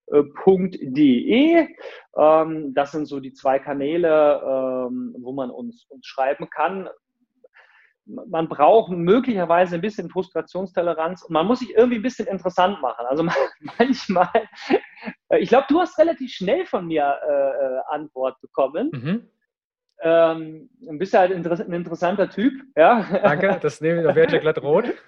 paleomovement.de. 0.08 1.68
Ähm, 2.18 2.74
das 2.74 2.92
sind 2.92 3.08
so 3.08 3.20
die 3.20 3.34
zwei 3.34 3.60
Kanäle, 3.60 4.42
ähm, 4.44 5.16
wo 5.20 5.34
man 5.34 5.50
uns, 5.50 5.86
uns 5.90 6.06
schreiben 6.06 6.50
kann 6.50 6.90
man 8.06 8.48
braucht 8.48 8.92
möglicherweise 8.92 9.76
ein 9.76 9.82
bisschen 9.82 10.10
Frustrationstoleranz 10.10 11.24
und 11.24 11.34
man 11.34 11.48
muss 11.48 11.60
sich 11.60 11.76
irgendwie 11.76 11.98
ein 11.98 12.04
bisschen 12.04 12.28
interessant 12.28 12.82
machen. 12.82 13.06
Also 13.08 13.24
manchmal, 13.80 14.30
äh, 15.30 15.40
ich 15.40 15.50
glaube, 15.50 15.66
du 15.70 15.80
hast 15.80 15.98
relativ 15.98 16.32
schnell 16.32 16.66
von 16.66 16.88
mir 16.88 17.18
äh, 17.28 17.32
äh 17.32 17.80
Antwort 17.90 18.40
bekommen. 18.42 18.92
Mhm. 18.94 19.30
Ähm, 20.02 20.70
bist 21.00 21.14
ja 21.14 21.22
halt 21.22 21.32
ein 21.32 21.74
interessanter 21.74 22.30
Typ, 22.30 22.54
ja. 22.76 23.08
Danke, 23.24 23.58
das 23.62 23.80
nehme 23.82 24.02
ich, 24.02 24.08
da 24.08 24.14
werde 24.14 24.36
ich 24.36 24.42
glatt 24.42 24.62
rot. 24.62 24.86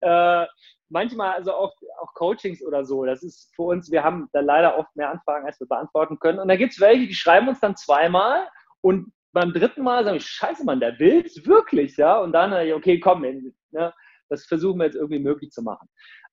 äh, 0.00 0.46
manchmal, 0.88 1.32
also 1.32 1.52
auch, 1.52 1.74
auch 2.00 2.14
Coachings 2.14 2.62
oder 2.62 2.84
so, 2.84 3.04
das 3.04 3.22
ist 3.22 3.54
für 3.54 3.62
uns, 3.62 3.90
wir 3.90 4.04
haben 4.04 4.28
da 4.32 4.40
leider 4.40 4.78
oft 4.78 4.94
mehr 4.96 5.10
Anfragen, 5.10 5.46
als 5.46 5.58
wir 5.60 5.66
beantworten 5.66 6.18
können. 6.18 6.38
Und 6.38 6.48
da 6.48 6.56
gibt 6.56 6.72
es 6.72 6.80
welche, 6.80 7.06
die 7.06 7.14
schreiben 7.14 7.48
uns 7.48 7.60
dann 7.60 7.76
zweimal 7.76 8.48
und 8.80 9.12
beim 9.32 9.52
dritten 9.52 9.82
Mal 9.82 10.04
sage 10.04 10.16
ich, 10.16 10.26
scheiße, 10.26 10.64
Mann, 10.64 10.80
der 10.80 10.98
will 10.98 11.22
es 11.24 11.46
wirklich, 11.46 11.96
ja. 11.98 12.18
Und 12.18 12.32
dann, 12.32 12.52
okay, 12.72 12.98
komm, 12.98 13.20
ne, 13.20 13.92
das 14.30 14.46
versuchen 14.46 14.78
wir 14.78 14.86
jetzt 14.86 14.96
irgendwie 14.96 15.18
möglich 15.18 15.50
zu 15.50 15.62
machen. 15.62 15.88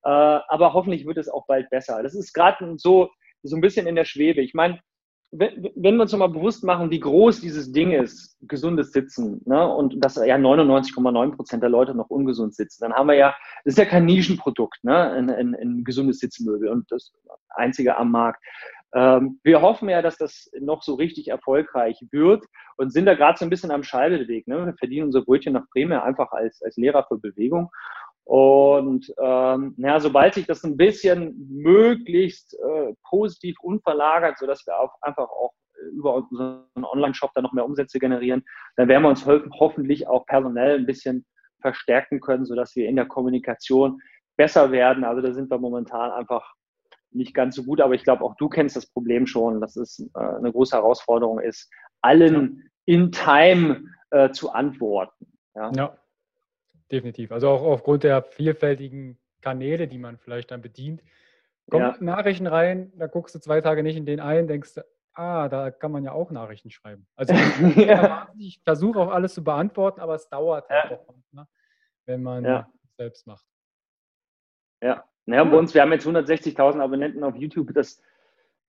Äh, 0.06 0.10
aber 0.10 0.74
hoffentlich 0.74 1.06
wird 1.06 1.18
es 1.18 1.28
auch 1.28 1.46
bald 1.46 1.70
besser. 1.70 2.02
Das 2.02 2.16
ist 2.16 2.34
gerade 2.34 2.78
so, 2.78 3.10
so 3.42 3.58
ein 3.58 3.62
bisschen 3.62 3.88
in 3.88 3.96
der 3.96 4.06
Schwebe. 4.06 4.42
Ich 4.42 4.54
meine, 4.54 4.80
wenn, 5.36 5.74
wir 5.76 6.02
uns 6.02 6.14
mal 6.14 6.28
bewusst 6.28 6.64
machen, 6.64 6.92
wie 6.92 7.00
groß 7.00 7.42
dieses 7.42 7.72
Ding 7.72 7.92
ist, 7.92 8.38
gesundes 8.42 8.92
Sitzen, 8.92 9.42
ne, 9.46 9.68
und 9.68 10.04
dass 10.04 10.16
ja 10.16 10.36
99,9 10.36 11.36
Prozent 11.36 11.64
der 11.64 11.70
Leute 11.70 11.96
noch 11.96 12.10
ungesund 12.10 12.54
sitzen, 12.56 12.84
dann 12.84 12.94
haben 12.94 13.08
wir 13.08 13.16
ja, 13.16 13.36
das 13.66 13.74
ist 13.74 13.78
ja 13.80 13.86
kein 13.86 14.06
Nischenprodukt, 14.06 14.84
ne, 14.84 15.12
ein, 15.12 15.30
ein, 15.30 15.56
ein 15.56 15.84
gesundes 15.84 16.20
Sitzmöbel 16.20 16.70
und 16.70 16.92
das 16.92 17.12
einzige 17.50 17.98
am 17.98 18.12
Markt. 18.12 18.44
Ähm, 18.96 19.40
wir 19.44 19.62
hoffen 19.62 19.90
ja, 19.90 20.04
dass 20.04 20.18
das 20.18 20.52
noch 20.60 20.84
so 20.84 20.94
richtig 20.94 21.28
erfolgreich 21.30 22.06
wird 22.12 22.46
und 22.78 22.94
sind 22.94 23.08
da 23.08 23.16
gerade 23.16 23.40
so 23.40 23.46
ein 23.46 23.50
bisschen 23.50 23.72
am 23.72 23.84
Scheideweg. 23.84 24.48
Ne? 24.48 24.68
Wir 24.68 24.76
verdienen 24.76 25.08
unser 25.08 25.24
Brötchen 25.24 25.54
nach 25.54 25.68
Prämie 25.72 25.96
einfach 25.96 26.32
als, 26.32 26.62
als 26.62 26.78
Lehrer 26.78 27.04
für 27.08 27.18
Bewegung. 27.18 27.72
Und 28.26 29.14
ähm, 29.22 29.76
ja, 29.78 30.00
sobald 30.00 30.34
sich 30.34 30.46
das 30.46 30.64
ein 30.64 30.78
bisschen 30.78 31.36
möglichst 31.50 32.54
äh, 32.54 32.94
positiv 33.10 33.58
unverlagert, 33.62 34.38
sodass 34.38 34.66
wir 34.66 34.80
auch 34.80 34.94
einfach 35.02 35.28
auch 35.28 35.54
über 35.92 36.16
unseren 36.16 36.66
Online-Shop 36.76 37.32
dann 37.34 37.44
noch 37.44 37.54
mehr 37.54 37.66
Umsätze 37.66 38.00
generieren, 38.00 38.44
dann 38.78 38.88
werden 38.88 39.04
wir 39.04 39.10
uns 39.10 39.26
ho 39.26 39.40
hoffentlich 39.60 40.08
auch 40.08 40.26
personell 40.26 40.80
ein 40.80 40.86
bisschen 40.86 41.26
verstärken 41.62 42.22
können, 42.22 42.46
sodass 42.46 42.76
wir 42.76 42.88
in 42.88 42.96
der 42.96 43.06
Kommunikation 43.06 44.02
besser 44.38 44.72
werden. 44.72 45.04
Also 45.04 45.22
da 45.22 45.34
sind 45.34 45.50
wir 45.50 45.58
momentan 45.58 46.12
einfach 46.12 46.54
nicht 47.12 47.34
ganz 47.34 47.56
so 47.56 47.64
gut, 47.64 47.82
aber 47.82 47.94
ich 47.94 48.04
glaube, 48.04 48.24
auch 48.24 48.36
du 48.36 48.50
kennst 48.50 48.76
das 48.76 48.88
Problem 48.88 49.28
schon, 49.28 49.62
dass 49.62 49.76
es 49.76 50.00
äh, 50.16 50.20
eine 50.20 50.52
große 50.52 50.76
Herausforderung 50.76 51.40
ist, 51.40 51.70
allen 52.02 52.70
in 52.86 53.12
Time 53.12 53.86
äh, 54.12 54.32
zu 54.32 54.52
antworten. 54.52 55.28
Ja? 55.56 55.72
ja, 55.76 55.98
definitiv. 56.94 57.32
Also 57.32 57.50
auch 57.50 57.64
aufgrund 57.64 58.04
der 58.04 58.22
vielfältigen 58.24 59.18
Kanäle, 59.42 59.88
die 59.88 59.98
man 59.98 60.18
vielleicht 60.18 60.52
dann 60.52 60.62
bedient. 60.62 61.04
Kommen 61.70 61.84
ja. 61.84 61.98
Nachrichten 62.00 62.48
rein, 62.48 62.94
da 62.96 63.08
guckst 63.08 63.36
du 63.36 63.40
zwei 63.40 63.62
Tage 63.62 63.84
nicht 63.84 63.98
in 63.98 64.06
den 64.06 64.20
einen, 64.20 64.48
denkst 64.48 64.76
du, 64.76 64.86
ah, 65.14 65.50
da 65.50 65.72
kann 65.72 65.92
man 65.92 66.04
ja 66.04 66.12
auch 66.12 66.32
Nachrichten 66.32 66.70
schreiben. 66.70 67.08
Also 67.16 67.34
ja. 67.76 68.30
ich 68.38 68.62
versuche 68.64 69.00
auch 69.00 69.12
alles 69.12 69.34
zu 69.34 69.44
beantworten, 69.44 70.00
aber 70.00 70.16
es 70.16 70.30
dauert 70.30 70.70
halt 70.70 70.92
ja. 70.92 70.98
auch, 71.00 71.16
ne, 71.32 71.48
wenn 72.06 72.24
man 72.24 72.46
ja. 72.46 72.70
selbst 72.98 73.26
macht. 73.28 73.46
Ja, 74.82 75.06
naja, 75.26 75.44
bei 75.46 75.58
uns, 75.58 75.74
wir 75.74 75.82
haben 75.82 75.94
jetzt 75.94 76.06
160.000 76.06 76.82
Abonnenten 76.82 77.24
auf 77.24 77.36
YouTube. 77.36 77.74
Das, 77.74 78.02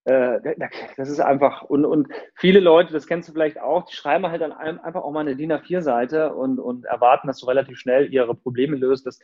das 0.04 1.08
ist 1.08 1.20
einfach, 1.20 1.62
und, 1.62 1.86
und 1.86 2.08
viele 2.34 2.60
Leute, 2.60 2.92
das 2.92 3.06
kennst 3.06 3.28
du 3.28 3.32
vielleicht 3.32 3.58
auch, 3.58 3.86
die 3.86 3.94
schreiben 3.94 4.26
halt 4.26 4.42
dann 4.42 4.52
einfach 4.52 5.02
auch 5.02 5.10
mal 5.10 5.20
eine 5.20 5.34
DIN 5.34 5.52
A4-Seite 5.52 6.34
und, 6.34 6.58
und 6.58 6.84
erwarten, 6.84 7.26
dass 7.26 7.38
du 7.38 7.46
relativ 7.46 7.78
schnell 7.78 8.12
ihre 8.12 8.34
Probleme 8.34 8.76
löst. 8.76 9.06
Das 9.06 9.18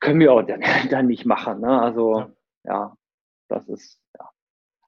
können 0.00 0.20
wir 0.20 0.32
auch 0.32 0.42
dann, 0.42 0.62
dann 0.90 1.06
nicht 1.06 1.26
machen. 1.26 1.60
Ne? 1.60 1.80
Also, 1.80 2.32
ja. 2.64 2.72
ja, 2.72 2.96
das 3.48 3.68
ist, 3.68 4.00
ja. 4.18 4.30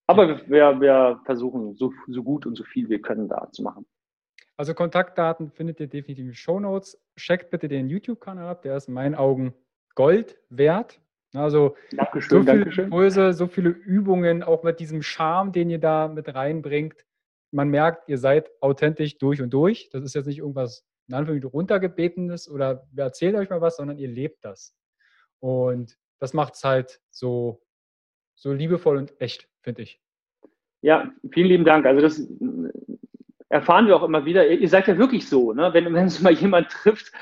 Aber 0.06 0.40
wir, 0.48 0.80
wir 0.80 1.20
versuchen 1.24 1.74
so, 1.74 1.92
so 2.06 2.22
gut 2.22 2.46
und 2.46 2.56
so 2.56 2.64
viel 2.64 2.88
wir 2.88 3.02
können 3.02 3.28
da 3.28 3.48
zu 3.52 3.62
machen. 3.62 3.86
Also 4.56 4.74
Kontaktdaten 4.74 5.50
findet 5.50 5.80
ihr 5.80 5.86
definitiv 5.86 6.18
in 6.18 6.28
den 6.28 6.34
Show 6.34 6.60
Notes. 6.60 6.98
Checkt 7.16 7.50
bitte 7.50 7.68
den 7.68 7.88
YouTube-Kanal 7.88 8.48
ab, 8.48 8.62
der 8.62 8.76
ist 8.76 8.88
in 8.88 8.94
meinen 8.94 9.14
Augen 9.14 9.54
Gold 9.94 10.38
wert. 10.48 11.00
Also 11.34 11.76
Dankeschön, 11.92 12.30
so 12.30 12.44
viele 12.44 12.58
Dankeschön. 12.58 12.84
Impulse, 12.84 13.32
so 13.32 13.46
viele 13.46 13.70
Übungen, 13.70 14.42
auch 14.42 14.62
mit 14.62 14.80
diesem 14.80 15.02
Charme, 15.02 15.52
den 15.52 15.70
ihr 15.70 15.78
da 15.78 16.08
mit 16.08 16.34
reinbringt. 16.34 17.06
Man 17.50 17.68
merkt, 17.68 18.08
ihr 18.08 18.18
seid 18.18 18.50
authentisch 18.60 19.18
durch 19.18 19.40
und 19.40 19.50
durch. 19.50 19.88
Das 19.90 20.04
ist 20.04 20.14
jetzt 20.14 20.26
nicht 20.26 20.38
irgendwas 20.38 20.86
in 21.08 21.14
Anführungszeichen 21.14 21.52
runtergebetenes 21.52 22.48
oder 22.50 22.86
wer 22.92 23.06
erzählt 23.06 23.34
euch 23.34 23.50
mal 23.50 23.60
was, 23.60 23.76
sondern 23.76 23.98
ihr 23.98 24.08
lebt 24.08 24.44
das. 24.44 24.74
Und 25.40 25.98
das 26.20 26.34
macht 26.34 26.54
es 26.54 26.64
halt 26.64 27.00
so, 27.10 27.62
so 28.34 28.52
liebevoll 28.52 28.96
und 28.96 29.20
echt, 29.20 29.48
finde 29.62 29.82
ich. 29.82 30.00
Ja, 30.82 31.12
vielen 31.32 31.48
lieben 31.48 31.64
Dank. 31.64 31.86
Also 31.86 32.00
das 32.00 32.28
erfahren 33.48 33.86
wir 33.86 33.96
auch 33.96 34.02
immer 34.02 34.24
wieder. 34.24 34.46
Ihr 34.48 34.68
seid 34.68 34.88
ja 34.88 34.96
wirklich 34.98 35.28
so, 35.28 35.52
ne? 35.52 35.70
wenn, 35.72 35.92
wenn 35.92 36.06
es 36.06 36.20
mal 36.20 36.32
jemand 36.32 36.70
trifft, 36.70 37.12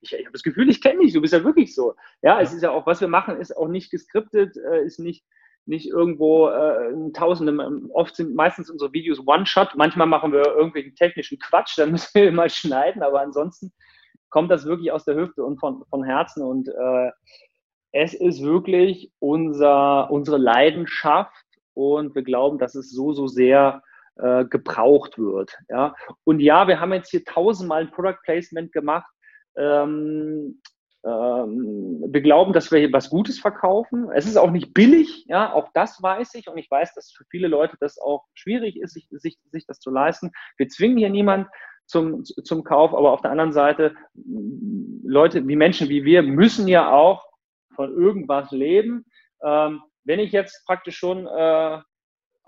ich, 0.00 0.12
ich 0.12 0.24
habe 0.24 0.32
das 0.32 0.42
Gefühl, 0.42 0.70
ich 0.70 0.82
kenne 0.82 1.00
dich, 1.00 1.12
du 1.12 1.20
bist 1.20 1.32
ja 1.32 1.44
wirklich 1.44 1.74
so. 1.74 1.94
Ja, 2.22 2.40
es 2.40 2.52
ist 2.52 2.62
ja 2.62 2.70
auch, 2.70 2.86
was 2.86 3.00
wir 3.00 3.08
machen, 3.08 3.40
ist 3.40 3.56
auch 3.56 3.68
nicht 3.68 3.90
geskriptet, 3.90 4.56
äh, 4.56 4.84
ist 4.84 4.98
nicht, 4.98 5.24
nicht 5.66 5.88
irgendwo 5.88 6.48
äh, 6.48 7.12
Tausende, 7.12 7.56
oft 7.92 8.16
sind 8.16 8.34
meistens 8.34 8.70
unsere 8.70 8.92
Videos 8.92 9.26
One-Shot, 9.26 9.74
manchmal 9.76 10.06
machen 10.06 10.32
wir 10.32 10.44
irgendwie 10.46 10.94
technischen 10.94 11.38
Quatsch, 11.38 11.78
dann 11.78 11.90
müssen 11.92 12.14
wir 12.14 12.32
mal 12.32 12.50
schneiden, 12.50 13.02
aber 13.02 13.20
ansonsten 13.20 13.72
kommt 14.30 14.50
das 14.50 14.64
wirklich 14.64 14.92
aus 14.92 15.04
der 15.04 15.16
Hüfte 15.16 15.44
und 15.44 15.58
von, 15.58 15.84
von 15.90 16.04
Herzen 16.04 16.42
und 16.42 16.68
äh, 16.68 17.10
es 17.92 18.14
ist 18.14 18.42
wirklich 18.42 19.10
unser, 19.18 20.10
unsere 20.10 20.38
Leidenschaft 20.38 21.44
und 21.74 22.14
wir 22.14 22.22
glauben, 22.22 22.58
dass 22.58 22.74
es 22.74 22.90
so, 22.90 23.12
so 23.12 23.26
sehr 23.26 23.82
äh, 24.16 24.44
gebraucht 24.44 25.18
wird. 25.18 25.56
Ja? 25.68 25.94
Und 26.24 26.40
ja, 26.40 26.68
wir 26.68 26.80
haben 26.80 26.92
jetzt 26.92 27.10
hier 27.10 27.24
tausendmal 27.24 27.82
ein 27.82 27.90
Product 27.90 28.18
Placement 28.22 28.72
gemacht, 28.72 29.10
ähm, 29.60 30.60
ähm, 31.04 32.04
wir 32.08 32.20
glauben, 32.20 32.52
dass 32.52 32.70
wir 32.70 32.78
hier 32.78 32.92
was 32.92 33.08
Gutes 33.10 33.38
verkaufen. 33.38 34.10
Es 34.14 34.26
ist 34.26 34.36
auch 34.36 34.50
nicht 34.50 34.74
billig, 34.74 35.24
ja, 35.28 35.52
auch 35.52 35.68
das 35.72 36.02
weiß 36.02 36.34
ich 36.34 36.48
und 36.48 36.58
ich 36.58 36.70
weiß, 36.70 36.94
dass 36.94 37.12
für 37.12 37.24
viele 37.30 37.48
Leute 37.48 37.76
das 37.80 37.98
auch 37.98 38.24
schwierig 38.34 38.78
ist, 38.78 38.94
sich, 38.94 39.08
sich, 39.10 39.38
sich 39.50 39.66
das 39.66 39.80
zu 39.80 39.90
leisten. 39.90 40.30
Wir 40.58 40.68
zwingen 40.68 40.98
hier 40.98 41.08
niemand 41.08 41.48
zum, 41.86 42.24
zum 42.24 42.64
Kauf, 42.64 42.94
aber 42.94 43.12
auf 43.12 43.22
der 43.22 43.30
anderen 43.30 43.52
Seite, 43.52 43.94
Leute 44.14 45.46
wie 45.46 45.56
Menschen 45.56 45.88
wie 45.88 46.04
wir 46.04 46.22
müssen 46.22 46.68
ja 46.68 46.90
auch 46.90 47.24
von 47.74 47.90
irgendwas 47.92 48.50
leben. 48.50 49.06
Ähm, 49.42 49.82
wenn 50.04 50.20
ich 50.20 50.32
jetzt 50.32 50.64
praktisch 50.66 50.98
schon 50.98 51.26
äh, 51.26 51.78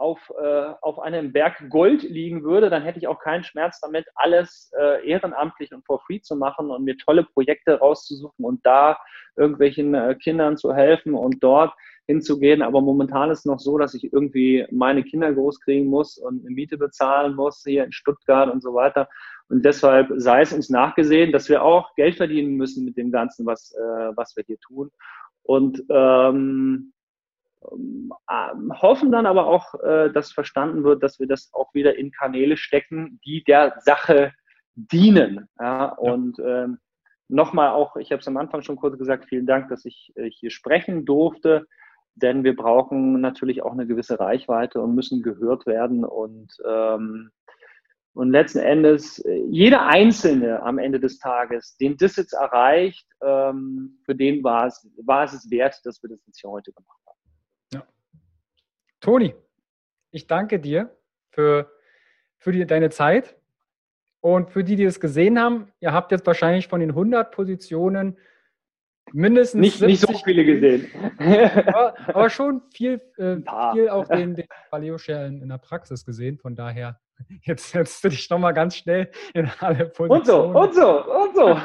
auf, 0.02 0.32
äh, 0.38 0.72
auf 0.82 0.98
einem 0.98 1.32
Berg 1.32 1.70
Gold 1.70 2.02
liegen 2.02 2.42
würde, 2.42 2.68
dann 2.68 2.82
hätte 2.82 2.98
ich 2.98 3.06
auch 3.06 3.20
keinen 3.20 3.44
Schmerz 3.44 3.80
damit, 3.80 4.06
alles 4.16 4.72
äh, 4.78 5.08
ehrenamtlich 5.08 5.72
und 5.72 5.86
for 5.86 6.00
free 6.00 6.20
zu 6.20 6.36
machen 6.36 6.70
und 6.70 6.84
mir 6.84 6.96
tolle 6.98 7.22
Projekte 7.22 7.78
rauszusuchen 7.78 8.44
und 8.44 8.66
da 8.66 8.98
irgendwelchen 9.36 9.94
äh, 9.94 10.16
Kindern 10.16 10.56
zu 10.56 10.74
helfen 10.74 11.14
und 11.14 11.42
dort 11.42 11.72
hinzugehen. 12.06 12.62
Aber 12.62 12.80
momentan 12.80 13.30
ist 13.30 13.40
es 13.40 13.44
noch 13.44 13.60
so, 13.60 13.78
dass 13.78 13.94
ich 13.94 14.12
irgendwie 14.12 14.66
meine 14.70 15.04
Kinder 15.04 15.32
großkriegen 15.32 15.88
muss 15.88 16.18
und 16.18 16.44
eine 16.44 16.54
Miete 16.54 16.76
bezahlen 16.76 17.34
muss 17.34 17.62
hier 17.64 17.84
in 17.84 17.92
Stuttgart 17.92 18.52
und 18.52 18.62
so 18.62 18.74
weiter. 18.74 19.08
Und 19.48 19.64
deshalb 19.64 20.08
sei 20.16 20.42
es 20.42 20.52
uns 20.52 20.68
nachgesehen, 20.68 21.30
dass 21.30 21.48
wir 21.48 21.62
auch 21.62 21.94
Geld 21.94 22.16
verdienen 22.16 22.56
müssen 22.56 22.84
mit 22.84 22.96
dem 22.96 23.12
Ganzen, 23.12 23.46
was, 23.46 23.72
äh, 23.72 24.16
was 24.16 24.36
wir 24.36 24.44
hier 24.44 24.58
tun. 24.58 24.90
Und 25.44 25.82
ähm, 25.90 26.92
hoffen 28.80 29.12
dann 29.12 29.26
aber 29.26 29.46
auch, 29.46 29.74
äh, 29.82 30.10
dass 30.12 30.32
verstanden 30.32 30.84
wird, 30.84 31.02
dass 31.02 31.20
wir 31.20 31.26
das 31.26 31.50
auch 31.52 31.72
wieder 31.74 31.96
in 31.96 32.10
Kanäle 32.10 32.56
stecken, 32.56 33.20
die 33.24 33.44
der 33.44 33.74
Sache 33.80 34.32
dienen. 34.74 35.48
Ja? 35.58 35.86
Und 35.86 36.38
ähm, 36.44 36.78
nochmal 37.28 37.70
auch, 37.70 37.96
ich 37.96 38.10
habe 38.12 38.20
es 38.20 38.28
am 38.28 38.36
Anfang 38.36 38.62
schon 38.62 38.76
kurz 38.76 38.98
gesagt, 38.98 39.26
vielen 39.26 39.46
Dank, 39.46 39.68
dass 39.68 39.84
ich 39.84 40.12
äh, 40.16 40.30
hier 40.30 40.50
sprechen 40.50 41.04
durfte, 41.04 41.66
denn 42.14 42.44
wir 42.44 42.56
brauchen 42.56 43.20
natürlich 43.20 43.62
auch 43.62 43.72
eine 43.72 43.86
gewisse 43.86 44.20
Reichweite 44.20 44.80
und 44.80 44.94
müssen 44.94 45.22
gehört 45.22 45.66
werden 45.66 46.04
und 46.04 46.52
ähm, 46.66 47.30
und 48.14 48.30
letzten 48.30 48.58
Endes, 48.58 49.20
äh, 49.20 49.42
jeder 49.48 49.86
Einzelne 49.86 50.62
am 50.62 50.78
Ende 50.78 51.00
des 51.00 51.18
Tages, 51.18 51.76
den 51.78 51.96
das 51.96 52.16
jetzt 52.16 52.34
erreicht, 52.34 53.06
ähm, 53.22 53.98
für 54.04 54.14
den 54.14 54.44
war 54.44 54.66
es, 54.66 54.86
war 55.04 55.24
es 55.24 55.50
wert, 55.50 55.80
dass 55.84 56.02
wir 56.02 56.10
das 56.10 56.20
jetzt 56.26 56.40
hier 56.40 56.50
heute 56.50 56.72
gemacht 56.72 57.00
haben. 57.06 57.18
Toni, 59.02 59.34
ich 60.10 60.26
danke 60.26 60.58
dir 60.58 60.96
für, 61.30 61.70
für 62.38 62.52
die, 62.52 62.66
deine 62.66 62.88
Zeit. 62.88 63.36
Und 64.20 64.50
für 64.50 64.62
die, 64.62 64.76
die 64.76 64.84
es 64.84 65.00
gesehen 65.00 65.38
haben, 65.38 65.72
ihr 65.80 65.92
habt 65.92 66.12
jetzt 66.12 66.24
wahrscheinlich 66.26 66.68
von 66.68 66.78
den 66.78 66.90
100 66.90 67.32
Positionen 67.32 68.16
mindestens 69.12 69.60
nicht, 69.60 69.82
nicht 69.82 70.00
so 70.00 70.12
viele 70.24 70.44
gesehen. 70.44 70.88
aber, 71.18 71.94
aber, 72.08 72.30
schon 72.30 72.62
viel, 72.72 73.00
äh, 73.18 73.38
viel 73.72 73.88
auch 73.88 74.06
den, 74.06 74.36
den 74.36 74.46
Paleo-Share 74.70 75.26
in, 75.26 75.42
in 75.42 75.48
der 75.48 75.58
Praxis 75.58 76.04
gesehen. 76.04 76.38
Von 76.38 76.54
daher 76.54 77.00
Jetzt 77.42 77.70
setzt 77.70 78.02
du 78.04 78.08
dich 78.08 78.28
nochmal 78.30 78.54
ganz 78.54 78.76
schnell 78.76 79.10
in 79.34 79.50
alle 79.60 79.86
Positionen. 79.86 80.10
Und 80.10 80.26
so, 80.26 80.58
und 80.58 80.74
so, 80.74 81.04
und 81.04 81.34
so. 81.34 81.60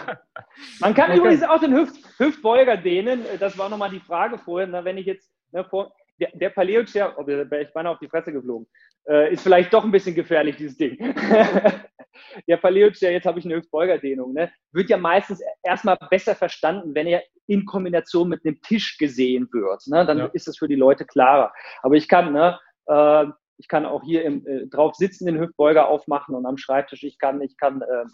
Man 0.79 0.93
kann 0.93 1.11
okay. 1.11 1.19
übrigens 1.19 1.43
auch 1.43 1.59
den 1.59 1.73
Hüft, 1.73 1.95
Hüftbeuger 2.17 2.77
dehnen. 2.77 3.21
Das 3.39 3.57
war 3.57 3.69
nochmal 3.69 3.89
die 3.89 3.99
Frage 3.99 4.37
vorhin. 4.37 4.73
wenn 4.73 4.97
ich 4.97 5.05
jetzt, 5.05 5.31
ne, 5.51 5.63
vor, 5.63 5.93
der, 6.19 6.31
der 6.33 6.49
Paleo-Chair, 6.49 7.15
oh, 7.17 7.25
wäre 7.25 7.61
ich 7.61 7.73
beinahe 7.73 7.93
auf 7.93 7.99
die 7.99 8.07
Fresse 8.07 8.31
geflogen, 8.31 8.67
äh, 9.07 9.33
ist 9.33 9.43
vielleicht 9.43 9.73
doch 9.73 9.83
ein 9.83 9.91
bisschen 9.91 10.15
gefährlich, 10.15 10.55
dieses 10.55 10.77
Ding. 10.77 10.97
der 12.47 12.57
Paleo-Chair, 12.57 13.11
jetzt 13.11 13.25
habe 13.25 13.39
ich 13.39 13.45
eine 13.45 13.55
Hüftbeugerdehnung, 13.55 14.33
ne, 14.33 14.51
wird 14.71 14.89
ja 14.89 14.97
meistens 14.97 15.41
erstmal 15.63 15.97
besser 16.09 16.35
verstanden, 16.35 16.93
wenn 16.95 17.07
er 17.07 17.23
in 17.47 17.65
Kombination 17.65 18.29
mit 18.29 18.45
einem 18.45 18.61
Tisch 18.61 18.97
gesehen 18.97 19.47
wird. 19.51 19.87
Ne? 19.87 20.05
Dann 20.05 20.17
ja. 20.17 20.25
ist 20.33 20.47
es 20.47 20.57
für 20.57 20.67
die 20.67 20.75
Leute 20.75 21.05
klarer. 21.05 21.53
Aber 21.81 21.95
ich 21.95 22.07
kann, 22.07 22.33
ne, 22.33 22.59
äh, 22.87 23.25
ich 23.57 23.67
kann 23.67 23.85
auch 23.85 24.03
hier 24.03 24.23
im, 24.23 24.45
äh, 24.45 24.67
drauf 24.67 24.95
sitzen, 24.95 25.25
den 25.25 25.39
Hüftbeuger 25.39 25.87
aufmachen 25.87 26.35
und 26.35 26.45
am 26.45 26.57
Schreibtisch. 26.57 27.03
Ich 27.03 27.17
kann, 27.17 27.41
ich 27.41 27.57
kann 27.57 27.81
äh, 27.81 28.05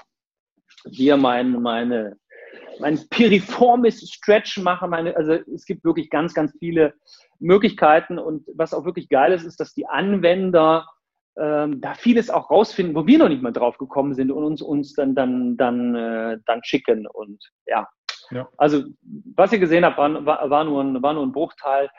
hier 0.90 1.18
mein, 1.18 1.62
meine, 1.62 2.18
mein 2.80 3.00
piriformis 3.10 4.02
Stretch 4.12 4.58
machen. 4.60 4.90
Meine, 4.90 5.16
also 5.16 5.34
es 5.34 5.66
gibt 5.66 5.84
wirklich 5.84 6.10
ganz, 6.10 6.34
ganz 6.34 6.54
viele 6.60 6.94
Möglichkeiten. 7.40 8.20
Und 8.20 8.46
was 8.56 8.74
auch 8.74 8.86
wirklich 8.86 9.10
geil 9.10 9.32
ist, 9.32 9.44
ist, 9.44 9.60
dass 9.60 9.74
die 9.74 9.88
Anwender 9.88 10.88
ähm, 11.38 11.82
da 11.82 11.94
vieles 11.94 12.30
auch 12.30 12.52
rausfinden, 12.52 12.96
wo 12.96 13.08
wir 13.08 13.18
noch 13.18 13.30
nicht 13.30 13.42
mal 13.42 13.54
drauf 13.54 13.78
gekommen 13.78 14.14
sind 14.14 14.32
und 14.32 14.44
uns, 14.44 14.62
uns 14.62 14.94
dann, 14.94 15.16
dann, 15.16 15.58
dann, 15.58 15.96
äh, 15.96 16.38
dann 16.46 16.64
schicken. 16.64 17.08
Und 17.08 17.44
ja. 17.66 17.88
ja. 18.32 18.48
Also, 18.58 18.84
was 19.36 19.52
ihr 19.52 19.60
gesehen 19.60 19.86
habt, 19.86 19.98
war, 19.98 20.50
war, 20.50 20.64
nur 20.64 20.84
ein, 20.84 21.02
war 21.02 21.14
nur 21.14 21.24
ein 21.24 21.32
Bruchteil 21.32 21.90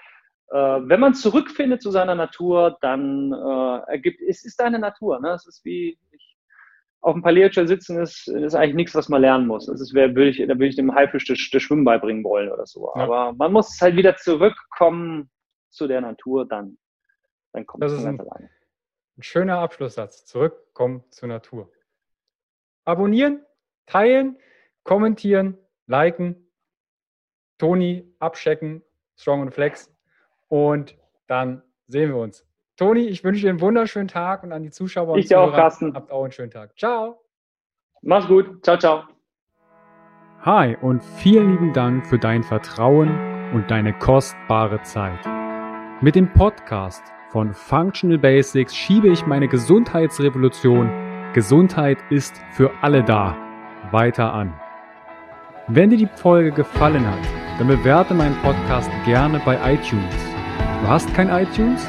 äh, 0.50 0.56
wenn 0.56 1.00
man 1.00 1.14
zurückfindet 1.14 1.82
zu 1.82 1.90
seiner 1.90 2.14
Natur, 2.14 2.76
dann 2.80 3.32
äh, 3.32 3.90
ergibt 3.90 4.20
es 4.20 4.44
ist 4.44 4.60
deine 4.60 4.78
Natur. 4.78 5.20
Ne? 5.20 5.30
Es 5.30 5.46
ist 5.46 5.64
wie 5.64 5.98
auf 7.04 7.12
dem 7.12 7.22
Palierchair 7.22 7.68
sitzen 7.68 8.00
ist, 8.00 8.28
ist 8.28 8.54
eigentlich 8.54 8.74
nichts, 8.74 8.94
was 8.94 9.10
man 9.10 9.20
lernen 9.20 9.46
muss. 9.46 9.66
Das 9.66 9.78
ist, 9.78 9.92
wer 9.92 10.14
will 10.14 10.28
ich, 10.28 10.38
da 10.38 10.48
würde 10.48 10.68
ich 10.68 10.76
dem 10.76 10.94
Haifisch 10.94 11.26
das, 11.26 11.38
das 11.52 11.62
Schwimmen 11.62 11.84
beibringen 11.84 12.24
wollen 12.24 12.50
oder 12.50 12.64
so. 12.64 12.90
Ja. 12.96 13.02
Aber 13.02 13.32
man 13.34 13.52
muss 13.52 13.78
halt 13.78 13.96
wieder 13.96 14.16
zurückkommen 14.16 15.30
zu 15.68 15.86
der 15.86 16.00
Natur, 16.00 16.48
dann, 16.48 16.78
dann 17.52 17.66
kommt 17.66 17.84
das 17.84 17.92
es 17.92 18.06
ein, 18.06 18.18
alleine. 18.18 18.48
Ein 19.18 19.22
schöner 19.22 19.58
Abschlusssatz. 19.58 20.24
Zurückkommen 20.24 21.04
zur 21.10 21.28
Natur. 21.28 21.70
Abonnieren, 22.86 23.44
teilen, 23.84 24.38
kommentieren, 24.82 25.58
liken, 25.86 26.50
Toni 27.58 28.14
abchecken, 28.18 28.82
Strong 29.16 29.42
und 29.42 29.50
Flex. 29.52 29.94
Und 30.48 30.96
dann 31.26 31.62
sehen 31.86 32.08
wir 32.08 32.16
uns. 32.16 32.46
Toni, 32.76 33.02
ich 33.06 33.22
wünsche 33.22 33.42
dir 33.42 33.50
einen 33.50 33.60
wunderschönen 33.60 34.08
Tag 34.08 34.42
und 34.42 34.52
an 34.52 34.62
die 34.62 34.70
Zuschauer 34.70 35.14
und 35.14 35.18
ich 35.18 35.28
Zuhörer, 35.28 35.52
auch, 35.52 35.54
Carsten. 35.54 35.94
habt 35.94 36.10
auch 36.10 36.24
einen 36.24 36.32
schönen 36.32 36.50
Tag. 36.50 36.76
Ciao. 36.76 37.20
Mach's 38.02 38.26
gut. 38.26 38.64
Ciao, 38.64 38.76
ciao. 38.76 39.04
Hi 40.42 40.76
und 40.80 41.02
vielen 41.02 41.52
lieben 41.52 41.72
Dank 41.72 42.06
für 42.06 42.18
dein 42.18 42.42
Vertrauen 42.42 43.08
und 43.54 43.70
deine 43.70 43.92
kostbare 43.98 44.82
Zeit. 44.82 45.24
Mit 46.02 46.16
dem 46.16 46.32
Podcast 46.32 47.02
von 47.30 47.54
Functional 47.54 48.18
Basics 48.18 48.74
schiebe 48.74 49.08
ich 49.08 49.24
meine 49.26 49.48
Gesundheitsrevolution 49.48 50.90
Gesundheit 51.32 51.98
ist 52.10 52.40
für 52.52 52.70
alle 52.82 53.02
da 53.02 53.36
weiter 53.90 54.32
an. 54.32 54.52
Wenn 55.68 55.90
dir 55.90 55.96
die 55.96 56.06
Folge 56.06 56.52
gefallen 56.52 57.06
hat, 57.06 57.58
dann 57.58 57.68
bewerte 57.68 58.14
meinen 58.14 58.36
Podcast 58.42 58.90
gerne 59.04 59.40
bei 59.44 59.56
iTunes 59.72 60.34
Du 60.84 60.90
hast 60.90 61.14
kein 61.14 61.30
iTunes? 61.30 61.88